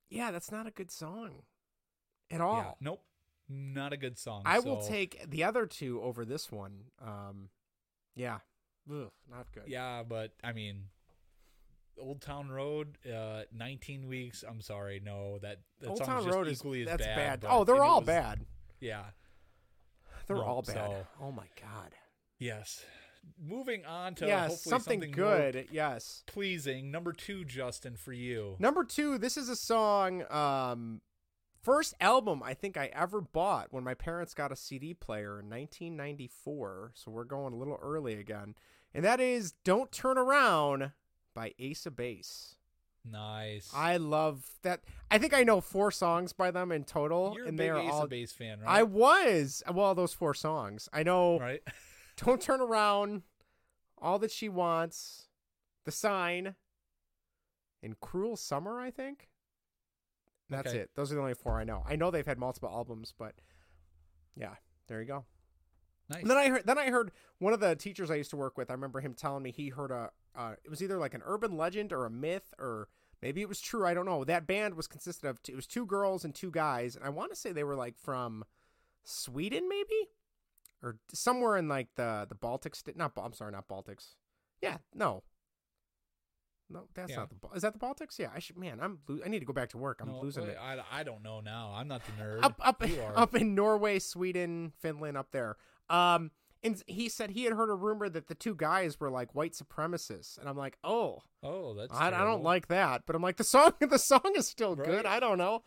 Yeah, 0.08 0.30
that's 0.30 0.50
not 0.50 0.66
a 0.66 0.70
good 0.70 0.90
song 0.90 1.42
at 2.30 2.40
all. 2.40 2.56
Yeah, 2.56 2.72
nope, 2.80 3.02
not 3.48 3.92
a 3.92 3.96
good 3.96 4.18
song. 4.18 4.42
I 4.44 4.58
will 4.60 4.80
take 4.82 5.28
the 5.30 5.44
other 5.44 5.66
two 5.66 6.00
over 6.02 6.24
this 6.24 6.50
one. 6.50 6.84
Um, 7.00 7.48
yeah, 8.16 8.38
Ugh, 8.90 9.10
not 9.30 9.46
good. 9.52 9.64
Yeah, 9.66 10.02
but 10.08 10.32
I 10.42 10.52
mean, 10.52 10.84
Old 11.98 12.20
Town 12.20 12.48
Road, 12.50 12.98
uh, 13.12 13.42
19 13.52 14.06
weeks. 14.06 14.44
I'm 14.46 14.60
sorry, 14.60 15.00
no, 15.04 15.38
that 15.38 15.58
that 15.80 15.90
Old 15.90 16.02
Town 16.02 16.24
just 16.24 16.34
Road 16.34 16.48
is 16.48 16.58
equally 16.58 16.82
as 16.82 16.88
that's 16.88 17.06
bad. 17.06 17.40
bad. 17.40 17.48
Oh, 17.50 17.64
they're 17.64 17.82
all 17.82 18.00
was- 18.00 18.06
bad. 18.06 18.46
Yeah. 18.80 19.04
They're 20.26 20.44
all 20.44 20.62
bad. 20.62 20.74
so- 20.74 21.06
oh 21.20 21.32
my 21.32 21.46
god. 21.60 21.94
Yes. 22.38 22.84
Moving 23.38 23.84
on 23.84 24.14
to 24.16 24.26
yes, 24.26 24.50
hopefully 24.50 24.70
something, 24.70 25.00
more 25.00 25.08
good. 25.10 25.68
Yes. 25.70 26.22
pleasing. 26.26 26.90
Number 26.90 27.12
two, 27.12 27.44
Justin, 27.44 27.96
for 27.96 28.12
you. 28.14 28.56
Number 28.58 28.82
two, 28.84 29.18
this 29.18 29.36
is 29.36 29.48
a 29.50 29.56
song. 29.56 30.24
Um, 30.30 31.02
first 31.62 31.94
album 32.00 32.42
I 32.42 32.54
think 32.54 32.76
I 32.78 32.86
ever 32.94 33.20
bought 33.20 33.72
when 33.72 33.84
my 33.84 33.92
parents 33.92 34.32
got 34.32 34.52
a 34.52 34.56
CD 34.56 34.94
player 34.94 35.38
in 35.40 35.50
1994. 35.50 36.92
So 36.94 37.10
we're 37.10 37.24
going 37.24 37.52
a 37.52 37.56
little 37.56 37.78
early 37.82 38.14
again, 38.14 38.54
and 38.94 39.04
that 39.04 39.20
is 39.20 39.52
"Don't 39.64 39.92
Turn 39.92 40.16
Around" 40.16 40.92
by 41.40 41.54
Ace 41.58 41.86
of 41.86 41.96
Base. 41.96 42.54
Nice. 43.02 43.70
I 43.74 43.96
love 43.96 44.44
that. 44.60 44.80
I 45.10 45.16
think 45.16 45.32
I 45.32 45.42
know 45.42 45.62
four 45.62 45.90
songs 45.90 46.34
by 46.34 46.50
them 46.50 46.70
in 46.70 46.84
total, 46.84 47.32
You're 47.34 47.46
and 47.46 47.58
they 47.58 47.70
are 47.70 47.78
Ace 47.78 47.90
all. 47.90 48.02
of 48.02 48.10
Base 48.10 48.30
fan, 48.30 48.60
right? 48.60 48.68
I 48.68 48.82
was 48.82 49.62
well 49.72 49.94
those 49.94 50.12
four 50.12 50.34
songs. 50.34 50.86
I 50.92 51.02
know. 51.02 51.38
right. 51.38 51.62
Don't 52.22 52.42
turn 52.42 52.60
around. 52.60 53.22
All 53.96 54.18
that 54.18 54.30
she 54.30 54.50
wants. 54.50 55.28
The 55.86 55.92
sign. 55.92 56.56
And 57.82 57.98
cruel 58.00 58.36
summer. 58.36 58.78
I 58.78 58.90
think. 58.90 59.30
That's 60.50 60.68
Okay. 60.68 60.80
it. 60.80 60.90
Those 60.94 61.10
are 61.10 61.14
the 61.14 61.22
only 61.22 61.32
four 61.32 61.58
I 61.58 61.64
know. 61.64 61.82
I 61.88 61.96
know 61.96 62.10
they've 62.10 62.26
had 62.26 62.38
multiple 62.38 62.68
albums, 62.68 63.14
but 63.18 63.34
yeah, 64.36 64.56
there 64.88 65.00
you 65.00 65.06
go. 65.06 65.24
Nice. 66.10 66.20
And 66.20 66.30
then 66.30 66.36
I 66.36 66.48
heard. 66.50 66.66
Then 66.66 66.76
I 66.76 66.90
heard 66.90 67.12
one 67.38 67.54
of 67.54 67.60
the 67.60 67.76
teachers 67.76 68.10
I 68.10 68.16
used 68.16 68.30
to 68.30 68.36
work 68.36 68.58
with. 68.58 68.68
I 68.70 68.74
remember 68.74 69.00
him 69.00 69.14
telling 69.14 69.42
me 69.42 69.52
he 69.52 69.70
heard 69.70 69.90
a. 69.90 70.10
Uh, 70.34 70.54
it 70.64 70.70
was 70.70 70.82
either 70.82 70.98
like 70.98 71.14
an 71.14 71.22
urban 71.24 71.56
legend 71.56 71.92
or 71.92 72.06
a 72.06 72.10
myth, 72.10 72.54
or 72.58 72.88
maybe 73.22 73.40
it 73.42 73.48
was 73.48 73.60
true. 73.60 73.86
I 73.86 73.94
don't 73.94 74.06
know. 74.06 74.24
That 74.24 74.46
band 74.46 74.74
was 74.74 74.86
consisted 74.86 75.26
of. 75.28 75.42
Two, 75.42 75.52
it 75.52 75.56
was 75.56 75.66
two 75.66 75.86
girls 75.86 76.24
and 76.24 76.34
two 76.34 76.50
guys, 76.50 76.96
and 76.96 77.04
I 77.04 77.08
want 77.08 77.30
to 77.30 77.36
say 77.36 77.52
they 77.52 77.64
were 77.64 77.76
like 77.76 77.98
from 77.98 78.44
Sweden, 79.04 79.68
maybe, 79.68 80.08
or 80.82 80.98
somewhere 81.12 81.56
in 81.56 81.68
like 81.68 81.88
the 81.96 82.26
the 82.28 82.34
Baltic. 82.34 82.74
Not. 82.96 83.12
I'm 83.16 83.32
sorry, 83.32 83.52
not 83.52 83.68
Baltics. 83.68 84.14
Yeah, 84.62 84.78
no. 84.94 85.22
No, 86.72 86.84
that's 86.94 87.10
Yeah. 87.10 87.16
not 87.16 87.30
the. 87.30 87.48
Is 87.56 87.62
that 87.62 87.72
the 87.72 87.80
Baltics? 87.80 88.16
Yeah, 88.18 88.30
I 88.32 88.38
should. 88.38 88.56
Man, 88.56 88.78
I'm. 88.80 89.00
I 89.24 89.28
need 89.28 89.40
to 89.40 89.44
go 89.44 89.52
back 89.52 89.70
to 89.70 89.78
work. 89.78 90.00
I'm 90.00 90.08
No, 90.08 90.20
losing 90.20 90.44
wait, 90.44 90.50
it 90.52 90.58
I, 90.62 90.78
I 90.92 91.02
don't 91.02 91.22
know 91.22 91.40
now. 91.40 91.72
I'm 91.74 91.88
not 91.88 92.02
the 92.06 92.12
nerd. 92.22 92.44
up 92.44 92.54
up 92.60 92.80
up 93.16 93.34
in 93.34 93.56
Norway, 93.56 93.98
Sweden, 93.98 94.72
Finland, 94.78 95.16
up 95.16 95.32
there. 95.32 95.56
Um, 95.88 96.30
and 96.62 96.82
he 96.86 97.08
said 97.08 97.30
he 97.30 97.44
had 97.44 97.52
heard 97.54 97.70
a 97.70 97.74
rumor 97.74 98.08
that 98.08 98.28
the 98.28 98.34
two 98.34 98.54
guys 98.54 99.00
were 99.00 99.10
like 99.10 99.34
white 99.34 99.52
supremacists, 99.54 100.38
and 100.38 100.48
I'm 100.48 100.56
like, 100.56 100.76
oh, 100.84 101.22
Oh, 101.42 101.72
that's. 101.74 101.92
I, 101.94 102.08
I 102.08 102.24
don't 102.24 102.42
like 102.42 102.68
that. 102.68 103.02
But 103.06 103.16
I'm 103.16 103.22
like, 103.22 103.36
the 103.38 103.44
song 103.44 103.72
the 103.80 103.98
song 103.98 104.32
is 104.36 104.46
still 104.46 104.76
good. 104.76 105.06
I 105.06 105.20
don't 105.20 105.38
know. 105.38 105.62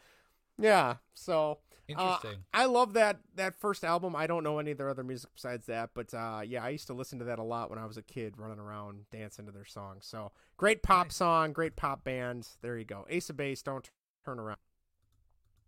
Yeah, 0.59 0.97
so 1.15 1.51
uh, 1.51 1.55
Interesting. 1.87 2.43
I 2.53 2.65
love 2.65 2.93
that 2.93 3.17
that 3.35 3.55
first 3.55 3.83
album. 3.83 4.15
I 4.15 4.27
don't 4.27 4.43
know 4.43 4.59
any 4.59 4.69
of 4.71 4.77
their 4.77 4.89
other 4.89 5.03
music 5.03 5.31
besides 5.33 5.65
that, 5.65 5.89
but 5.95 6.13
uh, 6.13 6.41
yeah, 6.45 6.63
I 6.63 6.69
used 6.69 6.85
to 6.87 6.93
listen 6.93 7.17
to 7.19 7.25
that 7.25 7.39
a 7.39 7.43
lot 7.43 7.71
when 7.71 7.79
I 7.79 7.85
was 7.87 7.97
a 7.97 8.03
kid, 8.03 8.35
running 8.37 8.59
around 8.59 9.05
dancing 9.11 9.47
to 9.47 9.51
their 9.51 9.65
songs. 9.65 10.05
So 10.05 10.31
great 10.57 10.83
pop 10.83 11.07
Nice. 11.07 11.15
song, 11.15 11.53
great 11.53 11.75
pop 11.75 12.03
band. 12.03 12.47
There 12.61 12.77
you 12.77 12.85
go, 12.85 13.05
Ace 13.09 13.29
of 13.31 13.37
Base. 13.37 13.63
Don't 13.63 13.89
turn 14.23 14.39
around. 14.39 14.59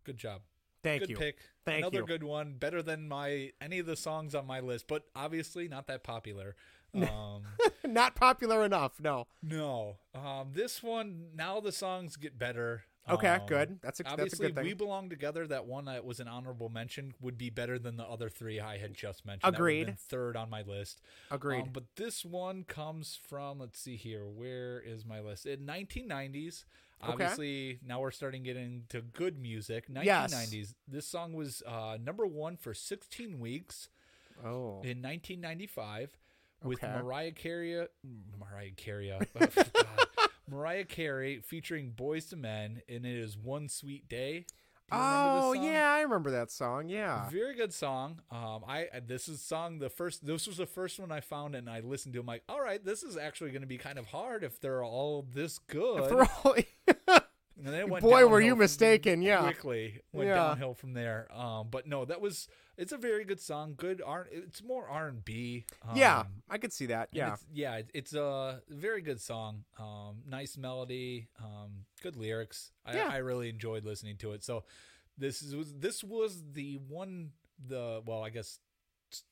Good 0.04 0.18
job. 0.18 0.42
Thank 0.86 1.02
good 1.02 1.10
you. 1.10 1.18
pick. 1.18 1.38
Thank 1.66 1.80
Another 1.80 2.00
you. 2.00 2.06
good 2.06 2.24
one. 2.24 2.54
Better 2.54 2.82
than 2.82 3.08
my 3.08 3.52
any 3.60 3.80
of 3.80 3.86
the 3.86 3.96
songs 3.96 4.34
on 4.36 4.46
my 4.48 4.60
list, 4.60 4.88
but 4.88 5.04
obviously 5.16 5.68
not 5.68 5.88
that 5.88 6.04
popular. 6.04 6.56
Um, 6.96 7.44
Not 7.84 8.16
popular 8.16 8.64
enough. 8.64 9.02
No. 9.02 9.28
no. 9.44 9.98
Um, 10.14 10.52
this 10.54 10.82
one 10.82 11.26
now 11.36 11.60
the 11.60 11.74
songs 11.74 12.16
get 12.16 12.40
better. 12.40 12.86
Okay, 13.08 13.28
Um, 13.28 13.46
good. 13.48 13.80
That's 13.82 14.00
a- 14.00 14.04
that's 14.04 14.10
a 14.10 14.14
obviously 14.14 14.48
good 14.48 14.56
thing. 14.56 14.64
we 14.66 14.74
belong 14.74 15.10
together. 15.10 15.46
That 15.46 15.66
one 15.66 15.86
that 15.86 16.04
was 16.06 16.20
an 16.20 16.28
honorable 16.28 16.70
mention 16.70 17.14
would 17.22 17.38
be 17.38 17.50
better 17.50 17.78
than 17.78 17.98
the 17.98 18.04
other 18.04 18.30
three 18.30 18.60
I 18.60 18.78
had 18.80 18.94
just 18.96 19.26
mentioned. 19.26 19.54
Agreed. 19.54 19.98
third 20.00 20.36
on 20.36 20.50
my 20.50 20.64
list. 20.64 21.02
Agreed. 21.30 21.62
Um, 21.64 21.70
but 21.72 21.84
this 21.98 22.26
one 22.26 22.64
comes 22.64 23.20
from 23.28 23.60
let's 23.60 23.80
see 23.80 23.96
here. 23.96 24.26
Where 24.28 24.80
is 24.80 25.06
my 25.06 25.20
list? 25.20 25.46
In 25.46 25.66
1990s. 25.68 26.66
Okay. 27.04 27.12
Obviously, 27.12 27.80
now 27.86 28.00
we're 28.00 28.10
starting 28.12 28.42
getting 28.42 28.86
to 28.90 29.02
good 29.02 29.38
music. 29.38 29.86
Yes. 29.90 30.34
1990s. 30.34 30.74
This 30.88 31.06
song 31.06 31.34
was 31.34 31.62
uh, 31.68 31.98
number 32.02 32.26
one 32.26 32.56
for 32.58 32.74
16 32.74 33.40
weeks 33.40 33.90
Oh. 34.44 34.82
in 34.84 35.02
1995 35.02 36.18
with 36.64 36.84
Okay. 36.84 36.92
Mariah 37.02 37.32
Carey. 37.34 37.88
Mariah 38.40 38.72
Carey. 38.76 39.12
Mariah 40.50 40.86
Carey 40.86 41.42
featuring 41.44 41.92
Boyz 41.92 42.32
II 42.32 42.40
Men, 42.40 42.82
and 42.88 43.06
it 43.06 43.18
is 43.18 43.38
One 43.38 43.70
Sweet 43.70 44.08
Day. 44.08 44.46
Do 44.92 44.98
you 44.98 45.02
remember 45.04 45.46
Oh 45.48 45.54
yeah, 45.54 45.92
I 45.92 46.02
remember 46.02 46.32
that 46.32 46.52
song. 46.52 46.90
Yeah. 46.90 47.28
Very 47.30 47.56
good 47.56 47.74
song. 47.74 48.22
Um, 48.30 48.64
I 48.68 48.88
this 49.08 49.28
is 49.28 49.42
song 49.42 49.80
the 49.80 49.90
first. 49.90 50.26
This 50.26 50.46
was 50.46 50.58
the 50.58 50.68
first 50.68 51.00
one 51.00 51.12
I 51.12 51.22
found, 51.22 51.56
and 51.56 51.68
I 51.68 51.80
listened 51.80 52.14
to. 52.14 52.20
I'm 52.20 52.28
like, 52.28 52.44
all 52.48 52.62
right, 52.62 52.84
this 52.84 53.02
is 53.02 53.18
actually 53.18 53.50
going 53.50 53.64
to 53.64 53.68
be 53.68 53.80
kind 53.80 53.98
of 53.98 54.06
hard 54.06 54.44
if 54.44 54.62
they're 54.62 54.84
all 54.84 55.26
this 55.34 55.58
good. 55.58 56.28
All- 56.44 56.56
Boy, 58.02 58.28
were 58.28 58.42
you 58.42 58.56
mistaken, 58.56 59.22
yeah. 59.22 59.42
quickly 59.42 60.02
went 60.14 60.30
Yeah. 60.30 60.36
downhill 60.36 60.74
from 60.74 60.94
there. 60.94 61.28
Um, 61.34 61.68
but 61.72 61.88
no, 61.88 62.06
that 62.06 62.22
was 62.22 62.48
it's 62.78 62.92
a 62.92 62.98
very 62.98 63.24
good 63.24 63.40
song. 63.40 63.74
Good 63.78 64.02
R. 64.06 64.28
It's 64.32 64.62
more 64.64 64.88
R 64.88 65.08
and 65.08 65.24
B. 65.24 65.66
yeah, 65.96 66.20
Um, 66.22 66.28
I 66.50 66.58
could 66.58 66.74
see 66.74 66.88
that. 66.88 67.10
Yeah. 67.12 67.34
it's, 67.34 67.46
yeah, 67.54 67.82
it's 67.94 68.14
a 68.14 68.62
very 68.70 69.02
good 69.02 69.22
song. 69.22 69.64
Um, 69.80 70.24
nice 70.28 70.58
melody, 70.58 71.28
um, 71.44 71.86
good 72.02 72.16
lyrics. 72.18 72.72
I, 72.86 72.96
Yeah. 72.96 73.10
I 73.10 73.18
really 73.18 73.50
enjoyed 73.50 73.86
listening 73.86 74.18
to 74.18 74.34
it. 74.34 74.44
So 74.44 74.64
this 75.18 75.42
is 75.42 75.56
was 75.56 75.74
this 75.74 76.04
was 76.04 76.44
the 76.52 76.76
one 76.90 77.32
the 77.66 78.02
well, 78.06 78.22
I 78.24 78.30
guess 78.30 78.60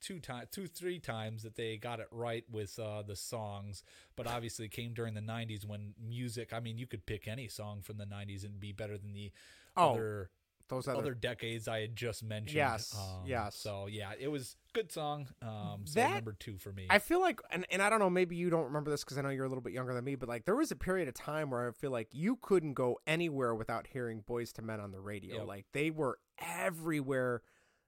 two 0.01 0.19
times, 0.19 0.47
two 0.51 0.67
three 0.67 0.99
times 0.99 1.43
that 1.43 1.55
they 1.55 1.77
got 1.77 1.99
it 1.99 2.07
right 2.11 2.43
with 2.51 2.77
uh, 2.79 3.01
the 3.03 3.15
songs. 3.15 3.84
But 4.15 4.27
obviously, 4.27 4.67
came 4.69 4.93
during 4.93 5.13
the 5.13 5.21
'90s 5.21 5.65
when 5.65 5.93
music. 6.01 6.53
I 6.53 6.59
mean, 6.59 6.77
you 6.77 6.88
could 6.88 7.05
pick 7.05 7.27
any 7.27 7.47
song 7.47 7.81
from 7.81 7.97
the 7.97 8.05
'90s 8.05 8.43
and 8.45 8.59
be 8.59 8.71
better 8.71 8.97
than 8.97 9.13
the 9.13 9.31
Oh, 9.75 9.91
other 9.93 10.29
those 10.69 10.88
other, 10.88 10.99
other- 10.99 11.13
decades 11.13 11.67
I 11.67 11.81
had 11.81 11.95
just 11.95 12.23
mentioned. 12.23 12.55
Yes, 12.55 12.95
Um, 12.97 13.23
yes. 13.27 13.55
So 13.55 13.88
yeah, 13.88 14.13
it 14.17 14.29
was 14.29 14.55
good 14.71 14.91
song. 14.91 15.27
Um, 15.41 15.81
so 15.86 15.99
That- 15.99 16.13
number 16.15 16.31
two 16.39 16.57
for 16.57 16.71
me. 16.71 16.88
I 16.89 16.99
feel 16.99 17.19
like, 17.19 17.41
and, 17.51 17.65
and 17.69 17.81
I 17.81 17.89
don't 17.89 17.99
know, 17.99 18.09
maybe 18.09 18.38
you 18.38 18.49
don't 18.49 18.63
remember 18.63 18.89
this 18.89 19.03
because 19.03 19.17
I 19.17 19.21
know 19.21 19.29
you're 19.29 19.45
a 19.45 19.49
little 19.49 19.61
bit 19.61 19.73
younger 19.73 19.93
than 19.93 20.03
me, 20.05 20.15
but 20.15 20.29
like 20.29 20.45
there 20.45 20.55
was 20.55 20.71
a 20.71 20.75
period 20.77 21.07
of 21.09 21.13
time 21.15 21.49
where 21.51 21.67
I 21.67 21.71
feel 21.73 21.91
like 21.91 22.07
you 22.11 22.38
couldn't 22.38 22.73
go 22.75 22.97
anywhere 23.05 23.53
without 23.53 23.88
hearing 23.88 24.23
Boyz 24.23 24.57
II 24.57 24.65
Men 24.65 24.79
on 24.79 24.91
the 24.91 25.01
radio. 25.01 25.39
Yep. 25.39 25.47
Like 25.47 25.65
they 25.73 25.91
were 25.91 26.17
everywhere, 26.39 27.41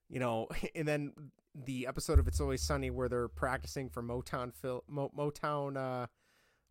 you 0.09 0.19
know. 0.19 0.47
And 0.75 0.87
then 0.87 1.13
the 1.64 1.88
episode 1.88 2.20
of 2.20 2.28
It's 2.28 2.41
Always 2.41 2.62
Sunny 2.62 2.89
where 2.89 3.08
they're 3.08 3.28
practicing 3.28 3.89
for 3.89 4.03
Motown, 4.03 4.53
Phil, 4.53 4.84
Mo, 4.88 5.12
Motown. 5.18 5.78
Uh, 5.78 6.08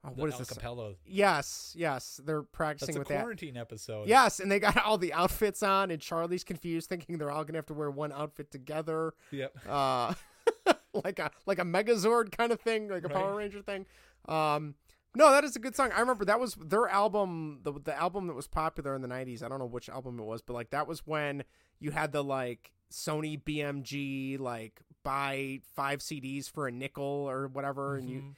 oh, 0.04 0.10
what 0.14 0.28
is 0.28 0.38
this? 0.38 0.58
Yes, 1.06 1.74
yes, 1.76 2.20
they're 2.24 2.42
practicing 2.42 2.94
That's 2.94 2.96
a 2.96 2.98
with 3.00 3.08
that. 3.08 3.20
quarantine 3.20 3.56
episode. 3.56 4.08
Yes, 4.08 4.40
and 4.40 4.50
they 4.50 4.60
got 4.60 4.76
all 4.84 4.98
the 4.98 5.12
outfits 5.12 5.62
on, 5.62 5.90
and 5.90 6.00
Charlie's 6.00 6.44
confused, 6.44 6.88
thinking 6.88 7.18
they're 7.18 7.30
all 7.30 7.44
gonna 7.44 7.58
have 7.58 7.66
to 7.66 7.74
wear 7.74 7.90
one 7.90 8.12
outfit 8.12 8.50
together. 8.50 9.14
Yep. 9.30 9.56
Uh, 9.68 10.14
like 11.04 11.18
a 11.18 11.30
like 11.46 11.58
a 11.58 11.64
Megazord 11.64 12.36
kind 12.36 12.52
of 12.52 12.60
thing, 12.60 12.88
like 12.88 13.04
a 13.04 13.08
Power 13.08 13.36
Ranger 13.36 13.62
thing. 13.62 13.86
Um, 14.28 14.74
no, 15.16 15.30
that 15.30 15.44
is 15.44 15.54
a 15.54 15.60
good 15.60 15.76
song. 15.76 15.90
I 15.94 16.00
remember 16.00 16.24
that 16.24 16.40
was 16.40 16.54
their 16.54 16.88
album, 16.88 17.60
the 17.62 17.72
the 17.72 17.96
album 17.96 18.26
that 18.26 18.34
was 18.34 18.46
popular 18.46 18.94
in 18.94 19.02
the 19.02 19.08
'90s. 19.08 19.42
I 19.42 19.48
don't 19.48 19.58
know 19.58 19.66
which 19.66 19.88
album 19.88 20.18
it 20.18 20.24
was, 20.24 20.42
but 20.42 20.54
like 20.54 20.70
that 20.70 20.86
was 20.86 21.06
when 21.06 21.44
you 21.78 21.92
had 21.92 22.12
the 22.12 22.24
like 22.24 22.72
Sony 22.90 23.42
BMG 23.42 24.38
like 24.38 24.80
buy 25.02 25.60
five 25.74 26.00
CDs 26.00 26.50
for 26.50 26.66
a 26.66 26.72
nickel 26.72 27.04
or 27.04 27.48
whatever, 27.48 27.96
and 27.96 28.08
you 28.08 28.20
Mhm. 28.20 28.34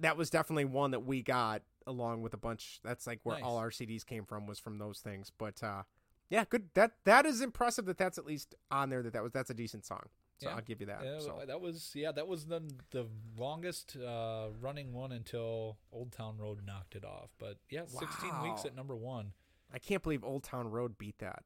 that 0.00 0.16
was 0.16 0.30
definitely 0.30 0.64
one 0.66 0.90
that 0.92 1.00
we 1.00 1.22
got 1.22 1.62
along 1.86 2.22
with 2.22 2.34
a 2.34 2.36
bunch. 2.38 2.80
That's 2.82 3.06
like 3.06 3.20
where 3.24 3.36
Nice. 3.36 3.44
all 3.44 3.56
our 3.56 3.70
CDs 3.70 4.04
came 4.04 4.24
from 4.24 4.46
was 4.46 4.58
from 4.58 4.78
those 4.78 5.00
things. 5.00 5.30
But 5.36 5.62
uh, 5.62 5.84
yeah, 6.28 6.44
good. 6.44 6.70
That 6.74 6.92
that 7.04 7.24
is 7.26 7.40
impressive 7.40 7.86
that 7.86 7.98
that's 7.98 8.18
at 8.18 8.26
least 8.26 8.54
on 8.70 8.90
there. 8.90 9.02
That 9.02 9.12
that 9.14 9.22
was 9.22 9.32
that's 9.32 9.50
a 9.50 9.54
decent 9.54 9.84
song. 9.86 10.08
So 10.38 10.48
Yeah. 10.48 10.56
I'll 10.56 10.62
give 10.62 10.80
you 10.80 10.86
that. 10.86 11.04
Yeah, 11.04 11.18
so. 11.18 11.42
that 11.46 11.60
was 11.60 11.92
yeah, 11.94 12.12
that 12.12 12.26
was 12.26 12.46
the 12.46 12.60
the 12.90 13.08
longest 13.36 13.96
uh, 13.96 14.48
running 14.60 14.92
one 14.92 15.12
until 15.12 15.78
Old 15.92 16.12
Town 16.12 16.38
Road 16.38 16.64
knocked 16.64 16.94
it 16.96 17.04
off. 17.04 17.30
But 17.38 17.58
yeah, 17.68 17.84
16 17.86 18.42
weeks 18.42 18.64
at 18.64 18.74
number 18.74 18.96
one. 18.96 19.32
I 19.72 19.78
can't 19.78 20.02
believe 20.02 20.24
Old 20.24 20.42
Town 20.42 20.70
Road 20.70 20.98
beat 20.98 21.18
that. 21.18 21.44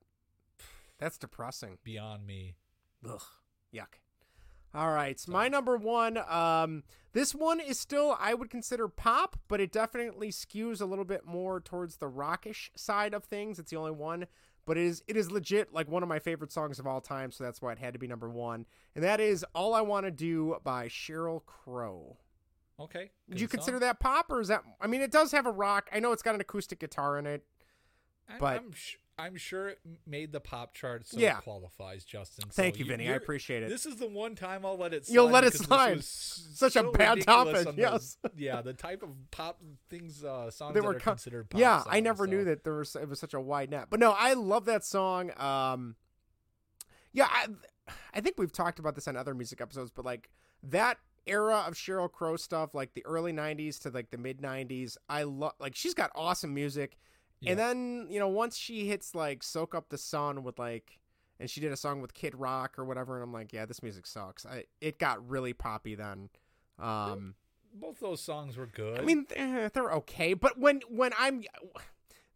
That's 0.98 1.18
depressing. 1.18 1.78
Beyond 1.82 2.26
me. 2.26 2.56
Ugh. 3.08 3.22
Yuck. 3.74 3.98
All 4.74 4.92
right, 4.92 5.20
so 5.20 5.30
my 5.30 5.46
number 5.46 5.76
one. 5.76 6.18
Um, 6.28 6.82
this 7.12 7.32
one 7.32 7.60
is 7.60 7.78
still 7.78 8.16
I 8.18 8.34
would 8.34 8.50
consider 8.50 8.88
pop, 8.88 9.36
but 9.46 9.60
it 9.60 9.70
definitely 9.70 10.30
skews 10.32 10.80
a 10.80 10.84
little 10.84 11.04
bit 11.04 11.24
more 11.24 11.60
towards 11.60 11.98
the 11.98 12.08
rockish 12.08 12.72
side 12.74 13.14
of 13.14 13.22
things. 13.24 13.60
It's 13.60 13.70
the 13.70 13.76
only 13.76 13.92
one, 13.92 14.26
but 14.66 14.76
it 14.76 14.84
is 14.84 15.04
it 15.06 15.16
is 15.16 15.30
legit 15.30 15.72
like 15.72 15.88
one 15.88 16.02
of 16.02 16.08
my 16.08 16.18
favorite 16.18 16.50
songs 16.50 16.80
of 16.80 16.88
all 16.88 17.00
time. 17.00 17.30
So 17.30 17.44
that's 17.44 17.62
why 17.62 17.70
it 17.70 17.78
had 17.78 17.92
to 17.92 18.00
be 18.00 18.08
number 18.08 18.28
one, 18.28 18.66
and 18.96 19.04
that 19.04 19.20
is 19.20 19.44
"All 19.54 19.74
I 19.74 19.80
Want 19.80 20.06
to 20.06 20.10
Do" 20.10 20.56
by 20.64 20.88
Sheryl 20.88 21.44
Crow. 21.46 22.16
Okay. 22.80 23.12
Did 23.30 23.40
you 23.40 23.46
consider 23.46 23.78
that 23.78 24.00
pop, 24.00 24.26
or 24.28 24.40
is 24.40 24.48
that? 24.48 24.64
I 24.80 24.88
mean, 24.88 25.02
it 25.02 25.12
does 25.12 25.30
have 25.30 25.46
a 25.46 25.52
rock. 25.52 25.88
I 25.92 26.00
know 26.00 26.10
it's 26.10 26.22
got 26.22 26.34
an 26.34 26.40
acoustic 26.40 26.80
guitar 26.80 27.16
in 27.16 27.26
it, 27.26 27.44
but 28.40 28.56
I'm 28.60 28.72
sh- 28.72 28.96
I'm 29.16 29.36
sure 29.36 29.68
it 29.68 29.78
made 30.06 30.32
the 30.32 30.40
pop 30.40 30.74
chart, 30.74 31.06
so 31.06 31.18
Yeah. 31.18 31.38
it 31.38 31.44
qualifies, 31.44 32.04
Justin. 32.04 32.48
Thank 32.50 32.74
So 32.74 32.78
you, 32.80 32.84
Vinny. 32.86 33.08
I 33.08 33.12
appreciate 33.12 33.62
it. 33.62 33.68
This 33.68 33.86
is 33.86 33.96
the 33.96 34.08
one 34.08 34.34
time 34.34 34.66
I'll 34.66 34.76
let 34.76 34.92
it. 34.92 35.06
Slide 35.06 35.14
You'll 35.14 35.30
let 35.30 35.44
it 35.44 35.54
slide. 35.54 36.02
Such 36.04 36.74
a 36.74 36.90
bad 36.90 37.22
topic, 37.22 37.66
on 37.68 37.76
the- 37.76 37.80
yes. 37.82 38.18
yeah, 38.36 38.60
the 38.60 38.72
type 38.72 39.02
of 39.04 39.10
pop 39.30 39.60
things, 39.88 40.24
uh, 40.24 40.50
songs 40.50 40.74
they 40.74 40.80
that 40.80 40.86
were 40.86 40.96
are 40.96 40.98
co- 41.00 41.12
considered 41.12 41.48
pop. 41.48 41.60
yeah 41.60 41.82
i 41.86 42.00
never 42.00 42.24
so. 42.26 42.30
knew 42.30 42.44
that 42.44 42.64
there 42.64 42.74
was 42.74 42.96
it 42.96 43.08
was 43.08 43.20
such 43.20 43.34
a 43.34 43.40
wide 43.40 43.70
net 43.70 43.86
but 43.90 44.00
no 44.00 44.14
i 44.18 44.32
love 44.34 44.64
that 44.64 44.84
song 44.84 45.30
um 45.40 45.94
yeah 47.12 47.28
i 47.30 47.46
i 48.14 48.20
think 48.20 48.36
we've 48.38 48.52
talked 48.52 48.78
about 48.78 48.94
this 48.94 49.06
on 49.06 49.16
other 49.16 49.34
music 49.34 49.60
episodes 49.60 49.90
but 49.90 50.04
like 50.04 50.30
that 50.62 50.98
era 51.26 51.64
of 51.66 51.74
sheryl 51.74 52.10
crow 52.10 52.36
stuff 52.36 52.74
like 52.74 52.94
the 52.94 53.04
early 53.06 53.32
90s 53.32 53.78
to 53.80 53.90
like 53.90 54.10
the 54.10 54.18
mid 54.18 54.38
90s 54.40 54.96
i 55.08 55.22
love 55.22 55.52
like 55.60 55.74
she's 55.76 55.94
got 55.94 56.10
awesome 56.14 56.52
music 56.52 56.96
and 57.46 57.58
then 57.58 58.06
you 58.10 58.18
know 58.18 58.28
once 58.28 58.56
she 58.56 58.86
hits 58.86 59.14
like 59.14 59.42
soak 59.42 59.74
up 59.74 59.88
the 59.88 59.98
sun 59.98 60.42
with 60.42 60.58
like 60.58 60.98
and 61.40 61.50
she 61.50 61.60
did 61.60 61.72
a 61.72 61.76
song 61.76 62.00
with 62.00 62.14
kid 62.14 62.34
rock 62.34 62.78
or 62.78 62.84
whatever 62.84 63.14
and 63.14 63.22
i'm 63.24 63.32
like 63.32 63.52
yeah 63.52 63.66
this 63.66 63.82
music 63.82 64.06
sucks 64.06 64.46
i 64.46 64.64
it 64.80 64.98
got 64.98 65.26
really 65.28 65.52
poppy 65.52 65.94
then 65.94 66.28
um 66.78 67.34
Both 67.74 67.98
those 67.98 68.20
songs 68.20 68.56
were 68.56 68.66
good. 68.68 69.00
I 69.00 69.02
mean, 69.02 69.26
eh, 69.34 69.68
they're 69.72 69.90
okay, 69.92 70.34
but 70.34 70.58
when 70.58 70.80
when 70.88 71.10
I'm, 71.18 71.42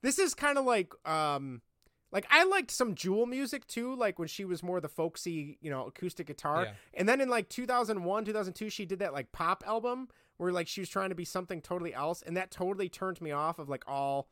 this 0.02 0.18
is 0.18 0.34
kind 0.34 0.58
of 0.58 0.64
like 0.64 0.92
um, 1.08 1.62
like 2.10 2.26
I 2.28 2.42
liked 2.44 2.72
some 2.72 2.94
Jewel 2.96 3.24
music 3.24 3.66
too, 3.68 3.94
like 3.94 4.18
when 4.18 4.26
she 4.26 4.44
was 4.44 4.62
more 4.64 4.80
the 4.80 4.88
folksy, 4.88 5.56
you 5.60 5.70
know, 5.70 5.86
acoustic 5.86 6.26
guitar. 6.26 6.64
Yeah. 6.64 6.72
And 6.94 7.08
then 7.08 7.20
in 7.20 7.28
like 7.28 7.48
2001, 7.48 8.24
2002, 8.24 8.68
she 8.70 8.84
did 8.84 8.98
that 8.98 9.12
like 9.12 9.30
pop 9.30 9.62
album 9.66 10.08
where 10.38 10.50
like 10.50 10.66
she 10.66 10.80
was 10.80 10.88
trying 10.88 11.10
to 11.10 11.14
be 11.14 11.24
something 11.24 11.60
totally 11.62 11.94
else, 11.94 12.20
and 12.22 12.36
that 12.36 12.50
totally 12.50 12.88
turned 12.88 13.20
me 13.20 13.30
off 13.30 13.60
of 13.60 13.68
like 13.68 13.84
all 13.86 14.28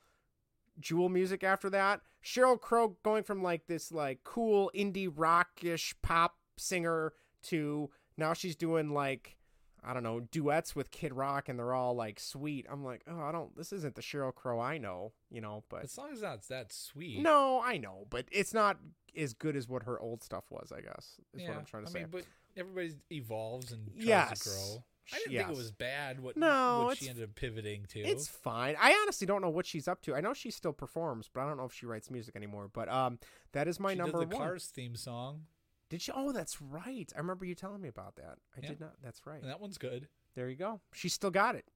Jewel 0.81 1.09
music 1.09 1.43
after 1.44 1.70
that. 1.70 2.01
Sheryl 2.24 2.61
Crow 2.61 2.97
going 3.03 3.23
from 3.23 3.43
like 3.43 3.66
this 3.66 3.93
like 3.93 4.20
cool 4.24 4.70
indie 4.74 5.11
rockish 5.15 5.94
pop 6.03 6.36
singer 6.59 7.12
to 7.44 7.90
now 8.16 8.32
she's 8.32 8.57
doing 8.57 8.90
like 8.90 9.36
I 9.85 9.94
don't 9.94 10.03
know 10.03 10.20
duets 10.20 10.74
with 10.74 10.90
Kid 10.90 11.12
Rock 11.12 11.48
and 11.48 11.59
they're 11.59 11.73
all 11.74 11.94
like 11.94 12.19
sweet. 12.19 12.66
I'm 12.69 12.85
like, 12.85 13.03
oh, 13.09 13.20
I 13.20 13.31
don't. 13.31 13.57
This 13.57 13.73
isn't 13.73 13.94
the 13.94 14.03
Sheryl 14.03 14.35
Crow 14.35 14.59
I 14.59 14.78
know, 14.78 15.12
you 15.31 15.40
know. 15.40 15.62
But 15.69 15.82
the 15.82 15.89
song's 15.89 16.23
not 16.23 16.43
that 16.48 16.73
sweet. 16.73 17.20
no, 17.23 17.61
I 17.65 17.77
know, 17.77 18.07
but 18.11 18.24
it's 18.32 18.53
not 18.53 18.78
as 19.16 19.32
good 19.32 19.55
as 19.55 19.69
what 19.69 19.85
her 19.85 20.01
old 20.01 20.24
stuff 20.24 20.44
was. 20.51 20.73
I 20.77 20.81
guess 20.81 21.20
is 21.35 21.43
yeah, 21.43 21.51
what 21.51 21.59
I'm 21.59 21.65
trying 21.66 21.85
to 21.85 21.90
I 21.90 21.93
say. 21.93 21.98
mean, 22.01 22.09
but 22.11 22.24
everybody 22.57 22.94
evolves 23.12 23.70
and 23.70 23.86
tries 23.94 24.07
Yes. 24.07 24.39
to 24.40 24.48
grow. 24.51 24.85
I 25.12 25.19
didn't 25.19 25.33
Yes. 25.33 25.47
think 25.47 25.57
it 25.57 25.59
was 25.59 25.70
bad. 25.73 26.20
What 26.20 26.37
No, 26.37 26.85
what 26.87 26.99
she 26.99 27.09
ended 27.09 27.24
up 27.24 27.35
pivoting 27.35 27.85
to. 27.91 28.01
It's 28.01 28.27
fine. 28.28 28.74
I 28.81 28.93
honestly 29.03 29.27
don't 29.27 29.41
know 29.43 29.49
what 29.51 29.66
she's 29.66 29.87
up 29.89 30.03
to. 30.03 30.15
I 30.15 30.20
know 30.20 30.35
she 30.35 30.51
still 30.51 30.73
performs, 30.73 31.28
but 31.33 31.43
I 31.43 31.47
don't 31.49 31.57
know 31.57 31.65
if 31.65 31.73
she 31.73 31.87
writes 31.87 32.11
music 32.11 32.35
anymore. 32.37 32.69
But 32.73 32.89
um, 32.89 33.19
that 33.53 33.69
is 33.69 33.78
my 33.78 33.93
she 33.93 33.99
number 33.99 34.20
did 34.20 34.31
the 34.31 34.37
one. 34.37 34.47
Cars 34.47 34.66
theme 34.66 34.97
song, 34.97 35.47
Did 35.89 36.03
she? 36.03 36.11
Oh, 36.12 36.33
that's 36.33 36.61
right. 36.61 37.11
I 37.15 37.19
remember 37.19 37.45
you 37.45 37.55
telling 37.55 37.81
me 37.81 37.89
about 37.89 38.16
that. 38.16 38.39
I 38.57 38.61
Yeah. 38.62 38.69
did 38.70 38.81
not. 38.81 38.95
That's 39.03 39.24
right. 39.27 39.41
and 39.41 39.49
that 39.51 39.61
one's 39.61 39.78
good. 39.78 40.09
There 40.35 40.49
you 40.51 40.57
go. 40.57 40.81
She 40.93 41.09
still 41.09 41.31
got 41.31 41.55
it. 41.55 41.66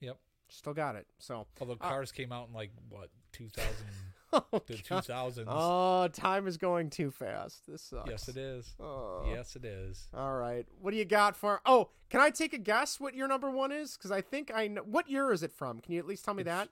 Yep. 0.00 0.18
Still 0.48 0.74
got 0.74 0.96
it. 0.96 1.06
So 1.18 1.46
Although 1.60 1.74
Uh, 1.74 1.88
Cars 1.88 2.10
came 2.12 2.32
out 2.32 2.48
in 2.48 2.54
like 2.54 2.70
what 2.88 3.10
2000 3.32 3.72
Oh, 4.52 4.62
the 4.66 4.82
God. 4.88 5.04
2000s. 5.04 5.44
Oh, 5.46 6.08
time 6.08 6.46
is 6.46 6.56
going 6.56 6.90
too 6.90 7.10
fast. 7.10 7.62
This 7.68 7.82
sucks. 7.82 8.10
yes, 8.10 8.28
it 8.28 8.36
is. 8.36 8.74
Oh. 8.80 9.24
Yes, 9.28 9.54
it 9.56 9.64
is. 9.64 10.08
All 10.12 10.34
right. 10.34 10.66
What 10.80 10.90
do 10.90 10.96
you 10.96 11.04
got 11.04 11.36
for? 11.36 11.60
Oh, 11.64 11.90
can 12.10 12.20
I 12.20 12.30
take 12.30 12.52
a 12.52 12.58
guess 12.58 12.98
what 12.98 13.14
your 13.14 13.28
number 13.28 13.50
one 13.50 13.70
is? 13.72 13.96
Because 13.96 14.10
I 14.10 14.20
think 14.20 14.50
I 14.54 14.66
know. 14.68 14.82
What 14.82 15.08
year 15.08 15.32
is 15.32 15.42
it 15.42 15.52
from? 15.52 15.80
Can 15.80 15.92
you 15.92 15.98
at 16.00 16.06
least 16.06 16.24
tell 16.24 16.34
me 16.34 16.40
It's- 16.42 16.56
that? 16.58 16.68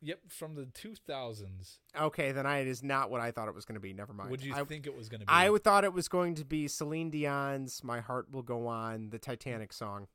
Yep, 0.00 0.20
from 0.28 0.54
the 0.54 0.62
2000s. 0.66 1.78
Okay, 2.00 2.30
then 2.30 2.46
I, 2.46 2.58
it 2.58 2.68
is 2.68 2.84
not 2.84 3.10
what 3.10 3.20
I 3.20 3.32
thought 3.32 3.48
it 3.48 3.54
was 3.54 3.64
going 3.64 3.74
to 3.74 3.80
be. 3.80 3.92
Never 3.92 4.12
mind. 4.12 4.30
Would 4.30 4.44
you 4.44 4.54
I, 4.54 4.62
think 4.62 4.86
it 4.86 4.96
was 4.96 5.08
going 5.08 5.20
to 5.20 5.26
be? 5.26 5.32
I 5.32 5.50
thought 5.58 5.82
it 5.82 5.92
was 5.92 6.06
going 6.06 6.36
to 6.36 6.44
be 6.44 6.68
Celine 6.68 7.10
Dion's 7.10 7.82
"My 7.82 7.98
Heart 8.00 8.30
Will 8.30 8.42
Go 8.42 8.68
On," 8.68 9.10
the 9.10 9.18
Titanic 9.18 9.72
song. 9.72 10.06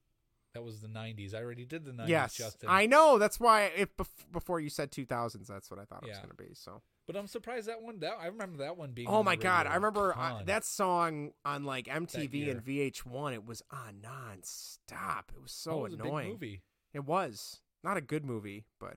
That 0.53 0.61
was 0.63 0.81
the 0.81 0.87
90s. 0.87 1.33
I 1.33 1.39
already 1.41 1.65
did 1.65 1.83
the 1.83 1.91
90s, 1.91 2.07
yes, 2.07 2.33
Justin. 2.35 2.69
I 2.71 2.85
know. 2.85 3.17
That's 3.17 3.39
why 3.39 3.71
if 3.75 3.95
bef- 3.97 4.07
before 4.31 4.59
you 4.59 4.69
said 4.69 4.91
2000s, 4.91 5.47
that's 5.47 5.71
what 5.71 5.79
I 5.79 5.85
thought 5.85 6.03
it 6.03 6.09
was 6.09 6.17
going 6.19 6.29
to 6.29 6.35
be. 6.35 6.49
So. 6.53 6.81
But 7.07 7.15
I'm 7.15 7.27
surprised 7.27 7.67
that 7.67 7.81
one. 7.81 7.99
That 7.99 8.13
I 8.21 8.27
remember 8.27 8.59
that 8.59 8.77
one 8.77 8.91
being. 8.91 9.07
Oh 9.09 9.23
my 9.23 9.35
god! 9.35 9.67
I 9.67 9.75
remember 9.75 10.11
a 10.11 10.17
uh, 10.17 10.43
that 10.45 10.63
song 10.63 11.31
on 11.43 11.65
like 11.65 11.87
MTV 11.87 12.49
and 12.49 12.63
VH1. 12.63 13.33
It 13.33 13.45
was 13.45 13.61
on 13.71 13.99
non-stop. 14.01 15.31
It 15.35 15.41
was 15.41 15.51
so 15.51 15.71
Oh, 15.71 15.79
it 15.85 15.91
was 15.91 15.99
annoying. 15.99 16.29
movie. 16.29 16.61
It 16.93 17.03
was 17.03 17.59
not 17.83 17.97
a 17.97 18.01
good 18.01 18.23
movie, 18.23 18.65
but 18.79 18.95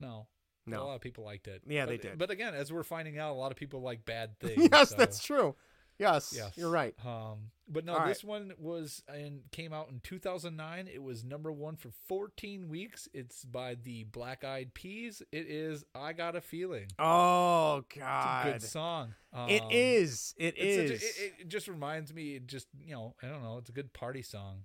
No. 0.00 0.26
No. 0.66 0.82
A 0.82 0.84
lot 0.84 0.94
of 0.96 1.00
people 1.00 1.24
liked 1.24 1.48
it. 1.48 1.62
Yeah, 1.66 1.86
but, 1.86 1.90
they 1.90 1.96
did. 1.96 2.18
But 2.18 2.30
again, 2.30 2.54
as 2.54 2.70
we're 2.70 2.82
finding 2.82 3.18
out, 3.18 3.32
a 3.32 3.38
lot 3.38 3.50
of 3.50 3.56
people 3.56 3.80
like 3.80 4.04
bad 4.04 4.36
things. 4.40 4.68
yes, 4.70 4.90
so- 4.90 4.96
that's 4.96 5.22
true. 5.22 5.56
Yes, 6.00 6.32
Yes, 6.36 6.52
you're 6.56 6.70
right. 6.70 6.94
Um, 7.04 7.50
but 7.68 7.84
no, 7.84 7.94
All 7.96 8.06
this 8.06 8.24
one 8.24 8.52
was 8.58 9.02
and 9.06 9.42
came 9.52 9.72
out 9.72 9.90
in 9.90 10.00
2009. 10.00 10.88
It 10.92 11.02
was 11.02 11.22
number 11.22 11.52
one 11.52 11.76
for 11.76 11.90
14 12.08 12.68
weeks. 12.68 13.06
It's 13.14 13.44
by 13.44 13.76
the 13.76 14.04
Black 14.04 14.42
Eyed 14.42 14.74
Peas. 14.74 15.22
It 15.30 15.46
is 15.46 15.84
"I 15.94 16.12
Got 16.14 16.34
a 16.34 16.40
Feeling." 16.40 16.88
Oh 16.98 17.84
It's 17.86 17.96
a 17.96 18.00
god, 18.00 18.44
good 18.46 18.62
song. 18.62 19.14
It 19.48 19.62
Um, 19.62 19.68
is. 19.70 20.34
It 20.36 20.54
it's 20.56 20.90
a- 20.90 21.24
it, 21.26 21.32
it 21.42 21.48
just 21.48 21.68
reminds 21.68 22.12
me. 22.12 22.34
It 22.34 22.46
just 22.48 22.66
you 22.84 22.94
know, 22.94 23.14
I 23.22 23.28
don't 23.28 23.42
know. 23.42 23.58
It's 23.58 23.68
a 23.70 23.72
good 23.72 23.92
party 23.92 24.22
song. 24.22 24.64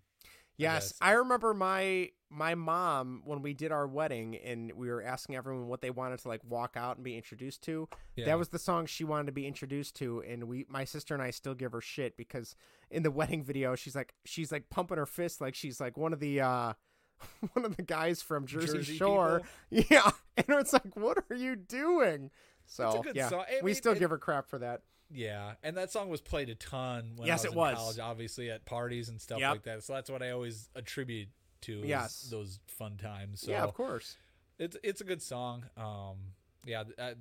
Yes, 0.57 0.89
guess. 0.89 0.97
I 1.01 1.11
remember 1.11 1.53
my 1.53 2.09
my 2.29 2.55
mom 2.55 3.21
when 3.23 3.41
we 3.41 3.53
did 3.53 3.71
our 3.71 3.87
wedding 3.87 4.35
and 4.35 4.71
we 4.73 4.89
were 4.89 5.01
asking 5.01 5.35
everyone 5.35 5.67
what 5.67 5.81
they 5.81 5.89
wanted 5.89 6.19
to 6.19 6.27
like 6.27 6.41
walk 6.43 6.75
out 6.75 6.95
and 6.97 7.03
be 7.03 7.15
introduced 7.15 7.61
to. 7.63 7.87
Yeah. 8.15 8.25
That 8.25 8.39
was 8.39 8.49
the 8.49 8.59
song 8.59 8.87
she 8.87 9.03
wanted 9.03 9.27
to 9.27 9.31
be 9.31 9.47
introduced 9.47 9.95
to 9.97 10.21
and 10.27 10.45
we 10.45 10.65
my 10.67 10.83
sister 10.85 11.13
and 11.13 11.21
I 11.23 11.29
still 11.31 11.53
give 11.53 11.71
her 11.71 11.81
shit 11.81 12.17
because 12.17 12.55
in 12.89 13.03
the 13.03 13.11
wedding 13.19 13.43
video 13.43 13.75
she's 13.75 13.95
like 13.95 14.13
she's 14.25 14.51
like 14.51 14.69
pumping 14.69 14.97
her 14.97 15.05
fist 15.05 15.39
like 15.39 15.55
she's 15.55 15.79
like 15.79 15.97
one 15.97 16.13
of 16.13 16.19
the 16.19 16.41
uh 16.41 16.73
one 17.53 17.63
of 17.63 17.77
the 17.77 17.83
guys 17.83 18.21
from 18.21 18.45
Jersey, 18.45 18.79
Jersey 18.79 18.97
Shore. 18.97 19.41
Yeah. 19.69 20.11
And 20.35 20.47
it's 20.49 20.73
like 20.73 20.95
what 20.95 21.23
are 21.29 21.35
you 21.35 21.55
doing? 21.55 22.31
So, 22.65 23.03
yeah. 23.13 23.29
song. 23.29 23.45
I 23.47 23.61
we 23.61 23.73
still 23.73 23.93
it- 23.93 23.99
give 23.99 24.09
her 24.09 24.17
crap 24.17 24.49
for 24.49 24.59
that. 24.59 24.81
Yeah, 25.09 25.53
and 25.63 25.77
that 25.77 25.91
song 25.91 26.09
was 26.09 26.21
played 26.21 26.49
a 26.49 26.55
ton 26.55 27.13
when 27.15 27.27
Yes, 27.27 27.41
I 27.41 27.43
was 27.43 27.45
it 27.45 27.51
in 27.51 27.57
was. 27.57 27.75
college, 27.75 27.99
obviously 27.99 28.49
at 28.49 28.65
parties 28.65 29.09
and 29.09 29.21
stuff 29.21 29.39
Yep. 29.39 29.51
like 29.51 29.63
that. 29.63 29.83
So 29.83 29.93
that's 29.93 30.09
what 30.09 30.21
I 30.23 30.31
always 30.31 30.69
attribute 30.75 31.29
to 31.61 31.81
Yes. 31.85 32.21
those 32.31 32.59
fun 32.67 32.97
times. 32.97 33.41
So 33.41 33.51
yeah, 33.51 33.63
of 33.63 33.73
course. 33.73 34.17
it's 34.57 34.77
it's 34.83 35.01
a 35.01 35.03
good 35.03 35.21
song. 35.21 35.65
Um, 35.77 36.33
yeah, 36.65 36.83
th- 36.83 36.95
uh, 36.97 37.13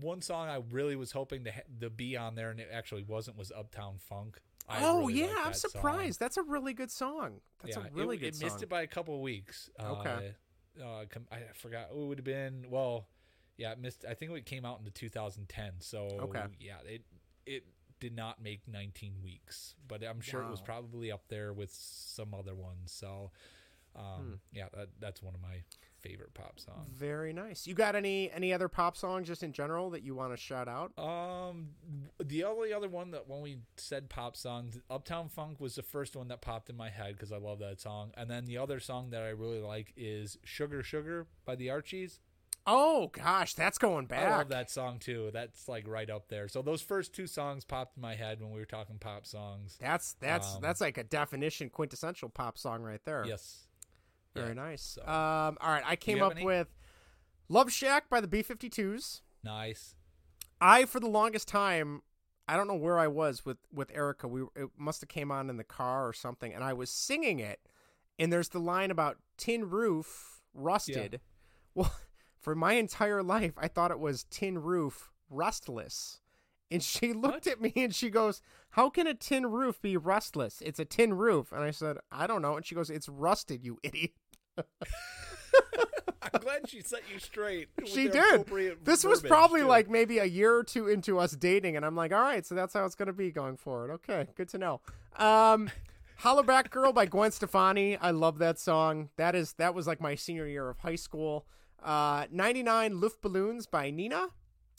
one 0.00 0.20
song 0.20 0.48
I 0.48 0.56
really 0.70 0.96
was 0.96 1.12
hoping 1.12 1.44
to 1.44 1.52
ha- 1.52 1.62
to 1.80 1.88
be 1.90 2.16
on 2.16 2.34
there, 2.34 2.50
and 2.50 2.60
it 2.60 2.68
actually 2.72 3.02
wasn't, 3.04 3.36
was 3.38 3.50
Uptown 3.52 3.98
Funk. 3.98 4.38
I 4.68 4.84
oh 4.84 4.98
really 5.00 5.14
yeah, 5.20 5.26
I'm 5.38 5.44
that 5.52 5.56
song. 5.56 5.70
surprised. 5.70 6.20
That's 6.20 6.36
a 6.36 6.42
really 6.42 6.74
good 6.74 6.90
song. 6.90 7.40
That's 7.62 7.76
yeah, 7.76 7.84
a 7.86 7.90
really 7.92 8.16
it, 8.16 8.20
good 8.20 8.26
it 8.28 8.34
song. 8.36 8.46
missed 8.48 8.62
it 8.62 8.68
by 8.68 8.82
a 8.82 8.86
couple 8.86 9.14
of 9.14 9.20
weeks. 9.22 9.70
Okay. 9.80 10.34
Uh, 10.78 10.84
uh, 10.84 11.04
I 11.32 11.38
forgot. 11.54 11.88
It 11.90 11.96
would 11.96 12.18
have 12.18 12.24
been 12.24 12.66
well. 12.68 13.06
Yeah, 13.58 13.72
it 13.72 13.78
missed. 13.78 14.04
I 14.08 14.14
think 14.14 14.32
it 14.32 14.46
came 14.46 14.64
out 14.64 14.78
in 14.78 14.84
the 14.86 14.90
2010. 14.90 15.72
So 15.80 16.08
Okay. 16.22 16.46
yeah, 16.60 16.76
it 16.86 17.02
it 17.44 17.64
did 18.00 18.14
not 18.14 18.40
make 18.40 18.66
19 18.68 19.14
weeks, 19.22 19.74
but 19.88 20.02
I'm 20.04 20.20
sure 20.20 20.42
it 20.42 20.50
was 20.50 20.60
probably 20.60 21.10
up 21.10 21.26
there 21.28 21.52
with 21.52 21.72
some 21.72 22.32
other 22.32 22.54
ones. 22.54 22.92
So 22.92 23.32
um, 23.96 24.04
Hmm. 24.04 24.34
yeah, 24.52 24.68
that, 24.74 24.88
that's 25.00 25.22
one 25.22 25.34
of 25.34 25.40
my 25.42 25.62
favorite 26.00 26.32
pop 26.32 26.60
songs. 26.60 26.86
Very 26.96 27.32
nice. 27.32 27.66
You 27.66 27.74
got 27.74 27.96
any 27.96 28.30
any 28.30 28.52
other 28.52 28.68
pop 28.68 28.96
songs 28.96 29.26
just 29.26 29.42
in 29.42 29.52
general 29.52 29.90
that 29.90 30.02
you 30.04 30.14
want 30.14 30.32
to 30.32 30.36
shout 30.36 30.68
out? 30.68 30.96
Um, 30.96 31.70
the 32.22 32.44
only 32.44 32.72
other 32.72 32.88
one 32.88 33.10
that 33.10 33.26
when 33.26 33.40
we 33.40 33.58
said 33.76 34.08
pop 34.08 34.36
songs, 34.36 34.78
Uptown 34.88 35.28
Funk 35.28 35.58
was 35.58 35.74
the 35.74 35.82
first 35.82 36.14
one 36.14 36.28
that 36.28 36.40
popped 36.42 36.70
in 36.70 36.76
my 36.76 36.90
head 36.90 37.14
because 37.14 37.32
I 37.32 37.38
love 37.38 37.58
that 37.58 37.80
song. 37.80 38.12
And 38.16 38.30
then 38.30 38.44
the 38.44 38.58
other 38.58 38.78
song 38.78 39.10
that 39.10 39.22
I 39.22 39.30
really 39.30 39.60
like 39.60 39.92
is 39.96 40.38
"Sugar 40.44 40.84
Sugar" 40.84 41.26
by 41.44 41.56
the 41.56 41.70
Archies. 41.70 42.20
Oh 42.70 43.08
gosh, 43.08 43.54
that's 43.54 43.78
going 43.78 44.06
back. 44.06 44.26
I 44.26 44.36
love 44.38 44.48
that 44.50 44.70
song 44.70 44.98
too. 44.98 45.30
That's 45.32 45.68
like 45.68 45.88
right 45.88 46.08
up 46.10 46.28
there. 46.28 46.48
So 46.48 46.60
those 46.60 46.82
first 46.82 47.14
two 47.14 47.26
songs 47.26 47.64
popped 47.64 47.96
in 47.96 48.02
my 48.02 48.14
head 48.14 48.40
when 48.40 48.50
we 48.50 48.60
were 48.60 48.66
talking 48.66 48.98
pop 48.98 49.24
songs. 49.26 49.76
That's 49.80 50.12
that's 50.20 50.56
Um, 50.56 50.60
that's 50.62 50.80
like 50.80 50.98
a 50.98 51.04
definition 51.04 51.70
quintessential 51.70 52.28
pop 52.28 52.58
song 52.58 52.82
right 52.82 53.00
there. 53.04 53.24
Yes. 53.26 53.66
Very 54.34 54.48
Yeah, 54.48 54.52
nice. 54.54 54.82
so- 54.82 55.02
Um 55.02 55.56
all 55.60 55.70
right, 55.70 55.82
I 55.86 55.96
came 55.96 56.22
up 56.22 56.32
any? 56.32 56.44
with 56.44 56.68
Love 57.48 57.72
Shack 57.72 58.10
by 58.10 58.20
the 58.20 58.28
B52s. 58.28 59.22
Nice. 59.42 59.94
I 60.60 60.84
for 60.84 61.00
the 61.00 61.08
longest 61.08 61.48
time 61.48 62.02
I 62.46 62.56
don't 62.56 62.66
know 62.68 62.74
where 62.74 62.98
I 62.98 63.06
was 63.08 63.44
with 63.46 63.58
with 63.72 63.90
Erica. 63.94 64.28
We 64.28 64.42
it 64.56 64.68
must 64.76 65.00
have 65.00 65.08
came 65.08 65.30
on 65.30 65.48
in 65.48 65.56
the 65.56 65.64
car 65.64 66.06
or 66.06 66.12
something 66.12 66.52
and 66.52 66.62
I 66.62 66.74
was 66.74 66.90
singing 66.90 67.38
it 67.38 67.60
and 68.18 68.32
there's 68.32 68.50
the 68.50 68.58
line 68.60 68.90
about 68.90 69.16
tin 69.38 69.70
roof 69.70 70.42
rusted. 70.52 71.20
Well, 71.74 71.92
for 72.40 72.54
my 72.54 72.74
entire 72.74 73.22
life 73.22 73.52
I 73.56 73.68
thought 73.68 73.90
it 73.90 73.98
was 73.98 74.24
tin 74.30 74.58
roof 74.62 75.10
rustless. 75.30 76.20
And 76.70 76.82
she 76.82 77.12
looked 77.14 77.46
at 77.46 77.60
me 77.60 77.72
and 77.76 77.94
she 77.94 78.10
goes, 78.10 78.42
"How 78.70 78.90
can 78.90 79.06
a 79.06 79.14
tin 79.14 79.46
roof 79.46 79.80
be 79.80 79.96
rustless? 79.96 80.60
It's 80.60 80.78
a 80.78 80.84
tin 80.84 81.14
roof." 81.14 81.52
And 81.52 81.62
I 81.62 81.70
said, 81.70 81.96
"I 82.12 82.26
don't 82.26 82.42
know." 82.42 82.56
And 82.56 82.66
she 82.66 82.74
goes, 82.74 82.90
"It's 82.90 83.08
rusted, 83.08 83.64
you 83.64 83.78
idiot." 83.82 84.12
I'm 86.34 86.40
glad 86.40 86.68
she 86.68 86.82
set 86.82 87.02
you 87.12 87.18
straight. 87.18 87.68
she 87.84 88.08
did. 88.08 88.46
This 88.84 89.04
was 89.04 89.22
probably 89.22 89.60
too. 89.62 89.66
like 89.66 89.88
maybe 89.88 90.18
a 90.18 90.24
year 90.24 90.54
or 90.54 90.64
two 90.64 90.88
into 90.88 91.18
us 91.18 91.32
dating, 91.32 91.76
and 91.76 91.86
I'm 91.86 91.96
like, 91.96 92.12
all 92.12 92.20
right, 92.20 92.44
so 92.44 92.54
that's 92.54 92.74
how 92.74 92.84
it's 92.84 92.94
going 92.94 93.06
to 93.06 93.12
be 93.12 93.30
going 93.30 93.56
forward. 93.56 93.90
Okay, 93.90 94.26
good 94.34 94.48
to 94.50 94.58
know. 94.58 94.80
Um, 95.16 95.70
Hollaback 96.22 96.70
Girl 96.70 96.92
by 96.92 97.06
Gwen 97.06 97.30
Stefani. 97.30 97.96
I 97.96 98.10
love 98.10 98.38
that 98.38 98.58
song. 98.58 99.10
That 99.16 99.34
is 99.34 99.54
that 99.54 99.74
was 99.74 99.86
like 99.86 100.00
my 100.00 100.16
senior 100.16 100.46
year 100.46 100.68
of 100.68 100.78
high 100.80 100.96
school. 100.96 101.46
Uh, 101.82 102.26
99 102.30 102.94
Luftballons 103.00 103.70
by 103.70 103.90
Nena. 103.90 104.28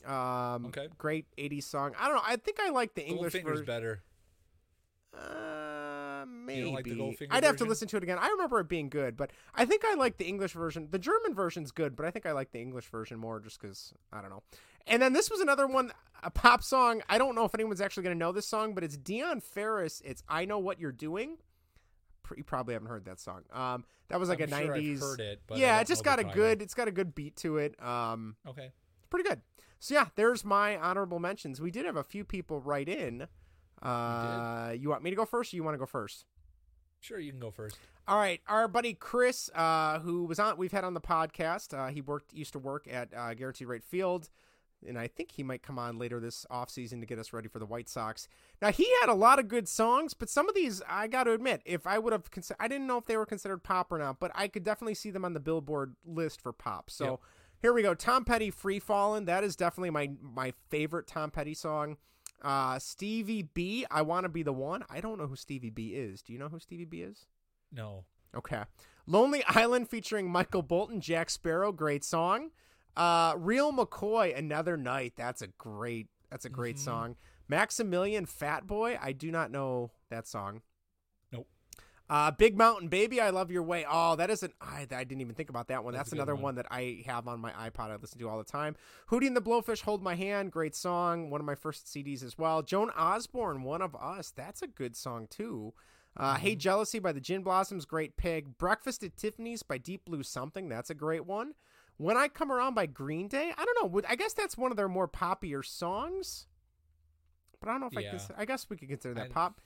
Um, 0.05 0.65
Okay. 0.67 0.88
Great 0.97 1.26
80s 1.38 1.63
song. 1.63 1.93
I 1.99 2.07
don't 2.07 2.15
know. 2.15 2.21
I 2.26 2.35
think 2.38 2.59
I 2.59 2.69
like 2.69 2.93
the 2.95 3.05
English 3.05 3.34
version. 3.34 3.65
better. 3.65 4.03
Uh, 5.13 6.26
maybe. 6.27 6.71
Like 6.71 6.88
I'd 7.31 7.43
have 7.43 7.57
to 7.57 7.65
listen 7.65 7.88
to 7.89 7.97
it 7.97 8.03
again. 8.03 8.17
I 8.19 8.27
remember 8.30 8.59
it 8.59 8.69
being 8.69 8.89
good, 8.89 9.17
but 9.17 9.31
I 9.55 9.65
think 9.65 9.84
I 9.85 9.95
like 9.95 10.17
the 10.17 10.26
English 10.27 10.53
version. 10.53 10.88
The 10.91 10.99
German 10.99 11.34
version's 11.34 11.71
good, 11.71 11.95
but 11.95 12.05
I 12.05 12.11
think 12.11 12.26
I 12.26 12.31
like 12.31 12.51
the 12.51 12.59
English 12.59 12.85
version 12.88 13.17
more 13.19 13.39
just 13.39 13.59
because 13.59 13.93
I 14.13 14.21
don't 14.21 14.30
know. 14.30 14.43
And 14.88 15.01
then 15.01 15.13
this 15.13 15.30
was 15.30 15.39
another 15.39 15.67
one, 15.67 15.91
a 16.23 16.31
pop 16.31 16.63
song. 16.63 17.01
I 17.09 17.17
don't 17.17 17.35
know 17.35 17.45
if 17.45 17.53
anyone's 17.53 17.81
actually 17.81 18.03
going 18.03 18.15
to 18.15 18.19
know 18.19 18.31
this 18.31 18.47
song, 18.47 18.73
but 18.73 18.84
it's 18.84 18.97
Dion 18.97 19.39
Ferris. 19.41 20.01
It's 20.05 20.23
"I 20.30 20.45
Know 20.45 20.59
What 20.59 20.80
You're 20.80 20.91
Doing." 20.91 21.38
You 22.38 22.43
probably 22.43 22.73
haven't 22.73 22.88
heard 22.89 23.06
that 23.06 23.19
song. 23.19 23.41
Um, 23.51 23.84
that 24.10 24.19
was 24.19 24.30
like 24.30 24.41
I'm 24.41 24.51
a 24.53 24.57
sure 24.65 24.76
I've 24.76 24.81
'90s. 24.84 24.99
heard 24.99 25.19
it, 25.19 25.41
yeah, 25.56 25.80
it 25.80 25.88
just 25.88 26.03
got 26.03 26.19
a 26.19 26.23
good. 26.23 26.61
It's 26.61 26.73
got 26.73 26.88
a 26.88 26.91
good 26.91 27.14
beat 27.15 27.35
to 27.38 27.57
it. 27.57 27.81
Um, 27.84 28.35
Okay. 28.47 28.72
It's 28.97 29.07
pretty 29.10 29.27
good. 29.30 29.41
So 29.80 29.93
yeah, 29.93 30.07
there's 30.15 30.43
my 30.43 30.77
honorable 30.77 31.19
mentions. 31.19 31.61
We 31.61 31.72
did 31.72 31.85
have 31.85 31.95
a 31.95 32.03
few 32.03 32.23
people 32.26 32.60
write 32.60 32.89
in. 32.89 33.27
Uh, 33.81 34.73
you 34.77 34.89
want 34.89 35.03
me 35.03 35.10
to 35.10 35.15
go 35.15 35.26
first? 35.26 35.53
or 35.53 35.56
You 35.56 35.64
want 35.64 35.73
to 35.76 35.80
go 35.80 35.85
first? 35.85 36.26
Sure, 37.01 37.18
you 37.19 37.31
can 37.31 37.39
go 37.39 37.49
first. 37.51 37.77
All 38.07 38.18
right, 38.18 38.41
our 38.47 38.68
buddy 38.68 38.93
Chris, 38.93 39.49
uh, 39.56 39.99
who 39.99 40.26
was 40.26 40.38
on, 40.39 40.57
we've 40.57 40.72
had 40.72 40.84
on 40.84 40.93
the 40.95 40.99
podcast. 41.01 41.73
Uh, 41.77 41.91
he 41.91 42.01
worked, 42.01 42.34
used 42.34 42.51
to 42.53 42.60
work 42.60 42.88
at 42.91 43.14
uh, 43.15 43.34
Guaranteed 43.35 43.68
Rate 43.68 43.84
Field, 43.84 44.30
and 44.88 44.97
I 44.97 45.07
think 45.07 45.31
he 45.31 45.43
might 45.43 45.61
come 45.64 45.77
on 45.80 45.97
later 45.97 46.19
this 46.19 46.45
offseason 46.51 46.99
to 46.99 47.06
get 47.06 47.19
us 47.19 47.34
ready 47.34 47.47
for 47.47 47.60
the 47.60 47.65
White 47.65 47.89
Sox. 47.89 48.27
Now 48.61 48.72
he 48.72 48.88
had 49.01 49.10
a 49.10 49.14
lot 49.14 49.39
of 49.39 49.47
good 49.47 49.68
songs, 49.68 50.14
but 50.14 50.30
some 50.30 50.47
of 50.49 50.56
these 50.56 50.81
I 50.88 51.07
got 51.07 51.26
to 51.26 51.34
admit, 51.34 51.61
if 51.65 51.85
I 51.85 51.99
would 51.99 52.14
have, 52.14 52.31
considered, 52.31 52.57
I 52.61 52.68
didn't 52.68 52.88
know 52.88 52.97
if 52.97 53.06
they 53.06 53.18
were 53.18 53.26
considered 53.26 53.64
pop 53.64 53.91
or 53.91 53.97
not, 53.97 54.19
but 54.19 54.31
I 54.35 54.47
could 54.47 54.64
definitely 54.64 54.95
see 54.95 55.11
them 55.11 55.26
on 55.26 55.34
the 55.34 55.39
Billboard 55.39 55.95
list 56.06 56.41
for 56.41 56.53
pop. 56.53 56.89
So 56.89 57.06
Yep. 57.06 57.19
here 57.61 57.73
we 57.73 57.81
go, 57.81 57.93
Tom 57.93 58.23
Petty, 58.26 58.51
"Free 58.51 58.80
Fallin'." 58.80 59.26
That 59.26 59.43
is 59.43 59.56
definitely 59.56 59.89
my 59.91 60.11
my 60.22 60.53
favorite 60.69 61.07
Tom 61.07 61.31
Petty 61.31 61.53
song. 61.53 61.97
Uh, 62.41 62.80
Stevie 62.80 63.43
B, 63.43 63.85
"I 63.91 64.01
Want 64.01 64.23
to 64.23 64.30
Be 64.30 64.43
the 64.43 64.53
One." 64.53 64.85
I 64.89 65.01
don't 65.01 65.18
know 65.18 65.27
who 65.27 65.35
Stevie 65.35 65.69
B 65.72 65.89
is. 65.95 66.22
Do 66.22 66.31
you 66.31 66.39
know 66.39 66.47
who 66.47 66.60
Stevie 66.60 66.85
B 66.85 67.01
is? 67.01 67.26
No. 67.72 68.06
Okay. 68.34 68.64
Lonely 69.06 69.43
Island 69.47 69.89
featuring 69.89 70.30
Michael 70.30 70.61
Bolton, 70.61 71.01
Jack 71.01 71.30
Sparrow, 71.31 71.72
great 71.72 72.03
song. 72.03 72.51
Uh 72.99 73.34
Real 73.38 73.71
McCoy, 73.71 74.38
Another 74.38 74.76
Night. 74.77 75.13
That's 75.15 75.41
a 75.41 75.47
great 75.47 76.07
that's 76.30 76.45
a 76.45 76.49
great 76.49 76.76
Mhm. 76.76 76.80
song. 76.80 77.15
Maximilian 77.47 78.26
Fat 78.26 78.67
Boy, 78.67 78.97
I 79.01 79.11
do 79.13 79.31
not 79.31 79.49
know 79.51 79.91
that 80.09 80.27
song. 80.27 80.61
Nope. 81.31 81.47
Uh 82.09 82.30
Big 82.31 82.57
Mountain 82.57 82.89
Baby, 82.89 83.21
I 83.21 83.30
Love 83.30 83.51
Your 83.51 83.63
Way. 83.63 83.85
Oh, 83.89 84.15
that 84.17 84.30
isn't 84.30 84.53
I, 84.61 84.81
I 84.91 85.03
didn't 85.05 85.21
even 85.21 85.34
think 85.34 85.49
about 85.49 85.67
that 85.69 85.84
one. 85.84 85.93
That's 85.93 86.09
That's, 86.09 86.13
another 86.13 86.35
one. 86.35 86.43
one. 86.43 86.55
that 86.55 86.67
I 86.69 87.03
have 87.05 87.27
on 87.27 87.39
my 87.39 87.51
iPod 87.53 87.89
I 87.89 87.95
listen 87.95 88.19
to 88.19 88.27
all 88.30 88.38
the 88.38 88.43
time. 88.43 88.76
Hootie 89.09 89.27
and 89.27 89.35
the 89.35 89.41
Blowfish, 89.41 89.81
Hold 89.84 90.03
My 90.03 90.15
Hand, 90.15 90.51
great 90.51 90.76
song. 90.76 91.30
One 91.30 91.39
of 91.41 91.45
my 91.45 91.55
first 91.55 91.88
CDs 91.88 92.21
as 92.23 92.38
well. 92.38 92.61
Joan 92.61 92.89
Osborne, 92.91 93.63
One 93.63 93.81
of 93.81 93.95
Us. 93.95 94.31
That's 94.31 94.61
a 94.61 94.67
good 94.67 94.95
song 94.95 95.27
too. 95.30 95.73
Uh, 96.17 96.35
Hey 96.35 96.51
Mm-hmm. 96.51 96.59
Jealousy 96.59 96.99
by 96.99 97.11
the 97.13 97.21
Gin 97.21 97.43
Blossoms, 97.43 97.85
great 97.85 98.17
pig. 98.17 98.57
Breakfast 98.57 99.03
at 99.03 99.15
Tiffany's 99.15 99.63
by 99.63 99.77
Deep 99.77 100.05
Blue 100.05 100.21
Something, 100.23 100.67
that's 100.67 100.89
a 100.89 100.95
great 100.95 101.26
one. 101.26 101.53
When 101.99 102.15
I 102.15 102.30
Come 102.30 102.49
Around 102.49 102.76
by 102.76 102.85
Green 102.85 103.27
Day. 103.27 103.51
I 103.57 103.65
don't 103.65 103.93
know. 103.93 104.01
I 104.07 104.15
guess 104.15 104.31
that's 104.34 104.57
one 104.57 104.71
of 104.71 104.77
their 104.77 104.88
more 104.88 105.07
poppier 105.07 105.63
songs. 105.65 106.47
But 107.59 107.67
I 107.67 107.73
don't 107.73 107.81
know 107.81 107.88
if 107.88 107.97
I 107.97 108.01
Yeah. 108.01 108.11
cons- 108.11 108.31
I 108.38 108.45
guess 108.45 108.69
we 108.69 108.77
could 108.77 108.88
consider 108.88 109.13
that 109.15 109.26
I- 109.26 109.34
pop. 109.34 109.59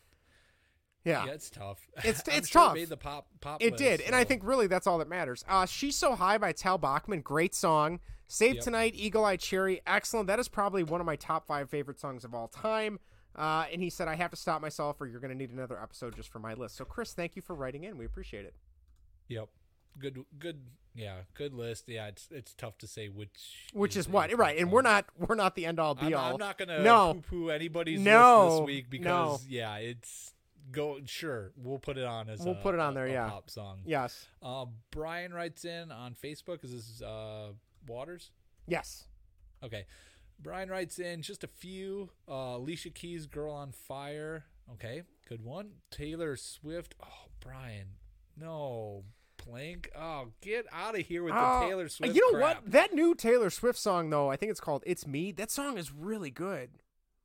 Yeah. 1.05 1.25
Yeah, 1.25 1.33
it's 1.33 1.49
tough. 1.51 1.87
It's 2.03 2.21
it's 2.27 2.47
sure 2.49 2.61
it 2.63 2.65
tough. 2.65 2.73
made 2.73 2.89
the 2.89 2.97
pop 2.97 3.27
pop. 3.39 3.61
It 3.61 3.73
list, 3.73 3.83
did, 3.83 4.01
and 4.01 4.15
I 4.15 4.23
think 4.23 4.41
really 4.43 4.65
that's 4.67 4.87
all 4.87 4.97
that 4.97 5.07
matters. 5.07 5.45
Uh, 5.47 5.65
She's 5.67 5.95
So 5.95 6.15
High 6.15 6.37
by 6.39 6.53
Tal 6.53 6.77
Bachman, 6.79 7.21
great 7.21 7.53
song. 7.53 7.99
Save 8.27 8.55
Yep. 8.55 8.63
Tonight, 8.63 8.93
Eagle 8.95 9.25
Eye 9.25 9.35
Cherry, 9.37 9.81
excellent. 9.85 10.25
That 10.27 10.39
is 10.39 10.47
probably 10.47 10.81
one 10.83 10.99
of 11.01 11.05
my 11.05 11.15
top 11.17 11.45
five 11.45 11.69
favorite 11.69 11.99
songs 11.99 12.23
of 12.25 12.33
all 12.33 12.47
time. 12.47 12.99
Uh, 13.35 13.65
and 13.71 13.79
he 13.81 13.89
said, 13.91 14.07
I 14.07 14.15
have 14.15 14.31
to 14.31 14.37
stop 14.37 14.59
myself 14.61 14.99
or 15.01 15.05
you're 15.05 15.19
going 15.19 15.29
to 15.31 15.37
need 15.37 15.51
another 15.51 15.79
episode 15.79 16.15
just 16.15 16.29
for 16.29 16.39
my 16.39 16.53
list. 16.55 16.75
So, 16.77 16.85
Chris, 16.85 17.13
thank 17.13 17.35
you 17.35 17.41
for 17.43 17.55
writing 17.55 17.83
in. 17.83 17.97
We 17.97 18.05
appreciate 18.05 18.45
it. 18.45 18.55
Yep. 19.27 19.49
Good. 19.99 20.25
Good. 20.37 20.61
Yeah. 20.95 21.17
Good 21.33 21.53
list. 21.53 21.85
Yeah. 21.87 22.07
It's 22.07 22.27
it's 22.31 22.53
tough 22.53 22.77
to 22.79 22.87
say 22.87 23.09
which. 23.09 23.69
Which 23.73 23.95
is 23.97 24.07
what? 24.07 24.35
Right. 24.37 24.57
And 24.57 24.71
we're 24.71 24.81
not 24.81 25.05
we're 25.17 25.35
not 25.35 25.55
the 25.55 25.65
end 25.65 25.79
all 25.79 25.97
I'm, 25.99 26.07
be 26.07 26.13
all. 26.13 26.33
I'm 26.33 26.39
not 26.39 26.57
gonna 26.57 26.81
no. 26.83 27.13
poo-poo 27.15 27.49
anybody's 27.49 27.99
No, 27.99 28.45
list 28.45 28.57
this 28.59 28.65
week 28.67 28.89
because 28.89 29.43
no. 29.43 29.49
yeah, 29.49 29.75
it's 29.77 30.33
go 30.71 30.99
sure 31.05 31.51
we'll 31.57 31.77
put 31.79 31.97
it 31.97 32.05
on 32.05 32.29
as 32.29 32.39
We'll 32.39 32.53
a- 32.53 32.61
put 32.61 32.73
it 32.73 32.79
on 32.79 32.93
there, 32.93 33.05
a 33.05 33.11
yeah. 33.11 33.29
pop 33.29 33.49
song. 33.49 33.79
Yes. 33.85 34.27
Uh, 34.41 34.65
Brian 34.91 35.33
writes 35.33 35.65
in 35.65 35.91
on 35.91 36.15
Facebook. 36.15 36.63
Is 36.63 36.71
this 36.71 37.01
uh, 37.01 37.49
Waters? 37.87 38.31
Yes. 38.67 39.05
Okay. 39.63 39.85
Brian 40.39 40.69
writes 40.69 40.99
in 40.99 41.21
just 41.21 41.43
a 41.43 41.47
few. 41.47 42.09
Uh, 42.27 42.55
Alicia 42.57 42.89
Keys, 42.89 43.25
"Girl 43.27 43.53
on 43.53 43.71
Fire." 43.71 44.45
Okay, 44.73 45.03
good 45.27 45.43
one. 45.43 45.71
Taylor 45.91 46.35
Swift. 46.35 46.95
Oh, 47.03 47.29
Brian, 47.39 47.87
no. 48.37 49.03
Plank. 49.43 49.89
Oh, 49.97 50.27
get 50.41 50.65
out 50.71 50.97
of 50.97 51.05
here 51.05 51.23
with 51.23 51.33
the 51.33 51.39
Oh, 51.39 51.61
Taylor 51.67 51.89
Swift. 51.89 52.15
You 52.15 52.31
know 52.31 52.37
crap. 52.39 52.63
what? 52.63 52.71
That 52.71 52.93
new 52.93 53.13
Taylor 53.15 53.49
Swift 53.49 53.77
song, 53.79 54.09
though, 54.09 54.29
I 54.31 54.35
think 54.35 54.51
it's 54.51 54.59
called 54.59 54.83
"It's 54.85 55.05
Me." 55.05 55.31
That 55.31 55.51
song 55.51 55.77
is 55.77 55.91
really 55.91 56.31
good. 56.31 56.69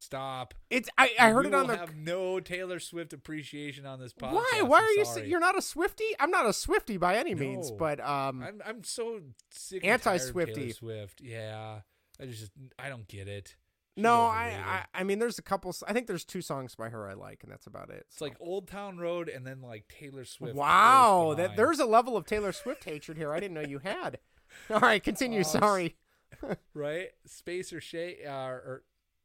Stop. 0.01 0.55
It's 0.71 0.89
I, 0.97 1.11
I 1.19 1.31
heard 1.31 1.47
We 1.47 1.49
it 1.53 1.55
on 1.55 1.67
the. 1.67 1.77
have 1.77 1.97
no 1.97 2.39
Taylor 2.39 2.79
Swift 2.79 3.13
appreciation 3.13 3.85
on 3.85 3.99
this 3.99 4.13
podcast. 4.13 4.33
Why? 4.35 4.63
Why 4.63 4.81
are 4.81 4.91
you? 5.21 5.27
You're 5.29 5.41
not 5.41 5.59
a 5.59 5.63
Swifty. 5.63 6.05
I'm 6.21 6.31
not 6.31 6.47
a 6.47 6.53
Swifty 6.53 6.97
by 6.99 7.17
any 7.17 7.35
means, 7.35 7.71
but 7.73 7.99
um, 8.01 8.43
I'm 8.43 8.63
I'm 8.65 8.85
so 8.85 9.21
sick. 9.51 9.83
and 9.85 10.01
tired 10.01 10.17
of 10.21 10.27
Anti-Swifty. 10.29 10.73
Swift. 10.73 11.21
Yeah. 11.21 11.81
I 12.21 12.27
just 12.27 12.53
I 12.79 12.89
don't 12.89 13.07
get 13.09 13.27
it. 13.29 13.57
She's 13.99 14.03
no, 14.05 14.23
I. 14.23 14.55
I 14.95 15.01
I 15.01 15.05
mean, 15.05 15.19
there's 15.19 15.39
a 15.39 15.43
couple. 15.43 15.75
I 15.87 15.93
think 15.93 16.07
there's 16.07 16.25
two 16.25 16.41
songs 16.41 16.75
by 16.77 16.89
her 16.89 17.09
I 17.09 17.15
like, 17.15 17.43
and 17.43 17.51
that's 17.51 17.67
about 17.67 17.91
it. 17.91 18.07
It's 18.11 18.21
like 18.21 18.37
Old 18.41 18.69
Town 18.69 18.99
Road 18.99 19.29
and 19.29 19.47
then 19.47 19.61
like 19.61 19.89
Taylor 19.89 20.25
Swift. 20.25 20.55
wow, 20.55 21.35
that 21.37 21.57
there's 21.57 21.81
a 21.81 21.87
level 21.87 22.17
of 22.17 22.25
Taylor 22.25 22.53
Swift 22.53 22.85
hatred 22.85 23.17
here 23.19 23.33
I 23.33 23.41
didn't 23.41 23.55
know 23.55 23.69
you 23.69 23.81
had. 23.81 24.19
All 24.71 24.81
right, 24.81 25.03
continue. 25.03 25.41
Oh, 25.41 25.43
Sorry. 25.43 25.97
right 26.75 27.09
Space 27.27 27.73
or 27.73 27.81
Shake 27.81 28.21
uh, 28.27 28.31
or 28.31 28.83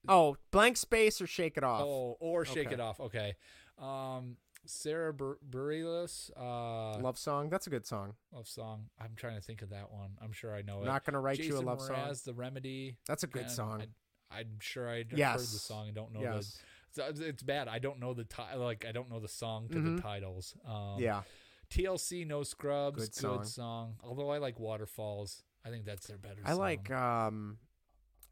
Oh, 0.08 0.36
blank 0.52 0.78
space 0.78 1.22
or 1.22 1.28
shake 1.28 1.56
it 1.58 1.64
off. 1.64 1.82
oh 1.84 2.18
or 2.20 2.44
Shake 2.44 2.68
Okay. 2.68 2.74
It 2.74 2.80
Off. 2.82 3.00
Okay. 3.00 3.36
Um, 3.78 4.38
Sarah 4.66 5.14
Bur- 5.14 5.40
Bareilles, 5.50 6.30
uh, 6.38 6.98
love 7.00 7.18
song. 7.18 7.50
That's 7.50 7.68
a 7.68 7.70
good 7.70 7.86
song. 7.86 8.14
love 8.34 8.48
song. 8.48 8.86
I'm 9.00 9.12
trying 9.16 9.36
to 9.36 9.42
think 9.42 9.62
of 9.62 9.70
that 9.72 9.92
one. 9.92 10.12
I'm 10.22 10.32
sure 10.32 10.56
I 10.56 10.62
know 10.62 10.82
it. 10.82 10.86
Not 10.86 11.06
gonna 11.06 11.20
write 11.20 11.40
you 11.40 11.46
a 11.46 11.48
Jason 11.52 11.66
love 11.66 11.82
song. 11.82 11.96
Mraz, 11.96 12.24
The 12.24 12.34
Remedy. 12.34 12.98
That's 13.08 13.24
a 13.24 13.28
good 13.28 13.44
Again, 13.44 13.50
song. 13.52 13.82
I, 13.82 13.88
I'm 14.36 14.60
sure 14.60 14.90
I 14.90 14.98
heard 15.04 15.08
the 15.10 15.38
song 15.40 15.88
and 15.88 15.96
don't 15.96 16.12
know 16.14 16.22
Yes. 16.22 16.60
the. 16.94 17.14
so 17.16 17.24
It's 17.26 17.44
bad. 17.44 17.68
I 17.68 17.80
don't 17.80 18.00
know 18.00 18.14
the 18.14 18.24
title. 18.26 18.64
like 18.64 18.86
I 18.86 18.92
don't 18.92 19.10
know 19.10 19.20
the 19.20 19.28
song 19.28 19.68
to 19.70 19.76
Mhm. 19.78 19.96
the 19.98 20.02
titles. 20.02 20.56
Um, 20.66 21.00
Yeah. 21.00 21.24
TLC 21.70 22.26
No 22.26 22.44
Scrubs. 22.44 22.98
Good 22.98 23.06
Good, 23.12 23.16
song. 23.16 23.44
song. 23.46 23.96
Although 24.04 24.30
I 24.30 24.38
like 24.38 24.60
Waterfalls. 24.60 25.44
I 25.66 25.70
think 25.70 25.86
that's 25.86 26.06
their 26.08 26.18
better. 26.18 26.42
I 26.46 26.52
song. 26.52 26.60
like 26.60 26.92
um 26.92 27.58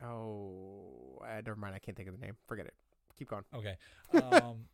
oh 0.03 1.19
uh, 1.23 1.36
never 1.45 1.56
mind, 1.56 1.76
I 1.76 1.80
can't 1.80 1.95
think 1.95 2.10
of 2.10 2.19
the 2.19 2.26
name. 2.26 2.36
Forget 2.48 2.65
it. 2.68 2.73
Keep 3.18 3.30
going. 3.30 3.44
Okay. 3.53 3.78
Um, 4.44 4.65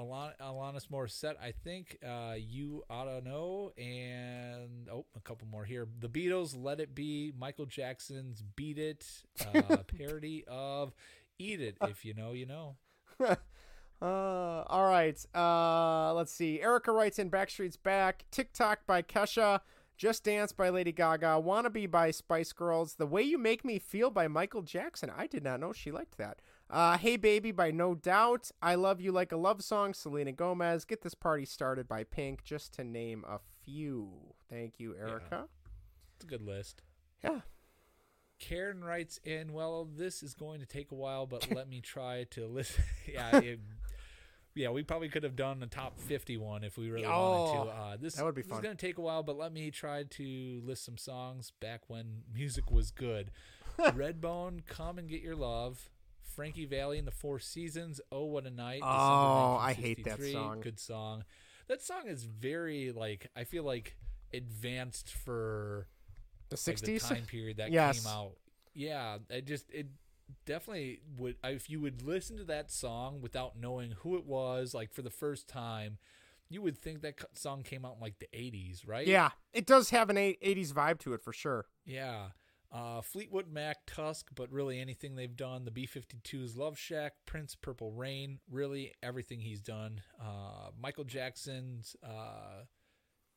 Alon- 0.00 0.34
Alanis 0.40 0.88
Morissette, 0.88 1.36
I 1.42 1.52
think 1.52 1.98
uh, 2.06 2.34
you 2.36 2.82
ought 2.90 3.04
to 3.04 3.20
know. 3.20 3.72
And, 3.78 4.88
oh, 4.92 5.06
a 5.16 5.20
couple 5.20 5.46
more 5.48 5.64
here. 5.64 5.86
The 5.98 6.08
Beatles, 6.08 6.54
Let 6.56 6.80
It 6.80 6.94
Be, 6.94 7.32
Michael 7.38 7.66
Jackson's 7.66 8.42
Beat 8.56 8.78
It, 8.78 9.06
uh, 9.54 9.76
parody 9.98 10.44
of 10.48 10.92
Eat 11.38 11.60
It. 11.60 11.76
If 11.82 12.04
you 12.04 12.14
know, 12.14 12.32
you 12.32 12.46
know. 12.46 12.76
Uh, 14.02 14.64
all 14.66 14.86
right. 14.88 15.22
Uh, 15.34 16.14
let's 16.14 16.32
see. 16.32 16.60
Erica 16.60 16.90
writes 16.90 17.18
in 17.18 17.30
Backstreet's 17.30 17.76
Back, 17.76 18.24
TikTok 18.30 18.86
by 18.86 19.02
Kesha, 19.02 19.60
Just 19.98 20.24
Dance 20.24 20.52
by 20.52 20.70
Lady 20.70 20.90
Gaga, 20.92 21.42
Wannabe 21.44 21.90
by 21.90 22.10
Spice 22.10 22.52
Girls, 22.54 22.94
The 22.94 23.06
Way 23.06 23.24
You 23.24 23.36
Make 23.36 23.62
Me 23.62 23.78
Feel 23.78 24.10
by 24.10 24.26
Michael 24.26 24.62
Jackson. 24.62 25.12
I 25.14 25.26
did 25.26 25.44
not 25.44 25.60
know 25.60 25.74
she 25.74 25.92
liked 25.92 26.16
that. 26.16 26.40
Uh, 26.70 26.96
hey 26.98 27.16
Baby 27.16 27.50
by 27.50 27.72
No 27.72 27.96
Doubt, 27.96 28.50
I 28.62 28.76
Love 28.76 29.00
You 29.00 29.10
Like 29.10 29.32
a 29.32 29.36
Love 29.36 29.60
Song, 29.62 29.92
Selena 29.92 30.30
Gomez, 30.30 30.84
Get 30.84 31.02
This 31.02 31.14
Party 31.14 31.44
Started 31.44 31.88
by 31.88 32.04
Pink, 32.04 32.44
just 32.44 32.72
to 32.74 32.84
name 32.84 33.24
a 33.28 33.40
few. 33.64 34.08
Thank 34.48 34.78
you, 34.78 34.94
Erica. 34.94 35.48
It's 36.14 36.24
a 36.24 36.28
good 36.28 36.42
list. 36.42 36.82
Yeah. 37.24 37.40
Karen 38.38 38.84
writes 38.84 39.18
in, 39.24 39.52
well, 39.52 39.84
this 39.96 40.22
is 40.22 40.32
going 40.32 40.60
to 40.60 40.66
take 40.66 40.92
a 40.92 40.94
while, 40.94 41.26
but 41.26 41.50
let 41.54 41.68
me 41.68 41.80
try 41.80 42.24
to 42.30 42.46
listen. 42.46 42.84
yeah, 43.12 43.36
it, 43.40 43.58
yeah, 44.54 44.70
we 44.70 44.84
probably 44.84 45.08
could 45.08 45.24
have 45.24 45.34
done 45.34 45.60
a 45.64 45.66
top 45.66 45.98
51 45.98 46.62
if 46.62 46.78
we 46.78 46.88
really 46.88 47.04
wanted 47.06 47.58
Oh, 47.58 47.64
to. 47.64 47.70
Uh, 47.70 47.96
this, 48.00 48.14
that 48.14 48.24
would 48.24 48.36
be 48.36 48.42
fun. 48.42 48.58
is 48.58 48.62
going 48.62 48.76
to 48.76 48.86
take 48.86 48.98
a 48.98 49.00
while, 49.00 49.24
but 49.24 49.36
let 49.36 49.52
me 49.52 49.72
try 49.72 50.04
to 50.04 50.62
list 50.64 50.84
some 50.84 50.96
songs 50.96 51.52
back 51.58 51.82
when 51.88 52.22
music 52.32 52.70
was 52.70 52.92
good. 52.92 53.32
Redbone, 53.76 54.64
Come 54.66 54.98
and 54.98 55.08
Get 55.08 55.20
Your 55.20 55.34
Love. 55.34 55.90
Frankie 56.34 56.66
Valli 56.66 56.98
and 56.98 57.06
the 57.06 57.12
Four 57.12 57.38
Seasons. 57.38 58.00
Oh, 58.10 58.24
what 58.24 58.46
a 58.46 58.50
night! 58.50 58.80
December 58.80 58.92
Oh, 58.92 59.56
I 59.56 59.72
hate 59.72 60.04
that 60.04 60.22
song. 60.22 60.60
Good 60.60 60.78
song. 60.78 61.24
That 61.68 61.82
song 61.82 62.06
is 62.06 62.24
very 62.24 62.92
like 62.92 63.28
I 63.36 63.44
feel 63.44 63.64
like 63.64 63.96
advanced 64.32 65.12
for 65.12 65.86
The 66.48 66.56
like, 66.66 66.76
60s? 66.78 67.08
time 67.08 67.24
period 67.26 67.58
that 67.58 67.70
Yes. 67.72 68.02
came 68.02 68.12
out. 68.12 68.32
Yeah, 68.74 69.18
it 69.28 69.46
just 69.46 69.70
it 69.70 69.88
definitely 70.46 71.00
would 71.16 71.36
if 71.44 71.68
you 71.68 71.80
would 71.80 72.02
listen 72.02 72.36
to 72.36 72.44
that 72.44 72.70
song 72.70 73.20
without 73.20 73.58
knowing 73.58 73.92
who 73.98 74.16
it 74.16 74.24
was 74.24 74.74
like 74.74 74.92
for 74.92 75.02
the 75.02 75.10
first 75.10 75.48
time, 75.48 75.98
you 76.48 76.62
would 76.62 76.78
think 76.78 77.02
that 77.02 77.14
song 77.34 77.62
came 77.62 77.84
out 77.84 77.94
in 77.96 78.00
like 78.00 78.18
the 78.18 78.28
80s, 78.32 78.86
right? 78.86 79.06
Yeah, 79.06 79.30
it 79.52 79.66
does 79.66 79.90
have 79.90 80.10
an 80.10 80.16
80s 80.16 80.72
vibe 80.72 80.98
to 81.00 81.14
it 81.14 81.22
for 81.22 81.32
sure. 81.32 81.66
Yeah. 81.84 82.28
Uh, 82.72 83.00
Fleetwood 83.00 83.50
Mac, 83.52 83.78
Tusk, 83.86 84.28
but 84.34 84.50
really 84.52 84.78
anything 84.80 85.16
they've 85.16 85.36
done. 85.36 85.64
The 85.64 85.72
B 85.72 85.88
52s, 85.88 86.56
Love 86.56 86.78
Shack, 86.78 87.14
Prince, 87.26 87.56
Purple 87.56 87.90
Rain, 87.90 88.38
really 88.48 88.92
everything 89.02 89.40
he's 89.40 89.60
done. 89.60 90.02
Uh, 90.20 90.70
Michael 90.80 91.02
Jackson's 91.04 91.96
uh, 92.04 92.62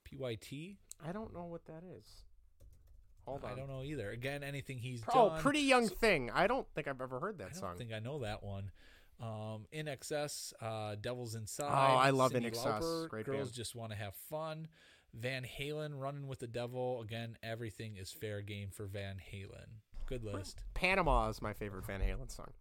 PYT. 0.05 0.77
I 1.03 1.11
don't 1.11 1.33
know 1.33 1.45
what 1.45 1.65
that 1.65 1.81
is. 1.97 2.05
Hold 3.25 3.43
on. 3.45 3.51
I 3.51 3.55
don't 3.55 3.69
know 3.69 3.83
either. 3.83 4.11
Again, 4.11 4.43
anything 4.43 4.77
he's 4.77 5.01
Oh, 5.13 5.29
done. 5.29 5.37
Oh, 5.39 5.41
Pretty 5.41 5.61
Young 5.61 5.87
Thing. 5.87 6.29
I 6.31 6.45
don't 6.45 6.67
think 6.75 6.87
I've 6.87 7.01
ever 7.01 7.19
heard 7.19 7.39
that 7.39 7.55
song. 7.55 7.63
I 7.63 7.67
don't 7.69 7.71
song. 7.71 7.77
think 7.79 7.93
I 7.93 7.99
know 7.99 8.19
that 8.19 8.43
one. 8.43 8.71
Um, 9.21 9.65
INXS, 9.73 10.53
uh, 10.61 10.95
Devils 10.99 11.33
Inside. 11.35 11.69
Oh, 11.71 11.97
I 11.97 12.09
love 12.09 12.33
INXS. 12.33 12.63
Lauper, 12.65 13.09
Great 13.09 13.25
Girls 13.25 13.47
band. 13.49 13.53
just 13.55 13.75
want 13.75 13.91
to 13.91 13.97
have 13.97 14.13
fun. 14.29 14.67
Van 15.13 15.43
Halen, 15.43 15.99
Running 15.99 16.27
with 16.27 16.39
the 16.39 16.47
Devil. 16.47 17.01
Again, 17.01 17.37
everything 17.43 17.97
is 17.97 18.11
fair 18.11 18.41
game 18.41 18.69
for 18.71 18.85
Van 18.85 19.17
Halen. 19.33 19.81
Good 20.05 20.23
list. 20.23 20.61
Panama 20.73 21.29
is 21.29 21.41
my 21.41 21.53
favorite 21.53 21.85
Van 21.85 22.01
Halen 22.01 22.31
song. 22.31 22.51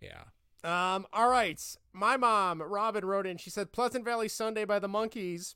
Yeah. 0.00 0.24
Um, 0.62 1.06
all 1.12 1.28
right. 1.28 1.60
My 1.92 2.16
mom, 2.16 2.62
Robin, 2.62 3.04
wrote 3.04 3.26
in. 3.26 3.38
She 3.38 3.50
said 3.50 3.72
Pleasant 3.72 4.04
Valley 4.04 4.28
Sunday 4.28 4.64
by 4.64 4.78
the 4.78 4.88
Monkees. 4.88 5.54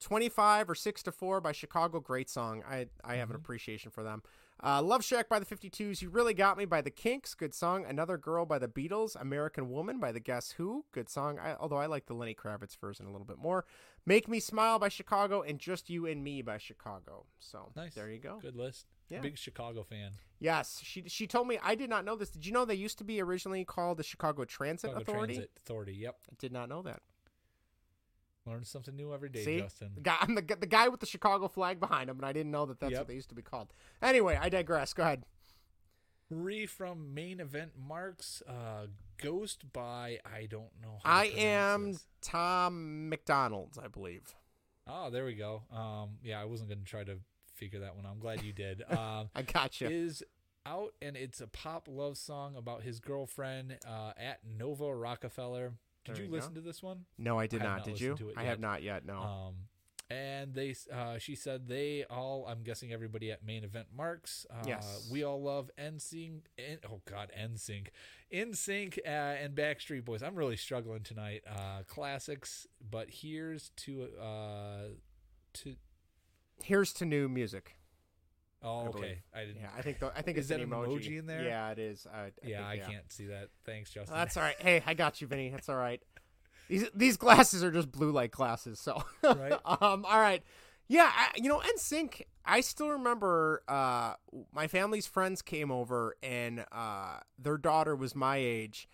25 0.00 0.70
or 0.70 0.74
6 0.74 1.02
to 1.04 1.12
4 1.12 1.40
by 1.40 1.52
Chicago. 1.52 2.00
Great 2.00 2.28
song. 2.28 2.62
I 2.68 2.86
I 3.02 3.16
have 3.16 3.30
an 3.30 3.36
appreciation 3.36 3.90
for 3.90 4.02
them. 4.02 4.22
Uh, 4.64 4.80
Love 4.82 5.04
Shack 5.04 5.28
by 5.28 5.38
the 5.38 5.44
52s. 5.46 6.00
You 6.00 6.08
Really 6.08 6.32
Got 6.34 6.56
Me 6.56 6.64
by 6.64 6.80
the 6.80 6.90
Kinks. 6.90 7.34
Good 7.34 7.52
song. 7.54 7.84
Another 7.84 8.16
Girl 8.16 8.46
by 8.46 8.58
the 8.58 8.68
Beatles. 8.68 9.14
American 9.20 9.70
Woman 9.70 10.00
by 10.00 10.12
the 10.12 10.20
Guess 10.20 10.52
Who. 10.52 10.84
Good 10.92 11.08
song. 11.10 11.38
I, 11.38 11.54
although 11.60 11.76
I 11.76 11.86
like 11.86 12.06
the 12.06 12.14
Lenny 12.14 12.34
Kravitz 12.34 12.76
version 12.78 13.06
a 13.06 13.10
little 13.12 13.26
bit 13.26 13.38
more. 13.38 13.66
Make 14.06 14.28
Me 14.28 14.40
Smile 14.40 14.78
by 14.78 14.88
Chicago 14.88 15.42
and 15.42 15.58
Just 15.58 15.90
You 15.90 16.06
and 16.06 16.24
Me 16.24 16.40
by 16.40 16.56
Chicago. 16.58 17.26
So 17.38 17.70
Nice. 17.76 17.94
there 17.94 18.10
you 18.10 18.18
go. 18.18 18.38
Good 18.40 18.56
list. 18.56 18.86
Yeah. 19.10 19.20
Big 19.20 19.36
Chicago 19.38 19.84
fan. 19.84 20.12
Yes, 20.40 20.80
she 20.82 21.04
she 21.06 21.26
told 21.26 21.46
me 21.48 21.58
I 21.62 21.74
did 21.76 21.88
not 21.88 22.04
know 22.04 22.16
this. 22.16 22.30
Did 22.30 22.44
you 22.44 22.52
know 22.52 22.64
they 22.64 22.74
used 22.74 22.98
to 22.98 23.04
be 23.04 23.20
originally 23.22 23.64
called 23.64 23.98
the 23.98 24.02
Chicago 24.02 24.44
Transit 24.44 24.90
Chicago 24.90 25.02
Authority? 25.02 25.34
Transit 25.34 25.50
Authority. 25.58 25.92
Yep. 25.94 26.16
I 26.30 26.34
did 26.38 26.52
not 26.52 26.68
know 26.68 26.82
that. 26.82 27.00
Learn 28.46 28.64
something 28.64 28.94
new 28.94 29.12
every 29.12 29.28
day, 29.28 29.44
See, 29.44 29.60
Justin. 29.60 29.90
the 29.96 30.00
guy, 30.00 30.16
I'm 30.20 30.34
the, 30.36 30.42
the 30.42 30.66
guy 30.66 30.88
with 30.88 31.00
the 31.00 31.06
Chicago 31.06 31.48
flag 31.48 31.80
behind 31.80 32.08
him, 32.08 32.16
and 32.16 32.24
I 32.24 32.32
didn't 32.32 32.52
know 32.52 32.64
that 32.66 32.78
that's 32.78 32.92
Yep. 32.92 33.00
what 33.00 33.08
they 33.08 33.14
used 33.14 33.28
to 33.30 33.34
be 33.34 33.42
called. 33.42 33.72
Anyway, 34.00 34.38
I 34.40 34.48
digress. 34.48 34.94
Go 34.94 35.02
ahead. 35.02 35.24
Re 36.30 36.66
from 36.66 37.14
main 37.14 37.40
event 37.40 37.72
marks. 37.78 38.42
Uh, 38.48 38.86
Ghost 39.18 39.72
by 39.72 40.18
I 40.24 40.46
don't 40.46 40.70
know. 40.82 40.98
How 41.04 41.20
I 41.20 41.24
am 41.36 41.92
this. 41.92 42.06
Tom 42.20 43.08
MacDonald's, 43.08 43.78
I 43.78 43.88
believe. 43.88 44.34
Oh, 44.86 45.08
there 45.10 45.24
we 45.24 45.34
go. 45.34 45.62
Um, 45.72 46.18
yeah, 46.22 46.40
I 46.40 46.44
wasn't 46.44 46.68
gonna 46.68 46.82
try 46.84 47.02
to 47.04 47.18
figure 47.54 47.80
that 47.80 47.96
one 47.96 48.04
out. 48.06 48.12
I'm 48.12 48.18
glad 48.18 48.42
you 48.42 48.52
did. 48.52 48.82
Um, 48.90 49.30
I 49.34 49.42
gotcha. 49.42 49.90
Is 49.90 50.22
out 50.66 50.92
and 51.00 51.16
it's 51.16 51.40
a 51.40 51.46
pop 51.46 51.86
love 51.90 52.16
song 52.18 52.56
about 52.56 52.82
his 52.82 52.98
girlfriend 53.00 53.78
uh, 53.88 54.12
at 54.18 54.40
Nova 54.44 54.84
Rockafeller. 54.84 55.72
Did 56.06 56.16
There 56.16 56.24
you 56.24 56.30
you 56.30 56.34
listen 56.36 56.54
to 56.54 56.60
this 56.60 56.82
one? 56.82 57.04
No, 57.18 57.38
I 57.38 57.46
did 57.46 57.60
I 57.62 57.64
not. 57.64 57.76
not 57.78 57.84
Did 57.86 58.00
you? 58.00 58.16
I 58.36 58.44
have 58.44 58.60
not 58.60 58.82
yet. 58.82 59.04
No. 59.04 59.18
Um, 59.18 59.54
and 60.08 60.54
they, 60.54 60.74
uh, 60.92 61.18
she 61.18 61.34
said 61.34 61.66
they 61.66 62.04
all. 62.08 62.46
I'm 62.48 62.62
guessing 62.62 62.92
everybody 62.92 63.32
at 63.32 63.44
main 63.44 63.64
event 63.64 63.88
marks. 63.94 64.46
Uh, 64.48 64.62
Yes. 64.66 65.08
we 65.10 65.24
all 65.24 65.42
love 65.42 65.68
NSYNC. 65.76 66.42
N, 66.58 66.78
oh 66.88 67.00
God, 67.10 67.32
NSYNC, 67.36 67.88
NSYNC, 68.32 68.98
uh, 69.04 69.08
and 69.10 69.56
Backstreet 69.56 70.04
Boys. 70.04 70.22
I'm 70.22 70.36
really 70.36 70.56
struggling 70.56 71.02
tonight. 71.02 71.42
Uh, 71.48 71.82
classics, 71.88 72.66
but 72.88 73.08
here's 73.10 73.70
to 73.78 74.08
uh, 74.22 74.82
to. 75.54 75.74
Here's 76.62 76.92
to 76.94 77.04
new 77.04 77.28
music. 77.28 77.75
Oh, 78.62 78.80
I 78.80 78.86
okay. 78.88 79.18
I 79.34 79.40
didn't. 79.44 79.56
Yeah, 79.60 79.68
I 79.76 79.82
think 79.82 79.98
the, 80.00 80.12
I 80.16 80.22
think 80.22 80.38
Is 80.38 80.50
it's 80.50 80.58
that 80.58 80.60
an 80.60 80.70
emoji. 80.70 80.98
emoji 80.98 81.18
in 81.18 81.26
there? 81.26 81.44
Yeah, 81.44 81.70
it 81.70 81.78
is. 81.78 82.06
I, 82.12 82.18
I 82.18 82.30
yeah, 82.42 82.70
think, 82.70 82.82
I 82.82 82.86
can't 82.90 83.12
see 83.12 83.26
that. 83.26 83.48
Thanks, 83.64 83.90
Justin. 83.90 84.16
That's 84.16 84.36
all 84.36 84.42
right. 84.42 84.56
Hey, 84.60 84.82
I 84.86 84.94
got 84.94 85.20
you, 85.20 85.26
Vinny. 85.26 85.50
That's 85.50 85.68
all 85.68 85.76
right. 85.76 86.02
These 86.68 86.86
these 86.94 87.16
glasses 87.16 87.62
are 87.62 87.70
just 87.70 87.92
blue 87.92 88.10
light 88.10 88.32
glasses. 88.32 88.80
So, 88.80 89.02
Right. 89.22 89.52
um, 89.64 90.04
all 90.04 90.20
right. 90.20 90.42
Yeah, 90.88 91.10
I, 91.12 91.30
you 91.36 91.48
know, 91.48 91.60
NSYNC. 91.60 92.22
I 92.44 92.60
still 92.60 92.90
remember 92.90 93.62
uh, 93.66 94.14
my 94.52 94.68
family's 94.68 95.06
friends 95.06 95.42
came 95.42 95.70
over, 95.72 96.14
and 96.22 96.64
uh, 96.70 97.18
their 97.38 97.58
daughter 97.58 97.96
was 97.96 98.14
my 98.14 98.36
age, 98.36 98.88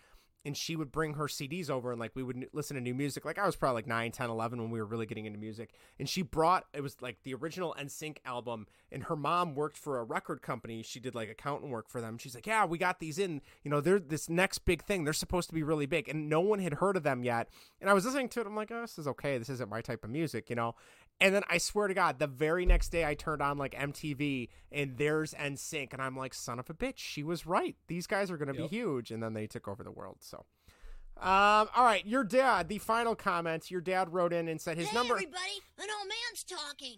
and 0.45 0.57
she 0.57 0.75
would 0.75 0.91
bring 0.91 1.13
her 1.13 1.25
CDs 1.25 1.69
over, 1.69 1.91
and 1.91 1.99
like 1.99 2.11
we 2.15 2.23
would 2.23 2.47
listen 2.53 2.75
to 2.75 2.81
new 2.81 2.93
music. 2.93 3.25
Like 3.25 3.37
I 3.39 3.45
was 3.45 3.55
probably 3.55 3.79
like 3.79 3.87
9, 3.87 4.11
10, 4.11 4.29
11 4.29 4.61
when 4.61 4.71
we 4.71 4.79
were 4.79 4.85
really 4.85 5.05
getting 5.05 5.25
into 5.25 5.39
music, 5.39 5.71
and 5.99 6.07
she 6.07 6.21
brought 6.21 6.65
it 6.73 6.81
was 6.81 7.01
like 7.01 7.17
the 7.23 7.33
original 7.33 7.75
NSYNC 7.79 8.17
album, 8.25 8.67
and 8.91 9.03
her 9.03 9.15
mom 9.15 9.55
worked 9.55 9.77
for 9.77 9.99
a 9.99 10.03
record 10.03 10.41
company. 10.41 10.83
She 10.83 10.99
did 10.99 11.15
like 11.15 11.29
accountant 11.29 11.71
work 11.71 11.89
for 11.89 12.01
them. 12.01 12.17
She's 12.17 12.35
like, 12.35 12.47
yeah, 12.47 12.65
we 12.65 12.77
got 12.77 12.99
these 12.99 13.19
in. 13.19 13.41
You 13.63 13.71
know, 13.71 13.81
they're 13.81 13.99
this 13.99 14.29
next 14.29 14.59
big 14.59 14.83
thing. 14.83 15.03
They're 15.03 15.13
supposed 15.13 15.49
to 15.49 15.55
be 15.55 15.63
really 15.63 15.85
big, 15.85 16.09
and 16.09 16.29
no 16.29 16.41
one 16.41 16.59
had 16.59 16.75
heard 16.75 16.97
of 16.97 17.03
them 17.03 17.23
yet. 17.23 17.49
And 17.79 17.89
I 17.89 17.93
was 17.93 18.05
listening 18.05 18.29
to 18.29 18.41
it. 18.41 18.47
I'm 18.47 18.55
like, 18.55 18.71
oh, 18.71 18.81
this 18.81 18.97
is 18.97 19.07
okay. 19.07 19.37
This 19.37 19.49
isn't 19.49 19.69
my 19.69 19.81
type 19.81 20.03
of 20.03 20.09
music, 20.09 20.49
you 20.49 20.55
know. 20.55 20.75
And 21.23 21.33
then 21.33 21.43
I 21.49 21.57
swear 21.57 21.87
to 21.87 21.93
God, 21.93 22.19
the 22.19 22.27
very 22.27 22.65
next 22.65 22.89
day 22.89 23.05
I 23.05 23.13
turned 23.15 23.41
on 23.41 23.57
like 23.57 23.73
MTV 23.75 24.49
and 24.73 24.97
there's 24.97 25.33
NSYNC, 25.33 25.93
and 25.93 26.01
I'm 26.01 26.17
like, 26.17 26.33
son 26.33 26.59
of 26.59 26.69
a 26.69 26.73
bitch, 26.73 26.97
she 26.97 27.23
was 27.23 27.45
right. 27.45 27.77
These 27.87 28.07
guys 28.07 28.29
are 28.29 28.35
going 28.37 28.53
to 28.53 28.59
Yep. 28.59 28.69
be 28.69 28.75
huge, 28.75 29.09
and 29.09 29.23
then 29.23 29.33
they 29.33 29.47
took 29.47 29.67
over 29.69 29.83
the 29.83 29.91
world. 29.91 30.17
So, 30.19 30.45
um, 31.17 31.69
all 31.75 31.85
right, 31.85 32.05
your 32.05 32.23
dad. 32.25 32.67
The 32.67 32.77
final 32.79 33.15
comment. 33.15 33.71
Your 33.71 33.79
dad 33.81 34.11
wrote 34.11 34.33
in 34.33 34.47
and 34.49 34.59
said 34.59 34.77
his 34.77 34.89
hey, 34.89 34.95
number. 34.95 35.13
everybody, 35.13 35.61
an 35.79 35.87
old 35.97 36.09
man's 36.09 36.43
talking. 36.43 36.97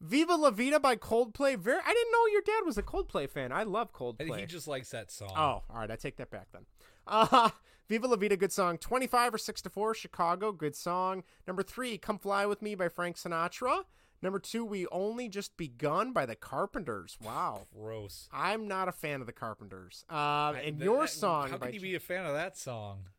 Viva 0.00 0.34
La 0.36 0.50
Vida 0.50 0.78
by 0.78 0.94
Coldplay. 0.96 1.58
Very. 1.58 1.78
I 1.84 1.92
didn't 1.92 2.12
know 2.12 2.26
your 2.30 2.42
dad 2.42 2.60
was 2.66 2.78
a 2.78 2.82
Coldplay 2.82 3.28
fan. 3.28 3.50
I 3.52 3.62
love 3.64 3.92
Coldplay. 3.92 4.18
think 4.18 4.36
he 4.36 4.46
just 4.46 4.68
likes 4.68 4.90
that 4.90 5.10
song. 5.10 5.32
Oh, 5.34 5.62
all 5.68 5.80
right. 5.80 5.90
I 5.90 5.96
take 5.96 6.16
that 6.18 6.30
back 6.30 6.48
then. 6.52 6.66
Uh, 7.06 7.50
Viva 7.88 8.06
La 8.06 8.16
Vida, 8.16 8.36
good 8.36 8.52
song. 8.52 8.78
25 8.78 9.34
or 9.34 9.38
6 9.38 9.62
to 9.62 9.70
4, 9.70 9.94
Chicago, 9.94 10.52
good 10.52 10.74
song. 10.74 11.22
Number 11.46 11.62
three, 11.62 11.98
Come 11.98 12.18
Fly 12.18 12.46
With 12.46 12.62
Me 12.62 12.74
by 12.74 12.88
Frank 12.88 13.16
Sinatra. 13.16 13.84
Number 14.22 14.38
two, 14.38 14.64
We 14.64 14.86
Only 14.86 15.28
Just 15.28 15.56
Begun 15.58 16.12
by 16.14 16.24
the 16.24 16.34
Carpenters. 16.34 17.18
Wow. 17.22 17.66
gross. 17.74 18.26
I'm 18.32 18.66
not 18.66 18.88
a 18.88 18.92
fan 18.92 19.20
of 19.20 19.26
the 19.26 19.34
Carpenters. 19.34 20.04
I- 20.08 20.62
and 20.64 20.78
that- 20.78 20.84
your 20.84 21.02
that- 21.02 21.08
song 21.10 21.50
How 21.50 21.58
can 21.58 21.74
you 21.74 21.80
be 21.80 21.94
a 21.94 22.00
fan 22.00 22.24
of 22.24 22.32
that 22.32 22.56
song? 22.56 23.10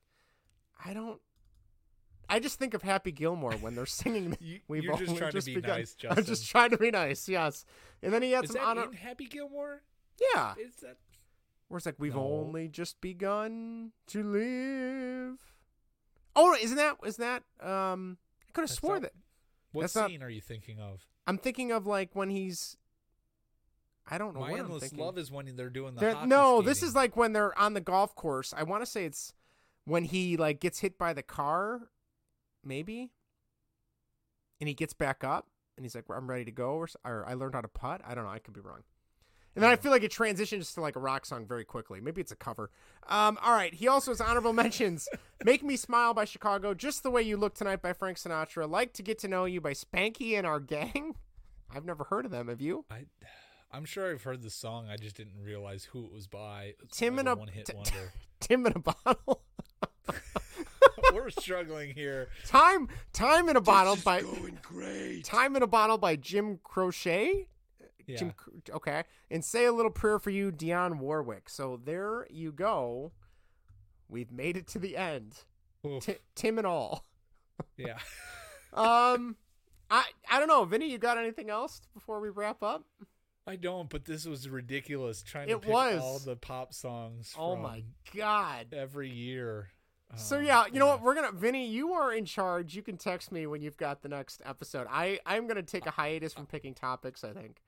I 0.84 0.94
don't. 0.94 1.22
I 2.28 2.40
just 2.40 2.58
think 2.58 2.74
of 2.74 2.82
Happy 2.82 3.12
Gilmore 3.12 3.54
when 3.54 3.76
they're 3.76 3.86
singing. 3.86 4.36
You- 4.42 4.62
We've 4.68 4.84
you're 4.84 4.98
just 4.98 5.16
trying 5.16 5.32
to 5.32 5.42
be 5.44 5.56
begun. 5.56 5.78
nice, 5.78 5.96
I'm 6.10 6.24
just 6.26 6.50
trying 6.50 6.72
to 6.72 6.78
be 6.78 6.90
nice. 6.90 7.30
Yes, 7.30 7.66
and 8.02 8.12
then 8.12 8.24
he 8.24 8.32
had 8.32 8.46
Is 8.46 8.50
some 8.52 8.62
that 8.62 8.68
honor. 8.68 8.86
in 8.86 8.94
Happy 8.94 9.26
Gilmore? 9.28 9.84
Yeah, 10.34 10.56
Is 10.58 10.74
that? 10.78 10.98
Where 11.68 11.78
it's 11.78 11.86
like 11.86 11.96
we've 11.98 12.14
No. 12.16 12.22
only 12.22 12.68
just 12.68 13.02
begun 13.02 13.92
to 14.08 14.24
live. 14.24 15.56
Oh, 16.36 16.54
isn't 16.56 16.78
that 16.78 16.98
isn't 17.06 17.22
that 17.60 17.66
um 17.68 18.18
I 18.48 18.52
could 18.52 18.62
have 18.62 18.70
swore 18.70 18.96
not- 18.96 19.02
that 19.04 19.14
What 19.72 19.82
That's 19.82 19.96
not- 19.96 20.10
scene 20.10 20.24
are 20.24 20.30
you 20.30 20.42
thinking 20.42 20.80
of? 20.80 21.06
I'm 21.28 21.38
thinking 21.38 21.72
of 21.72 21.86
like 21.88 22.12
when 22.14 22.30
he's 22.30 22.78
I 24.08 24.18
don't 24.20 24.36
know 24.36 24.42
My 24.42 24.52
what 24.52 24.60
I'm 24.60 24.66
endless 24.68 24.94
love 24.94 25.18
is 25.18 25.32
when 25.32 25.56
they're 25.56 25.72
doing 25.72 25.96
the. 25.96 26.02
They're- 26.02 26.26
no, 26.28 26.62
this 26.62 26.84
is 26.84 26.94
like 26.94 27.18
when 27.18 27.34
they're 27.34 27.58
on 27.58 27.74
the 27.74 27.82
golf 27.82 28.14
course. 28.14 28.54
I 28.56 28.62
want 28.62 28.84
to 28.84 28.86
say 28.86 29.06
it's 29.06 29.34
when 29.86 30.04
he 30.04 30.38
like 30.38 30.60
gets 30.60 30.80
hit 30.82 30.98
by 31.00 31.12
the 31.14 31.24
car, 31.24 31.90
maybe, 32.64 33.12
and 34.62 34.68
he 34.68 34.76
gets 34.76 34.94
back 34.94 35.24
up 35.24 35.48
and 35.76 35.84
he's 35.84 35.96
like, 35.96 36.06
"I'm 36.08 36.30
ready 36.30 36.46
to 36.46 36.52
go," 36.52 36.76
or, 36.76 36.88
or 37.04 37.26
"I 37.28 37.34
learned 37.34 37.56
how 37.56 37.62
to 37.62 37.68
putt." 37.68 38.02
I 38.06 38.14
don't 38.14 38.26
know. 38.26 38.30
I 38.30 38.38
could 38.38 38.54
be 38.54 38.62
wrong. 38.62 38.84
And 39.56 39.64
then 39.64 39.72
I 39.72 39.78
feel 39.78 39.92
like 39.92 40.04
it 40.04 40.12
transitions 40.12 40.74
to 40.74 40.82
like 40.82 40.98
a 40.98 41.00
rock 41.00 41.26
song 41.26 41.46
very 41.46 41.64
quickly. 41.64 42.02
Maybe 42.02 42.20
it's 42.20 42.32
a 42.34 42.36
cover. 42.36 42.70
Um, 43.08 43.38
all 43.42 43.54
right. 43.54 43.74
He 43.74 43.88
also 43.88 44.12
has 44.12 44.20
honorable 44.20 44.54
mentions: 44.64 45.08
"Make 45.44 45.64
Me 45.64 45.78
Smile" 45.78 46.14
by 46.14 46.26
Chicago, 46.26 46.74
"Just 46.74 47.04
the 47.04 47.10
Way 47.10 47.22
You 47.22 47.38
Look 47.38 47.56
Tonight" 47.56 47.82
by 47.82 47.94
Frank 47.94 48.18
Sinatra, 48.18 48.70
"Like 48.70 48.94
to 48.94 49.04
Get 49.04 49.18
to 49.20 49.28
Know 49.28 49.46
You" 49.46 49.62
by 49.62 49.72
Spanky 49.72 50.38
and 50.38 50.46
Our 50.46 50.60
Gang. 50.60 51.16
I've 51.76 51.86
never 51.86 52.04
heard 52.04 52.26
of 52.26 52.32
them. 52.32 52.50
Have 52.50 52.62
you? 52.62 52.86
I, 52.92 53.06
I'm 53.72 53.86
sure 53.86 54.12
I've 54.12 54.24
heard 54.24 54.42
the 54.42 54.50
song. 54.50 54.88
I 54.90 54.98
just 54.98 55.16
didn't 55.16 55.42
realize 55.42 55.86
who 55.86 56.06
it 56.06 56.12
was 56.12 56.28
by. 56.28 56.74
It's 56.84 56.98
Tim 56.98 57.16
like 57.16 57.22
in 57.22 57.28
a 57.28 57.36
one 57.36 57.48
hit 57.48 57.66
t- 57.66 57.74
wonder. 57.76 58.14
Tim 58.42 58.66
in 58.66 58.74
a 58.76 58.80
bottle. 58.80 59.42
We're 61.14 61.30
struggling 61.30 61.94
here. 61.94 62.28
Time 62.46 62.90
Time 63.14 63.48
in 63.48 63.56
a 63.56 63.62
Bottle 63.62 63.96
by 64.04 64.22
Going 64.22 64.60
great. 64.62 65.24
Time 65.24 65.56
in 65.56 65.64
a 65.64 65.68
Bottle 65.68 65.98
by 65.98 66.16
Jim 66.16 66.60
Croce. 66.64 67.48
Yeah. 68.08 68.18
Jim 68.18 68.34
okay. 68.72 69.04
And 69.32 69.44
Say 69.44 69.66
a 69.66 69.72
Little 69.72 69.92
Prayer 69.92 70.20
for 70.20 70.30
You, 70.30 70.52
Dionne 70.52 71.00
Warwick. 71.00 71.50
So 71.50 71.80
there 71.84 72.28
you 72.30 72.52
go. 72.52 73.12
We've 74.08 74.32
made 74.32 74.58
it 74.58 74.68
to 74.70 74.80
the 74.80 74.96
end. 74.98 75.36
Ti 76.02 76.16
Tim 76.36 76.58
and 76.58 76.68
all. 76.68 77.06
yeah. 77.78 77.98
Um 78.74 79.38
I 79.90 80.04
I 80.30 80.40
don't 80.40 80.48
know, 80.50 80.66
Vinny, 80.66 80.90
you 80.92 80.98
got 80.98 81.18
anything 81.18 81.50
else 81.50 81.82
before 81.94 82.20
we 82.20 82.30
wrap 82.30 82.62
up? 82.62 82.84
I 83.48 83.56
don't, 83.56 83.90
but 83.90 84.06
this 84.06 84.26
was 84.26 84.50
ridiculous 84.50 85.22
trying 85.22 85.48
It 85.50 85.54
to 85.54 85.60
pick 85.60 85.72
was. 85.72 86.02
all 86.02 86.20
the 86.20 86.36
pop 86.36 86.74
songs. 86.74 87.34
Oh 87.38 87.54
from 87.54 87.64
my 87.64 87.84
god. 88.16 88.68
Every 88.74 89.10
year. 89.10 89.70
So 90.16 90.38
Um, 90.38 90.44
yeah, 90.46 90.66
you 90.72 90.80
know 90.80 90.88
what? 90.88 91.02
We're 91.02 91.14
gonna 91.16 91.32
Vinny, 91.32 91.68
you 91.68 91.94
are 91.94 92.12
in 92.14 92.26
charge. 92.26 92.76
You 92.76 92.82
can 92.82 92.98
text 92.98 93.32
me 93.32 93.48
when 93.48 93.62
you've 93.62 93.78
got 93.78 94.02
the 94.02 94.10
next 94.10 94.42
episode. 94.44 94.88
I 94.90 95.20
I'm 95.26 95.48
gonna 95.48 95.64
take 95.64 95.86
a 95.86 95.92
hiatus 95.92 96.34
from 96.34 96.48
picking 96.48 96.74
topics. 96.74 97.24
I 97.24 97.32
think. 97.34 97.62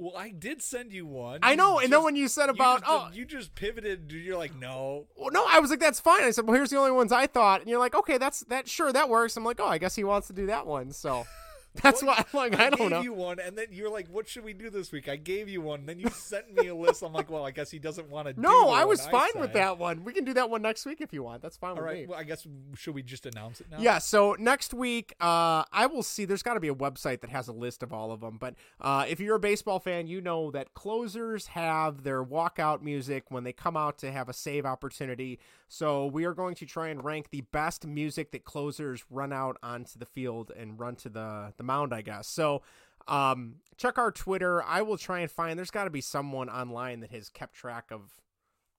Well, 0.00 0.16
I 0.16 0.30
did 0.30 0.62
send 0.62 0.92
you 0.92 1.04
one. 1.06 1.40
I 1.42 1.50
You 1.50 1.56
know, 1.58 1.78
and 1.78 1.92
then 1.92 2.02
when 2.02 2.16
you 2.16 2.26
said 2.26 2.46
you 2.46 2.52
about 2.52 2.80
just- 2.80 2.90
oh 2.90 3.08
you 3.12 3.26
just 3.26 3.54
pivoted. 3.54 4.10
You're 4.10 4.38
like, 4.38 4.54
no. 4.56 5.06
well, 5.14 5.30
no, 5.30 5.44
I 5.46 5.58
was 5.60 5.68
like 5.70 5.78
that's 5.78 6.00
fine. 6.00 6.24
I 6.24 6.30
said 6.30 6.46
well 6.46 6.56
here's 6.56 6.70
the 6.70 6.78
only 6.78 6.90
ones 6.92 7.12
I 7.12 7.26
thought, 7.26 7.60
and 7.60 7.68
you're 7.68 7.78
like 7.78 7.94
okay 7.94 8.16
that's 8.16 8.40
that 8.48 8.66
sure 8.66 8.92
that 8.92 9.08
works. 9.10 9.36
I'm 9.36 9.44
like 9.44 9.60
oh 9.60 9.66
I 9.66 9.76
guess 9.78 9.94
he 9.94 10.02
wants 10.04 10.26
to 10.28 10.32
do 10.32 10.46
that 10.46 10.66
one. 10.66 10.90
So 10.92 11.26
that's 11.82 12.02
Well, 12.02 12.14
why 12.16 12.24
I'm 12.48 12.50
like 12.52 12.60
I, 12.60 12.70
don't 12.70 12.78
gave 12.78 12.90
know. 12.90 13.00
you 13.02 13.12
one, 13.12 13.38
and 13.38 13.56
then 13.56 13.66
you're 13.70 13.90
like, 13.90 14.08
"What 14.08 14.28
should 14.28 14.44
we 14.44 14.52
do 14.52 14.70
this 14.70 14.90
week?" 14.90 15.08
I 15.08 15.16
gave 15.16 15.48
you 15.48 15.60
one. 15.60 15.86
Then 15.86 16.00
you 16.00 16.08
sent 16.08 16.52
me 16.52 16.66
a 16.66 16.74
list. 16.74 17.02
I'm 17.02 17.12
like, 17.12 17.30
"Well, 17.30 17.46
I 17.46 17.52
guess 17.52 17.70
he 17.70 17.78
doesn't 17.78 18.08
want 18.10 18.26
to." 18.28 18.40
No, 18.40 18.70
I 18.70 18.84
was 18.84 19.06
fine 19.06 19.30
with 19.36 19.52
that 19.52 19.78
one. 19.78 20.02
We 20.04 20.12
can 20.12 20.24
do 20.24 20.34
that 20.34 20.50
one 20.50 20.62
next 20.62 20.84
week 20.84 21.00
if 21.00 21.12
you 21.12 21.22
want. 21.22 21.42
That's 21.42 21.56
fine 21.56 21.70
All 21.70 21.76
with 21.76 21.84
right. 21.84 22.00
me. 22.00 22.06
Well, 22.08 22.18
I 22.18 22.24
guess 22.24 22.46
should 22.74 22.94
we 22.94 23.02
just 23.02 23.24
announce 23.24 23.60
it 23.60 23.68
now? 23.70 23.78
Yeah, 23.78 23.98
so 23.98 24.34
next 24.38 24.74
week, 24.74 25.14
uh, 25.20 25.64
I 25.72 25.86
will 25.86 26.02
see. 26.02 26.24
There's 26.24 26.42
got 26.42 26.54
to 26.54 26.60
be 26.60 26.68
a 26.68 26.74
website 26.74 27.20
that 27.20 27.30
has 27.30 27.46
a 27.46 27.52
list 27.52 27.82
of 27.84 27.92
all 27.92 28.10
of 28.10 28.20
them. 28.20 28.36
But 28.40 28.54
uh, 28.80 29.04
if 29.08 29.20
you're 29.20 29.36
a 29.36 29.40
baseball 29.40 29.78
fan, 29.78 30.08
you 30.08 30.20
know 30.20 30.50
that 30.50 30.74
closers 30.74 31.46
have 31.48 32.02
their 32.02 32.24
walkout 32.24 32.82
music 32.82 33.24
when 33.28 33.44
they 33.44 33.52
come 33.52 33.76
out 33.76 33.96
to 33.98 34.10
have 34.10 34.28
a 34.28 34.32
save 34.32 34.66
opportunity. 34.66 35.38
So 35.68 36.06
we 36.06 36.24
are 36.24 36.34
going 36.34 36.56
to 36.56 36.66
try 36.66 36.88
and 36.88 37.04
rank 37.04 37.30
the 37.30 37.42
best 37.42 37.86
music 37.86 38.32
that 38.32 38.44
closers 38.44 39.04
run 39.08 39.32
out 39.32 39.56
onto 39.62 40.00
the 40.00 40.04
field 40.06 40.50
and 40.56 40.78
run 40.80 40.96
to 40.96 41.08
the 41.08 41.52
the 41.60 41.64
mound. 41.64 41.94
I 41.94 42.02
guess 42.02 42.26
so. 42.26 42.62
Um, 43.06 43.56
check 43.76 43.98
our 43.98 44.10
Twitter. 44.10 44.62
I 44.62 44.82
will 44.82 44.98
try 44.98 45.20
and 45.20 45.30
find. 45.30 45.58
There's 45.58 45.70
got 45.70 45.84
to 45.84 45.90
be 45.90 46.00
someone 46.00 46.48
online 46.48 47.00
that 47.00 47.10
has 47.10 47.28
kept 47.28 47.54
track 47.54 47.90
of 47.90 48.20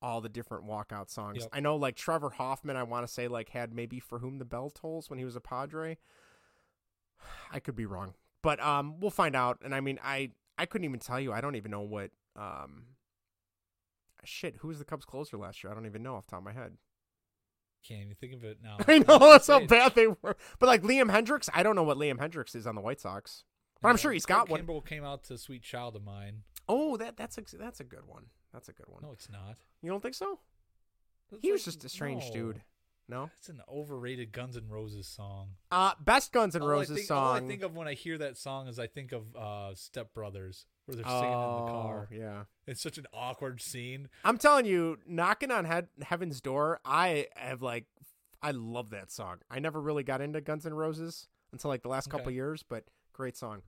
all 0.02 0.20
the 0.20 0.30
different 0.30 0.66
walkout 0.66 1.10
songs. 1.10 1.40
Yep. 1.42 1.50
I 1.54 1.60
know 1.60 1.76
like 1.76 1.96
Trevor 1.96 2.32
Hoffman, 2.32 2.76
I 2.76 2.84
want 2.84 3.06
to 3.06 3.14
say 3.14 3.28
like 3.28 3.50
had 3.50 3.74
maybe 3.74 4.00
For 4.00 4.20
Whom 4.20 4.40
the 4.40 4.46
Bell 4.46 4.70
Tolls 4.70 5.10
when 5.10 5.20
he 5.20 5.26
was 5.26 5.36
a 5.36 5.42
Padre. 5.42 5.98
I 7.52 7.60
could 7.60 7.76
be 7.76 7.86
wrong. 7.86 8.16
But 8.42 8.60
um 8.62 9.00
we'll 9.00 9.12
find 9.12 9.36
out. 9.36 9.60
And 9.64 9.76
I 9.76 9.80
mean 9.80 10.00
I 10.04 10.32
I 10.58 10.66
couldn't 10.66 10.86
even 10.86 11.00
tell 11.00 11.20
you. 11.20 11.32
I 11.32 11.42
don't 11.42 11.56
even 11.56 11.70
know 11.70 11.82
what 11.82 12.10
um 12.36 12.86
shit, 14.24 14.58
who 14.58 14.70
was 14.70 14.80
the 14.80 14.86
Cubs 14.86 15.06
closer 15.06 15.38
last 15.38 15.64
year? 15.64 15.72
I 15.72 15.76
don't 15.76 15.86
even 15.86 16.04
know 16.04 16.16
off 16.16 16.26
the 16.26 16.32
top 16.32 16.40
of 16.40 16.46
my 16.46 16.54
head. 16.54 16.78
Can't 17.88 18.02
even 18.02 18.16
think 18.16 18.34
of 18.34 18.44
it 18.44 18.60
now. 18.64 18.78
I 18.88 19.00
know 19.00 19.18
that's 19.18 19.48
how 19.48 19.66
bad 19.66 19.96
they 19.96 20.08
were. 20.08 20.36
But 20.60 20.68
like 20.68 20.84
Liam 20.84 21.10
Hendriks, 21.12 21.50
I 21.54 21.64
don't 21.64 21.76
know 21.76 21.84
what 21.84 21.98
Liam 21.98 22.18
Hendriks 22.20 22.56
is 22.56 22.68
on 22.68 22.76
the 22.76 22.82
White 22.82 23.00
Sox. 23.00 23.44
But 23.82 23.90
I'm 23.90 23.98
sure 23.98 24.12
he's 24.12 24.26
Craig 24.26 24.38
got 24.38 24.50
one. 24.50 24.62
Kimbrel 24.62 24.86
came 24.86 25.04
out 25.04 25.24
to 25.26 25.38
"Sweet 25.38 25.64
Child 25.64 25.96
of 25.96 26.04
Mine." 26.04 26.44
Oh, 26.70 26.98
that 26.98 27.18
that's 27.18 27.38
a, 27.40 27.42
that's 27.58 27.80
a 27.80 27.84
good 27.84 28.06
one. 28.06 28.26
That's 28.54 28.70
a 28.70 28.74
good 28.74 28.86
one. 28.88 29.02
No, 29.02 29.12
it's 29.12 29.30
not. 29.30 29.56
You 29.82 29.90
don't 29.90 30.02
think 30.04 30.14
so? 30.16 30.40
That's 31.32 31.42
He 31.42 31.52
was 31.52 31.66
just 31.66 31.84
a 31.84 31.90
strange 31.90 32.26
no. 32.28 32.34
dude. 32.34 32.62
No. 33.10 33.30
It's 33.40 33.50
an 33.50 33.62
overrated 33.68 34.32
Guns 34.32 34.56
N' 34.56 34.68
Roses 34.70 35.08
song. 35.08 35.50
Uh, 35.72 35.94
best 36.00 36.32
Guns 36.32 36.56
N' 36.56 36.62
All 36.62 36.68
Roses 36.68 36.98
think- 36.98 37.08
song. 37.08 37.28
All 37.28 37.34
I 37.34 37.40
think 37.42 37.64
of 37.64 37.76
when 37.76 37.88
I 37.88 37.94
hear 37.94 38.18
that 38.20 38.38
song 38.38 38.68
is 38.68 38.78
I 38.80 38.88
think 38.88 39.12
of 39.12 39.36
uh, 39.36 39.74
Step 39.76 40.14
Brothers, 40.14 40.66
where 40.86 40.96
they're 40.96 41.06
singing 41.06 41.24
in 41.24 41.66
the 41.66 41.72
car. 41.72 42.10
Oh, 42.12 42.16
yeah. 42.16 42.44
It's 42.68 42.82
such 42.82 42.98
an 42.98 43.06
awkward 43.14 43.62
scene. 43.62 44.10
I'm 44.24 44.38
telling 44.38 44.66
you, 44.66 44.98
knocking 45.08 45.52
on 45.52 45.66
head, 45.66 45.88
heaven's 46.02 46.42
door. 46.42 46.80
I 46.86 47.28
have 47.36 47.62
like, 47.62 47.86
I 48.42 48.52
love 48.52 48.90
that 48.92 49.12
song. 49.12 49.38
I 49.50 49.60
never 49.60 49.80
really 49.80 50.04
got 50.04 50.22
into 50.22 50.42
Guns 50.42 50.66
N' 50.66 50.74
Roses 50.74 51.28
until 51.52 51.70
like 51.70 51.84
the 51.84 51.90
last 51.90 52.10
couple 52.10 52.32
years, 52.32 52.64
but 52.68 52.86
great 53.14 53.38
song. 53.38 53.62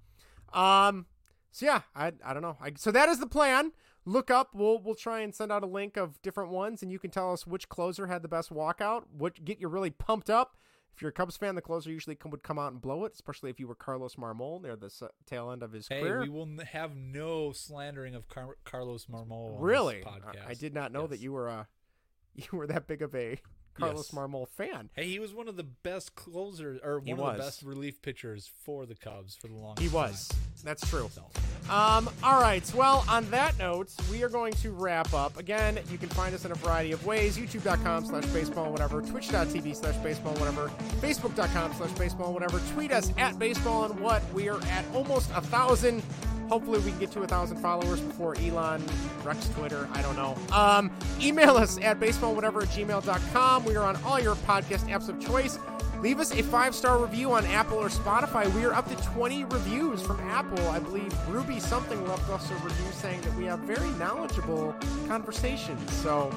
Um, 0.53 1.06
so 1.52 1.65
yeah, 1.65 1.81
I 1.95 2.11
I 2.26 2.34
don't 2.34 2.41
know. 2.41 2.57
I, 2.61 2.72
so 2.76 2.91
that 2.91 3.10
is 3.10 3.19
the 3.19 3.27
plan. 3.27 3.72
Look 4.06 4.31
up. 4.31 4.49
We'll 4.53 4.81
we'll 4.81 4.95
try 4.95 5.19
and 5.19 5.34
send 5.34 5.52
out 5.52 5.64
a 5.64 5.68
link 5.68 5.98
of 5.98 6.22
different 6.22 6.52
ones, 6.52 6.81
and 6.81 6.91
you 6.91 6.99
can 6.99 7.11
tell 7.11 7.31
us 7.31 7.45
which 7.45 7.69
closer 7.69 8.07
had 8.07 8.22
the 8.22 8.27
best 8.27 8.52
walkout. 8.52 9.03
What 9.15 9.45
get 9.45 9.61
you 9.61 9.68
really 9.68 9.91
pumped 9.91 10.30
up. 10.30 10.57
If 10.95 11.01
you're 11.01 11.09
a 11.09 11.13
Cubs 11.13 11.37
fan, 11.37 11.55
the 11.55 11.61
closer 11.61 11.89
usually 11.89 12.15
come, 12.15 12.29
would 12.31 12.43
come 12.43 12.59
out 12.59 12.71
and 12.71 12.79
blow 12.81 13.03
it, 13.05 13.13
especially 13.13 13.49
if 13.49 13.59
you 13.59 13.67
were 13.67 13.73
Carlos 13.75 14.15
Marmol 14.15 14.61
near 14.61 14.75
the 14.75 14.85
s- 14.87 15.01
tail 15.25 15.49
end 15.51 15.63
of 15.63 15.71
his 15.71 15.87
Hey, 15.87 16.01
career. 16.01 16.19
we 16.21 16.29
will 16.29 16.43
n- 16.43 16.59
have 16.59 16.95
no 16.95 17.51
slandering 17.51 18.13
of 18.13 18.27
Car- 18.27 18.57
Carlos 18.63 19.07
Marmol. 19.07 19.31
on 19.47 19.51
this 19.53 19.61
Really? 19.61 20.03
podcast. 20.05 20.45
I, 20.47 20.51
I 20.51 20.53
did 20.53 20.73
not 20.73 20.91
know 20.91 21.07
that 21.07 21.19
you 21.19 21.31
were 21.33 21.49
uh 21.49 21.63
you 22.35 22.45
were 22.51 22.67
that 22.67 22.87
big 22.87 23.01
of 23.01 23.13
a 23.15 23.39
Carlos 23.73 24.09
Yes. 24.11 24.17
Marmol 24.17 24.47
fan. 24.47 24.89
Hey, 24.95 25.07
he 25.07 25.19
was 25.19 25.33
one 25.33 25.47
of 25.47 25.55
the 25.55 25.63
best 25.63 26.15
closers, 26.15 26.79
or 26.83 26.99
one 26.99 27.05
He 27.05 27.11
of 27.13 27.19
was. 27.19 27.37
the 27.37 27.43
best 27.43 27.63
relief 27.63 28.01
pitchers 28.01 28.49
for 28.63 28.85
the 28.85 28.95
Cubs 28.95 29.35
for 29.35 29.47
the 29.47 29.55
longest 29.55 29.81
He 29.81 29.93
was. 29.93 30.27
time. 30.29 30.39
That's 30.63 30.89
true. 30.89 31.09
So, 31.13 31.23
Um, 31.69 32.09
all 32.23 32.39
right. 32.41 32.63
Well, 32.75 33.03
on 33.09 33.29
that 33.31 33.57
note, 33.57 33.89
we 34.11 34.23
are 34.23 34.29
going 34.29 34.53
to 34.53 34.71
wrap 34.71 35.13
up. 35.13 35.37
Again, 35.37 35.79
you 35.89 35.97
can 35.97 36.09
find 36.09 36.33
us 36.35 36.45
in 36.45 36.51
a 36.51 36.55
variety 36.55 36.91
of 36.91 37.05
ways. 37.05 37.37
YouTube.com 37.37 38.05
slash 38.05 38.25
baseball 38.27 38.71
whatever. 38.71 39.01
Twitch.tv 39.01 39.75
slash 39.75 39.95
baseball 39.97 40.33
whatever. 40.35 40.69
Facebook.com 41.01 41.73
slash 41.73 41.91
baseball 41.93 42.33
whatever. 42.33 42.59
Tweet 42.73 42.91
us 42.91 43.11
at 43.17 43.37
baseball 43.39 43.85
and 43.85 43.99
what. 43.99 44.21
We 44.33 44.49
are 44.49 44.61
at 44.67 44.85
almost 44.93 45.29
a 45.35 45.41
thousand. 45.41 46.03
Hopefully 46.49 46.79
we 46.79 46.91
can 46.91 46.99
get 46.99 47.11
to 47.11 47.21
a 47.23 47.27
thousand 47.27 47.57
followers 47.57 47.99
before 47.99 48.35
Elon 48.37 48.83
wrecks 49.23 49.49
Twitter. 49.49 49.87
I 49.93 50.01
don't 50.01 50.15
know. 50.15 50.37
Um, 50.51 50.91
email 51.21 51.57
us 51.57 51.77
at 51.79 51.99
baseballwhatever 51.99 52.63
at 52.63 52.69
gmail.com. 52.69 53.65
We 53.65 53.75
are 53.75 53.83
on 53.83 53.95
all 54.03 54.19
your 54.19 54.35
podcast 54.35 54.89
apps 54.89 55.09
of 55.09 55.19
choice. 55.19 55.57
Leave 56.03 56.19
us 56.19 56.33
a 56.33 56.43
five 56.43 56.75
star 56.75 56.99
review 56.99 57.31
on 57.31 57.45
Apple 57.45 57.77
or 57.77 57.87
Spotify. 57.87 58.53
We 58.53 58.65
are 58.65 58.73
up 58.73 58.89
to 58.89 58.95
20 59.13 59.45
reviews 59.45 60.01
from 60.01 60.19
Apple. 60.19 60.67
I 60.67 60.79
believe 60.79 61.13
Ruby 61.29 61.61
something 61.61 62.05
left 62.07 62.29
us 62.29 62.51
a 62.51 62.55
review 62.55 62.91
saying 62.91 63.21
that 63.21 63.33
we 63.35 63.45
have 63.45 63.59
very 63.59 63.89
knowledgeable 63.91 64.75
conversations. 65.07 65.93
So 65.93 66.29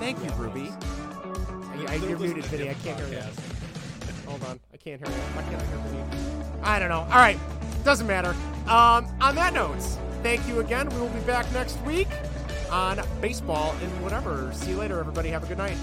thank 0.00 0.22
you, 0.22 0.30
Ruby. 0.32 0.70
I, 1.72 1.86
I, 1.88 1.94
you're 1.94 2.18
muted, 2.18 2.44
Vinny. 2.44 2.68
I 2.68 2.74
can't 2.74 3.00
hear 3.00 3.20
you. 3.20 3.24
Hold 4.26 4.44
on. 4.44 4.60
I 4.72 4.76
can't 4.76 5.00
hear 5.00 5.08
you. 5.16 5.22
Why 5.22 5.42
can't 5.44 5.62
hear 5.62 5.78
Vinny? 5.78 6.60
I 6.62 6.78
don't 6.78 6.90
know. 6.90 7.00
All 7.00 7.18
right. 7.18 7.38
Doesn't 7.84 8.06
matter. 8.06 8.34
Um, 8.66 9.06
on 9.20 9.34
that 9.34 9.52
note, 9.52 9.78
thank 10.22 10.46
you 10.48 10.60
again. 10.60 10.88
We 10.88 11.00
will 11.00 11.08
be 11.10 11.20
back 11.20 11.50
next 11.52 11.80
week 11.82 12.08
on 12.70 13.00
baseball 13.20 13.76
and 13.82 14.02
whatever. 14.02 14.50
See 14.54 14.70
you 14.70 14.78
later, 14.78 14.98
everybody. 14.98 15.28
Have 15.28 15.44
a 15.44 15.46
good 15.46 15.58
night. 15.58 15.76